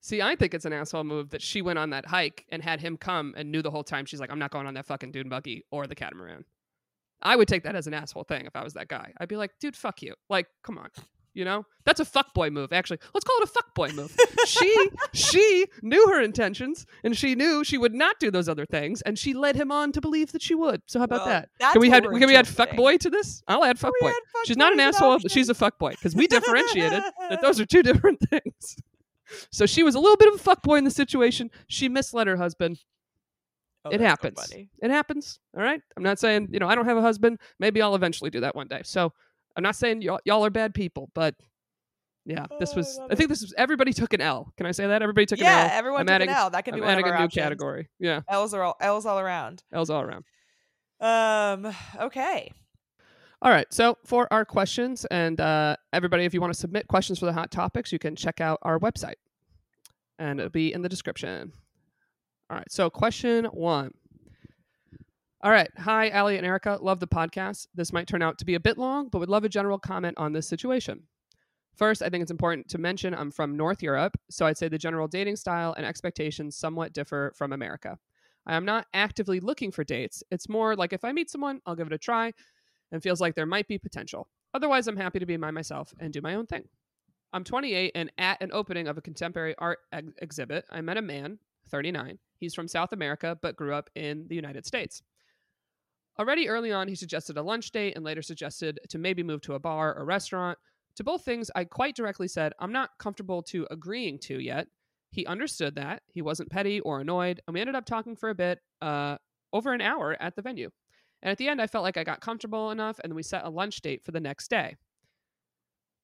See, 0.00 0.22
I 0.22 0.36
think 0.36 0.54
it's 0.54 0.64
an 0.64 0.72
asshole 0.72 1.04
move 1.04 1.30
that 1.30 1.42
she 1.42 1.62
went 1.62 1.78
on 1.78 1.90
that 1.90 2.06
hike 2.06 2.44
and 2.50 2.62
had 2.62 2.80
him 2.80 2.96
come 2.96 3.34
and 3.36 3.50
knew 3.50 3.62
the 3.62 3.70
whole 3.70 3.82
time 3.82 4.04
she's 4.04 4.20
like, 4.20 4.30
I'm 4.30 4.38
not 4.38 4.50
going 4.50 4.66
on 4.66 4.74
that 4.74 4.86
fucking 4.86 5.10
dune 5.10 5.28
buggy 5.28 5.64
or 5.70 5.86
the 5.86 5.94
catamaran. 5.94 6.44
I 7.20 7.34
would 7.34 7.48
take 7.48 7.64
that 7.64 7.74
as 7.74 7.86
an 7.86 7.94
asshole 7.94 8.24
thing 8.24 8.46
if 8.46 8.54
I 8.54 8.62
was 8.62 8.74
that 8.74 8.88
guy. 8.88 9.12
I'd 9.18 9.28
be 9.28 9.36
like, 9.36 9.58
dude, 9.58 9.74
fuck 9.74 10.02
you. 10.02 10.14
Like, 10.28 10.46
come 10.62 10.78
on. 10.78 10.90
You 11.34 11.44
know? 11.44 11.66
That's 11.84 12.00
a 12.00 12.04
fuckboy 12.04 12.52
move, 12.52 12.72
actually. 12.72 12.98
Let's 13.14 13.24
call 13.24 13.36
it 13.40 13.48
a 13.48 13.52
fuckboy 13.52 13.94
move. 13.94 14.14
she 14.46 14.90
she 15.14 15.66
knew 15.82 16.06
her 16.08 16.20
intentions 16.20 16.84
and 17.04 17.16
she 17.16 17.34
knew 17.34 17.64
she 17.64 17.78
would 17.78 17.94
not 17.94 18.18
do 18.18 18.30
those 18.30 18.48
other 18.48 18.66
things, 18.66 19.02
and 19.02 19.18
she 19.18 19.34
led 19.34 19.56
him 19.56 19.70
on 19.72 19.92
to 19.92 20.00
believe 20.00 20.32
that 20.32 20.42
she 20.42 20.54
would. 20.54 20.82
So 20.86 20.98
how 20.98 21.04
about 21.04 21.26
Well, 21.26 21.44
that? 21.60 21.72
Can 21.72 21.80
we 21.80 21.92
add 21.92 22.02
can 22.04 22.26
we 22.26 22.36
add 22.36 22.46
fuckboy 22.46 22.98
to 23.00 23.10
this? 23.10 23.42
I'll 23.48 23.64
add 23.64 23.80
we 23.82 23.88
fuckboy. 23.88 24.12
She's 24.46 24.56
not 24.56 24.72
an 24.72 24.80
asshole, 24.80 25.20
she's 25.20 25.48
a 25.48 25.54
fuckboy. 25.54 25.92
Because 25.92 26.14
we 26.14 26.26
differentiated 26.36 27.02
that 27.30 27.40
those 27.40 27.60
are 27.60 27.66
two 27.66 27.82
different 27.82 28.18
things. 28.30 28.76
so 29.50 29.64
she 29.64 29.82
was 29.82 29.94
a 29.94 30.00
little 30.00 30.16
bit 30.16 30.32
of 30.34 30.40
a 30.40 30.42
fuckboy 30.42 30.78
in 30.78 30.84
the 30.84 30.90
situation. 30.90 31.50
She 31.68 31.88
misled 31.88 32.26
her 32.26 32.36
husband. 32.36 32.80
Oh, 33.84 33.90
it 33.90 33.98
that's 33.98 34.02
so 34.02 34.28
happens. 34.28 34.68
It 34.82 34.90
happens. 34.90 35.40
All 35.56 35.62
right. 35.62 35.80
I'm 35.96 36.02
not 36.02 36.18
saying, 36.18 36.48
you 36.50 36.58
know, 36.58 36.68
I 36.68 36.74
don't 36.74 36.86
have 36.86 36.96
a 36.96 37.02
husband. 37.02 37.38
Maybe 37.60 37.80
I'll 37.80 37.94
eventually 37.94 38.28
do 38.28 38.40
that 38.40 38.56
one 38.56 38.66
day. 38.66 38.80
So 38.84 39.12
I'm 39.58 39.62
not 39.64 39.74
saying 39.74 40.02
y'all, 40.02 40.20
y'all 40.24 40.44
are 40.46 40.50
bad 40.50 40.72
people, 40.72 41.10
but 41.14 41.34
yeah, 42.24 42.46
this 42.60 42.74
Oh, 42.74 42.76
was, 42.76 43.00
I, 43.10 43.16
think 43.16 43.28
this 43.28 43.40
was, 43.42 43.52
everybody 43.58 43.92
took 43.92 44.12
an 44.12 44.20
L. 44.20 44.52
Can 44.56 44.66
I 44.66 44.70
say 44.70 44.86
that? 44.86 45.02
Everybody 45.02 45.26
took 45.26 45.40
yeah, 45.40 45.46
an 45.46 45.64
L. 45.64 45.66
Yeah, 45.66 45.78
everyone 45.78 46.00
I'm 46.02 46.06
took 46.06 46.14
adding, 46.14 46.28
an 46.28 46.34
L. 46.36 46.50
That 46.50 46.64
can 46.64 46.74
be 46.74 46.80
I'm 46.80 46.84
one 46.86 46.92
adding 46.92 47.06
of 47.06 47.14
a 47.14 47.18
new 47.18 47.24
options. 47.24 47.42
category. 47.42 47.88
Yeah. 47.98 48.20
L's 48.28 48.54
are 48.54 48.62
all 48.62 48.76
L's 48.80 49.04
all 49.04 49.18
around. 49.18 49.64
L's 49.72 49.90
all 49.90 50.02
around. 50.02 50.24
Um. 51.00 51.74
Okay. 52.00 52.52
All 53.42 53.50
right. 53.50 53.66
So 53.72 53.98
for 54.04 54.32
our 54.32 54.44
questions, 54.44 55.04
and 55.06 55.40
uh, 55.40 55.74
everybody, 55.92 56.24
if 56.24 56.34
you 56.34 56.40
want 56.40 56.52
to 56.52 56.58
submit 56.58 56.86
questions 56.86 57.18
for 57.18 57.26
the 57.26 57.32
hot 57.32 57.50
topics, 57.50 57.90
you 57.92 57.98
can 57.98 58.14
check 58.14 58.40
out 58.40 58.58
our 58.62 58.78
website, 58.78 59.14
and 60.20 60.38
it'll 60.38 60.50
be 60.50 60.72
in 60.72 60.82
the 60.82 60.88
description. 60.88 61.52
All 62.48 62.58
right. 62.58 62.70
So 62.70 62.90
question 62.90 63.46
one. 63.46 63.92
All 65.40 65.52
right. 65.52 65.70
Hi, 65.78 66.10
Ali 66.10 66.36
and 66.36 66.44
Erica. 66.44 66.78
Love 66.82 66.98
the 66.98 67.06
podcast. 67.06 67.68
This 67.72 67.92
might 67.92 68.08
turn 68.08 68.22
out 68.22 68.38
to 68.38 68.44
be 68.44 68.56
a 68.56 68.60
bit 68.60 68.76
long, 68.76 69.08
but 69.08 69.20
would 69.20 69.28
love 69.28 69.44
a 69.44 69.48
general 69.48 69.78
comment 69.78 70.18
on 70.18 70.32
this 70.32 70.48
situation. 70.48 71.04
First, 71.76 72.02
I 72.02 72.08
think 72.08 72.22
it's 72.22 72.32
important 72.32 72.68
to 72.70 72.78
mention 72.78 73.14
I'm 73.14 73.30
from 73.30 73.56
North 73.56 73.80
Europe, 73.80 74.16
so 74.28 74.46
I'd 74.46 74.58
say 74.58 74.66
the 74.66 74.78
general 74.78 75.06
dating 75.06 75.36
style 75.36 75.74
and 75.76 75.86
expectations 75.86 76.56
somewhat 76.56 76.92
differ 76.92 77.32
from 77.36 77.52
America. 77.52 78.00
I 78.46 78.56
am 78.56 78.64
not 78.64 78.86
actively 78.92 79.38
looking 79.38 79.70
for 79.70 79.84
dates. 79.84 80.24
It's 80.32 80.48
more 80.48 80.74
like 80.74 80.92
if 80.92 81.04
I 81.04 81.12
meet 81.12 81.30
someone, 81.30 81.60
I'll 81.66 81.76
give 81.76 81.86
it 81.86 81.92
a 81.92 81.98
try 81.98 82.32
and 82.90 83.00
feels 83.00 83.20
like 83.20 83.36
there 83.36 83.46
might 83.46 83.68
be 83.68 83.78
potential. 83.78 84.26
Otherwise, 84.54 84.88
I'm 84.88 84.96
happy 84.96 85.20
to 85.20 85.26
be 85.26 85.36
by 85.36 85.52
myself 85.52 85.94
and 86.00 86.12
do 86.12 86.20
my 86.20 86.34
own 86.34 86.46
thing. 86.46 86.64
I'm 87.32 87.44
28 87.44 87.92
and 87.94 88.10
at 88.18 88.42
an 88.42 88.50
opening 88.52 88.88
of 88.88 88.98
a 88.98 89.02
contemporary 89.02 89.54
art 89.58 89.78
ex- 89.92 90.08
exhibit, 90.20 90.64
I 90.68 90.80
met 90.80 90.96
a 90.96 91.02
man, 91.02 91.38
39. 91.70 92.18
He's 92.38 92.56
from 92.56 92.66
South 92.66 92.92
America 92.92 93.38
but 93.40 93.54
grew 93.54 93.72
up 93.72 93.88
in 93.94 94.26
the 94.26 94.34
United 94.34 94.66
States. 94.66 95.00
Already 96.18 96.48
early 96.48 96.72
on, 96.72 96.88
he 96.88 96.96
suggested 96.96 97.36
a 97.36 97.42
lunch 97.42 97.70
date 97.70 97.94
and 97.94 98.04
later 98.04 98.22
suggested 98.22 98.80
to 98.88 98.98
maybe 98.98 99.22
move 99.22 99.40
to 99.42 99.54
a 99.54 99.60
bar 99.60 99.96
or 99.96 100.04
restaurant. 100.04 100.58
To 100.96 101.04
both 101.04 101.24
things, 101.24 101.48
I 101.54 101.64
quite 101.64 101.94
directly 101.94 102.26
said, 102.26 102.52
I'm 102.58 102.72
not 102.72 102.90
comfortable 102.98 103.42
to 103.44 103.68
agreeing 103.70 104.18
to 104.20 104.40
yet. 104.40 104.66
He 105.10 105.24
understood 105.26 105.76
that. 105.76 106.02
He 106.12 106.20
wasn't 106.20 106.50
petty 106.50 106.80
or 106.80 107.00
annoyed, 107.00 107.40
and 107.46 107.54
we 107.54 107.60
ended 107.60 107.76
up 107.76 107.86
talking 107.86 108.16
for 108.16 108.30
a 108.30 108.34
bit, 108.34 108.58
uh, 108.82 109.16
over 109.52 109.72
an 109.72 109.80
hour 109.80 110.16
at 110.20 110.34
the 110.34 110.42
venue. 110.42 110.70
And 111.22 111.30
at 111.30 111.38
the 111.38 111.48
end, 111.48 111.62
I 111.62 111.68
felt 111.68 111.84
like 111.84 111.96
I 111.96 112.04
got 112.04 112.20
comfortable 112.20 112.72
enough, 112.72 112.98
and 113.02 113.14
we 113.14 113.22
set 113.22 113.44
a 113.44 113.48
lunch 113.48 113.80
date 113.80 114.04
for 114.04 114.10
the 114.10 114.20
next 114.20 114.50
day. 114.50 114.76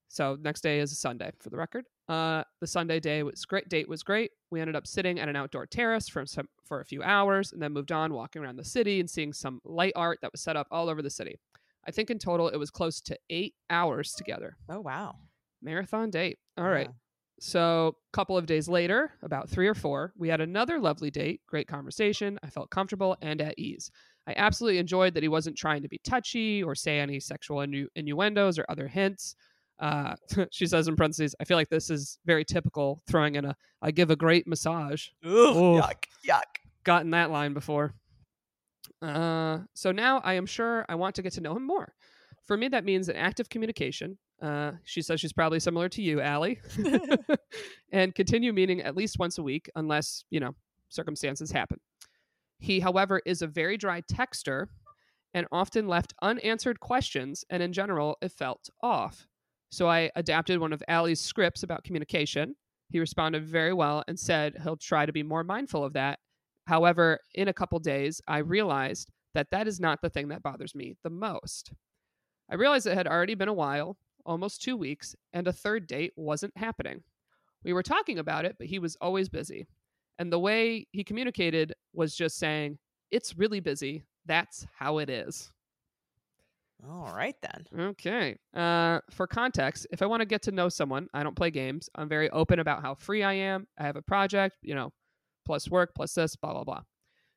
So 0.08 0.36
next 0.40 0.60
day 0.60 0.78
is 0.78 0.92
a 0.92 0.96
Sunday, 0.96 1.32
for 1.40 1.50
the 1.50 1.56
record. 1.56 1.86
Uh, 2.08 2.44
the 2.60 2.66
Sunday 2.66 3.00
day 3.00 3.22
was 3.22 3.44
great. 3.44 3.68
Date 3.68 3.88
was 3.88 4.02
great. 4.02 4.30
We 4.50 4.60
ended 4.60 4.76
up 4.76 4.86
sitting 4.86 5.18
at 5.18 5.28
an 5.28 5.36
outdoor 5.36 5.66
terrace 5.66 6.08
for 6.08 6.26
some 6.26 6.48
for 6.64 6.80
a 6.80 6.84
few 6.84 7.02
hours, 7.02 7.52
and 7.52 7.62
then 7.62 7.72
moved 7.72 7.92
on, 7.92 8.12
walking 8.12 8.42
around 8.42 8.56
the 8.56 8.64
city 8.64 9.00
and 9.00 9.08
seeing 9.08 9.32
some 9.32 9.60
light 9.64 9.92
art 9.96 10.18
that 10.22 10.32
was 10.32 10.42
set 10.42 10.56
up 10.56 10.66
all 10.70 10.88
over 10.88 11.02
the 11.02 11.10
city. 11.10 11.38
I 11.86 11.90
think 11.90 12.10
in 12.10 12.18
total 12.18 12.48
it 12.48 12.56
was 12.56 12.70
close 12.70 13.00
to 13.02 13.18
eight 13.30 13.54
hours 13.70 14.12
together. 14.12 14.56
Oh 14.68 14.80
wow. 14.80 15.16
Marathon 15.62 16.10
date. 16.10 16.38
All 16.58 16.68
right. 16.68 16.88
Yeah. 16.88 16.94
So, 17.40 17.96
a 18.12 18.16
couple 18.16 18.36
of 18.36 18.46
days 18.46 18.68
later, 18.68 19.12
about 19.22 19.50
three 19.50 19.66
or 19.66 19.74
four, 19.74 20.12
we 20.16 20.28
had 20.28 20.40
another 20.40 20.78
lovely 20.78 21.10
date, 21.10 21.40
great 21.48 21.66
conversation. 21.66 22.38
I 22.42 22.48
felt 22.48 22.70
comfortable 22.70 23.16
and 23.20 23.40
at 23.40 23.58
ease. 23.58 23.90
I 24.26 24.34
absolutely 24.36 24.78
enjoyed 24.78 25.14
that 25.14 25.22
he 25.22 25.28
wasn't 25.28 25.58
trying 25.58 25.82
to 25.82 25.88
be 25.88 26.00
touchy 26.04 26.62
or 26.62 26.74
say 26.74 27.00
any 27.00 27.20
sexual 27.20 27.58
innu- 27.58 27.88
innuendos 27.96 28.58
or 28.58 28.64
other 28.68 28.88
hints. 28.88 29.34
Uh, 29.78 30.14
she 30.50 30.66
says 30.66 30.88
in 30.88 30.96
parentheses, 30.96 31.34
I 31.40 31.44
feel 31.44 31.56
like 31.56 31.68
this 31.68 31.90
is 31.90 32.18
very 32.24 32.44
typical, 32.44 33.02
throwing 33.06 33.36
in 33.36 33.44
a, 33.44 33.56
I 33.82 33.90
give 33.90 34.10
a 34.10 34.16
great 34.16 34.46
massage. 34.46 35.08
Ugh, 35.24 35.30
Oof. 35.32 35.84
yuck. 35.84 36.04
Yuck. 36.26 36.42
Gotten 36.84 37.10
that 37.10 37.30
line 37.30 37.54
before. 37.54 37.94
Uh, 39.00 39.60
so 39.74 39.92
now 39.92 40.20
I 40.24 40.34
am 40.34 40.46
sure 40.46 40.84
I 40.88 40.94
want 40.94 41.14
to 41.16 41.22
get 41.22 41.32
to 41.34 41.40
know 41.40 41.56
him 41.56 41.66
more. 41.66 41.94
For 42.46 42.56
me, 42.56 42.68
that 42.68 42.84
means 42.84 43.08
an 43.08 43.16
active 43.16 43.48
communication. 43.48 44.18
Uh, 44.42 44.72
she 44.84 45.00
says 45.00 45.20
she's 45.20 45.32
probably 45.32 45.60
similar 45.60 45.88
to 45.88 46.02
you, 46.02 46.20
Ali, 46.20 46.60
and 47.92 48.14
continue 48.14 48.52
meeting 48.52 48.82
at 48.82 48.96
least 48.96 49.18
once 49.18 49.38
a 49.38 49.42
week, 49.42 49.70
unless 49.76 50.24
you 50.30 50.40
know 50.40 50.54
circumstances 50.90 51.50
happen. 51.50 51.80
He, 52.58 52.80
however, 52.80 53.20
is 53.24 53.42
a 53.42 53.46
very 53.46 53.76
dry 53.76 54.02
texter 54.02 54.66
and 55.32 55.46
often 55.50 55.88
left 55.88 56.14
unanswered 56.22 56.80
questions, 56.80 57.44
and 57.50 57.62
in 57.62 57.72
general, 57.72 58.16
it 58.22 58.32
felt 58.32 58.68
off. 58.82 59.26
So 59.74 59.88
I 59.88 60.08
adapted 60.14 60.60
one 60.60 60.72
of 60.72 60.84
Ali's 60.88 61.20
scripts 61.20 61.64
about 61.64 61.82
communication. 61.82 62.54
He 62.90 63.00
responded 63.00 63.44
very 63.44 63.72
well 63.72 64.04
and 64.06 64.16
said 64.16 64.60
he'll 64.62 64.76
try 64.76 65.04
to 65.04 65.12
be 65.12 65.24
more 65.24 65.42
mindful 65.42 65.82
of 65.82 65.94
that. 65.94 66.20
However, 66.68 67.18
in 67.34 67.48
a 67.48 67.52
couple 67.52 67.80
days, 67.80 68.20
I 68.28 68.38
realized 68.38 69.10
that 69.34 69.50
that 69.50 69.66
is 69.66 69.80
not 69.80 70.00
the 70.00 70.10
thing 70.10 70.28
that 70.28 70.44
bothers 70.44 70.76
me 70.76 70.94
the 71.02 71.10
most. 71.10 71.72
I 72.48 72.54
realized 72.54 72.86
it 72.86 72.94
had 72.94 73.08
already 73.08 73.34
been 73.34 73.48
a 73.48 73.52
while, 73.52 73.96
almost 74.24 74.62
two 74.62 74.76
weeks, 74.76 75.16
and 75.32 75.48
a 75.48 75.52
third 75.52 75.88
date 75.88 76.12
wasn't 76.14 76.56
happening. 76.56 77.02
We 77.64 77.72
were 77.72 77.82
talking 77.82 78.20
about 78.20 78.44
it, 78.44 78.54
but 78.56 78.68
he 78.68 78.78
was 78.78 78.96
always 79.00 79.28
busy. 79.28 79.66
And 80.20 80.32
the 80.32 80.38
way 80.38 80.86
he 80.92 81.02
communicated 81.02 81.74
was 81.92 82.14
just 82.14 82.36
saying, 82.36 82.78
It's 83.10 83.36
really 83.36 83.58
busy. 83.58 84.04
That's 84.24 84.68
how 84.78 84.98
it 84.98 85.10
is. 85.10 85.50
All 86.82 87.12
right 87.14 87.36
then. 87.40 87.90
Okay. 87.90 88.36
Uh, 88.54 89.00
for 89.10 89.26
context, 89.26 89.86
if 89.90 90.02
I 90.02 90.06
want 90.06 90.20
to 90.20 90.26
get 90.26 90.42
to 90.42 90.52
know 90.52 90.68
someone, 90.68 91.08
I 91.14 91.22
don't 91.22 91.36
play 91.36 91.50
games. 91.50 91.88
I'm 91.94 92.08
very 92.08 92.28
open 92.30 92.58
about 92.58 92.82
how 92.82 92.94
free 92.94 93.22
I 93.22 93.32
am. 93.34 93.66
I 93.78 93.84
have 93.84 93.96
a 93.96 94.02
project, 94.02 94.56
you 94.62 94.74
know, 94.74 94.92
plus 95.46 95.70
work, 95.70 95.94
plus 95.94 96.12
this, 96.14 96.36
blah, 96.36 96.52
blah, 96.52 96.64
blah. 96.64 96.82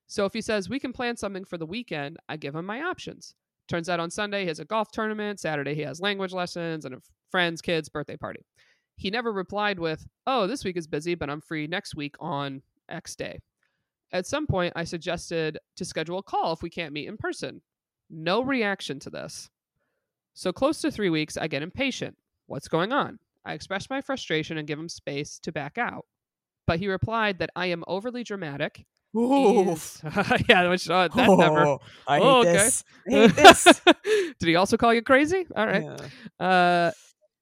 So 0.08 0.26
if 0.26 0.34
he 0.34 0.42
says 0.42 0.70
we 0.70 0.80
can 0.80 0.94
plan 0.94 1.18
something 1.18 1.46
for 1.46 1.58
the 1.58 1.66
weekend, 1.66 2.18
I 2.28 2.38
give 2.38 2.56
him 2.56 2.66
my 2.66 2.82
options. 2.82 3.36
Turns 3.68 3.90
out 3.90 4.00
on 4.00 4.10
Sunday 4.10 4.42
he 4.42 4.48
has 4.48 4.60
a 4.60 4.66
golf 4.66 4.92
tournament, 4.92 5.40
Saturday 5.40 5.76
he 5.76 5.82
has 5.82 6.00
language 6.00 6.34
lessons 6.34 6.86
and 6.86 6.96
a 6.96 7.02
friend's 7.30 7.62
kid's 7.62 7.90
birthday 7.90 8.18
party. 8.18 8.46
He 8.96 9.12
never 9.12 9.32
replied 9.32 9.80
with, 9.80 10.06
Oh, 10.26 10.48
this 10.48 10.64
week 10.64 10.78
is 10.78 10.88
busy, 10.88 11.16
but 11.16 11.30
I'm 11.30 11.42
free 11.42 11.68
next 11.68 11.96
week 11.96 12.16
on 12.20 12.62
X 12.90 13.16
day. 13.16 13.40
At 14.12 14.26
some 14.26 14.48
point, 14.48 14.74
I 14.76 14.86
suggested 14.86 15.60
to 15.76 15.86
schedule 15.86 16.18
a 16.18 16.24
call 16.24 16.54
if 16.54 16.62
we 16.62 16.70
can't 16.70 16.94
meet 16.94 17.08
in 17.08 17.18
person. 17.18 17.62
No 18.10 18.42
reaction 18.42 19.00
to 19.02 19.10
this. 19.10 19.50
So 20.34 20.52
close 20.54 20.82
to 20.82 20.92
three 20.92 21.10
weeks, 21.10 21.36
I 21.38 21.48
get 21.48 21.64
impatient. 21.64 22.16
What's 22.46 22.68
going 22.68 22.92
on? 22.94 23.20
I 23.46 23.54
express 23.54 23.90
my 23.90 24.02
frustration 24.02 24.58
and 24.58 24.68
give 24.68 24.80
him 24.80 24.90
space 24.90 25.40
to 25.40 25.52
back 25.52 25.78
out. 25.78 26.06
But 26.66 26.80
he 26.80 26.88
replied 26.88 27.40
that 27.40 27.50
I 27.56 27.68
am 27.68 27.84
overly 27.88 28.24
dramatic. 28.24 28.86
Oof. 29.18 30.02
yeah, 30.50 30.68
which 30.70 30.90
uh, 30.90 31.08
that 31.16 31.28
never. 31.28 31.66
Oh, 31.66 31.80
I 32.08 32.18
hate 32.20 32.24
Oh, 32.26 32.40
okay. 32.42 32.52
this. 32.54 32.84
I 33.08 33.12
hate 33.12 33.36
this. 33.36 33.82
Did 34.40 34.48
he 34.50 34.56
also 34.56 34.78
call 34.78 34.94
you 34.94 35.02
crazy? 35.02 35.48
All 35.56 35.66
right. 35.66 35.84
Yeah. 36.40 36.46
Uh, 36.46 36.92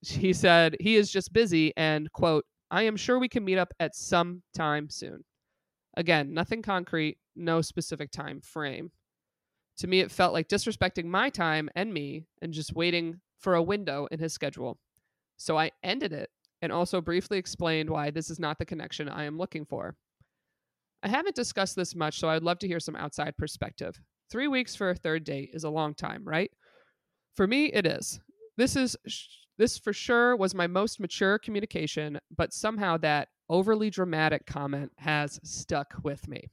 he 0.02 0.32
said 0.34 0.78
he 0.80 0.96
is 0.96 1.12
just 1.12 1.34
busy 1.34 1.74
and 1.76 2.12
quote, 2.12 2.46
I 2.70 2.84
am 2.84 2.96
sure 2.96 3.18
we 3.20 3.28
can 3.28 3.44
meet 3.44 3.58
up 3.58 3.74
at 3.80 3.96
some 3.96 4.44
time 4.54 4.90
soon. 4.90 5.24
Again, 5.98 6.34
nothing 6.34 6.62
concrete, 6.62 7.18
no 7.36 7.62
specific 7.62 8.12
time 8.12 8.42
frame. 8.42 8.92
To 9.78 9.88
me, 9.88 10.00
it 10.00 10.12
felt 10.12 10.34
like 10.34 10.48
disrespecting 10.48 11.06
my 11.06 11.30
time 11.30 11.70
and 11.76 11.94
me 11.94 12.24
and 12.42 12.54
just 12.54 12.76
waiting 12.76 13.20
for 13.40 13.56
a 13.56 13.64
window 13.64 14.08
in 14.12 14.20
his 14.20 14.34
schedule. 14.34 14.80
So 15.38 15.58
I 15.58 15.72
ended 15.84 16.14
it 16.14 16.30
and 16.62 16.72
also 16.72 17.02
briefly 17.02 17.38
explained 17.38 17.90
why 17.90 18.10
this 18.10 18.30
is 18.30 18.40
not 18.40 18.58
the 18.58 18.66
connection 18.66 19.10
I 19.10 19.26
am 19.26 19.38
looking 19.38 19.66
for. 19.66 19.96
I 21.04 21.10
haven't 21.10 21.36
discussed 21.36 21.76
this 21.76 21.94
much, 21.94 22.20
so 22.20 22.30
I'd 22.30 22.44
love 22.44 22.60
to 22.60 22.68
hear 22.68 22.80
some 22.80 22.96
outside 22.96 23.38
perspective. 23.38 24.00
Three 24.32 24.48
weeks 24.48 24.76
for 24.76 24.90
a 24.90 24.96
third 24.96 25.24
date 25.24 25.52
is 25.54 25.64
a 25.64 25.70
long 25.70 25.94
time, 25.94 26.24
right? 26.26 26.50
For 27.36 27.46
me, 27.46 27.66
it 27.66 27.86
is. 27.86 28.20
This 28.58 28.76
is 28.76 28.98
sh- 29.06 29.28
this 29.58 29.78
for 29.78 29.94
sure 29.94 30.36
was 30.36 30.56
my 30.56 30.68
most 30.68 31.00
mature 31.00 31.38
communication, 31.38 32.20
but 32.36 32.54
somehow 32.54 32.98
that 32.98 33.28
overly 33.50 33.90
dramatic 33.90 34.46
comment 34.46 34.92
has 34.98 35.40
stuck 35.44 35.94
with 36.04 36.28
me. 36.28 36.46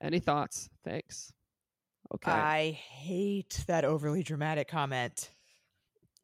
Any 0.00 0.18
thoughts? 0.18 0.68
Thanks. 0.84 1.33
Okay. 2.14 2.30
I 2.30 2.70
hate 2.72 3.64
that 3.66 3.84
overly 3.84 4.22
dramatic 4.22 4.68
comment. 4.68 5.32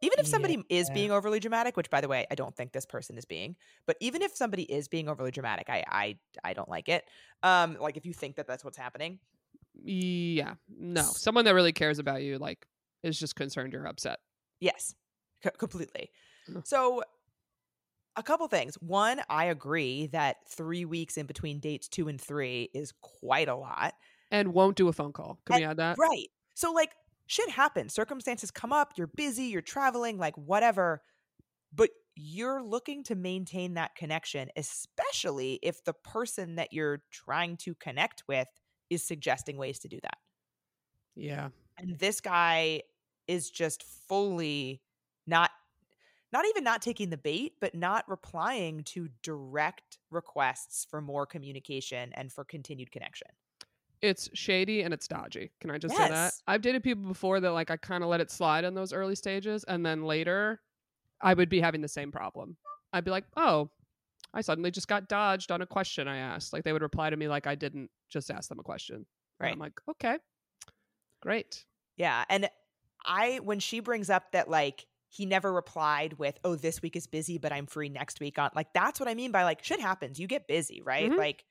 Even 0.02 0.18
if 0.18 0.26
somebody 0.26 0.64
is 0.70 0.90
being 0.90 1.10
overly 1.10 1.40
dramatic, 1.40 1.76
which 1.76 1.90
by 1.90 2.00
the 2.00 2.08
way, 2.08 2.26
I 2.30 2.34
don't 2.34 2.56
think 2.56 2.72
this 2.72 2.86
person 2.86 3.18
is 3.18 3.26
being, 3.26 3.56
but 3.86 3.96
even 4.00 4.22
if 4.22 4.34
somebody 4.36 4.64
is 4.64 4.88
being 4.88 5.08
overly 5.08 5.30
dramatic, 5.30 5.68
I 5.70 5.84
I 5.88 6.18
I 6.44 6.54
don't 6.54 6.68
like 6.70 6.88
it. 6.88 7.04
Um 7.42 7.76
like 7.80 7.96
if 7.98 8.06
you 8.06 8.14
think 8.14 8.36
that 8.36 8.46
that's 8.46 8.64
what's 8.64 8.78
happening. 8.78 9.20
yeah. 9.82 10.54
No. 10.68 11.02
Someone 11.02 11.44
that 11.44 11.54
really 11.54 11.72
cares 11.72 11.98
about 11.98 12.22
you 12.22 12.38
like 12.38 12.66
is 13.02 13.18
just 13.18 13.36
concerned 13.36 13.72
you're 13.72 13.86
upset. 13.86 14.20
Yes. 14.60 14.94
C- 15.42 15.50
completely. 15.58 16.10
So 16.64 17.02
a 18.16 18.22
couple 18.22 18.46
things. 18.48 18.74
One, 18.76 19.22
I 19.28 19.46
agree 19.46 20.06
that 20.08 20.36
3 20.48 20.84
weeks 20.84 21.16
in 21.16 21.26
between 21.26 21.60
dates 21.60 21.88
2 21.88 22.08
and 22.08 22.20
3 22.20 22.70
is 22.74 22.92
quite 23.00 23.48
a 23.48 23.54
lot. 23.54 23.94
And 24.30 24.54
won't 24.54 24.76
do 24.76 24.88
a 24.88 24.92
phone 24.92 25.12
call. 25.12 25.40
Can 25.44 25.56
we 25.56 25.64
add 25.64 25.78
that? 25.78 25.96
Right. 25.98 26.28
So 26.54 26.72
like 26.72 26.92
shit 27.26 27.50
happens. 27.50 27.94
Circumstances 27.94 28.50
come 28.50 28.72
up, 28.72 28.92
you're 28.96 29.06
busy, 29.06 29.44
you're 29.44 29.62
traveling, 29.62 30.18
like 30.18 30.36
whatever. 30.36 31.02
But 31.72 31.90
you're 32.16 32.62
looking 32.62 33.04
to 33.04 33.14
maintain 33.14 33.74
that 33.74 33.94
connection, 33.94 34.50
especially 34.56 35.58
if 35.62 35.84
the 35.84 35.92
person 35.92 36.56
that 36.56 36.72
you're 36.72 37.02
trying 37.10 37.56
to 37.58 37.74
connect 37.76 38.24
with 38.28 38.48
is 38.90 39.06
suggesting 39.06 39.56
ways 39.56 39.78
to 39.80 39.88
do 39.88 39.98
that. 40.02 40.18
Yeah. 41.14 41.48
And 41.78 41.98
this 41.98 42.20
guy 42.20 42.82
is 43.26 43.50
just 43.50 43.84
fully 44.08 44.82
not 45.26 45.50
not 46.32 46.44
even 46.46 46.62
not 46.62 46.80
taking 46.80 47.10
the 47.10 47.16
bait, 47.16 47.54
but 47.60 47.74
not 47.74 48.08
replying 48.08 48.84
to 48.84 49.08
direct 49.22 49.98
requests 50.10 50.86
for 50.88 51.00
more 51.00 51.26
communication 51.26 52.12
and 52.14 52.32
for 52.32 52.44
continued 52.44 52.92
connection. 52.92 53.28
It's 54.02 54.30
shady 54.32 54.80
and 54.82 54.94
it's 54.94 55.06
dodgy. 55.06 55.52
Can 55.60 55.70
I 55.70 55.76
just 55.76 55.94
say 55.94 56.06
that? 56.06 56.34
Yes. 56.34 56.42
I've 56.46 56.62
dated 56.62 56.82
people 56.82 57.04
before 57.04 57.38
that 57.40 57.50
like 57.52 57.70
I 57.70 57.76
kind 57.76 58.02
of 58.02 58.08
let 58.08 58.20
it 58.20 58.30
slide 58.30 58.64
in 58.64 58.74
those 58.74 58.92
early 58.94 59.14
stages 59.14 59.62
and 59.64 59.84
then 59.84 60.04
later 60.04 60.62
I 61.20 61.34
would 61.34 61.48
be 61.50 61.60
having 61.60 61.82
the 61.82 61.88
same 61.88 62.12
problem. 62.12 62.58
I'd 62.92 63.04
be 63.04 63.10
like, 63.12 63.26
"Oh, 63.36 63.70
I 64.34 64.42
suddenly 64.42 64.70
just 64.72 64.88
got 64.88 65.08
dodged 65.08 65.52
on 65.52 65.62
a 65.62 65.66
question 65.66 66.08
I 66.08 66.18
asked." 66.18 66.52
Like 66.52 66.64
they 66.64 66.72
would 66.74 66.82
reply 66.82 67.10
to 67.10 67.16
me 67.16 67.28
like 67.28 67.46
I 67.46 67.56
didn't 67.56 67.90
just 68.10 68.30
ask 68.30 68.48
them 68.50 68.60
a 68.60 68.64
question. 68.64 69.06
And 69.42 69.50
Right. 69.50 69.54
I'm 69.54 69.60
like, 69.60 69.74
"Okay. 69.88 70.18
Great." 71.22 71.64
Yeah. 71.96 72.24
And 72.28 72.48
I, 73.04 73.38
when 73.40 73.60
she 73.60 73.80
brings 73.80 74.10
up 74.10 74.32
that, 74.32 74.48
like, 74.48 74.86
he 75.08 75.26
never 75.26 75.52
replied 75.52 76.14
with, 76.14 76.38
oh, 76.44 76.54
this 76.54 76.82
week 76.82 76.94
is 76.96 77.06
busy, 77.06 77.38
but 77.38 77.52
I'm 77.52 77.66
free 77.66 77.88
next 77.88 78.20
week 78.20 78.38
on, 78.38 78.50
like, 78.54 78.72
that's 78.72 79.00
what 79.00 79.08
I 79.08 79.14
mean 79.14 79.32
by, 79.32 79.42
like, 79.44 79.64
shit 79.64 79.80
happens. 79.80 80.20
You 80.20 80.26
get 80.28 80.46
busy, 80.46 80.82
right? 80.82 81.12
Mhm. 81.12 81.16
Like, 81.16 81.44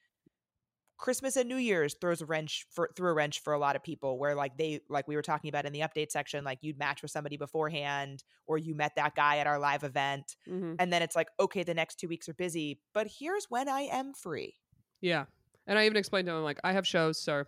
Christmas 1.00 1.36
and 1.38 1.50
New 1.50 1.56
Year's 1.56 1.96
throws 2.00 2.22
a 2.22 2.26
wrench 2.26 2.66
for 2.70 2.90
through 2.96 3.10
a 3.10 3.14
wrench 3.14 3.42
for 3.42 3.54
a 3.54 3.58
lot 3.60 3.76
of 3.76 3.84
people 3.84 4.20
where 4.20 4.36
like 4.36 4.58
they 4.58 4.82
like 4.90 5.08
we 5.08 5.16
were 5.16 5.22
talking 5.22 5.50
about 5.50 5.66
in 5.66 5.74
the 5.74 5.80
update 5.80 6.12
section 6.12 6.44
like 6.44 6.60
you'd 6.62 6.78
match 6.78 7.02
with 7.02 7.10
somebody 7.10 7.38
beforehand 7.38 8.24
or 8.46 8.58
you 8.58 8.76
met 8.76 8.96
that 8.96 9.16
guy 9.16 9.38
at 9.38 9.48
our 9.48 9.58
live 9.60 9.84
event 9.84 10.36
Mhm. 10.48 10.76
and 10.78 10.94
then 10.94 11.02
it's 11.02 11.16
like 11.16 11.30
okay 11.40 11.64
the 11.64 11.74
next 11.74 12.00
2 12.00 12.08
weeks 12.08 12.30
are 12.30 12.34
busy 12.34 12.82
but 12.94 13.08
here's 13.20 13.46
when 13.50 13.68
I 13.70 13.82
am 13.82 14.14
free. 14.14 14.56
Yeah. 15.02 15.26
And 15.68 15.80
I 15.80 15.86
even 15.86 15.98
explained 15.98 16.28
to 16.28 16.34
him, 16.34 16.44
like, 16.44 16.60
I 16.64 16.74
have 16.74 16.86
shows, 16.88 17.22
sir. 17.22 17.46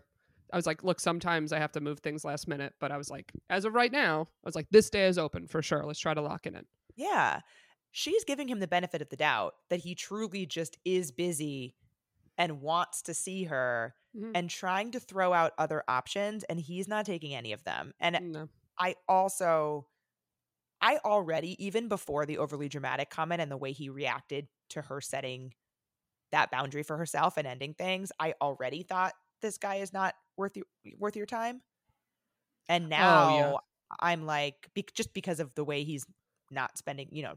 I 0.54 0.56
was 0.56 0.68
like, 0.68 0.84
look, 0.84 1.00
sometimes 1.00 1.52
I 1.52 1.58
have 1.60 1.72
to 1.72 1.82
move 1.82 2.00
things 2.02 2.24
last 2.24 2.48
minute. 2.48 2.74
But 2.80 2.92
I 2.92 2.98
was 2.98 3.10
like, 3.10 3.32
as 3.50 3.66
of 3.66 3.74
right 3.74 3.92
now, 3.92 4.22
I 4.22 4.48
was 4.48 4.54
like, 4.56 4.68
this 4.70 4.90
day 4.92 5.08
is 5.08 5.18
open 5.18 5.48
for 5.48 5.62
sure. 5.64 5.84
Let's 5.86 6.00
try 6.00 6.14
to 6.14 6.22
lock 6.22 6.46
in 6.46 6.54
it 6.56 6.60
in. 6.60 6.66
Yeah. 6.96 7.40
She's 7.92 8.24
giving 8.24 8.48
him 8.48 8.60
the 8.60 8.68
benefit 8.68 9.02
of 9.02 9.10
the 9.10 9.16
doubt 9.18 9.56
that 9.70 9.80
he 9.82 9.96
truly 9.96 10.46
just 10.46 10.78
is 10.86 11.12
busy 11.12 11.76
and 12.38 12.62
wants 12.62 13.02
to 13.04 13.14
see 13.14 13.46
her 13.46 13.96
Mhm. 14.14 14.36
and 14.36 14.50
trying 14.50 14.92
to 14.92 15.00
throw 15.00 15.34
out 15.34 15.54
other 15.58 15.84
options 15.88 16.44
and 16.46 16.60
he's 16.60 16.88
not 16.88 17.06
taking 17.06 17.36
any 17.36 17.54
of 17.54 17.64
them. 17.64 17.94
And 18.00 18.20
No. 18.20 18.50
I 18.80 18.96
also 19.08 19.88
I 20.82 20.98
already 21.00 21.64
even 21.64 21.88
before 21.88 22.26
the 22.26 22.38
overly 22.40 22.70
dramatic 22.70 23.10
comment 23.10 23.42
and 23.42 23.52
the 23.52 23.58
way 23.58 23.72
he 23.72 23.90
reacted 23.90 24.48
to 24.70 24.82
her 24.84 25.02
setting 25.02 25.54
that 26.32 26.52
boundary 26.52 26.84
for 26.84 26.98
herself 26.98 27.38
and 27.38 27.48
ending 27.48 27.74
things, 27.76 28.12
I 28.20 28.36
already 28.42 28.84
thought 28.84 29.14
this 29.42 29.58
guy 29.58 29.76
is 29.78 29.94
not 29.94 30.16
worth 30.38 30.58
your, 30.58 30.68
worth 30.98 31.16
your 31.18 31.26
time. 31.28 31.64
And 32.68 32.90
now 32.90 32.98
Oh, 32.98 33.28
yeah. 33.28 33.56
I'm 34.00 34.26
like 34.26 34.70
be- 34.74 34.86
just 34.94 35.14
because 35.14 35.40
of 35.40 35.54
the 35.56 35.64
way 35.66 35.84
he's 35.84 36.06
not 36.50 36.78
spending, 36.78 37.10
you 37.12 37.24
know, 37.24 37.36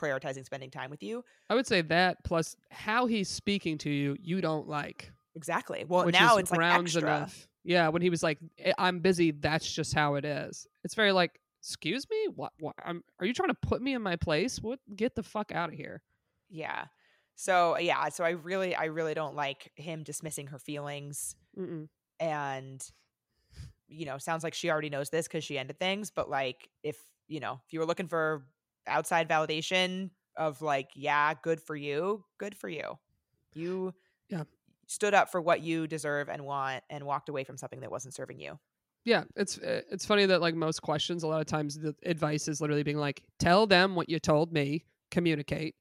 prioritizing 0.00 0.44
spending 0.44 0.70
time 0.70 0.90
with 0.90 1.02
you. 1.02 1.24
I 1.48 1.54
would 1.54 1.66
say 1.66 1.82
that 1.82 2.24
plus 2.24 2.56
how 2.70 3.06
he's 3.06 3.28
speaking 3.28 3.78
to 3.78 3.90
you, 3.90 4.16
you 4.20 4.40
don't 4.40 4.68
like. 4.68 5.12
Exactly. 5.34 5.84
Well, 5.86 6.06
which 6.06 6.14
now 6.14 6.36
it's 6.38 6.50
like 6.50 6.60
rounds 6.60 6.96
extra. 6.96 7.16
enough. 7.16 7.48
Yeah, 7.62 7.88
when 7.88 8.02
he 8.02 8.10
was 8.10 8.22
like, 8.22 8.38
"I- 8.64 8.74
"I'm 8.78 9.00
busy," 9.00 9.30
that's 9.32 9.70
just 9.70 9.94
how 9.94 10.14
it 10.14 10.24
is. 10.24 10.66
It's 10.82 10.94
very 10.94 11.12
like, 11.12 11.38
"Excuse 11.60 12.08
me, 12.10 12.28
what? 12.34 12.52
what 12.58 12.74
I'm, 12.84 13.04
are 13.20 13.26
you 13.26 13.34
trying 13.34 13.50
to 13.50 13.54
put 13.54 13.82
me 13.82 13.92
in 13.94 14.02
my 14.02 14.16
place? 14.16 14.60
What? 14.60 14.80
Get 14.96 15.14
the 15.14 15.22
fuck 15.22 15.52
out 15.52 15.68
of 15.68 15.74
here!" 15.74 16.02
Yeah. 16.48 16.86
So 17.36 17.78
yeah, 17.78 18.08
so 18.08 18.24
I 18.24 18.30
really, 18.30 18.74
I 18.74 18.86
really 18.86 19.14
don't 19.14 19.34
like 19.36 19.70
him 19.74 20.02
dismissing 20.02 20.48
her 20.48 20.58
feelings. 20.58 21.36
Mm-mm. 21.58 21.88
and 22.20 22.88
you 23.88 24.06
know 24.06 24.18
sounds 24.18 24.44
like 24.44 24.54
she 24.54 24.70
already 24.70 24.88
knows 24.88 25.10
this 25.10 25.26
because 25.26 25.42
she 25.42 25.58
ended 25.58 25.78
things 25.80 26.12
but 26.12 26.30
like 26.30 26.68
if 26.84 26.96
you 27.26 27.40
know 27.40 27.60
if 27.66 27.72
you 27.72 27.80
were 27.80 27.86
looking 27.86 28.06
for 28.06 28.44
outside 28.86 29.28
validation 29.28 30.10
of 30.36 30.62
like 30.62 30.90
yeah 30.94 31.34
good 31.42 31.60
for 31.60 31.76
you 31.76 32.24
good 32.38 32.56
for 32.56 32.68
you 32.68 32.98
you 33.54 33.94
Yeah. 34.28 34.44
stood 34.86 35.14
up 35.14 35.30
for 35.30 35.40
what 35.40 35.62
you 35.62 35.86
deserve 35.86 36.28
and 36.28 36.44
want 36.44 36.84
and 36.90 37.04
walked 37.06 37.28
away 37.28 37.44
from 37.44 37.56
something 37.56 37.80
that 37.80 37.90
wasn't 37.90 38.14
serving 38.14 38.40
you 38.40 38.58
Yeah, 39.04 39.24
it's 39.36 39.58
uh, 39.58 39.82
it's 39.90 40.04
funny 40.04 40.26
that 40.26 40.40
like 40.42 40.54
most 40.54 40.82
questions, 40.82 41.22
a 41.22 41.26
lot 41.26 41.40
of 41.40 41.46
times 41.46 41.78
the 41.78 41.94
advice 42.04 42.48
is 42.48 42.60
literally 42.60 42.82
being 42.82 42.98
like, 42.98 43.22
"Tell 43.38 43.66
them 43.66 43.94
what 43.94 44.08
you 44.10 44.18
told 44.18 44.52
me, 44.52 44.84
communicate," 45.10 45.74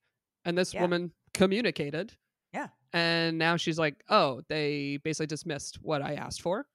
and 0.45 0.57
this 0.57 0.73
Yeah. 0.73 0.79
woman 0.79 1.13
communicated. 1.33 2.15
Yeah. 2.53 2.69
and 2.93 3.37
now 3.39 3.57
she's 3.57 3.79
like, 3.79 4.03
"Oh, 4.09 4.41
they 4.49 4.97
basically 4.99 5.27
dismissed 5.27 5.77
what 5.83 6.01
I 6.03 6.15
asked 6.15 6.41
for." 6.43 6.67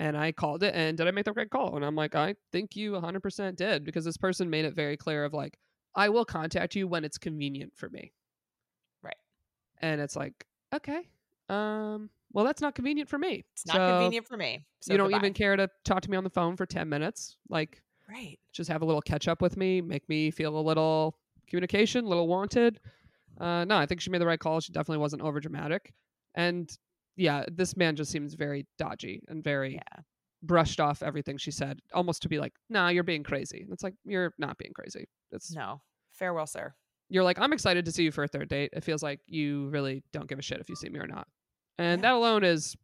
And 0.00 0.16
I 0.16 0.32
called 0.32 0.62
it, 0.62 0.74
and 0.74 0.96
did 0.96 1.06
I 1.06 1.10
make 1.10 1.26
the 1.26 1.34
right 1.34 1.50
call? 1.50 1.76
And 1.76 1.84
I'm 1.84 1.94
like, 1.94 2.14
I 2.14 2.34
think 2.52 2.74
you 2.74 2.92
100% 2.92 3.54
did 3.54 3.84
because 3.84 4.02
this 4.02 4.16
person 4.16 4.48
made 4.48 4.64
it 4.64 4.74
very 4.74 4.96
clear 4.96 5.26
of 5.26 5.34
like, 5.34 5.58
I 5.94 6.08
will 6.08 6.24
contact 6.24 6.74
you 6.74 6.88
when 6.88 7.04
it's 7.04 7.18
convenient 7.18 7.76
for 7.76 7.90
me. 7.90 8.14
Right. 9.02 9.18
And 9.82 10.00
it's 10.00 10.16
like, 10.16 10.46
okay, 10.74 11.06
um, 11.50 12.08
well, 12.32 12.46
that's 12.46 12.62
not 12.62 12.74
convenient 12.74 13.10
for 13.10 13.18
me. 13.18 13.44
it's 13.52 13.66
not 13.66 13.76
convenient 13.76 14.26
for 14.26 14.38
me 14.38 14.64
so 14.80 14.94
you 14.94 14.96
don't 14.96 15.08
goodbye. 15.08 15.18
even 15.18 15.34
care 15.34 15.54
to 15.56 15.68
talk 15.84 16.00
to 16.00 16.10
me 16.10 16.16
on 16.16 16.24
the 16.24 16.30
phone 16.30 16.56
for 16.56 16.64
10 16.64 16.88
minutes. 16.88 17.36
Like, 17.50 17.82
right 18.08 18.38
just 18.54 18.70
have 18.70 18.80
a 18.80 18.84
little 18.86 19.02
catch 19.02 19.28
up 19.28 19.42
with 19.42 19.58
me, 19.58 19.82
make 19.82 20.08
me 20.08 20.30
feel 20.30 20.58
a 20.58 20.62
little 20.62 21.14
communication, 21.46 22.06
a 22.06 22.08
little 22.08 22.26
wanted. 22.26 22.80
Uh, 23.38 23.66
no, 23.66 23.76
I 23.76 23.84
think 23.84 24.00
she 24.00 24.08
made 24.08 24.22
the 24.22 24.26
right 24.26 24.40
call. 24.40 24.60
She 24.60 24.72
definitely 24.72 24.98
wasn't 24.98 25.20
over 25.20 25.40
dramatic. 25.40 25.92
And 26.34 26.74
yeah, 27.16 27.44
this 27.50 27.76
man 27.76 27.96
just 27.96 28.10
seems 28.10 28.34
very 28.34 28.66
dodgy 28.78 29.22
and 29.28 29.42
very 29.44 29.74
yeah 29.74 30.02
brushed 30.42 30.80
off 30.80 31.02
everything 31.02 31.36
she 31.36 31.50
said, 31.50 31.80
almost 31.92 32.22
to 32.22 32.28
be 32.28 32.38
like, 32.38 32.54
nah, 32.70 32.88
you're 32.88 33.04
being 33.04 33.22
crazy. 33.22 33.60
And 33.62 33.70
it's 33.72 33.82
like, 33.82 33.92
you're 34.06 34.32
not 34.38 34.56
being 34.56 34.72
crazy. 34.74 35.06
It's 35.32 35.54
no 35.54 35.82
farewell 36.12 36.46
sir 36.46 36.72
you're 37.12 37.24
like, 37.24 37.40
I'm 37.40 37.52
excited 37.52 37.84
to 37.86 37.90
see 37.92 38.04
you 38.04 38.12
for 38.12 38.22
a 38.22 38.28
third 38.28 38.48
date. 38.48 38.70
It 38.72 38.84
feels 38.84 39.02
like 39.02 39.18
you 39.26 39.68
really 39.70 40.04
don't 40.12 40.28
give 40.28 40.38
a 40.38 40.42
shit 40.42 40.60
if 40.60 40.68
you 40.68 40.76
see 40.76 40.88
me 40.88 41.00
or 41.00 41.08
not. 41.08 41.26
And 41.76 42.00
Yeah. 42.00 42.10
that 42.10 42.14
alone 42.16 42.44
is 42.44 42.76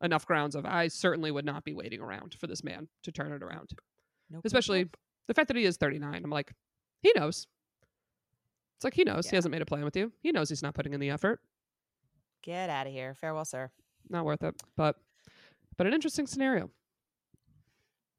enough 0.00 0.24
grounds 0.26 0.54
of 0.54 0.64
I 0.64 0.86
certainly 0.86 1.32
would 1.32 1.44
not 1.44 1.64
be 1.64 1.74
waiting 1.74 2.00
around 2.00 2.34
for 2.34 2.46
this 2.46 2.62
man 2.62 2.86
to 3.02 3.10
turn 3.10 3.32
it 3.32 3.42
around. 3.42 3.70
no 4.30 4.36
poop, 4.38 4.44
Especially 4.46 4.84
nope. 4.84 4.96
the 5.26 5.34
fact 5.34 5.48
that 5.48 5.56
he 5.56 5.64
is 5.64 5.76
39. 5.76 6.22
I'm 6.24 6.30
like, 6.30 6.52
he 7.02 7.12
knows. 7.16 7.48
It's 8.76 8.84
like 8.84 8.94
he 8.94 9.02
knows. 9.02 9.28
He 9.28 9.34
hasn't 9.36 9.50
made 9.50 9.62
a 9.62 9.66
plan 9.66 9.84
with 9.84 9.96
you. 9.96 10.12
He 10.22 10.30
knows 10.30 10.48
he's 10.48 10.62
not 10.62 10.74
putting 10.74 10.94
in 10.94 11.00
the 11.00 11.10
effort. 11.10 11.40
Get 12.44 12.70
out 12.70 12.86
of 12.86 12.92
here 12.92 13.14
farewell 13.20 13.44
sir 13.44 13.70
Not 14.10 14.24
worth 14.24 14.42
it. 14.44 14.54
But 14.76 14.96
but 15.76 15.86
an 15.88 15.92
interesting 15.94 16.26
scenario. 16.28 16.70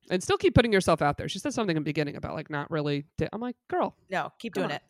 And 0.10 0.22
still 0.22 0.38
keep 0.38 0.54
putting 0.54 0.74
yourself 0.74 1.02
out 1.02 1.18
there. 1.18 1.28
She 1.30 1.40
said 1.40 1.54
something 1.54 1.76
in 1.78 1.82
the 1.82 1.86
beginning 1.88 2.16
about 2.16 2.34
like 2.36 2.50
not 2.50 2.70
really. 2.70 3.06
Di- 3.18 3.30
I'm 3.34 3.42
like, 3.42 3.56
girl, 3.70 3.96
no 4.10 4.32
keep 4.40 4.54
doing 4.54 4.66
on. 4.66 4.72
it 4.72 4.82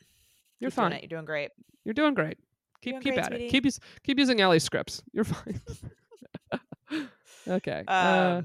you're 0.59 0.71
Keep 0.71 0.75
doing 0.77 0.89
fine. 0.89 0.97
it. 0.97 1.01
you're 1.03 1.09
doing 1.19 1.25
great 1.25 1.51
You're 1.83 1.93
doing 1.93 2.13
great. 2.15 2.37
Keep 2.81 2.93
Doing 2.93 3.03
keep 3.03 3.13
great, 3.15 3.23
at 3.25 3.31
sweetie. 3.31 3.45
it. 3.45 3.49
Keep 3.51 3.65
keep 4.03 4.19
using 4.19 4.41
Ellie's 4.41 4.63
scripts. 4.63 5.01
You're 5.13 5.23
fine. 5.25 5.59
okay. 7.47 7.79
Um, 7.79 7.85
uh, 7.87 8.41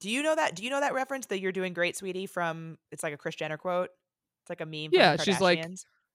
do 0.00 0.10
you 0.10 0.22
know 0.22 0.34
that? 0.34 0.54
Do 0.54 0.62
you 0.64 0.70
know 0.70 0.80
that 0.80 0.94
reference 0.94 1.26
that 1.26 1.40
you're 1.40 1.52
doing 1.52 1.72
great, 1.72 1.96
sweetie? 1.96 2.26
From 2.26 2.78
it's 2.92 3.02
like 3.02 3.12
a 3.12 3.16
Kris 3.16 3.34
Jenner 3.34 3.56
quote. 3.58 3.90
It's 4.42 4.48
like 4.50 4.60
a 4.60 4.66
meme. 4.66 4.90
From 4.90 4.98
Yeah, 5.00 5.16
she's 5.16 5.40
like. 5.40 5.64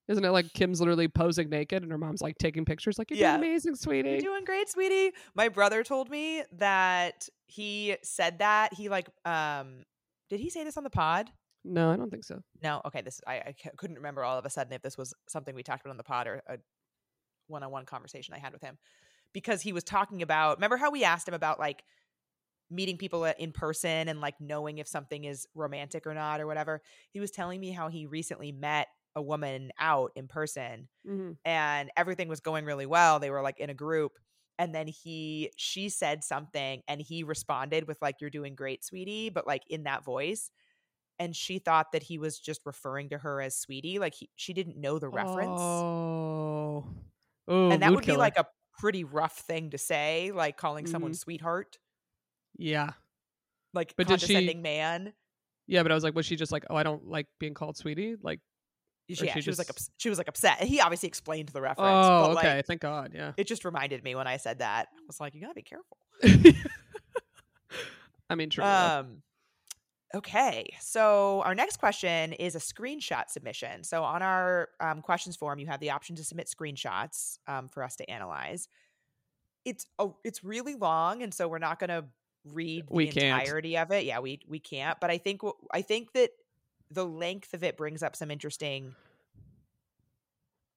Isn't 0.08 0.24
it 0.24 0.30
like 0.30 0.52
Kim's 0.52 0.80
literally 0.80 1.08
posing 1.08 1.48
naked 1.48 1.82
and 1.82 1.90
her 1.90 1.98
mom's 1.98 2.20
like 2.20 2.36
taking 2.38 2.64
pictures? 2.64 2.98
Like 2.98 3.10
you're 3.10 3.18
Yeah. 3.20 3.36
doing 3.36 3.50
amazing, 3.50 3.74
sweetie. 3.76 4.10
You're 4.10 4.20
doing 4.20 4.44
great, 4.44 4.68
sweetie. 4.68 5.12
My 5.34 5.48
brother 5.48 5.82
told 5.82 6.10
me 6.10 6.42
that 6.52 7.28
he 7.46 7.96
said 8.02 8.38
that 8.40 8.74
he 8.74 8.88
like 8.88 9.08
um. 9.24 9.82
Did 10.30 10.40
he 10.40 10.50
say 10.50 10.64
this 10.64 10.76
on 10.76 10.84
the 10.84 10.90
pod? 10.90 11.30
no, 11.66 11.90
I 11.90 11.96
don't 11.96 12.10
think 12.10 12.24
so. 12.24 12.42
No. 12.62 12.82
Okay. 12.86 13.00
This 13.00 13.20
I 13.26 13.54
couldn't 13.76 13.96
remember 13.96 14.22
all 14.24 14.38
of 14.38 14.44
a 14.44 14.50
sudden 14.50 14.72
if 14.74 14.82
this 14.82 14.98
was 14.98 15.14
something 15.28 15.54
we 15.54 15.62
talked 15.62 15.82
about 15.84 15.92
on 15.92 15.96
the 15.96 16.02
pod 16.04 16.26
or 16.26 16.42
a 16.46 16.58
one-on-one 17.46 17.86
conversation 17.86 18.34
I 18.34 18.38
had 18.38 18.52
with 18.52 18.62
him 18.62 18.76
because 19.32 19.62
he 19.62 19.72
was 19.72 19.84
talking 19.84 20.20
about. 20.22 20.58
Remember 20.58 20.76
how 20.76 20.90
we 20.90 21.04
asked 21.04 21.26
him 21.28 21.34
about 21.34 21.58
like 21.58 21.82
meeting 22.70 22.96
people 22.98 23.24
in 23.24 23.52
person 23.52 24.08
and 24.08 24.20
like 24.20 24.34
knowing 24.40 24.78
if 24.78 24.88
something 24.88 25.24
is 25.24 25.46
romantic 25.54 26.06
or 26.06 26.14
not 26.14 26.40
or 26.40 26.46
whatever. 26.46 26.82
He 27.10 27.20
was 27.20 27.30
telling 27.30 27.60
me 27.60 27.70
how 27.70 27.88
he 27.88 28.06
recently 28.06 28.52
met 28.52 28.88
a 29.16 29.22
woman 29.22 29.70
out 29.78 30.12
in 30.16 30.26
person 30.28 30.88
Mm-hmm. 31.06 31.32
and 31.44 31.90
everything 31.96 32.28
was 32.28 32.40
going 32.40 32.64
really 32.64 32.86
well. 32.86 33.18
They 33.20 33.30
were 33.30 33.42
like 33.42 33.60
in 33.60 33.70
a 33.70 33.74
group 33.74 34.12
and 34.58 34.74
then 34.74 34.86
he 34.86 35.50
she 35.56 35.88
said 35.88 36.22
something 36.24 36.82
and 36.88 37.00
he 37.00 37.22
responded 37.24 37.86
with 37.86 38.00
like 38.00 38.16
you're 38.20 38.30
doing 38.30 38.54
great, 38.54 38.84
sweetie, 38.84 39.28
but 39.30 39.46
like 39.46 39.62
in 39.68 39.84
that 39.84 40.04
voice. 40.04 40.50
And 41.20 41.34
she 41.36 41.58
thought 41.60 41.92
that 41.92 42.02
he 42.02 42.18
was 42.18 42.38
just 42.40 42.62
referring 42.64 43.10
to 43.10 43.18
her 43.18 43.40
as 43.40 43.56
sweetie, 43.56 43.98
like 44.00 44.14
he, 44.14 44.30
she 44.34 44.52
didn't 44.52 44.76
know 44.76 44.98
the 44.98 45.08
reference. 45.08 45.60
Oh, 45.60 46.84
oh, 47.46 47.70
and 47.70 47.82
that 47.82 47.92
would 47.92 48.02
killer. 48.04 48.16
be 48.16 48.18
like 48.18 48.36
a 48.38 48.46
pretty 48.78 49.04
rough 49.04 49.36
thing 49.38 49.70
to 49.70 49.78
say, 49.78 50.32
like 50.34 50.56
calling 50.56 50.86
someone 50.86 51.12
Mhm. 51.12 51.16
sweetheart, 51.16 51.78
yeah, 52.56 52.94
like 53.74 53.94
But 53.96 54.08
did 54.08 54.20
she- 54.20 54.34
condescending 54.34 54.62
man. 54.62 55.14
yeah. 55.68 55.82
But 55.84 55.92
I 55.92 55.94
was 55.94 56.02
like, 56.04 56.14
was 56.16 56.26
she 56.26 56.34
just 56.36 56.50
like, 56.52 56.64
oh, 56.70 56.74
I 56.76 56.82
don't 56.82 57.06
like 57.06 57.28
being 57.38 57.54
called 57.54 57.76
sweetie? 57.76 58.16
Like, 58.20 58.40
Or 59.10 59.24
yeah, 59.26 59.34
she 59.34 59.42
she 59.42 59.50
was 59.50 59.58
like 59.58 59.68
ups- 59.68 59.90
she 59.98 60.08
was 60.08 60.16
like 60.18 60.28
upset. 60.28 60.62
He 60.62 60.80
obviously 60.80 61.08
explained 61.08 61.50
the 61.50 61.60
reference. 61.60 61.90
Oh, 62.06 62.26
but, 62.28 62.34
like, 62.36 62.44
okay. 62.46 62.62
Thank 62.66 62.80
God. 62.80 63.12
Yeah. 63.14 63.32
it 63.36 63.46
just 63.46 63.64
reminded 63.64 64.02
me 64.02 64.14
when 64.14 64.26
I 64.26 64.38
said 64.38 64.60
that. 64.60 64.88
I 64.96 65.00
was 65.06 65.20
like, 65.20 65.34
you 65.34 65.40
gotta 65.42 65.54
be 65.54 65.62
careful. 65.62 65.98
I 68.30 68.34
mean, 68.34 68.48
true. 68.50 68.64
Um, 68.64 69.22
okay, 70.14 70.74
so 70.80 71.42
our 71.44 71.54
next 71.54 71.76
question 71.76 72.32
is 72.32 72.54
a 72.54 72.58
screenshot 72.58 73.28
submission. 73.28 73.84
So 73.84 74.02
on 74.02 74.22
our 74.22 74.70
um, 74.80 75.02
questions 75.02 75.36
form, 75.36 75.58
you 75.58 75.66
have 75.66 75.80
the 75.80 75.90
option 75.90 76.16
to 76.16 76.24
submit 76.24 76.46
screenshots 76.48 77.38
um, 77.46 77.68
for 77.68 77.82
us 77.82 77.96
to 77.96 78.10
analyze. 78.10 78.68
It's 79.66 79.86
a, 79.98 80.08
it's 80.24 80.42
really 80.42 80.74
long, 80.74 81.22
and 81.22 81.32
so 81.32 81.48
we're 81.48 81.58
not 81.58 81.78
going 81.78 81.88
to 81.90 82.04
read 82.52 82.88
the 82.88 82.94
We 82.94 83.08
can't. 83.08 83.40
entirety 83.42 83.76
of 83.76 83.90
it. 83.92 84.04
Yeah, 84.04 84.20
we 84.20 84.40
we 84.48 84.58
can't. 84.58 84.98
But 85.00 85.10
I 85.10 85.18
think 85.18 85.42
I 85.72 85.82
think 85.82 86.12
that 86.12 86.30
the 86.90 87.04
length 87.04 87.54
of 87.54 87.64
it 87.64 87.76
brings 87.76 88.02
up 88.02 88.16
some 88.16 88.30
interesting 88.30 88.94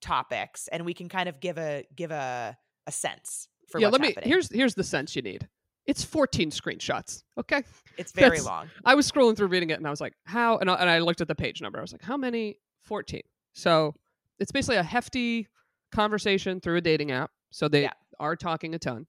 topics, 0.01 0.67
and 0.69 0.85
we 0.85 0.93
can 0.93 1.09
kind 1.09 1.29
of 1.29 1.39
give 1.39 1.57
a 1.57 1.85
give 1.95 2.11
a 2.11 2.57
a 2.85 2.91
sense 2.91 3.47
for 3.69 3.79
yeah. 3.79 3.89
Let 3.89 4.01
me. 4.01 4.07
happening. 4.09 4.29
Here's 4.29 4.51
here's 4.51 4.75
the 4.75 4.83
sense 4.83 5.15
you 5.15 5.21
need. 5.21 5.47
It's 5.85 6.03
14 6.03 6.51
screenshots. 6.51 7.23
Okay. 7.39 7.63
it's 7.97 8.11
very 8.11 8.31
that's- 8.31 8.45
long. 8.45 8.69
I 8.83 8.93
was 8.95 9.09
scrolling 9.09 9.37
through 9.37 9.47
reading 9.47 9.69
it 9.69 9.77
and 9.77 9.87
I 9.87 9.89
was 9.89 10.01
like, 10.01 10.11
how? 10.25 10.57
And 10.57 10.69
I, 10.69 10.73
and 10.75 10.89
I 10.89 10.99
looked 10.99 11.21
at 11.21 11.29
the 11.29 11.35
page 11.35 11.61
number. 11.61 11.79
I 11.79 11.81
was 11.81 11.93
like, 11.93 12.01
how 12.01 12.17
many? 12.17 12.57
14. 12.83 13.21
So 13.53 13.95
it's 14.37 14.51
basically 14.51 14.75
a 14.75 14.83
hefty 14.83 15.47
conversation 15.93 16.59
through 16.59 16.75
a 16.75 16.81
dating 16.81 17.11
app. 17.11 17.31
So 17.51 17.69
they 17.69 17.83
Yeah. 17.83 17.93
are 18.19 18.35
talking 18.35 18.75
a 18.75 18.79
ton. 18.79 19.07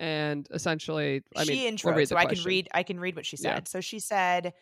And 0.00 0.48
essentially, 0.50 1.22
I 1.36 1.44
mean, 1.44 1.46
she 1.46 1.54
we'll 1.54 1.68
intro, 1.68 1.94
read 1.94 2.08
so 2.08 2.16
I 2.16 2.26
can 2.26 2.42
read. 2.42 2.68
I 2.74 2.82
can 2.82 2.98
read 2.98 3.14
what 3.14 3.24
she 3.24 3.36
said. 3.36 3.58
Yeah. 3.58 3.60
So 3.66 3.80
she 3.80 4.00
said, 4.00 4.52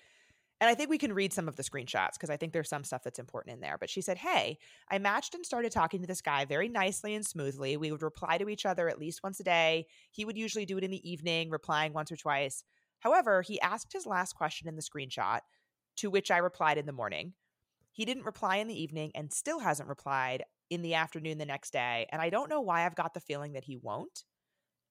and 0.60 0.70
I 0.70 0.74
think 0.74 0.88
we 0.88 0.98
can 0.98 1.12
read 1.12 1.32
some 1.32 1.48
of 1.48 1.56
the 1.56 1.62
screenshots 1.62 2.12
because 2.12 2.30
I 2.30 2.36
think 2.36 2.52
there's 2.52 2.68
some 2.68 2.84
stuff 2.84 3.02
that's 3.02 3.18
important 3.18 3.54
in 3.54 3.60
there. 3.60 3.76
But 3.78 3.90
she 3.90 4.00
said, 4.00 4.18
"Hey, 4.18 4.58
I 4.88 4.98
matched 4.98 5.34
and 5.34 5.44
started 5.44 5.72
talking 5.72 6.00
to 6.00 6.06
this 6.06 6.20
guy 6.20 6.44
very 6.44 6.68
nicely 6.68 7.14
and 7.14 7.26
smoothly. 7.26 7.76
We 7.76 7.90
would 7.90 8.02
reply 8.02 8.38
to 8.38 8.48
each 8.48 8.64
other 8.64 8.88
at 8.88 8.98
least 8.98 9.22
once 9.22 9.40
a 9.40 9.44
day. 9.44 9.86
He 10.10 10.24
would 10.24 10.38
usually 10.38 10.66
do 10.66 10.78
it 10.78 10.84
in 10.84 10.90
the 10.90 11.10
evening, 11.10 11.50
replying 11.50 11.92
once 11.92 12.12
or 12.12 12.16
twice. 12.16 12.64
However, 13.00 13.42
he 13.42 13.60
asked 13.60 13.92
his 13.92 14.06
last 14.06 14.34
question 14.34 14.68
in 14.68 14.76
the 14.76 14.82
screenshot, 14.82 15.40
to 15.96 16.10
which 16.10 16.30
I 16.30 16.38
replied 16.38 16.78
in 16.78 16.86
the 16.86 16.92
morning. 16.92 17.34
He 17.92 18.04
didn't 18.04 18.24
reply 18.24 18.56
in 18.56 18.66
the 18.66 18.82
evening 18.82 19.12
and 19.14 19.32
still 19.32 19.60
hasn't 19.60 19.88
replied 19.88 20.44
in 20.70 20.82
the 20.82 20.94
afternoon 20.94 21.38
the 21.38 21.46
next 21.46 21.72
day. 21.72 22.06
And 22.10 22.22
I 22.22 22.30
don't 22.30 22.48
know 22.48 22.60
why 22.60 22.84
I've 22.84 22.96
got 22.96 23.14
the 23.14 23.20
feeling 23.20 23.52
that 23.52 23.64
he 23.64 23.76
won't. 23.76 24.24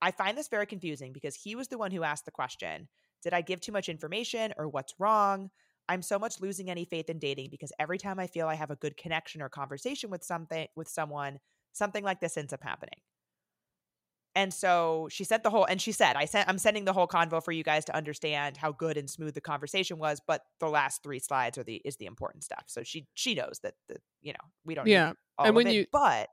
I 0.01 0.11
find 0.11 0.37
this 0.37 0.47
very 0.47 0.65
confusing 0.65 1.13
because 1.13 1.35
he 1.35 1.55
was 1.55 1.69
the 1.69 1.77
one 1.77 1.91
who 1.91 2.03
asked 2.03 2.25
the 2.25 2.31
question 2.31 2.87
Did 3.23 3.33
I 3.33 3.41
give 3.41 3.61
too 3.61 3.71
much 3.71 3.89
information 3.89 4.53
or 4.57 4.67
what's 4.69 4.93
wrong? 4.99 5.49
I'm 5.89 6.01
so 6.01 6.17
much 6.19 6.39
losing 6.39 6.69
any 6.69 6.85
faith 6.85 7.09
in 7.09 7.19
dating 7.19 7.49
because 7.49 7.71
every 7.79 7.97
time 7.97 8.19
I 8.19 8.27
feel 8.27 8.47
I 8.47 8.55
have 8.55 8.71
a 8.71 8.75
good 8.77 8.95
connection 8.97 9.41
or 9.41 9.49
conversation 9.49 10.09
with 10.09 10.23
something 10.23 10.67
with 10.75 10.87
someone, 10.87 11.39
something 11.73 12.03
like 12.03 12.19
this 12.21 12.37
ends 12.37 12.53
up 12.53 12.63
happening. 12.63 12.99
And 14.35 14.51
so 14.51 15.07
she 15.11 15.23
sent 15.23 15.43
the 15.43 15.51
whole 15.51 15.65
and 15.65 15.79
she 15.79 15.91
said, 15.91 16.15
I 16.15 16.25
sent 16.25 16.49
I'm 16.49 16.57
sending 16.57 16.85
the 16.85 16.93
whole 16.93 17.07
convo 17.07 17.43
for 17.43 17.51
you 17.51 17.63
guys 17.63 17.85
to 17.85 17.95
understand 17.95 18.57
how 18.57 18.71
good 18.71 18.97
and 18.97 19.07
smooth 19.07 19.35
the 19.35 19.41
conversation 19.41 19.99
was, 19.99 20.19
but 20.25 20.41
the 20.59 20.67
last 20.69 21.03
three 21.03 21.19
slides 21.19 21.57
are 21.57 21.63
the 21.63 21.81
is 21.85 21.97
the 21.97 22.05
important 22.07 22.43
stuff. 22.43 22.63
So 22.67 22.81
she 22.81 23.07
she 23.13 23.35
knows 23.35 23.59
that 23.61 23.75
the 23.87 23.97
you 24.21 24.33
know, 24.33 24.49
we 24.65 24.73
don't 24.73 24.87
Yeah. 24.87 25.13
all 25.37 25.45
and 25.47 25.55
when 25.55 25.67
it, 25.67 25.75
you- 25.75 25.85
but 25.91 26.29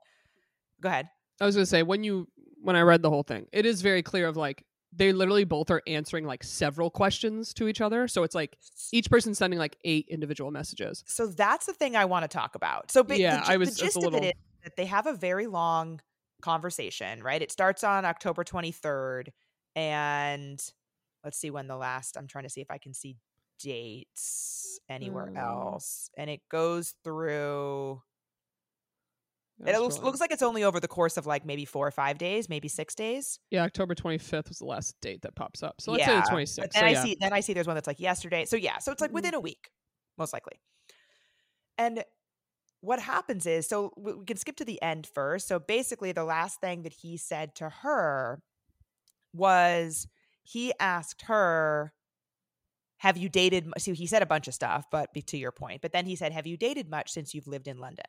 go 0.81 0.89
ahead. 0.89 1.09
I 1.39 1.45
was 1.45 1.55
gonna 1.55 1.65
say 1.67 1.83
when 1.83 2.03
you 2.03 2.27
when 2.59 2.75
I 2.75 2.81
read 2.81 3.03
the 3.03 3.09
whole 3.11 3.23
thing, 3.23 3.47
it 3.51 3.65
is 3.67 3.81
very 3.83 4.01
clear 4.01 4.27
of 4.27 4.35
like 4.35 4.65
they 4.93 5.13
literally 5.13 5.45
both 5.45 5.71
are 5.71 5.81
answering 5.87 6.25
like 6.25 6.43
several 6.43 6.89
questions 6.89 7.53
to 7.55 7.67
each 7.67 7.79
other. 7.81 8.07
So 8.07 8.23
it's 8.23 8.35
like 8.35 8.57
each 8.91 9.09
person 9.09 9.33
sending 9.33 9.57
like 9.59 9.77
eight 9.85 10.05
individual 10.09 10.51
messages. 10.51 11.03
So 11.07 11.27
that's 11.27 11.65
the 11.65 11.73
thing 11.73 11.95
I 11.95 12.05
want 12.05 12.23
to 12.23 12.27
talk 12.27 12.55
about. 12.55 12.91
So 12.91 13.03
ba- 13.03 13.17
Yeah, 13.17 13.41
the, 13.41 13.51
I 13.51 13.57
was 13.57 13.75
the 13.75 13.85
gist 13.85 13.97
of 14.03 14.13
it 14.13 14.23
is 14.25 14.33
that 14.63 14.75
they 14.75 14.85
have 14.85 15.07
a 15.07 15.13
very 15.13 15.47
long 15.47 16.01
conversation, 16.41 17.23
right? 17.23 17.41
It 17.41 17.51
starts 17.51 17.83
on 17.83 18.03
October 18.03 18.43
23rd 18.43 19.29
and 19.75 20.61
let's 21.23 21.37
see 21.37 21.51
when 21.51 21.67
the 21.67 21.77
last 21.77 22.17
I'm 22.17 22.27
trying 22.27 22.43
to 22.43 22.49
see 22.49 22.61
if 22.61 22.69
I 22.69 22.77
can 22.77 22.93
see 22.93 23.15
dates 23.59 24.79
anywhere 24.89 25.31
Mm. 25.33 25.39
else. 25.39 26.09
And 26.17 26.29
it 26.29 26.41
goes 26.49 26.95
through 27.03 28.01
it 29.67 29.79
looks, 29.79 30.01
looks 30.01 30.19
like 30.19 30.31
it's 30.31 30.41
only 30.41 30.63
over 30.63 30.79
the 30.79 30.87
course 30.87 31.17
of 31.17 31.25
like 31.25 31.45
maybe 31.45 31.65
4 31.65 31.87
or 31.87 31.91
5 31.91 32.17
days, 32.17 32.49
maybe 32.49 32.67
6 32.67 32.95
days. 32.95 33.39
yeah, 33.49 33.63
October 33.63 33.95
twenty 33.95 34.17
fifth 34.17 34.47
was 34.49 34.59
the 34.59 34.65
last 34.65 34.99
date 35.01 35.21
that 35.23 35.35
pops 35.35 35.61
up. 35.63 35.81
So 35.81 35.91
let's 35.91 36.05
say 36.05 36.15
the 36.15 36.23
26th. 36.23 36.59
But 36.59 36.73
then 36.73 36.83
So 36.83 36.85
I 36.85 36.93
yeah. 36.93 36.93
see 36.93 37.15
then 37.19 37.33
I 37.33 37.39
see 37.39 37.53
there's 37.53 37.67
one 37.67 37.75
that's 37.75 37.87
like 37.87 37.99
yesterday. 37.99 38.45
So 38.45 38.55
yeah, 38.55 38.77
so 38.79 38.91
it's 38.91 39.01
like 39.01 39.11
Mhm. 39.11 39.13
within 39.13 39.33
a 39.33 39.39
week, 39.39 39.71
most 40.17 40.33
likely. 40.33 40.61
And 41.77 42.03
what 42.81 43.01
happens 43.01 43.45
is 43.47 43.67
so 43.67 43.93
we 43.97 44.13
we 44.13 44.25
can 44.25 44.37
skip 44.37 44.57
to 44.57 44.65
the 44.65 44.81
end 44.81 45.07
first. 45.13 45.47
So 45.47 45.59
basically 45.59 46.11
the 46.11 46.25
last 46.25 46.61
thing 46.61 46.83
that 46.83 46.93
he 46.93 47.17
said 47.17 47.55
to 47.57 47.69
her 47.69 48.43
was 49.33 50.07
he 50.43 50.73
asked 50.79 51.23
her 51.23 51.93
have 52.97 53.17
you 53.17 53.29
dated 53.29 53.67
so 53.77 53.93
he 53.93 54.05
said 54.07 54.21
a 54.21 54.25
bunch 54.25 54.47
of 54.47 54.53
stuff 54.53 54.85
but 54.91 55.09
to 55.27 55.37
your 55.37 55.51
point 55.51 55.81
but 55.81 55.91
then 55.91 56.05
he 56.05 56.15
said 56.15 56.31
have 56.31 56.47
you 56.47 56.57
dated 56.57 56.89
much 56.89 57.11
since 57.11 57.33
you've 57.33 57.47
lived 57.47 57.67
in 57.67 57.77
london 57.77 58.05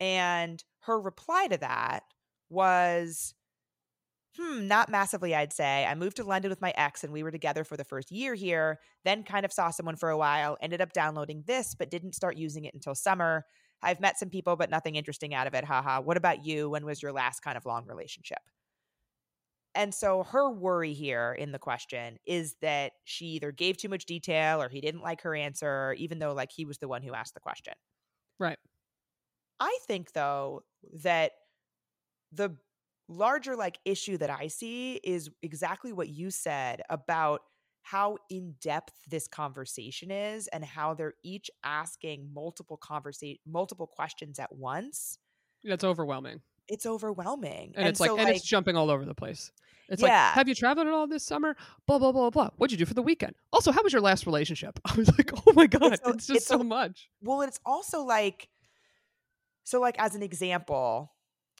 and 0.00 0.62
her 0.80 1.00
reply 1.00 1.48
to 1.48 1.58
that 1.58 2.04
was 2.50 3.34
hmm, 4.36 4.66
not 4.68 4.88
massively, 4.88 5.34
I'd 5.34 5.52
say. 5.52 5.84
I 5.84 5.94
moved 5.94 6.16
to 6.16 6.24
London 6.24 6.50
with 6.50 6.60
my 6.60 6.72
ex 6.76 7.02
and 7.02 7.12
we 7.12 7.22
were 7.22 7.30
together 7.30 7.64
for 7.64 7.76
the 7.76 7.84
first 7.84 8.10
year 8.10 8.34
here, 8.34 8.78
then 9.04 9.24
kind 9.24 9.44
of 9.44 9.52
saw 9.52 9.70
someone 9.70 9.96
for 9.96 10.10
a 10.10 10.18
while, 10.18 10.56
ended 10.60 10.80
up 10.80 10.92
downloading 10.92 11.42
this, 11.46 11.74
but 11.74 11.90
didn't 11.90 12.14
start 12.14 12.36
using 12.36 12.64
it 12.64 12.74
until 12.74 12.94
summer. 12.94 13.44
I've 13.82 14.00
met 14.00 14.18
some 14.18 14.30
people, 14.30 14.56
but 14.56 14.70
nothing 14.70 14.96
interesting 14.96 15.34
out 15.34 15.46
of 15.46 15.54
it. 15.54 15.64
Haha. 15.64 16.00
What 16.00 16.16
about 16.16 16.44
you? 16.44 16.70
When 16.70 16.84
was 16.84 17.02
your 17.02 17.12
last 17.12 17.40
kind 17.40 17.56
of 17.56 17.66
long 17.66 17.86
relationship? 17.86 18.38
And 19.74 19.94
so 19.94 20.24
her 20.24 20.50
worry 20.50 20.92
here 20.92 21.36
in 21.38 21.52
the 21.52 21.58
question 21.58 22.18
is 22.26 22.56
that 22.62 22.92
she 23.04 23.26
either 23.26 23.52
gave 23.52 23.76
too 23.76 23.88
much 23.88 24.06
detail 24.06 24.60
or 24.60 24.68
he 24.68 24.80
didn't 24.80 25.02
like 25.02 25.20
her 25.22 25.34
answer, 25.34 25.94
even 25.98 26.18
though 26.18 26.32
like 26.32 26.50
he 26.52 26.64
was 26.64 26.78
the 26.78 26.88
one 26.88 27.02
who 27.02 27.14
asked 27.14 27.34
the 27.34 27.40
question. 27.40 27.74
Right. 28.38 28.58
I 29.60 29.78
think 29.86 30.12
though 30.12 30.62
that 31.02 31.32
the 32.32 32.56
larger 33.08 33.56
like 33.56 33.78
issue 33.84 34.18
that 34.18 34.30
I 34.30 34.48
see 34.48 34.94
is 35.02 35.30
exactly 35.42 35.92
what 35.92 36.08
you 36.08 36.30
said 36.30 36.82
about 36.90 37.40
how 37.82 38.18
in 38.28 38.54
depth 38.60 38.92
this 39.08 39.26
conversation 39.26 40.10
is 40.10 40.46
and 40.48 40.62
how 40.64 40.92
they're 40.92 41.14
each 41.24 41.50
asking 41.64 42.28
multiple 42.34 42.76
conversation 42.76 43.38
multiple 43.46 43.86
questions 43.86 44.38
at 44.38 44.54
once. 44.54 45.18
That's 45.64 45.84
overwhelming. 45.84 46.40
It's 46.68 46.84
overwhelming. 46.84 47.72
And, 47.76 47.88
it's 47.88 47.98
like, 47.98 48.10
so, 48.10 48.18
and 48.18 48.28
it's 48.28 48.44
jumping 48.44 48.76
all 48.76 48.90
over 48.90 49.06
the 49.06 49.14
place. 49.14 49.50
It's 49.88 50.02
Yeah. 50.02 50.08
like, 50.26 50.34
have 50.34 50.48
you 50.48 50.54
traveled 50.54 50.86
at 50.86 50.92
all 50.92 51.06
this 51.06 51.24
summer? 51.24 51.56
Blah 51.86 51.98
blah 51.98 52.12
blah 52.12 52.28
blah. 52.28 52.50
What'd 52.58 52.72
you 52.72 52.76
do 52.78 52.84
for 52.86 52.92
the 52.92 53.00
weekend? 53.02 53.34
Also, 53.54 53.72
how 53.72 53.82
was 53.82 53.90
your 53.94 54.02
last 54.02 54.26
relationship? 54.26 54.78
I 54.84 54.94
was 54.94 55.08
like, 55.16 55.30
oh 55.46 55.52
my 55.54 55.66
god, 55.66 55.94
it's, 55.94 56.06
a- 56.06 56.12
just 56.12 56.30
it's 56.30 56.46
so 56.46 56.60
a- 56.60 56.64
much. 56.64 57.08
well, 57.22 57.40
it's 57.40 57.58
also 57.64 58.02
like 58.02 58.48
so 59.68 59.80
like 59.80 59.98
as 59.98 60.14
an 60.14 60.22
example, 60.22 61.12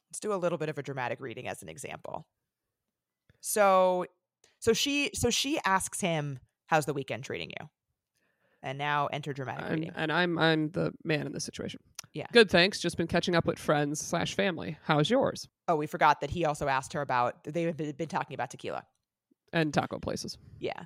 let's 0.09 0.19
do 0.19 0.33
a 0.33 0.37
little 0.37 0.57
bit 0.57 0.71
of 0.71 0.79
a 0.79 0.83
dramatic 0.83 1.21
reading 1.21 1.47
as 1.47 1.63
an 1.63 1.69
example. 1.69 2.27
So 3.41 4.07
so 4.61 4.73
she 4.73 5.11
so 5.13 5.29
she 5.29 5.61
asks 5.67 6.01
him, 6.01 6.39
How's 6.67 6.87
the 6.87 6.95
weekend 6.95 7.25
treating 7.25 7.51
you? 7.51 7.69
And 8.63 8.79
now 8.79 9.09
enter 9.09 9.35
dramatic 9.35 9.67
And, 9.67 9.75
reading. 9.75 9.93
and 9.95 10.11
I'm 10.11 10.39
I'm 10.39 10.71
the 10.71 10.93
man 11.05 11.27
in 11.27 11.33
this 11.33 11.45
situation. 11.45 11.81
Yeah. 12.15 12.27
Good, 12.33 12.51
thanks. 12.51 12.81
Just 12.81 12.97
been 12.97 13.07
catching 13.07 13.37
up 13.37 13.45
with 13.45 13.59
friends 13.59 14.01
slash 14.01 14.35
family. 14.35 14.79
How's 14.85 15.11
yours? 15.11 15.47
Oh, 15.69 15.77
we 15.77 15.87
forgot 15.87 16.23
that 16.23 16.31
he 16.31 16.47
also 16.47 16.67
asked 16.67 16.95
her 16.95 17.03
about 17.03 17.45
they've 17.45 17.77
been 17.77 18.09
talking 18.09 18.35
about 18.35 18.51
tequila. 18.51 18.85
And 19.53 19.73
taco 19.73 19.99
places. 19.99 20.39
Yeah. 20.59 20.85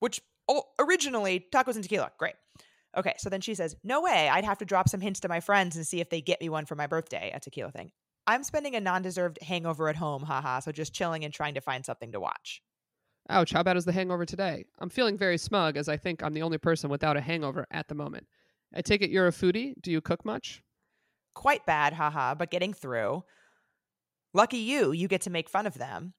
Which 0.00 0.22
oh, 0.48 0.64
originally 0.80 1.46
tacos 1.52 1.74
and 1.74 1.82
tequila, 1.84 2.10
great. 2.18 2.34
Okay, 2.96 3.14
so 3.18 3.30
then 3.30 3.40
she 3.40 3.54
says, 3.54 3.74
"No 3.82 4.02
way! 4.02 4.28
I'd 4.28 4.44
have 4.44 4.58
to 4.58 4.64
drop 4.64 4.88
some 4.88 5.00
hints 5.00 5.20
to 5.20 5.28
my 5.28 5.40
friends 5.40 5.76
and 5.76 5.86
see 5.86 6.00
if 6.00 6.10
they 6.10 6.20
get 6.20 6.40
me 6.40 6.48
one 6.48 6.66
for 6.66 6.74
my 6.74 6.86
birthday, 6.86 7.30
a 7.34 7.40
tequila 7.40 7.70
thing. 7.70 7.90
I'm 8.26 8.44
spending 8.44 8.76
a 8.76 8.80
non-deserved 8.80 9.38
hangover 9.42 9.88
at 9.88 9.96
home, 9.96 10.22
haha. 10.22 10.60
So 10.60 10.72
just 10.72 10.94
chilling 10.94 11.24
and 11.24 11.34
trying 11.34 11.54
to 11.54 11.60
find 11.60 11.84
something 11.84 12.12
to 12.12 12.20
watch. 12.20 12.62
Ouch, 13.28 13.52
how 13.52 13.62
bad 13.62 13.76
is 13.76 13.84
the 13.84 13.92
hangover 13.92 14.26
today? 14.26 14.64
I'm 14.78 14.90
feeling 14.90 15.16
very 15.16 15.38
smug 15.38 15.76
as 15.76 15.88
I 15.88 15.96
think 15.96 16.22
I'm 16.22 16.34
the 16.34 16.42
only 16.42 16.58
person 16.58 16.90
without 16.90 17.16
a 17.16 17.20
hangover 17.20 17.66
at 17.70 17.88
the 17.88 17.94
moment. 17.94 18.26
I 18.74 18.82
take 18.82 19.02
it 19.02 19.10
you're 19.10 19.28
a 19.28 19.32
foodie. 19.32 19.74
Do 19.80 19.90
you 19.90 20.00
cook 20.00 20.24
much? 20.24 20.62
Quite 21.34 21.64
bad, 21.66 21.94
haha, 21.94 22.34
but 22.34 22.50
getting 22.50 22.72
through. 22.74 23.24
Lucky 24.34 24.58
you, 24.58 24.92
you 24.92 25.08
get 25.08 25.22
to 25.22 25.30
make 25.30 25.48
fun 25.48 25.66
of 25.66 25.74
them. 25.74 26.14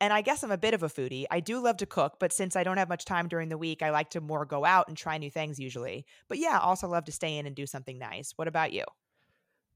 And 0.00 0.12
I 0.12 0.20
guess 0.20 0.42
I'm 0.42 0.50
a 0.50 0.58
bit 0.58 0.74
of 0.74 0.82
a 0.82 0.88
foodie. 0.88 1.24
I 1.30 1.40
do 1.40 1.60
love 1.60 1.76
to 1.78 1.86
cook, 1.86 2.14
but 2.20 2.32
since 2.32 2.56
I 2.56 2.64
don't 2.64 2.76
have 2.76 2.88
much 2.88 3.04
time 3.04 3.28
during 3.28 3.48
the 3.48 3.58
week, 3.58 3.82
I 3.82 3.90
like 3.90 4.10
to 4.10 4.20
more 4.20 4.44
go 4.44 4.64
out 4.64 4.88
and 4.88 4.96
try 4.96 5.18
new 5.18 5.30
things 5.30 5.58
usually. 5.58 6.04
But 6.28 6.38
yeah, 6.38 6.58
also 6.58 6.88
love 6.88 7.04
to 7.04 7.12
stay 7.12 7.38
in 7.38 7.46
and 7.46 7.54
do 7.56 7.66
something 7.66 7.98
nice. 7.98 8.32
What 8.36 8.48
about 8.48 8.72
you? 8.72 8.84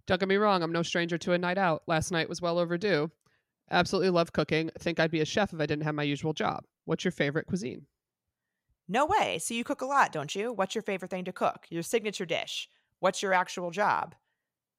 Don't 0.06 0.18
get 0.20 0.28
me 0.28 0.36
wrong, 0.36 0.62
I'm 0.62 0.72
no 0.72 0.82
stranger 0.82 1.18
to 1.18 1.32
a 1.32 1.38
night 1.38 1.58
out. 1.58 1.82
Last 1.86 2.10
night 2.10 2.28
was 2.28 2.42
well 2.42 2.58
overdue. 2.58 3.10
Absolutely 3.70 4.10
love 4.10 4.32
cooking. 4.32 4.70
Think 4.78 4.98
I'd 4.98 5.10
be 5.10 5.20
a 5.20 5.26
chef 5.26 5.52
if 5.52 5.60
I 5.60 5.66
didn't 5.66 5.84
have 5.84 5.94
my 5.94 6.02
usual 6.02 6.32
job. 6.32 6.64
What's 6.86 7.04
your 7.04 7.12
favorite 7.12 7.46
cuisine? 7.46 7.86
No 8.88 9.04
way. 9.04 9.38
So 9.38 9.52
you 9.54 9.64
cook 9.64 9.82
a 9.82 9.86
lot, 9.86 10.12
don't 10.12 10.34
you? 10.34 10.52
What's 10.52 10.74
your 10.74 10.82
favorite 10.82 11.10
thing 11.10 11.26
to 11.26 11.32
cook? 11.32 11.66
Your 11.70 11.82
signature 11.82 12.24
dish? 12.24 12.68
What's 13.00 13.22
your 13.22 13.34
actual 13.34 13.70
job? 13.70 14.14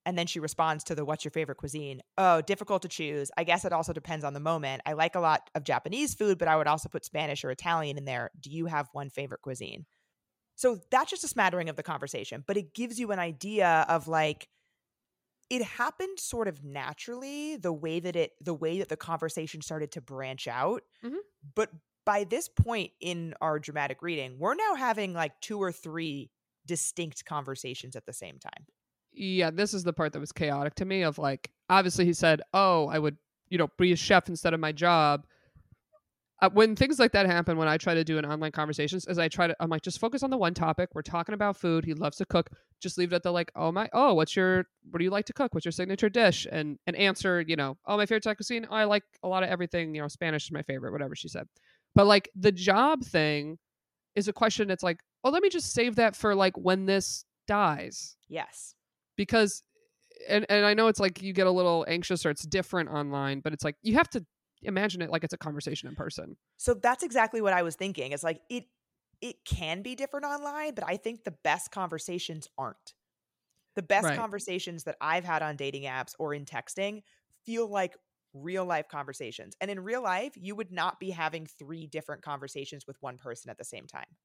And 0.06 0.18
then 0.18 0.28
she 0.28 0.40
responds 0.40 0.84
to 0.86 0.96
the 0.96 1.06
what's 1.06 1.24
your 1.24 1.32
favorite 1.32 1.58
cuisine? 1.58 2.02
Oh, 2.18 2.42
difficult 2.42 2.82
to 2.82 2.90
choose. 2.90 3.32
I 3.38 3.44
guess 3.46 3.64
it 3.64 3.72
also 3.72 3.94
depends 3.94 4.26
on 4.26 4.34
the 4.34 4.40
moment. 4.42 4.82
I 4.86 4.94
like 4.94 5.16
a 5.16 5.20
lot 5.22 5.50
of 5.56 5.64
Japanese 5.64 6.14
food, 6.14 6.38
but 6.38 6.48
I 6.50 6.58
would 6.58 6.68
also 6.68 6.90
put 6.90 7.06
Spanish 7.06 7.44
or 7.46 7.52
Italian 7.52 7.98
in 7.98 8.06
there. 8.06 8.32
Do 8.40 8.50
you 8.50 8.66
have 8.66 8.90
one 8.92 9.10
favorite 9.10 9.42
cuisine? 9.42 9.86
So 10.56 10.82
that's 10.92 11.10
just 11.12 11.24
a 11.24 11.28
smattering 11.30 11.70
of 11.70 11.78
the 11.78 11.84
conversation, 11.84 12.44
but 12.48 12.58
it 12.58 12.74
gives 12.74 13.00
you 13.00 13.12
an 13.12 13.20
idea 13.20 13.86
of 13.90 14.08
like 14.08 14.50
it 15.50 15.64
happened 15.64 16.20
sort 16.20 16.48
of 16.48 16.64
naturally 16.64 17.58
the 17.58 17.74
way 17.74 18.00
that 18.00 18.16
it 18.16 18.34
the 18.40 18.54
way 18.54 18.80
that 18.80 18.90
the 18.90 18.98
conversation 18.98 19.62
started 19.62 19.92
to 19.92 20.02
branch 20.02 20.48
out. 20.48 20.84
Mhm. 21.02 21.20
But 21.56 21.72
by 22.06 22.24
this 22.26 22.50
point 22.50 22.94
in 23.02 23.36
our 23.42 23.60
dramatic 23.60 24.02
reading, 24.02 24.40
we're 24.40 24.56
now 24.56 24.76
having 24.76 25.14
like 25.14 25.40
two 25.42 25.62
or 25.62 25.72
three 25.72 26.32
distinct 26.66 27.26
conversations 27.26 27.96
at 27.96 28.06
the 28.06 28.14
same 28.14 28.40
time. 28.40 28.68
Yeah, 29.20 29.52
this 29.52 29.74
is 29.74 29.84
the 29.84 29.92
part 29.92 30.14
that 30.14 30.20
was 30.20 30.32
chaotic 30.32 30.76
to 30.76 30.86
me. 30.86 31.02
Of 31.02 31.18
like, 31.18 31.52
obviously, 31.70 32.06
he 32.06 32.14
said, 32.14 32.42
"Oh, 32.54 32.88
I 32.88 33.00
would, 33.00 33.18
you 33.50 33.58
know, 33.58 33.68
be 33.78 33.92
a 33.92 33.96
chef 33.96 34.30
instead 34.30 34.54
of 34.54 34.60
my 34.60 34.72
job." 34.72 35.26
Uh, 36.42 36.50
when 36.54 36.74
things 36.74 37.00
like 37.00 37.12
that 37.12 37.26
happen, 37.26 37.58
when 37.58 37.68
I 37.68 37.78
try 37.78 37.94
to 37.94 38.06
do 38.06 38.18
an 38.18 38.26
online 38.26 38.54
conversations, 38.54 39.06
as 39.08 39.20
I 39.20 39.28
try 39.28 39.48
to, 39.48 39.56
I'm 39.60 39.70
like, 39.70 39.82
just 39.82 40.00
focus 40.00 40.24
on 40.24 40.30
the 40.30 40.38
one 40.38 40.54
topic. 40.54 40.90
We're 40.94 41.02
talking 41.02 41.34
about 41.36 41.58
food. 41.58 41.84
He 41.84 41.94
loves 41.94 42.16
to 42.18 42.26
cook. 42.26 42.50
Just 42.82 42.98
leave 42.98 43.12
it 43.12 43.18
at 43.18 43.24
the 43.24 43.32
like, 43.34 43.52
oh 43.58 43.74
my, 43.74 43.90
oh, 43.92 44.14
what's 44.14 44.38
your, 44.38 44.64
what 44.90 45.00
do 45.00 45.04
you 45.04 45.10
like 45.10 45.26
to 45.26 45.34
cook? 45.34 45.54
What's 45.54 45.66
your 45.66 45.74
signature 45.74 46.08
dish? 46.08 46.48
And 46.50 46.80
and 46.88 46.96
answer, 46.96 47.42
you 47.42 47.58
know, 47.58 47.78
oh, 47.86 47.98
my 47.98 48.06
favorite 48.06 48.24
type 48.24 48.38
cuisine. 48.38 48.66
Oh, 48.70 48.74
I 48.74 48.86
like 48.86 49.04
a 49.22 49.28
lot 49.28 49.44
of 49.44 49.50
everything. 49.50 49.94
You 49.94 50.02
know, 50.02 50.08
Spanish 50.08 50.46
is 50.46 50.52
my 50.54 50.62
favorite. 50.62 50.94
Whatever 50.94 51.14
she 51.14 51.28
said. 51.28 51.46
But 51.94 52.08
like 52.08 52.30
the 52.36 52.54
job 52.54 53.04
thing 53.04 53.58
is 54.16 54.30
a 54.30 54.34
question. 54.34 54.70
that's 54.70 54.84
like, 54.84 55.02
oh, 55.26 55.30
let 55.32 55.44
me 55.44 55.50
just 55.50 55.74
save 55.74 55.98
that 55.98 56.16
for 56.16 56.36
like 56.36 56.58
when 56.58 56.86
this 56.86 57.26
dies 57.48 58.16
Yes. 58.30 58.76
Because 59.20 59.64
and 60.30 60.46
and 60.50 60.66
I 60.66 60.74
know 60.76 60.88
it's 60.88 61.00
like 61.02 61.22
you 61.22 61.34
get 61.34 61.48
a 61.48 61.52
little 61.52 61.86
anxious 61.88 62.26
or 62.26 62.32
it's 62.32 62.46
different 62.48 62.90
online, 62.90 63.42
but 63.42 63.54
it's 63.54 63.64
like 63.66 63.78
you 63.84 63.96
have 63.96 64.10
to 64.12 64.26
imagine 64.64 65.02
it 65.02 65.12
like 65.12 65.24
it's 65.26 65.34
a 65.34 65.38
conversation 65.40 65.90
in 65.90 65.96
person. 65.96 66.38
So 66.58 66.74
that's 66.74 67.04
exactly 67.04 67.42
what 67.42 67.54
I 67.54 67.62
was 67.64 67.76
thinking. 67.76 68.12
It's 68.12 68.24
like 68.24 68.42
it 68.50 68.66
it 69.22 69.44
can 69.46 69.82
be 69.82 69.96
different 69.96 70.26
online, 70.26 70.74
but 70.76 70.86
I 70.88 70.96
think 70.98 71.24
the 71.24 71.36
best 71.44 71.72
conversations 71.72 72.48
aren't. 72.58 72.94
The 73.76 73.84
best 73.84 74.14
Right. 74.14 74.16
conversations 74.16 74.86
that 74.86 74.98
I've 75.02 75.26
had 75.26 75.42
on 75.44 75.58
dating 75.58 75.84
apps 75.84 76.16
or 76.20 76.34
in 76.34 76.46
texting 76.46 77.04
feel 77.46 77.68
like 77.68 77.98
real 78.34 78.66
life 78.66 78.90
conversations. 78.90 79.56
And 79.62 79.72
in 79.72 79.82
real 79.82 80.04
life, 80.04 80.34
you 80.38 80.56
would 80.56 80.72
not 80.72 81.00
be 81.00 81.12
having 81.12 81.46
three 81.48 81.88
different 81.88 82.24
conversations 82.24 82.88
with 82.88 82.98
one 83.02 83.18
person 83.18 83.50
at 83.52 83.58
the 83.58 83.66
same 83.66 83.88
time. 83.88 84.18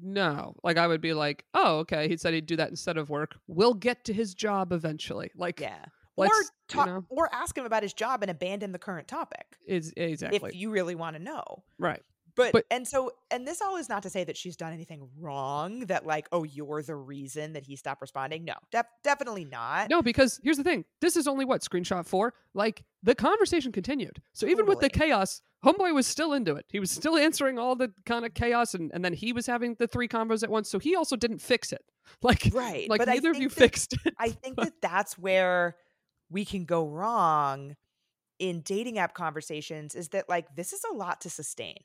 No, 0.00 0.54
like 0.62 0.78
I 0.78 0.86
would 0.86 1.00
be 1.00 1.14
like, 1.14 1.44
oh, 1.54 1.78
okay, 1.80 2.08
he 2.08 2.16
said 2.16 2.34
he'd 2.34 2.46
do 2.46 2.56
that 2.56 2.70
instead 2.70 2.96
of 2.96 3.10
work. 3.10 3.36
We'll 3.46 3.74
get 3.74 4.04
to 4.06 4.12
his 4.12 4.34
job 4.34 4.72
eventually. 4.72 5.30
Like, 5.36 5.60
Yeah. 5.60 5.84
Or 6.14 6.26
let's, 6.26 6.38
you 6.38 6.48
talk 6.68 6.86
know, 6.86 7.04
or 7.08 7.34
ask 7.34 7.56
him 7.56 7.64
about 7.64 7.82
his 7.82 7.94
job 7.94 8.22
and 8.22 8.30
abandon 8.30 8.72
the 8.72 8.78
current 8.78 9.08
topic 9.08 9.56
is 9.66 9.94
exactly 9.96 10.50
if 10.50 10.54
you 10.54 10.70
really 10.70 10.94
want 10.94 11.16
to 11.16 11.22
know. 11.22 11.42
right. 11.78 12.02
But, 12.34 12.52
But- 12.52 12.64
and 12.70 12.88
so 12.88 13.12
and 13.30 13.46
this 13.46 13.60
all 13.60 13.76
is 13.76 13.88
not 13.88 14.02
to 14.04 14.10
say 14.10 14.24
that 14.24 14.36
she's 14.36 14.56
done 14.56 14.72
anything 14.72 15.08
wrong 15.18 15.80
that 15.86 16.06
like 16.06 16.28
oh 16.32 16.44
you're 16.44 16.82
the 16.82 16.94
reason 16.96 17.52
that 17.52 17.64
he 17.64 17.76
stopped 17.76 18.00
responding. 18.00 18.44
No, 18.44 18.54
def- 18.70 18.86
definitely 19.04 19.44
not. 19.44 19.90
No, 19.90 20.00
because 20.02 20.40
here's 20.42 20.56
the 20.56 20.64
thing. 20.64 20.84
This 21.00 21.16
is 21.16 21.28
only 21.28 21.44
what 21.44 21.60
screenshot 21.62 22.06
four. 22.06 22.32
Like 22.54 22.84
the 23.02 23.14
conversation 23.14 23.70
continued. 23.72 24.22
So 24.32 24.46
even 24.46 24.64
with 24.66 24.80
the 24.80 24.88
chaos, 24.88 25.42
Homeboy 25.64 25.94
was 25.94 26.06
still 26.06 26.32
into 26.32 26.54
it. 26.54 26.64
He 26.70 26.80
was 26.80 26.90
still 26.90 27.16
answering 27.26 27.58
all 27.58 27.76
the 27.76 27.92
kind 28.06 28.24
of 28.24 28.32
chaos, 28.34 28.74
and, 28.74 28.90
and 28.94 29.04
then 29.04 29.12
he 29.12 29.32
was 29.32 29.46
having 29.46 29.76
the 29.78 29.86
three 29.86 30.08
combos 30.08 30.42
at 30.42 30.50
once. 30.50 30.68
So 30.70 30.78
he 30.78 30.96
also 30.96 31.16
didn't 31.16 31.40
fix 31.40 31.72
it. 31.72 31.82
Like, 32.22 32.50
Right. 32.52 32.88
like 32.90 32.98
but 32.98 33.08
neither 33.08 33.30
of 33.30 33.36
you 33.36 33.48
that- 33.48 33.54
fixed 33.58 33.92
it. 34.04 34.14
I 34.18 34.30
think 34.42 34.56
that 34.56 34.72
that's 34.82 35.16
where 35.18 35.76
we 36.30 36.44
can 36.44 36.64
go 36.64 36.88
wrong 36.88 37.76
in 38.38 38.60
dating 38.62 38.98
app 38.98 39.14
conversations 39.14 39.94
is 39.94 40.08
that 40.08 40.28
like 40.28 40.56
this 40.56 40.72
is 40.72 40.82
a 40.90 40.94
lot 40.94 41.20
to 41.20 41.30
sustain. 41.30 41.76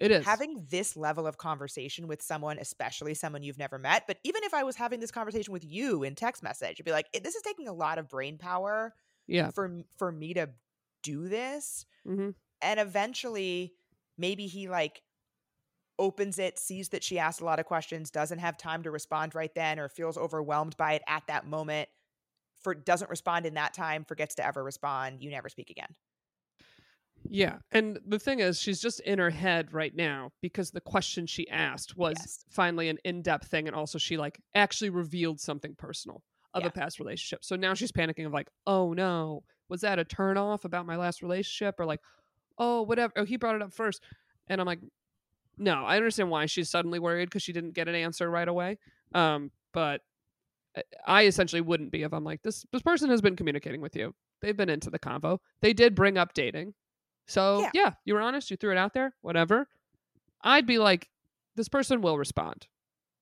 It 0.00 0.10
is. 0.10 0.26
Having 0.26 0.66
this 0.70 0.96
level 0.96 1.26
of 1.26 1.38
conversation 1.38 2.06
with 2.06 2.22
someone, 2.22 2.58
especially 2.58 3.14
someone 3.14 3.42
you've 3.42 3.58
never 3.58 3.78
met, 3.78 4.04
but 4.06 4.18
even 4.24 4.44
if 4.44 4.52
I 4.52 4.64
was 4.64 4.76
having 4.76 5.00
this 5.00 5.10
conversation 5.10 5.52
with 5.52 5.64
you 5.64 6.02
in 6.02 6.14
text 6.14 6.42
message, 6.42 6.72
it'd 6.72 6.84
be 6.84 6.92
like 6.92 7.08
"Eh, 7.14 7.20
this 7.24 7.34
is 7.34 7.42
taking 7.42 7.68
a 7.68 7.72
lot 7.72 7.98
of 7.98 8.08
brain 8.08 8.38
power 8.38 8.94
yeah. 9.26 9.50
for 9.54 9.82
for 9.96 10.12
me 10.12 10.34
to 10.34 10.50
do 11.02 11.28
this. 11.28 11.86
hmm 12.04 12.30
and 12.62 12.80
eventually 12.80 13.74
maybe 14.18 14.46
he 14.46 14.68
like 14.68 15.02
opens 15.98 16.38
it 16.38 16.58
sees 16.58 16.90
that 16.90 17.04
she 17.04 17.18
asked 17.18 17.40
a 17.40 17.44
lot 17.44 17.58
of 17.60 17.66
questions 17.66 18.10
doesn't 18.10 18.38
have 18.38 18.56
time 18.56 18.82
to 18.82 18.90
respond 18.90 19.34
right 19.34 19.54
then 19.54 19.78
or 19.78 19.88
feels 19.88 20.16
overwhelmed 20.16 20.76
by 20.76 20.94
it 20.94 21.02
at 21.06 21.22
that 21.26 21.46
moment 21.46 21.88
for 22.62 22.74
doesn't 22.74 23.10
respond 23.10 23.46
in 23.46 23.54
that 23.54 23.74
time 23.74 24.04
forgets 24.04 24.34
to 24.36 24.46
ever 24.46 24.64
respond 24.64 25.22
you 25.22 25.30
never 25.30 25.48
speak 25.48 25.70
again 25.70 25.94
Yeah. 27.28 27.58
And 27.70 27.98
the 28.06 28.18
thing 28.18 28.40
is, 28.40 28.58
she's 28.60 28.80
just 28.80 29.00
in 29.00 29.18
her 29.18 29.30
head 29.30 29.72
right 29.72 29.94
now 29.94 30.32
because 30.40 30.70
the 30.70 30.80
question 30.80 31.26
she 31.26 31.48
asked 31.48 31.96
was 31.96 32.16
Yes. 32.18 32.44
finally 32.50 32.88
an 32.88 32.98
in 33.04 33.22
depth 33.22 33.48
thing. 33.48 33.66
And 33.66 33.76
also, 33.76 33.98
she 33.98 34.16
like 34.16 34.40
actually 34.54 34.90
revealed 34.90 35.40
something 35.40 35.74
personal 35.76 36.22
of 36.54 36.62
Yeah. 36.62 36.68
a 36.68 36.72
past 36.72 36.98
relationship. 36.98 37.44
So 37.44 37.56
now 37.56 37.74
she's 37.74 37.92
panicking 37.92 38.26
of 38.26 38.32
like, 38.32 38.48
oh 38.66 38.92
no, 38.92 39.44
was 39.68 39.82
that 39.82 39.98
a 39.98 40.04
turn 40.04 40.36
off 40.36 40.64
about 40.64 40.86
my 40.86 40.96
last 40.96 41.22
relationship? 41.22 41.78
Or 41.78 41.84
like, 41.86 42.00
oh, 42.58 42.82
whatever. 42.82 43.12
Oh, 43.16 43.24
he 43.24 43.36
brought 43.36 43.54
it 43.56 43.62
up 43.62 43.72
first. 43.72 44.02
And 44.48 44.60
I'm 44.60 44.66
like, 44.66 44.80
no, 45.58 45.84
I 45.84 45.96
understand 45.96 46.30
why 46.30 46.46
she's 46.46 46.70
suddenly 46.70 46.98
worried 46.98 47.26
because 47.26 47.42
she 47.42 47.52
didn't 47.52 47.72
get 47.74 47.86
an 47.88 47.94
answer 47.94 48.28
right 48.30 48.48
away. 48.48 48.78
Um, 49.14 49.52
but 49.72 50.00
I- 50.76 50.82
I 51.06 51.26
essentially 51.26 51.60
wouldn't 51.60 51.92
be 51.92 52.02
if 52.02 52.12
I'm 52.12 52.24
like, 52.24 52.42
this, 52.42 52.64
this 52.72 52.82
person 52.82 53.10
has 53.10 53.20
been 53.20 53.36
communicating 53.36 53.80
with 53.80 53.94
you. 53.94 54.14
They've 54.40 54.56
been 54.56 54.68
into 54.70 54.88
the 54.90 54.98
convo. 54.98 55.38
They 55.60 55.72
did 55.72 55.94
bring 55.94 56.16
up 56.16 56.32
dating. 56.32 56.74
So 57.26 57.60
Yeah. 57.60 57.70
yeah. 57.74 57.92
you 58.04 58.14
were 58.14 58.20
honest. 58.20 58.50
You 58.50 58.56
threw 58.56 58.72
it 58.72 58.78
out 58.78 58.94
there. 58.94 59.14
Whatever. 59.22 59.68
I'd 60.42 60.66
be 60.66 60.78
like, 60.78 61.08
this 61.56 61.68
person 61.68 62.00
will 62.00 62.16
respond. 62.18 62.66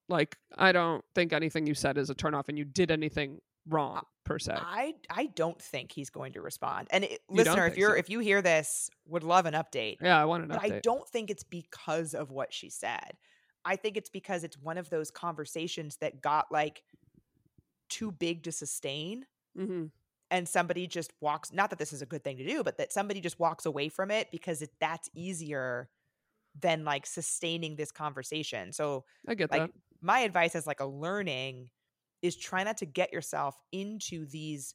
Like, 0.07 0.37
I 0.57 0.71
don't 0.71 1.03
think 1.13 1.33
anything 1.33 1.67
you 1.67 1.75
said 1.75 1.97
is 1.97 2.09
a 2.09 2.15
turnoff, 2.15 2.49
and 2.49 2.57
you 2.57 2.65
did 2.65 2.89
anything 2.89 3.41
wrong 3.67 4.01
per 4.23 4.39
se. 4.39 4.53
i 4.55 4.93
i 5.09 5.25
don't 5.35 5.61
think 5.61 5.91
he's 5.91 6.09
going 6.09 6.33
to 6.33 6.41
respond 6.41 6.87
and 6.91 7.03
it, 7.03 7.19
listener 7.29 7.67
if 7.67 7.77
you're 7.77 7.91
so? 7.91 7.97
if 7.97 8.09
you 8.09 8.19
hear 8.19 8.41
this 8.41 8.89
would 9.05 9.23
love 9.23 9.45
an 9.45 9.53
update 9.53 9.97
yeah, 10.01 10.19
I 10.19 10.25
want 10.25 10.43
an 10.43 10.49
update. 10.49 10.53
but 10.53 10.71
I 10.73 10.79
don't 10.81 11.07
think 11.07 11.29
it's 11.29 11.43
because 11.43 12.13
of 12.13 12.31
what 12.31 12.53
she 12.53 12.69
said. 12.69 13.11
I 13.65 13.75
think 13.75 13.97
it's 13.97 14.09
because 14.09 14.43
it's 14.43 14.57
one 14.57 14.77
of 14.77 14.89
those 14.89 15.11
conversations 15.11 15.97
that 15.97 16.21
got 16.21 16.45
like 16.51 16.83
too 17.89 18.11
big 18.11 18.43
to 18.43 18.51
sustain 18.51 19.25
hmm 19.55 19.85
and 20.31 20.47
somebody 20.47 20.87
just 20.87 21.13
walks 21.21 21.51
not 21.51 21.69
that 21.69 21.79
this 21.79 21.93
is 21.93 22.01
a 22.01 22.05
good 22.05 22.23
thing 22.23 22.37
to 22.37 22.45
do 22.45 22.63
but 22.63 22.77
that 22.77 22.91
somebody 22.93 23.19
just 23.21 23.39
walks 23.39 23.65
away 23.65 23.89
from 23.89 24.11
it 24.11 24.27
because 24.31 24.61
it, 24.61 24.69
that's 24.79 25.09
easier 25.15 25.89
than 26.59 26.83
like 26.83 27.05
sustaining 27.05 27.75
this 27.75 27.91
conversation. 27.91 28.73
So 28.73 29.05
I 29.27 29.35
get 29.35 29.51
like 29.51 29.61
that. 29.61 29.71
my 30.01 30.19
advice 30.21 30.55
as 30.55 30.67
like 30.67 30.79
a 30.79 30.85
learning 30.85 31.69
is 32.21 32.35
try 32.35 32.63
not 32.63 32.77
to 32.77 32.85
get 32.85 33.13
yourself 33.13 33.55
into 33.71 34.25
these 34.25 34.73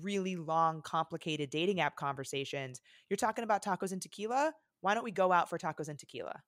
really 0.00 0.36
long 0.36 0.82
complicated 0.82 1.50
dating 1.50 1.80
app 1.80 1.96
conversations. 1.96 2.80
You're 3.08 3.16
talking 3.16 3.44
about 3.44 3.64
tacos 3.64 3.92
and 3.92 4.02
tequila? 4.02 4.52
Why 4.80 4.94
don't 4.94 5.04
we 5.04 5.10
go 5.10 5.32
out 5.32 5.48
for 5.48 5.58
tacos 5.58 5.88
and 5.88 5.98
tequila? 5.98 6.42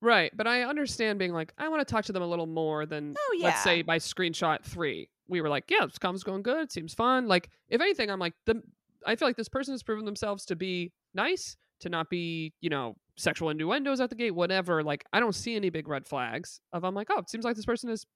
Right, 0.00 0.36
but 0.36 0.48
I 0.48 0.62
understand 0.62 1.18
being 1.18 1.32
like, 1.32 1.52
I 1.58 1.68
want 1.68 1.86
to 1.86 1.92
talk 1.92 2.04
to 2.06 2.12
them 2.12 2.22
a 2.22 2.26
little 2.26 2.46
more 2.46 2.86
than 2.86 3.14
Oh, 3.16 3.36
yeah. 3.38 3.46
let's 3.46 3.62
say 3.62 3.82
by 3.82 3.98
screenshot 3.98 4.62
three. 4.64 5.08
We 5.28 5.40
were 5.40 5.48
like, 5.48 5.64
yeah, 5.68 5.86
this 5.86 5.98
com's 5.98 6.24
going 6.24 6.42
good. 6.42 6.62
It 6.62 6.72
seems 6.72 6.94
fun. 6.94 7.26
Like, 7.26 7.50
if 7.68 7.80
anything, 7.80 8.10
I'm 8.10 8.18
like, 8.18 8.34
the 8.46 8.62
I 9.06 9.16
feel 9.16 9.28
like 9.28 9.36
this 9.36 9.48
person 9.48 9.72
has 9.74 9.82
proven 9.82 10.04
themselves 10.04 10.44
to 10.46 10.56
be 10.56 10.92
nice, 11.14 11.56
to 11.80 11.88
not 11.88 12.08
be, 12.08 12.52
you 12.60 12.70
know, 12.70 12.96
sexual 13.16 13.50
innuendos 13.50 14.00
at 14.00 14.10
the 14.10 14.16
gate, 14.16 14.34
whatever. 14.34 14.82
Like, 14.82 15.04
I 15.12 15.20
don't 15.20 15.34
see 15.34 15.56
any 15.56 15.70
big 15.70 15.88
red 15.88 16.06
flags 16.06 16.60
of 16.72 16.84
I'm 16.84 16.94
like, 16.94 17.08
oh, 17.10 17.18
it 17.18 17.30
seems 17.30 17.44
like 17.44 17.56
this 17.56 17.66
person 17.66 17.90
is 17.90 18.06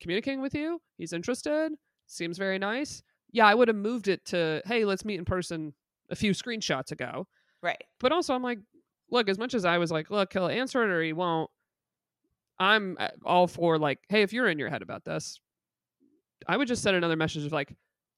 communicating 0.00 0.40
with 0.40 0.54
you. 0.54 0.80
He's 0.98 1.12
interested. 1.12 1.72
Seems 2.06 2.36
very 2.36 2.58
nice. 2.58 3.02
Yeah, 3.32 3.46
I 3.46 3.54
would 3.54 3.68
have 3.68 3.76
moved 3.76 4.08
it 4.08 4.24
to, 4.26 4.62
hey, 4.66 4.84
let's 4.84 5.04
meet 5.04 5.18
in 5.18 5.24
person 5.24 5.72
a 6.10 6.16
few 6.16 6.32
screenshots 6.32 6.92
ago. 6.92 7.26
Right. 7.62 7.82
But 8.00 8.12
also, 8.12 8.34
I'm 8.34 8.42
like, 8.42 8.58
look, 9.10 9.28
as 9.28 9.38
much 9.38 9.54
as 9.54 9.64
I 9.64 9.78
was 9.78 9.90
like, 9.90 10.10
look, 10.10 10.32
he'll 10.32 10.48
answer 10.48 10.82
it 10.82 10.90
or 10.90 11.02
he 11.02 11.12
won't, 11.12 11.50
I'm 12.58 12.96
uh, 13.00 13.08
all 13.24 13.46
for 13.46 13.78
like, 13.78 13.98
hey, 14.08 14.22
if 14.22 14.32
you're 14.32 14.48
in 14.48 14.58
your 14.58 14.68
head 14.68 14.82
about 14.82 15.04
this, 15.04 15.40
I 16.46 16.56
would 16.56 16.68
just 16.68 16.82
send 16.82 16.96
another 16.96 17.16
message 17.16 17.44
of 17.44 17.52
like, 17.52 17.74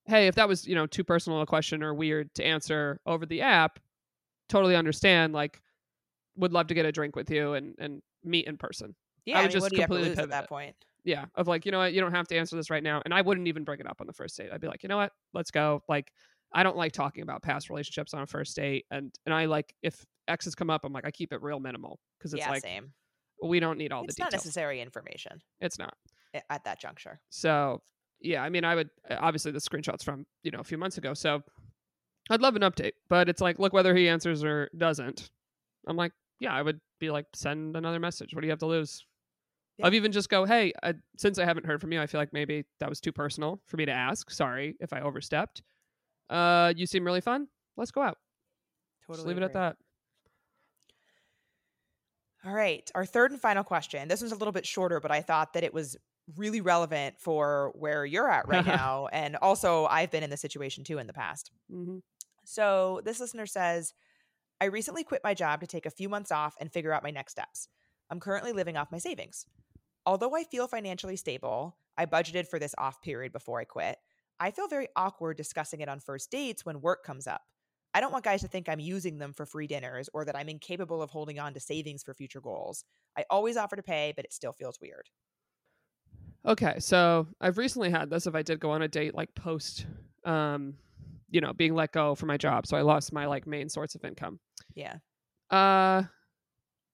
hey, 0.06 0.26
if 0.26 0.34
that 0.36 0.48
was, 0.48 0.66
you 0.66 0.74
know, 0.74 0.86
too 0.86 1.04
personal 1.04 1.40
a 1.40 1.46
question 1.46 1.82
or 1.82 1.94
weird 1.94 2.34
to 2.34 2.44
answer 2.44 3.00
over 3.06 3.26
the 3.26 3.42
app, 3.42 3.78
totally 4.48 4.76
understand. 4.76 5.32
Like, 5.32 5.60
would 6.36 6.52
love 6.52 6.66
to 6.68 6.74
get 6.74 6.86
a 6.86 6.92
drink 6.92 7.16
with 7.16 7.30
you 7.30 7.54
and, 7.54 7.74
and 7.78 8.02
meet 8.22 8.46
in 8.46 8.56
person. 8.56 8.94
Yeah, 9.24 9.36
I 9.36 9.38
I, 9.38 9.42
would 9.42 9.48
mean, 9.48 9.52
just 9.52 9.62
what 9.62 9.70
do 9.70 9.76
you 9.76 9.82
have 9.82 9.88
to 9.90 9.94
completely 9.94 10.10
lose 10.10 10.18
at 10.18 10.30
that 10.30 10.48
point? 10.48 10.76
Yeah. 11.04 11.26
Of 11.34 11.48
like, 11.48 11.64
you 11.64 11.72
know 11.72 11.78
what, 11.78 11.92
you 11.92 12.00
don't 12.00 12.12
have 12.12 12.28
to 12.28 12.36
answer 12.36 12.56
this 12.56 12.70
right 12.70 12.82
now. 12.82 13.00
And 13.04 13.14
I 13.14 13.22
wouldn't 13.22 13.48
even 13.48 13.64
bring 13.64 13.80
it 13.80 13.88
up 13.88 14.00
on 14.00 14.06
the 14.06 14.12
first 14.12 14.36
date. 14.36 14.50
I'd 14.52 14.60
be 14.60 14.66
like, 14.68 14.82
you 14.82 14.88
know 14.88 14.96
what, 14.96 15.12
let's 15.34 15.50
go. 15.50 15.82
Like, 15.88 16.12
I 16.52 16.62
don't 16.62 16.76
like 16.76 16.92
talking 16.92 17.22
about 17.22 17.42
past 17.42 17.68
relationships 17.70 18.14
on 18.14 18.22
a 18.22 18.26
first 18.26 18.54
date. 18.56 18.86
And 18.90 19.12
and 19.24 19.34
I 19.34 19.46
like 19.46 19.74
if 19.82 20.04
exes 20.28 20.54
come 20.54 20.70
up, 20.70 20.84
I'm 20.84 20.92
like, 20.92 21.04
I 21.06 21.10
keep 21.10 21.32
it 21.32 21.42
real 21.42 21.60
minimal 21.60 21.98
because 22.18 22.32
it's 22.34 22.40
yeah, 22.40 22.50
like 22.50 22.62
same. 22.62 22.92
we 23.42 23.60
don't 23.60 23.78
need 23.78 23.92
all 23.92 24.04
It's 24.04 24.16
the 24.16 24.22
not 24.24 24.32
necessary 24.32 24.80
information 24.80 25.40
It's 25.60 25.78
not. 25.78 25.94
at 26.50 26.64
that 26.64 26.80
juncture. 26.80 27.20
So 27.30 27.82
yeah, 28.26 28.42
I 28.42 28.50
mean, 28.50 28.64
I 28.64 28.74
would 28.74 28.90
uh, 29.08 29.16
obviously 29.20 29.52
the 29.52 29.60
screenshots 29.60 30.02
from 30.02 30.26
you 30.42 30.50
know 30.50 30.58
a 30.58 30.64
few 30.64 30.78
months 30.78 30.98
ago, 30.98 31.14
so 31.14 31.42
I'd 32.28 32.42
love 32.42 32.56
an 32.56 32.62
update. 32.62 32.92
But 33.08 33.28
it's 33.28 33.40
like, 33.40 33.58
look 33.58 33.72
whether 33.72 33.94
he 33.94 34.08
answers 34.08 34.44
or 34.44 34.68
doesn't. 34.76 35.30
I'm 35.86 35.96
like, 35.96 36.12
yeah, 36.40 36.52
I 36.52 36.62
would 36.62 36.80
be 36.98 37.10
like, 37.10 37.26
send 37.34 37.76
another 37.76 38.00
message. 38.00 38.34
What 38.34 38.40
do 38.40 38.46
you 38.46 38.50
have 38.50 38.58
to 38.60 38.66
lose? 38.66 39.04
Yeah. 39.78 39.86
I've 39.86 39.94
even 39.94 40.10
just 40.10 40.28
go, 40.28 40.44
hey, 40.44 40.72
uh, 40.82 40.94
since 41.16 41.38
I 41.38 41.44
haven't 41.44 41.66
heard 41.66 41.80
from 41.80 41.92
you, 41.92 42.00
I 42.00 42.06
feel 42.06 42.20
like 42.20 42.32
maybe 42.32 42.64
that 42.80 42.88
was 42.88 43.00
too 43.00 43.12
personal 43.12 43.60
for 43.66 43.76
me 43.76 43.84
to 43.84 43.92
ask. 43.92 44.30
Sorry 44.30 44.74
if 44.80 44.92
I 44.92 45.00
overstepped. 45.00 45.62
Uh, 46.28 46.72
you 46.76 46.86
seem 46.86 47.04
really 47.04 47.20
fun. 47.20 47.46
Let's 47.76 47.90
go 47.90 48.02
out. 48.02 48.18
Totally 49.06 49.18
just 49.18 49.28
leave 49.28 49.36
it 49.36 49.44
at 49.44 49.52
that. 49.52 49.76
All 52.44 52.54
right. 52.54 52.90
Our 52.94 53.04
third 53.04 53.32
and 53.32 53.40
final 53.40 53.64
question. 53.64 54.08
This 54.08 54.20
one's 54.20 54.32
a 54.32 54.36
little 54.36 54.52
bit 54.52 54.66
shorter, 54.66 54.98
but 54.98 55.10
I 55.10 55.20
thought 55.20 55.52
that 55.52 55.62
it 55.62 55.74
was 55.74 55.96
really 56.34 56.60
relevant 56.60 57.16
for 57.18 57.72
where 57.74 58.04
you're 58.04 58.30
at 58.30 58.48
right 58.48 58.66
now. 58.66 59.08
And 59.12 59.36
also, 59.36 59.86
I've 59.86 60.10
been 60.10 60.22
in 60.22 60.30
this 60.30 60.40
situation 60.40 60.84
too 60.84 60.98
in 60.98 61.06
the 61.06 61.12
past. 61.12 61.50
Mm-hmm. 61.72 61.98
So, 62.44 63.00
this 63.04 63.20
listener 63.20 63.46
says, 63.46 63.94
I 64.60 64.66
recently 64.66 65.04
quit 65.04 65.22
my 65.22 65.34
job 65.34 65.60
to 65.60 65.66
take 65.66 65.86
a 65.86 65.90
few 65.90 66.08
months 66.08 66.32
off 66.32 66.54
and 66.58 66.72
figure 66.72 66.92
out 66.92 67.02
my 67.02 67.10
next 67.10 67.32
steps. 67.32 67.68
I'm 68.10 68.20
currently 68.20 68.52
living 68.52 68.76
off 68.76 68.92
my 68.92 68.98
savings. 68.98 69.46
Although 70.06 70.34
I 70.36 70.44
feel 70.44 70.68
financially 70.68 71.16
stable, 71.16 71.76
I 71.98 72.06
budgeted 72.06 72.46
for 72.46 72.58
this 72.58 72.74
off 72.78 73.02
period 73.02 73.32
before 73.32 73.60
I 73.60 73.64
quit. 73.64 73.98
I 74.38 74.50
feel 74.50 74.68
very 74.68 74.88
awkward 74.96 75.36
discussing 75.36 75.80
it 75.80 75.88
on 75.88 75.98
first 76.00 76.30
dates 76.30 76.64
when 76.64 76.80
work 76.80 77.04
comes 77.04 77.26
up. 77.26 77.42
I 77.94 78.00
don't 78.00 78.12
want 78.12 78.24
guys 78.24 78.42
to 78.42 78.48
think 78.48 78.68
I'm 78.68 78.80
using 78.80 79.18
them 79.18 79.32
for 79.32 79.46
free 79.46 79.66
dinners 79.66 80.10
or 80.12 80.24
that 80.26 80.36
I'm 80.36 80.50
incapable 80.50 81.00
of 81.00 81.10
holding 81.10 81.38
on 81.38 81.54
to 81.54 81.60
savings 81.60 82.02
for 82.02 82.12
future 82.12 82.42
goals. 82.42 82.84
I 83.16 83.24
always 83.30 83.56
offer 83.56 83.74
to 83.74 83.82
pay, 83.82 84.12
but 84.14 84.26
it 84.26 84.34
still 84.34 84.52
feels 84.52 84.78
weird. 84.80 85.08
Okay, 86.46 86.76
so 86.78 87.26
I've 87.40 87.58
recently 87.58 87.90
had 87.90 88.08
this. 88.08 88.26
If 88.26 88.34
I 88.34 88.42
did 88.42 88.60
go 88.60 88.70
on 88.70 88.82
a 88.82 88.88
date, 88.88 89.14
like 89.14 89.34
post, 89.34 89.86
um, 90.24 90.74
you 91.30 91.40
know, 91.40 91.52
being 91.52 91.74
let 91.74 91.92
go 91.92 92.14
for 92.14 92.26
my 92.26 92.36
job, 92.36 92.66
so 92.66 92.76
I 92.76 92.82
lost 92.82 93.12
my 93.12 93.26
like 93.26 93.46
main 93.46 93.68
source 93.68 93.94
of 93.94 94.04
income. 94.04 94.38
Yeah. 94.74 94.96
Uh, 95.50 96.04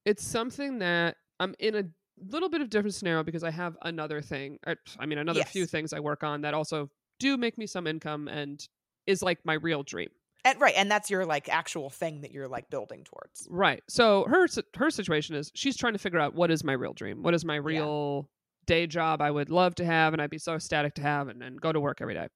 it's 0.07 0.25
something 0.25 0.79
that 0.79 1.17
I'm 1.39 1.55
in 1.59 1.75
a 1.75 1.85
little 2.31 2.49
bit 2.49 2.63
of 2.63 2.71
different 2.71 2.95
scenario 2.95 3.23
because 3.23 3.45
I 3.45 3.51
have 3.51 3.77
another 3.83 4.23
thing. 4.23 4.59
Or, 4.67 4.77
I 4.99 5.07
mean, 5.07 5.19
another 5.19 5.45
few 5.45 5.67
things 5.67 5.93
I 5.93 6.01
work 6.01 6.23
on 6.25 6.43
that 6.43 6.55
also 6.55 6.91
do 7.19 7.37
make 7.37 7.59
me 7.59 7.67
some 7.67 7.87
income 7.87 8.29
and 8.29 8.67
is 9.07 9.23
like 9.23 9.39
my 9.45 9.55
real 9.55 9.83
dream. 9.83 10.09
And 10.45 10.61
right, 10.61 10.75
and 10.77 10.91
that's 10.91 11.09
your 11.09 11.25
like 11.25 11.49
actual 11.49 11.89
thing 11.89 12.23
that 12.23 12.33
you're 12.33 12.49
like 12.49 12.69
building 12.69 13.05
towards. 13.05 13.47
Right. 13.51 13.83
So 13.89 14.25
her 14.25 14.47
her 14.77 14.91
situation 14.91 15.37
is 15.37 15.53
she's 15.55 15.77
trying 15.77 15.93
to 15.93 16.01
figure 16.01 16.19
out 16.19 16.35
what 16.35 16.51
is 16.51 16.65
my 16.65 16.73
real 16.73 16.95
dream, 16.95 17.23
what 17.23 17.35
is 17.35 17.45
my 17.45 17.57
real 17.57 18.29
day 18.73 18.87
job 18.87 19.21
I 19.21 19.31
would 19.31 19.51
love 19.51 19.75
to 19.75 19.85
have, 19.85 20.15
and 20.15 20.23
I'd 20.23 20.31
be 20.31 20.39
so 20.39 20.55
ecstatic 20.55 20.95
to 20.95 21.03
have, 21.03 21.29
and, 21.29 21.43
and 21.43 21.61
go 21.61 21.73
to 21.73 21.81
work 21.81 21.99
every 22.01 22.15
day. 22.15 22.29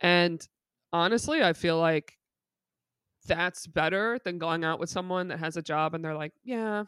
And 0.00 0.46
honestly, 0.92 1.42
I 1.42 1.54
feel 1.54 1.78
like 1.78 2.16
that's 3.26 3.66
better 3.66 4.18
than 4.24 4.38
going 4.38 4.64
out 4.64 4.78
with 4.78 4.90
someone 4.90 5.28
that 5.28 5.40
has 5.40 5.56
a 5.56 5.62
job 5.62 5.94
and 5.94 6.04
they're 6.04 6.16
like, 6.16 6.32
yeah, 6.44 6.84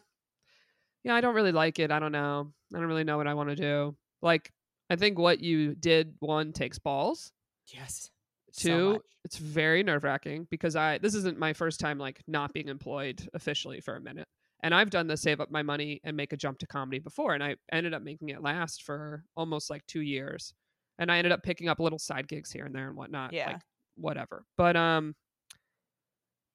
yeah, 1.03 1.15
I 1.15 1.21
don't 1.21 1.35
really 1.35 1.53
like 1.53 1.79
it. 1.79 1.91
I 1.91 1.99
don't 1.99 2.13
know. 2.13 2.53
I 2.73 2.79
don't 2.79 2.89
really 2.89 3.05
know 3.05 3.17
what 3.17 3.27
I 3.27 3.35
want 3.35 3.51
to 3.51 3.57
do. 3.57 3.97
Like, 4.23 4.53
I 4.91 4.97
think 4.97 5.19
what 5.19 5.41
you 5.41 5.75
did 5.75 6.15
one 6.21 6.53
takes 6.53 6.79
balls. 6.79 7.33
Yes. 7.73 8.11
Two, 8.57 8.93
much. 8.93 9.03
it's 9.25 9.37
very 9.37 9.83
nerve 9.83 10.05
wracking 10.05 10.47
because 10.51 10.77
I 10.77 10.99
this 10.99 11.17
isn't 11.17 11.39
my 11.39 11.53
first 11.53 11.81
time 11.81 11.99
like 11.99 12.21
not 12.29 12.53
being 12.53 12.69
employed 12.69 13.29
officially 13.35 13.81
for 13.81 13.97
a 13.97 14.01
minute. 14.01 14.29
And 14.65 14.75
I've 14.75 14.89
done 14.89 15.07
the 15.07 15.17
save 15.19 15.43
up 15.43 15.51
my 15.51 15.63
money 15.63 16.01
and 16.05 16.17
make 16.17 16.33
a 16.33 16.39
jump 16.39 16.59
to 16.61 16.67
comedy 16.67 16.99
before, 16.99 17.35
and 17.35 17.45
I 17.45 17.57
ended 17.71 17.93
up 17.93 18.01
making 18.01 18.31
it 18.31 18.43
last 18.43 18.83
for 18.83 19.23
almost 19.37 19.69
like 19.69 19.87
two 19.87 20.01
years. 20.01 20.55
And 20.99 21.13
I 21.13 21.19
ended 21.19 21.33
up 21.33 21.43
picking 21.43 21.69
up 21.69 21.81
little 21.81 21.99
side 21.99 22.27
gigs 22.29 22.51
here 22.51 22.65
and 22.65 22.75
there 22.75 22.89
and 22.89 22.97
whatnot. 22.97 23.35
Yeah. 23.35 23.49
Like 23.49 23.61
whatever. 23.97 24.47
But 24.57 24.75
um 24.75 25.15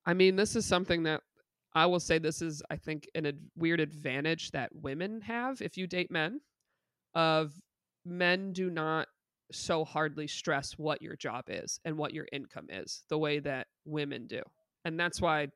I 0.08 0.16
mean, 0.16 0.36
this 0.36 0.56
is 0.56 0.66
something 0.66 1.04
that 1.04 1.22
I 1.76 1.86
will 1.86 2.00
say 2.00 2.18
this 2.18 2.42
is 2.42 2.64
I 2.72 2.78
think 2.78 3.08
an 3.14 3.28
ad- 3.28 3.40
weird 3.56 3.80
advantage 3.80 4.52
that 4.52 4.72
women 4.74 5.22
have 5.22 5.62
if 5.62 5.78
you 5.78 5.86
date 5.86 6.10
men 6.10 6.42
of 7.14 7.54
men 8.06 8.54
do 8.54 8.72
not 8.72 9.08
so 9.52 9.86
hardly 9.86 10.26
stress 10.26 10.74
what 10.80 11.02
your 11.02 11.16
job 11.16 11.44
is 11.48 11.80
and 11.86 11.96
what 11.96 12.14
your 12.14 12.28
income 12.32 12.68
is 12.70 13.04
the 13.10 13.20
way 13.20 13.40
that 13.40 13.68
women 13.86 14.26
do. 14.26 14.42
And 14.84 15.00
that's 15.00 15.22
why 15.22 15.50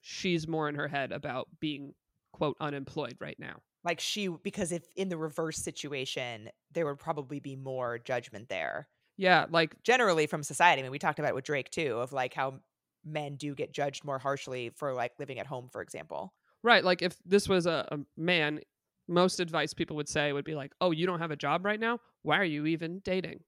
she's 0.00 0.48
more 0.48 0.68
in 0.68 0.74
her 0.74 0.88
head 0.88 1.12
about 1.12 1.48
being 1.60 1.94
quote 2.32 2.56
unemployed 2.60 3.16
right 3.20 3.38
now. 3.38 3.62
like 3.84 4.00
she 4.00 4.28
because 4.28 4.72
if 4.72 4.84
in 4.96 5.08
the 5.08 5.16
reverse 5.16 5.58
situation 5.58 6.50
there 6.70 6.86
would 6.86 6.98
probably 6.98 7.40
be 7.40 7.56
more 7.56 7.98
judgment 7.98 8.48
there 8.48 8.88
Yeah, 9.16 9.46
like 9.50 9.82
generally 9.82 10.26
from 10.26 10.42
society 10.42 10.80
i 10.80 10.82
mean 10.82 10.92
we 10.92 10.98
talked 10.98 11.18
about 11.18 11.30
it 11.30 11.34
with 11.34 11.44
drake 11.44 11.70
too 11.70 11.98
of 11.98 12.12
like 12.12 12.34
how 12.34 12.60
men 13.04 13.36
do 13.36 13.54
get 13.54 13.72
judged 13.72 14.04
more 14.04 14.18
harshly 14.18 14.70
for 14.70 14.94
like 14.94 15.12
living 15.18 15.38
at 15.38 15.46
home 15.46 15.68
for 15.70 15.82
example 15.82 16.34
right, 16.62 16.84
like 16.84 17.02
if 17.02 17.18
this 17.24 17.48
was 17.48 17.66
a, 17.66 17.86
a 17.92 17.98
man, 18.16 18.60
most 19.08 19.40
advice 19.40 19.74
people 19.74 19.96
would 19.96 20.08
say 20.08 20.32
would 20.32 20.44
be 20.44 20.54
like, 20.54 20.72
"Oh, 20.80 20.90
you 20.90 21.06
don't 21.06 21.18
have 21.20 21.30
a 21.30 21.36
job 21.36 21.64
right 21.64 21.80
now? 21.80 21.98
Why 22.22 22.38
are 22.38 22.44
you 22.44 22.66
even 22.66 23.00
dating?" 23.00 23.44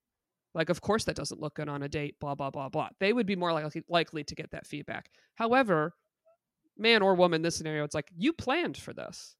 Like, 0.55 0.71
of 0.71 0.83
course 0.83 1.05
that 1.07 1.17
doesn't 1.17 1.41
look 1.41 1.57
good 1.57 1.69
on 1.69 1.83
a 1.85 1.89
date, 1.89 2.21
blah 2.21 2.35
blah 2.37 2.51
blah 2.51 2.69
blah. 2.71 2.91
They 3.01 3.13
would 3.13 3.27
be 3.27 3.37
more 3.37 3.53
likely 3.55 3.85
likely 3.89 4.25
to 4.25 4.35
get 4.37 4.53
that 4.53 4.67
feedback. 4.67 5.11
However, 5.37 5.95
man 6.79 7.03
or 7.03 7.15
woman, 7.15 7.43
this 7.43 7.57
scenario, 7.57 7.85
it's 7.85 7.95
like 7.95 8.11
you 8.17 8.33
planned 8.33 8.77
for 8.77 8.93
this. 8.93 9.37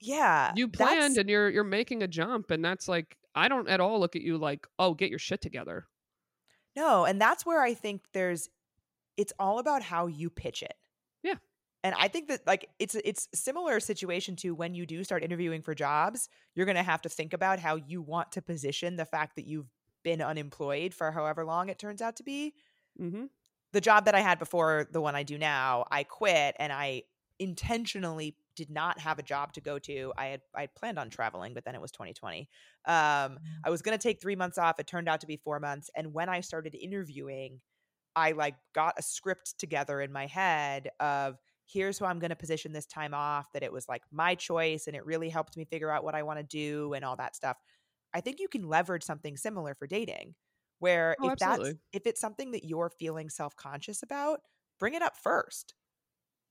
yeah 0.00 0.52
you 0.56 0.66
planned 0.68 1.18
and 1.18 1.28
you're 1.28 1.50
you're 1.50 1.62
making 1.64 2.02
a 2.02 2.08
jump 2.08 2.50
and 2.50 2.64
that's 2.64 2.88
like 2.88 3.16
i 3.34 3.48
don't 3.48 3.68
at 3.68 3.80
all 3.80 4.00
look 4.00 4.16
at 4.16 4.22
you 4.22 4.38
like 4.38 4.66
oh 4.78 4.94
get 4.94 5.10
your 5.10 5.18
shit 5.18 5.42
together 5.42 5.86
no 6.74 7.04
and 7.04 7.20
that's 7.20 7.44
where 7.44 7.62
i 7.62 7.74
think 7.74 8.00
there's 8.14 8.48
it's 9.18 9.32
all 9.38 9.58
about 9.58 9.82
how 9.82 10.06
you 10.06 10.30
pitch 10.30 10.62
it 10.62 10.72
Yeah. 11.22 11.34
and 11.84 11.94
i 11.98 12.08
think 12.08 12.28
that 12.28 12.46
like 12.46 12.66
it's 12.78 12.94
it's 13.04 13.28
similar 13.34 13.78
situation 13.78 14.36
to 14.36 14.54
when 14.54 14.74
you 14.74 14.86
do 14.86 15.04
start 15.04 15.22
interviewing 15.22 15.60
for 15.60 15.74
jobs 15.74 16.30
you're 16.54 16.66
going 16.66 16.76
to 16.76 16.82
have 16.82 17.02
to 17.02 17.10
think 17.10 17.34
about 17.34 17.58
how 17.58 17.76
you 17.76 18.00
want 18.00 18.32
to 18.32 18.40
position 18.42 18.96
the 18.96 19.04
fact 19.04 19.36
that 19.36 19.46
you've 19.46 19.68
been 20.02 20.22
unemployed 20.22 20.94
for 20.94 21.12
however 21.12 21.44
long 21.44 21.68
it 21.68 21.78
turns 21.78 22.00
out 22.00 22.16
to 22.16 22.22
be 22.22 22.54
mm-hmm. 22.98 23.24
The 23.72 23.80
job 23.80 24.04
that 24.06 24.14
I 24.14 24.20
had 24.20 24.38
before 24.38 24.88
the 24.90 25.00
one 25.00 25.14
I 25.14 25.22
do 25.22 25.38
now, 25.38 25.84
I 25.90 26.04
quit 26.04 26.56
and 26.58 26.72
I 26.72 27.04
intentionally 27.38 28.36
did 28.54 28.70
not 28.70 28.98
have 28.98 29.18
a 29.18 29.22
job 29.22 29.52
to 29.54 29.60
go 29.60 29.78
to. 29.78 30.12
I 30.16 30.26
had 30.26 30.40
I 30.54 30.62
had 30.62 30.74
planned 30.74 30.98
on 30.98 31.08
traveling, 31.08 31.54
but 31.54 31.64
then 31.64 31.74
it 31.74 31.80
was 31.80 31.90
2020. 31.90 32.48
Um, 32.86 33.38
I 33.64 33.70
was 33.70 33.80
gonna 33.80 33.98
take 33.98 34.20
three 34.20 34.36
months 34.36 34.58
off. 34.58 34.78
It 34.78 34.86
turned 34.86 35.08
out 35.08 35.20
to 35.20 35.26
be 35.26 35.36
four 35.36 35.60
months. 35.60 35.90
And 35.96 36.12
when 36.12 36.28
I 36.28 36.40
started 36.40 36.74
interviewing, 36.74 37.60
I 38.14 38.32
like 38.32 38.56
got 38.74 38.98
a 38.98 39.02
script 39.02 39.58
together 39.58 40.00
in 40.00 40.12
my 40.12 40.26
head 40.26 40.90
of 41.00 41.38
here's 41.66 41.98
how 41.98 42.06
I'm 42.06 42.18
gonna 42.18 42.36
position 42.36 42.72
this 42.72 42.86
time 42.86 43.14
off, 43.14 43.52
that 43.52 43.62
it 43.62 43.72
was 43.72 43.88
like 43.88 44.02
my 44.12 44.34
choice 44.34 44.86
and 44.86 44.96
it 44.96 45.06
really 45.06 45.30
helped 45.30 45.56
me 45.56 45.64
figure 45.64 45.90
out 45.90 46.04
what 46.04 46.14
I 46.14 46.22
want 46.22 46.40
to 46.40 46.44
do 46.44 46.92
and 46.92 47.04
all 47.04 47.16
that 47.16 47.36
stuff. 47.36 47.56
I 48.12 48.20
think 48.20 48.40
you 48.40 48.48
can 48.48 48.68
leverage 48.68 49.04
something 49.04 49.36
similar 49.36 49.74
for 49.74 49.86
dating 49.86 50.34
where 50.80 51.16
Oh, 51.20 51.30
if 51.30 51.38
that's 51.38 51.68
if 51.92 52.06
it's 52.06 52.20
something 52.20 52.50
that 52.52 52.64
you're 52.64 52.90
feeling 52.90 53.30
self-conscious 53.30 54.02
about 54.02 54.40
bring 54.80 54.94
it 54.94 55.02
up 55.02 55.16
first. 55.16 55.74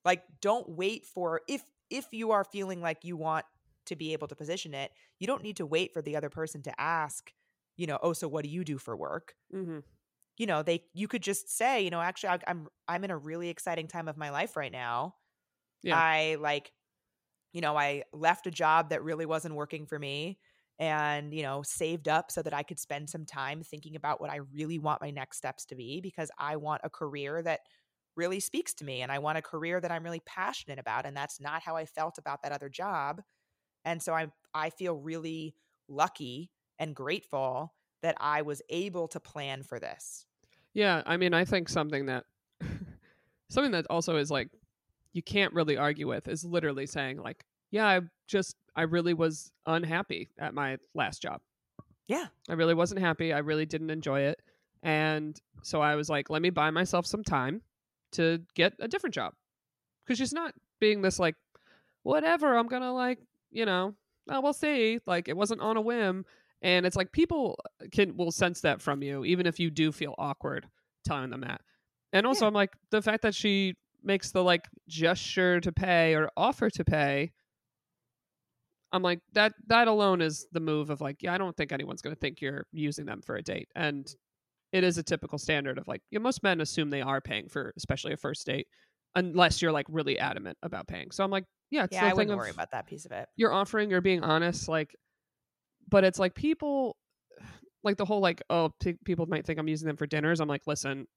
Like 0.06 0.24
don't 0.40 0.70
wait 0.70 1.06
for 1.06 1.42
if 1.48 1.64
if 1.90 2.08
you 2.12 2.32
are 2.32 2.46
feeling 2.46 2.82
like 2.82 3.04
you 3.04 3.18
want 3.18 3.46
to 3.88 3.96
be 3.96 4.14
able 4.14 4.28
to 4.28 4.36
position 4.36 4.74
it 4.76 4.92
you 5.18 5.26
don't 5.26 5.42
need 5.42 5.58
to 5.58 5.66
wait 5.66 5.92
for 5.92 6.02
the 6.02 6.16
other 6.16 6.30
person 6.30 6.62
to 6.62 6.80
ask 6.80 7.34
you 7.76 7.88
know 7.88 7.98
oh 8.04 8.14
so 8.14 8.28
what 8.28 8.44
do 8.44 8.50
you 8.50 8.64
do 8.64 8.78
for 8.78 8.96
work? 8.96 9.34
Mm-hmm. 9.54 9.80
you 10.38 10.46
know 10.46 10.62
they 10.62 10.84
you 10.94 11.08
could 11.08 11.24
just 11.24 11.50
say 11.58 11.82
you 11.82 11.90
know 11.90 12.00
actually 12.00 12.30
I, 12.30 12.40
i'm 12.48 12.68
i'm 12.88 13.04
in 13.04 13.10
a 13.10 13.18
really 13.18 13.50
exciting 13.50 13.88
time 13.88 14.08
of 14.08 14.16
my 14.16 14.30
life 14.30 14.56
right 14.56 14.72
now. 14.72 15.16
Yeah. 15.82 15.98
i 15.98 16.38
like 16.40 16.72
you 17.52 17.62
know 17.62 17.76
i 17.76 18.04
left 18.14 18.46
a 18.48 18.52
job 18.52 18.90
that 18.90 19.04
really 19.04 19.26
wasn't 19.26 19.56
working 19.56 19.88
for 19.88 19.98
me 19.98 20.38
and 20.80 21.34
you 21.34 21.44
know 21.44 21.62
saved 21.62 22.08
up 22.08 22.32
so 22.32 22.42
that 22.42 22.54
i 22.54 22.64
could 22.64 22.80
spend 22.80 23.10
some 23.10 23.26
time 23.26 23.62
thinking 23.62 23.96
about 23.96 24.20
what 24.20 24.30
i 24.30 24.40
really 24.54 24.80
want 24.80 25.02
my 25.02 25.12
next 25.12 25.38
steps 25.38 25.66
to 25.66 25.76
be 25.76 26.00
because 26.02 26.32
i 26.40 26.56
want 26.56 26.82
a 26.84 26.90
career 26.90 27.42
that 27.42 27.60
really 28.16 28.40
speaks 28.40 28.74
to 28.74 28.86
me 28.86 29.02
and 29.02 29.12
i 29.12 29.20
want 29.20 29.38
a 29.38 29.42
career 29.42 29.80
that 29.80 29.92
i'm 29.92 30.04
really 30.04 30.22
passionate 30.26 30.80
about 30.80 31.06
and 31.06 31.16
that's 31.16 31.40
not 31.40 31.62
how 31.62 31.76
i 31.76 31.86
felt 31.86 32.18
about 32.18 32.42
that 32.42 32.52
other 32.52 32.70
job 32.70 33.22
and 33.86 34.02
so 34.02 34.14
i 34.14 34.28
i 34.54 34.70
feel 34.70 34.96
really 34.96 35.54
lucky 35.88 36.50
and 36.80 36.96
grateful 36.96 37.74
that 38.02 38.16
i 38.20 38.42
was 38.42 38.62
able 38.70 39.08
to 39.10 39.20
plan 39.20 39.64
for 39.64 39.80
this. 39.80 40.26
Yeah 40.74 41.04
i 41.06 41.18
mean 41.18 41.34
i 41.34 41.44
think 41.46 41.68
something 41.68 42.06
that 42.06 42.26
something 43.50 43.72
that 43.72 43.86
also 43.90 44.16
is 44.16 44.32
like 44.32 44.50
you 45.12 45.22
can't 45.22 45.54
really 45.54 45.76
argue 45.76 46.08
with 46.08 46.28
is 46.28 46.46
literally 46.46 46.86
saying 46.86 47.18
like 47.18 47.44
yeah 47.72 47.86
i 47.88 48.00
just 48.28 48.56
i 48.76 48.84
really 48.84 49.14
was 49.14 49.52
unhappy 49.66 50.30
at 50.38 50.54
my 50.54 50.78
last 50.96 51.22
job 51.22 51.42
yeah 52.08 52.26
I 52.50 52.54
really 52.54 52.74
wasn't 52.74 53.02
happy. 53.02 53.32
I 53.32 53.38
really 53.38 53.68
didn't 53.68 53.92
enjoy 53.92 54.22
it. 54.22 54.42
And 54.82 55.40
so 55.62 55.80
I 55.80 55.94
was 55.94 56.10
like, 56.10 56.32
let 56.32 56.42
me 56.42 56.50
buy 56.50 56.72
myself 56.72 57.06
some 57.06 57.24
time 57.24 57.62
to 58.14 58.40
get 58.56 58.74
a 58.80 58.88
different 58.88 59.14
job. 59.14 59.34
Because 60.04 60.18
she's 60.18 60.34
not 60.34 60.56
being 60.80 61.04
this 61.04 61.20
like, 61.20 61.36
whatever, 62.02 62.58
I'm 62.58 62.66
going 62.68 62.82
to 62.82 62.92
like, 62.92 63.20
you 63.52 63.66
know, 63.66 63.94
oh, 64.28 64.42
we'll 64.42 64.54
see. 64.54 64.98
Like, 65.06 65.28
it 65.28 65.38
wasn't 65.38 65.62
on 65.62 65.78
a 65.78 65.82
whim. 65.82 66.26
And 66.64 66.88
it's 66.88 66.96
like 66.96 67.12
people 67.12 67.60
can 67.92 68.18
will 68.18 68.32
sense 68.32 68.62
that 68.62 68.82
from 68.82 69.04
you, 69.04 69.24
even 69.24 69.46
if 69.46 69.60
you 69.60 69.70
do 69.70 69.92
feel 69.92 70.16
awkward 70.18 70.68
telling 71.06 71.30
them 71.30 71.42
that. 71.42 71.62
And 72.12 72.26
also, 72.26 72.46
Yeah. 72.46 72.48
I'm 72.48 72.54
like 72.56 72.74
the 72.90 73.04
fact 73.04 73.22
that 73.22 73.36
she 73.36 73.76
makes 74.04 74.32
the 74.32 74.44
like 74.44 74.68
gesture 74.88 75.60
to 75.60 75.72
pay 75.72 76.16
or 76.16 76.32
offer 76.36 76.72
to 76.72 76.84
pay. 76.84 77.34
I'm 78.92 79.04
like 79.04 79.20
that. 79.34 79.54
That 79.68 79.88
alone 79.88 80.22
is 80.22 80.48
the 80.52 80.60
move 80.60 80.90
of 80.90 81.02
like, 81.02 81.22
yeah, 81.22 81.34
I 81.34 81.38
don't 81.38 81.56
think 81.56 81.72
anyone's 81.72 82.02
going 82.02 82.16
to 82.16 82.20
think 82.20 82.42
you're 82.42 82.66
using 82.72 83.06
them 83.06 83.22
for 83.22 83.36
a 83.36 83.42
date, 83.42 83.70
and 83.76 84.08
it 84.72 84.84
is 84.84 84.98
a 84.98 85.04
typical 85.04 85.38
standard 85.38 85.78
of 85.78 85.88
like, 85.88 86.02
yeah, 86.12 86.20
most 86.20 86.44
men 86.44 86.62
assume 86.62 86.90
they 86.90 87.02
are 87.02 87.22
paying 87.22 87.50
for, 87.50 87.74
especially 87.78 88.14
a 88.14 88.18
first 88.18 88.46
date, 88.46 88.68
unless 89.16 89.62
you're 89.62 89.72
like 89.72 89.88
really 89.90 90.20
adamant 90.20 90.58
about 90.64 90.88
paying. 90.88 91.12
So 91.12 91.24
I'm 91.24 91.32
like, 91.32 91.46
yeah, 91.72 91.86
it's 91.86 91.94
yeah, 91.94 92.06
I 92.06 92.10
thing 92.10 92.18
wouldn't 92.18 92.34
of 92.34 92.38
worry 92.38 92.52
about 92.52 92.72
that 92.72 92.88
piece 92.88 93.06
of 93.06 93.12
it. 93.12 93.28
you're 93.36 93.54
offering, 93.54 93.90
you're 93.90 94.02
being 94.02 94.24
honest, 94.24 94.68
like, 94.68 94.96
but 95.90 96.04
it's 96.04 96.20
like 96.20 96.36
people, 96.36 96.98
like 97.84 97.98
the 97.98 98.06
whole 98.06 98.20
like, 98.20 98.42
oh, 98.50 98.72
p- 98.82 98.98
people 99.06 99.26
might 99.26 99.46
think 99.46 99.60
I'm 99.60 99.68
using 99.68 99.88
them 99.88 99.98
for 99.98 100.06
dinners. 100.06 100.40
I'm 100.40 100.50
like, 100.50 100.64
listen, 100.68 101.08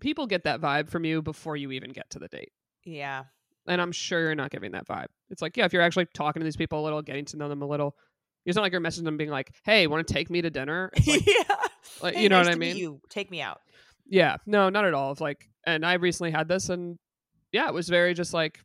people 0.00 0.26
get 0.26 0.44
that 0.44 0.60
vibe 0.60 0.88
from 0.88 1.04
you 1.04 1.22
before 1.22 1.56
you 1.56 1.72
even 1.72 1.90
get 1.90 2.08
to 2.10 2.18
the 2.18 2.28
date. 2.28 2.52
Yeah. 2.84 3.24
And 3.66 3.80
I'm 3.80 3.92
sure 3.92 4.20
you're 4.20 4.34
not 4.34 4.50
giving 4.50 4.72
that 4.72 4.86
vibe. 4.86 5.06
It's 5.30 5.42
like, 5.42 5.56
yeah, 5.56 5.64
if 5.64 5.72
you're 5.72 5.82
actually 5.82 6.06
talking 6.14 6.40
to 6.40 6.44
these 6.44 6.56
people 6.56 6.80
a 6.80 6.84
little, 6.84 7.00
getting 7.02 7.24
to 7.26 7.36
know 7.36 7.48
them 7.48 7.62
a 7.62 7.66
little, 7.66 7.96
it's 8.44 8.56
not 8.56 8.62
like 8.62 8.72
you're 8.72 8.80
messaging 8.80 9.04
them 9.04 9.16
being 9.16 9.30
like, 9.30 9.52
hey, 9.64 9.86
want 9.86 10.06
to 10.06 10.12
take 10.12 10.30
me 10.30 10.42
to 10.42 10.50
dinner? 10.50 10.90
Like, 11.06 11.26
yeah. 11.26 11.56
like, 12.02 12.14
Hey, 12.14 12.22
you 12.22 12.28
know 12.28 12.38
nice 12.38 12.46
what 12.46 12.54
I 12.54 12.58
mean? 12.58 12.76
You 12.76 13.00
take 13.08 13.30
me 13.30 13.40
out. 13.40 13.60
Yeah, 14.06 14.36
no, 14.46 14.68
not 14.68 14.84
at 14.84 14.94
all. 14.94 15.12
It's 15.12 15.20
like, 15.20 15.48
and 15.66 15.86
I 15.86 15.94
recently 15.94 16.32
had 16.32 16.48
this, 16.48 16.68
and 16.68 16.98
yeah, 17.52 17.68
it 17.68 17.74
was 17.74 17.88
very 17.88 18.14
just 18.14 18.34
like 18.34 18.58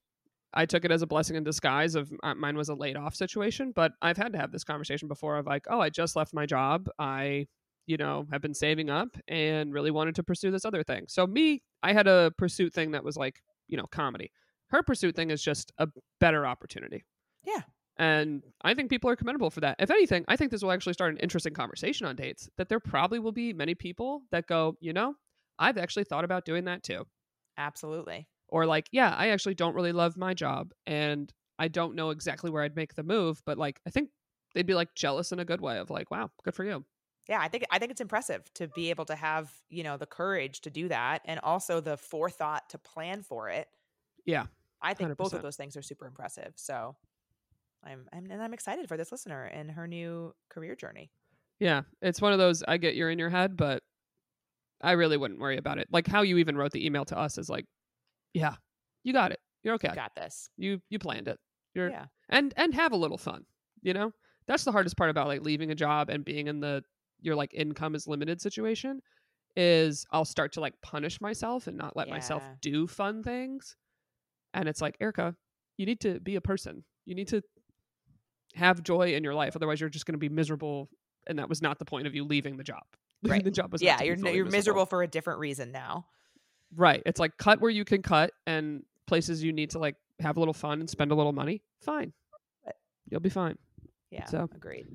I 0.53 0.65
took 0.65 0.86
it 0.86 0.91
as 0.91 1.02
a 1.02 1.07
blessing 1.07 1.36
in 1.36 1.44
disguise. 1.44 1.95
Of 1.95 2.11
uh, 2.24 2.34
mine 2.34 2.57
was 2.57 2.69
a 2.69 2.74
laid 2.74 2.98
off 2.98 3.15
situation, 3.15 3.72
but 3.76 3.94
I've 4.02 4.18
had 4.18 4.34
to 4.34 4.40
have 4.40 4.52
this 4.52 4.64
conversation 4.64 5.07
before. 5.07 5.38
Of 5.38 5.45
like, 5.45 5.65
oh, 5.69 5.80
I 5.80 5.90
just 5.90 6.15
left 6.15 6.34
my 6.34 6.45
job. 6.45 6.90
I, 6.98 7.48
you 7.86 7.98
know, 7.98 8.26
have 8.32 8.41
been 8.41 8.53
saving 8.53 8.90
up 8.90 9.10
and 9.28 9.74
really 9.74 9.91
wanted 9.91 10.15
to 10.15 10.24
pursue 10.24 10.52
this 10.52 10.65
other 10.65 10.84
thing. 10.84 11.06
So 11.07 11.28
me, 11.28 11.61
I 11.84 11.94
had 11.94 12.07
a 12.07 12.34
pursuit 12.38 12.74
thing 12.74 12.91
that 12.91 13.03
was 13.03 13.18
like, 13.18 13.41
you 13.68 13.78
know, 13.78 13.86
comedy. 13.91 14.32
Her 14.69 14.84
pursuit 14.84 15.15
thing 15.15 15.31
is 15.31 15.41
just 15.41 15.72
a 15.77 15.88
better 16.19 16.45
opportunity. 16.45 17.03
Yeah. 17.45 17.61
And 17.98 18.44
I 18.61 18.73
think 18.73 18.89
people 18.89 19.10
are 19.10 19.15
commendable 19.15 19.49
for 19.49 19.61
that. 19.61 19.77
If 19.80 19.89
anything, 19.89 20.23
I 20.27 20.35
think 20.35 20.52
this 20.52 20.61
will 20.61 20.72
actually 20.72 20.94
start 20.94 21.14
an 21.14 21.19
interesting 21.19 21.53
conversation 21.53 22.06
on 22.06 22.15
dates. 22.15 22.49
That 22.57 22.69
there 22.69 22.80
probably 22.80 23.19
will 23.19 23.31
be 23.31 23.53
many 23.53 23.76
people 23.76 24.22
that 24.31 24.45
go, 24.45 24.77
you 24.80 24.94
know, 24.94 25.15
I've 25.57 25.77
actually 25.77 26.03
thought 26.03 26.23
about 26.23 26.45
doing 26.45 26.65
that 26.65 26.84
too. 26.84 27.07
Absolutely. 27.57 28.27
Or 28.49 28.65
like, 28.65 28.88
yeah, 28.91 29.14
I 29.18 29.30
actually 29.30 29.56
don't 29.56 29.76
really 29.76 29.91
love 29.91 30.15
my 30.15 30.34
job 30.34 30.73
and 30.85 31.34
I 31.60 31.68
don't 31.68 31.95
know 31.95 32.11
exactly 32.11 32.52
where 32.52 32.64
I'd 32.64 32.76
make 32.76 32.94
the 32.94 33.03
move, 33.03 33.41
but 33.45 33.57
like 33.57 33.81
I 33.88 33.89
think 33.89 34.10
they'd 34.53 34.68
be 34.68 34.76
like 34.76 34.94
jealous 34.95 35.31
in 35.31 35.39
a 35.39 35.45
good 35.45 35.60
way 35.60 35.80
of 35.80 35.89
like, 35.89 36.11
wow, 36.11 36.30
good 36.44 36.53
for 36.53 36.64
you. 36.64 36.85
Yeah, 37.27 37.39
I 37.41 37.49
think 37.49 37.65
I 37.72 37.80
think 37.80 37.91
it's 37.91 37.99
impressive 37.99 38.44
to 38.53 38.68
be 38.69 38.89
able 38.89 39.06
to 39.06 39.15
have, 39.15 39.52
you 39.69 39.84
know, 39.84 39.98
the 39.98 40.06
courage 40.06 40.61
to 40.61 40.69
do 40.69 40.88
that 40.88 41.23
and 41.26 41.39
also 41.41 41.81
the 41.81 41.98
forethought 41.98 42.69
to 42.69 42.77
plan 42.77 43.22
for 43.22 43.49
it. 43.49 43.68
Yeah. 44.26 44.45
I 44.82 44.94
think 44.94 45.16
both 45.18 45.32
100%. 45.32 45.36
of 45.38 45.41
those 45.41 45.56
things 45.56 45.76
are 45.78 45.82
super 45.82 46.06
impressive. 46.06 46.54
So 46.56 46.95
I'm, 47.84 48.08
I'm 48.14 48.30
and 48.30 48.41
I'm 48.41 48.54
excited 48.54 48.88
for 48.88 48.98
this 48.98 49.12
listener 49.12 49.44
and 49.45 49.72
her 49.72 49.88
new 49.88 50.34
career 50.49 50.76
journey. 50.76 51.12
Yeah. 51.60 51.84
It's 52.02 52.22
one 52.22 52.34
of 52.34 52.40
those 52.40 52.64
I 52.68 52.78
get 52.78 52.95
you're 52.95 53.10
in 53.10 53.20
your 53.20 53.30
head, 53.30 53.58
but 53.58 53.84
I 54.82 54.91
really 54.91 55.18
wouldn't 55.18 55.40
worry 55.40 55.58
about 55.58 55.80
it. 55.80 55.88
Like 55.91 56.08
how 56.08 56.22
you 56.22 56.38
even 56.38 56.56
wrote 56.58 56.72
the 56.72 56.86
email 56.86 57.06
to 57.06 57.18
us 57.18 57.38
is 57.38 57.49
like, 57.49 57.66
yeah, 58.34 58.56
you 59.04 59.14
got 59.14 59.32
it. 59.32 59.40
You're 59.64 59.76
okay. 59.76 59.91
Got 59.95 60.16
this. 60.16 60.49
You 60.58 60.82
you 60.90 60.99
planned 60.99 61.28
it. 61.28 61.40
You're 61.74 61.90
Yeah. 61.90 62.06
and 62.30 62.54
and 62.58 62.74
have 62.74 62.91
a 62.91 62.98
little 62.98 63.18
fun 63.18 63.45
you 63.84 63.94
know 63.94 64.12
that's 64.48 64.64
the 64.64 64.72
hardest 64.72 64.98
part 64.98 65.10
about 65.10 65.28
like 65.28 65.41
leaving 65.41 65.72
a 65.72 65.76
job 65.76 66.10
and 66.10 66.26
being 66.26 66.48
in 66.48 66.60
the 66.60 66.84
your 67.22 67.36
like 67.36 67.54
income 67.54 67.94
is 67.95 68.08
limited 68.08 68.41
situation 68.41 69.02
is 69.56 70.06
i'll 70.12 70.26
start 70.26 70.52
to 70.54 70.60
like 70.60 70.74
punish 70.82 71.22
myself 71.22 71.68
and 71.68 71.78
not 71.78 71.95
let 71.95 72.10
myself 72.10 72.44
do 72.62 72.88
fun 72.88 73.22
things 73.24 73.76
and 74.60 74.68
it's 74.70 74.82
like 74.82 74.96
erica 75.00 75.36
you 75.78 75.86
need 75.86 76.00
to 76.00 76.20
be 76.20 76.36
a 76.36 76.42
person 76.42 76.84
you 77.06 77.16
need 77.16 77.28
to 77.28 77.42
have 78.56 78.82
joy 78.84 79.14
in 79.14 79.24
your 79.24 79.34
life 79.36 79.56
otherwise 79.56 79.80
you're 79.80 79.90
just 79.90 80.06
going 80.06 80.14
to 80.14 80.18
be 80.20 80.30
miserable 80.30 80.90
and 81.28 81.38
that 81.40 81.48
was 81.50 81.62
not 81.62 81.78
the 81.80 81.86
point 81.86 82.08
of 82.08 82.16
you 82.16 82.24
leaving 82.24 82.58
the 82.58 82.64
job 82.64 82.84
Right. 83.24 83.44
the 83.44 83.52
job 83.60 83.72
was 83.72 83.82
Yeah, 83.82 83.98
meant 83.98 84.00
to 84.00 84.24
be 84.24 84.30
you're 84.30 84.36
you're 84.38 84.46
miserable 84.46 84.86
for 84.86 85.04
a 85.04 85.08
different 85.08 85.40
reason 85.40 85.72
now. 85.72 86.06
right 86.76 87.02
it's 87.06 87.20
like 87.20 87.38
cut 87.38 87.62
where 87.62 87.72
you 87.72 87.86
can 87.86 88.02
cut 88.02 88.32
and 88.46 88.84
places 89.06 89.44
you 89.44 89.54
need 89.54 89.70
to 89.72 89.80
like 89.80 89.96
have 90.20 90.38
a 90.38 90.40
little 90.40 90.54
fun 90.54 90.80
and 90.80 90.90
spend 90.90 91.12
a 91.12 91.16
little 91.16 91.34
money 91.34 91.62
fine 91.82 92.12
uh 92.68 92.72
you'll 93.10 93.20
be 93.22 93.30
fine 93.30 93.58
Yeah. 94.12 94.26
So- 94.26 94.50
agreed. 94.56 94.88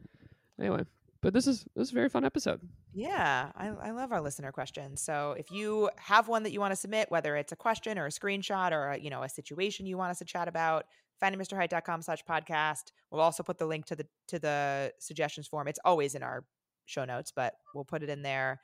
anyway 0.60 0.82
but 1.20 1.32
this 1.32 1.46
is 1.46 1.64
this 1.76 1.88
is 1.88 1.92
a 1.92 1.94
very 1.94 2.08
fun 2.08 2.24
episode 2.24 2.60
Yeah, 2.94 3.50
I, 3.56 3.68
I 3.68 3.90
love 3.92 4.12
our 4.12 4.20
listener 4.20 4.52
questions. 4.52 5.00
So 5.00 5.34
if 5.38 5.50
you 5.50 5.88
have 5.96 6.28
one 6.28 6.42
that 6.42 6.52
you 6.52 6.60
want 6.60 6.72
to 6.72 6.76
submit, 6.76 7.10
whether 7.10 7.36
it's 7.36 7.52
a 7.52 7.56
question 7.56 7.98
or 7.98 8.06
a 8.06 8.10
screenshot 8.10 8.72
or 8.72 8.90
a, 8.90 8.98
you 8.98 9.08
know 9.10 9.22
a 9.22 9.28
situation 9.28 9.86
you 9.86 9.96
want 9.96 10.10
us 10.10 10.18
to 10.18 10.24
chat 10.24 10.46
about, 10.48 10.84
findingmrheight.com 11.22 12.02
slash 12.02 12.22
podcast. 12.28 12.92
We'll 13.10 13.20
also 13.22 13.42
put 13.42 13.58
the 13.58 13.66
link 13.66 13.86
to 13.86 13.96
the 13.96 14.06
to 14.28 14.38
the 14.38 14.92
suggestions 14.98 15.46
form. 15.48 15.68
It's 15.68 15.80
always 15.84 16.14
in 16.14 16.22
our 16.22 16.44
show 16.86 17.04
notes, 17.04 17.32
but 17.34 17.54
we'll 17.74 17.84
put 17.84 18.02
it 18.02 18.08
in 18.10 18.22
there 18.22 18.60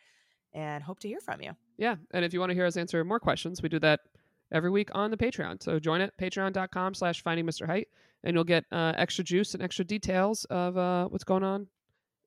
and 0.54 0.82
hope 0.82 0.98
to 1.00 1.08
hear 1.08 1.20
from 1.20 1.40
you. 1.42 1.52
yeah 1.76 1.96
and 2.12 2.24
if 2.24 2.32
you 2.32 2.40
want 2.40 2.48
to 2.50 2.54
hear 2.54 2.64
us 2.64 2.78
answer 2.78 3.04
more 3.04 3.20
questions 3.20 3.62
we 3.62 3.68
do 3.68 3.78
that 3.78 4.00
every 4.50 4.70
week 4.70 4.88
on 4.94 5.10
the 5.10 5.16
patreon 5.16 5.62
so 5.62 5.78
join 5.78 6.00
it 6.00 6.10
patreon.com 6.18 6.94
slash 6.94 7.22
finding 7.22 7.44
mr 7.44 7.66
height 7.66 7.86
and 8.24 8.34
you'll 8.34 8.44
get 8.44 8.64
uh, 8.72 8.94
extra 8.96 9.22
juice 9.22 9.52
and 9.52 9.62
extra 9.62 9.84
details 9.84 10.46
of 10.46 10.78
uh, 10.78 11.06
what's 11.08 11.22
going 11.22 11.44
on 11.44 11.66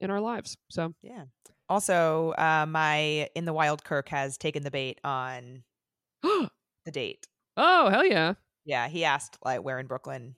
in 0.01 0.11
our 0.11 0.21
lives 0.21 0.55
so 0.69 0.93
Yeah. 1.01 1.23
Also, 1.71 2.31
uh, 2.37 2.65
my 2.67 3.29
in 3.33 3.45
the 3.45 3.53
wild 3.53 3.83
Kirk 3.85 4.09
has 4.09 4.37
taken 4.37 4.63
the 4.63 4.71
bait 4.71 4.99
on 5.05 5.63
the 6.23 6.91
date. 6.91 7.27
Oh 7.57 7.89
hell 7.89 8.05
yeah 8.05 8.33
Yeah, 8.65 8.87
he 8.89 9.05
asked 9.05 9.37
like 9.43 9.63
where 9.63 9.79
in 9.79 9.87
Brooklyn. 9.87 10.35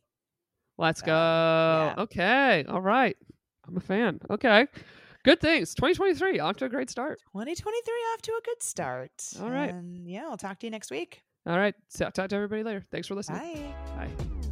let's 0.77 0.99
So, 1.01 1.05
go 1.07 1.11
yeah. 1.97 2.01
okay 2.03 2.65
all 2.67 2.81
right 2.81 3.15
i'm 3.67 3.77
a 3.77 3.79
fan 3.79 4.19
okay 4.29 4.67
good 5.23 5.39
things 5.39 5.73
2023 5.75 6.39
off 6.39 6.57
to 6.57 6.65
a 6.65 6.69
great 6.69 6.89
start 6.89 7.19
2023 7.33 7.93
off 8.13 8.21
to 8.23 8.31
a 8.31 8.41
good 8.43 8.61
start. 8.63 9.11
All 9.41 9.49
right. 9.51 9.73
Yeah, 10.03 10.25
I'll 10.29 10.37
talk 10.37 10.59
to 10.59 10.65
you 10.67 10.71
next 10.71 10.91
week. 10.91 11.23
all 11.47 11.57
right 11.57 11.75
so, 11.89 12.09
talk 12.09 12.29
to 12.29 12.35
everybody 12.35 12.63
later 12.63 12.83
thanks 12.91 13.07
for 13.07 13.15
listening 13.15 13.39
Bye. 13.39 14.07
Bye. 14.19 14.42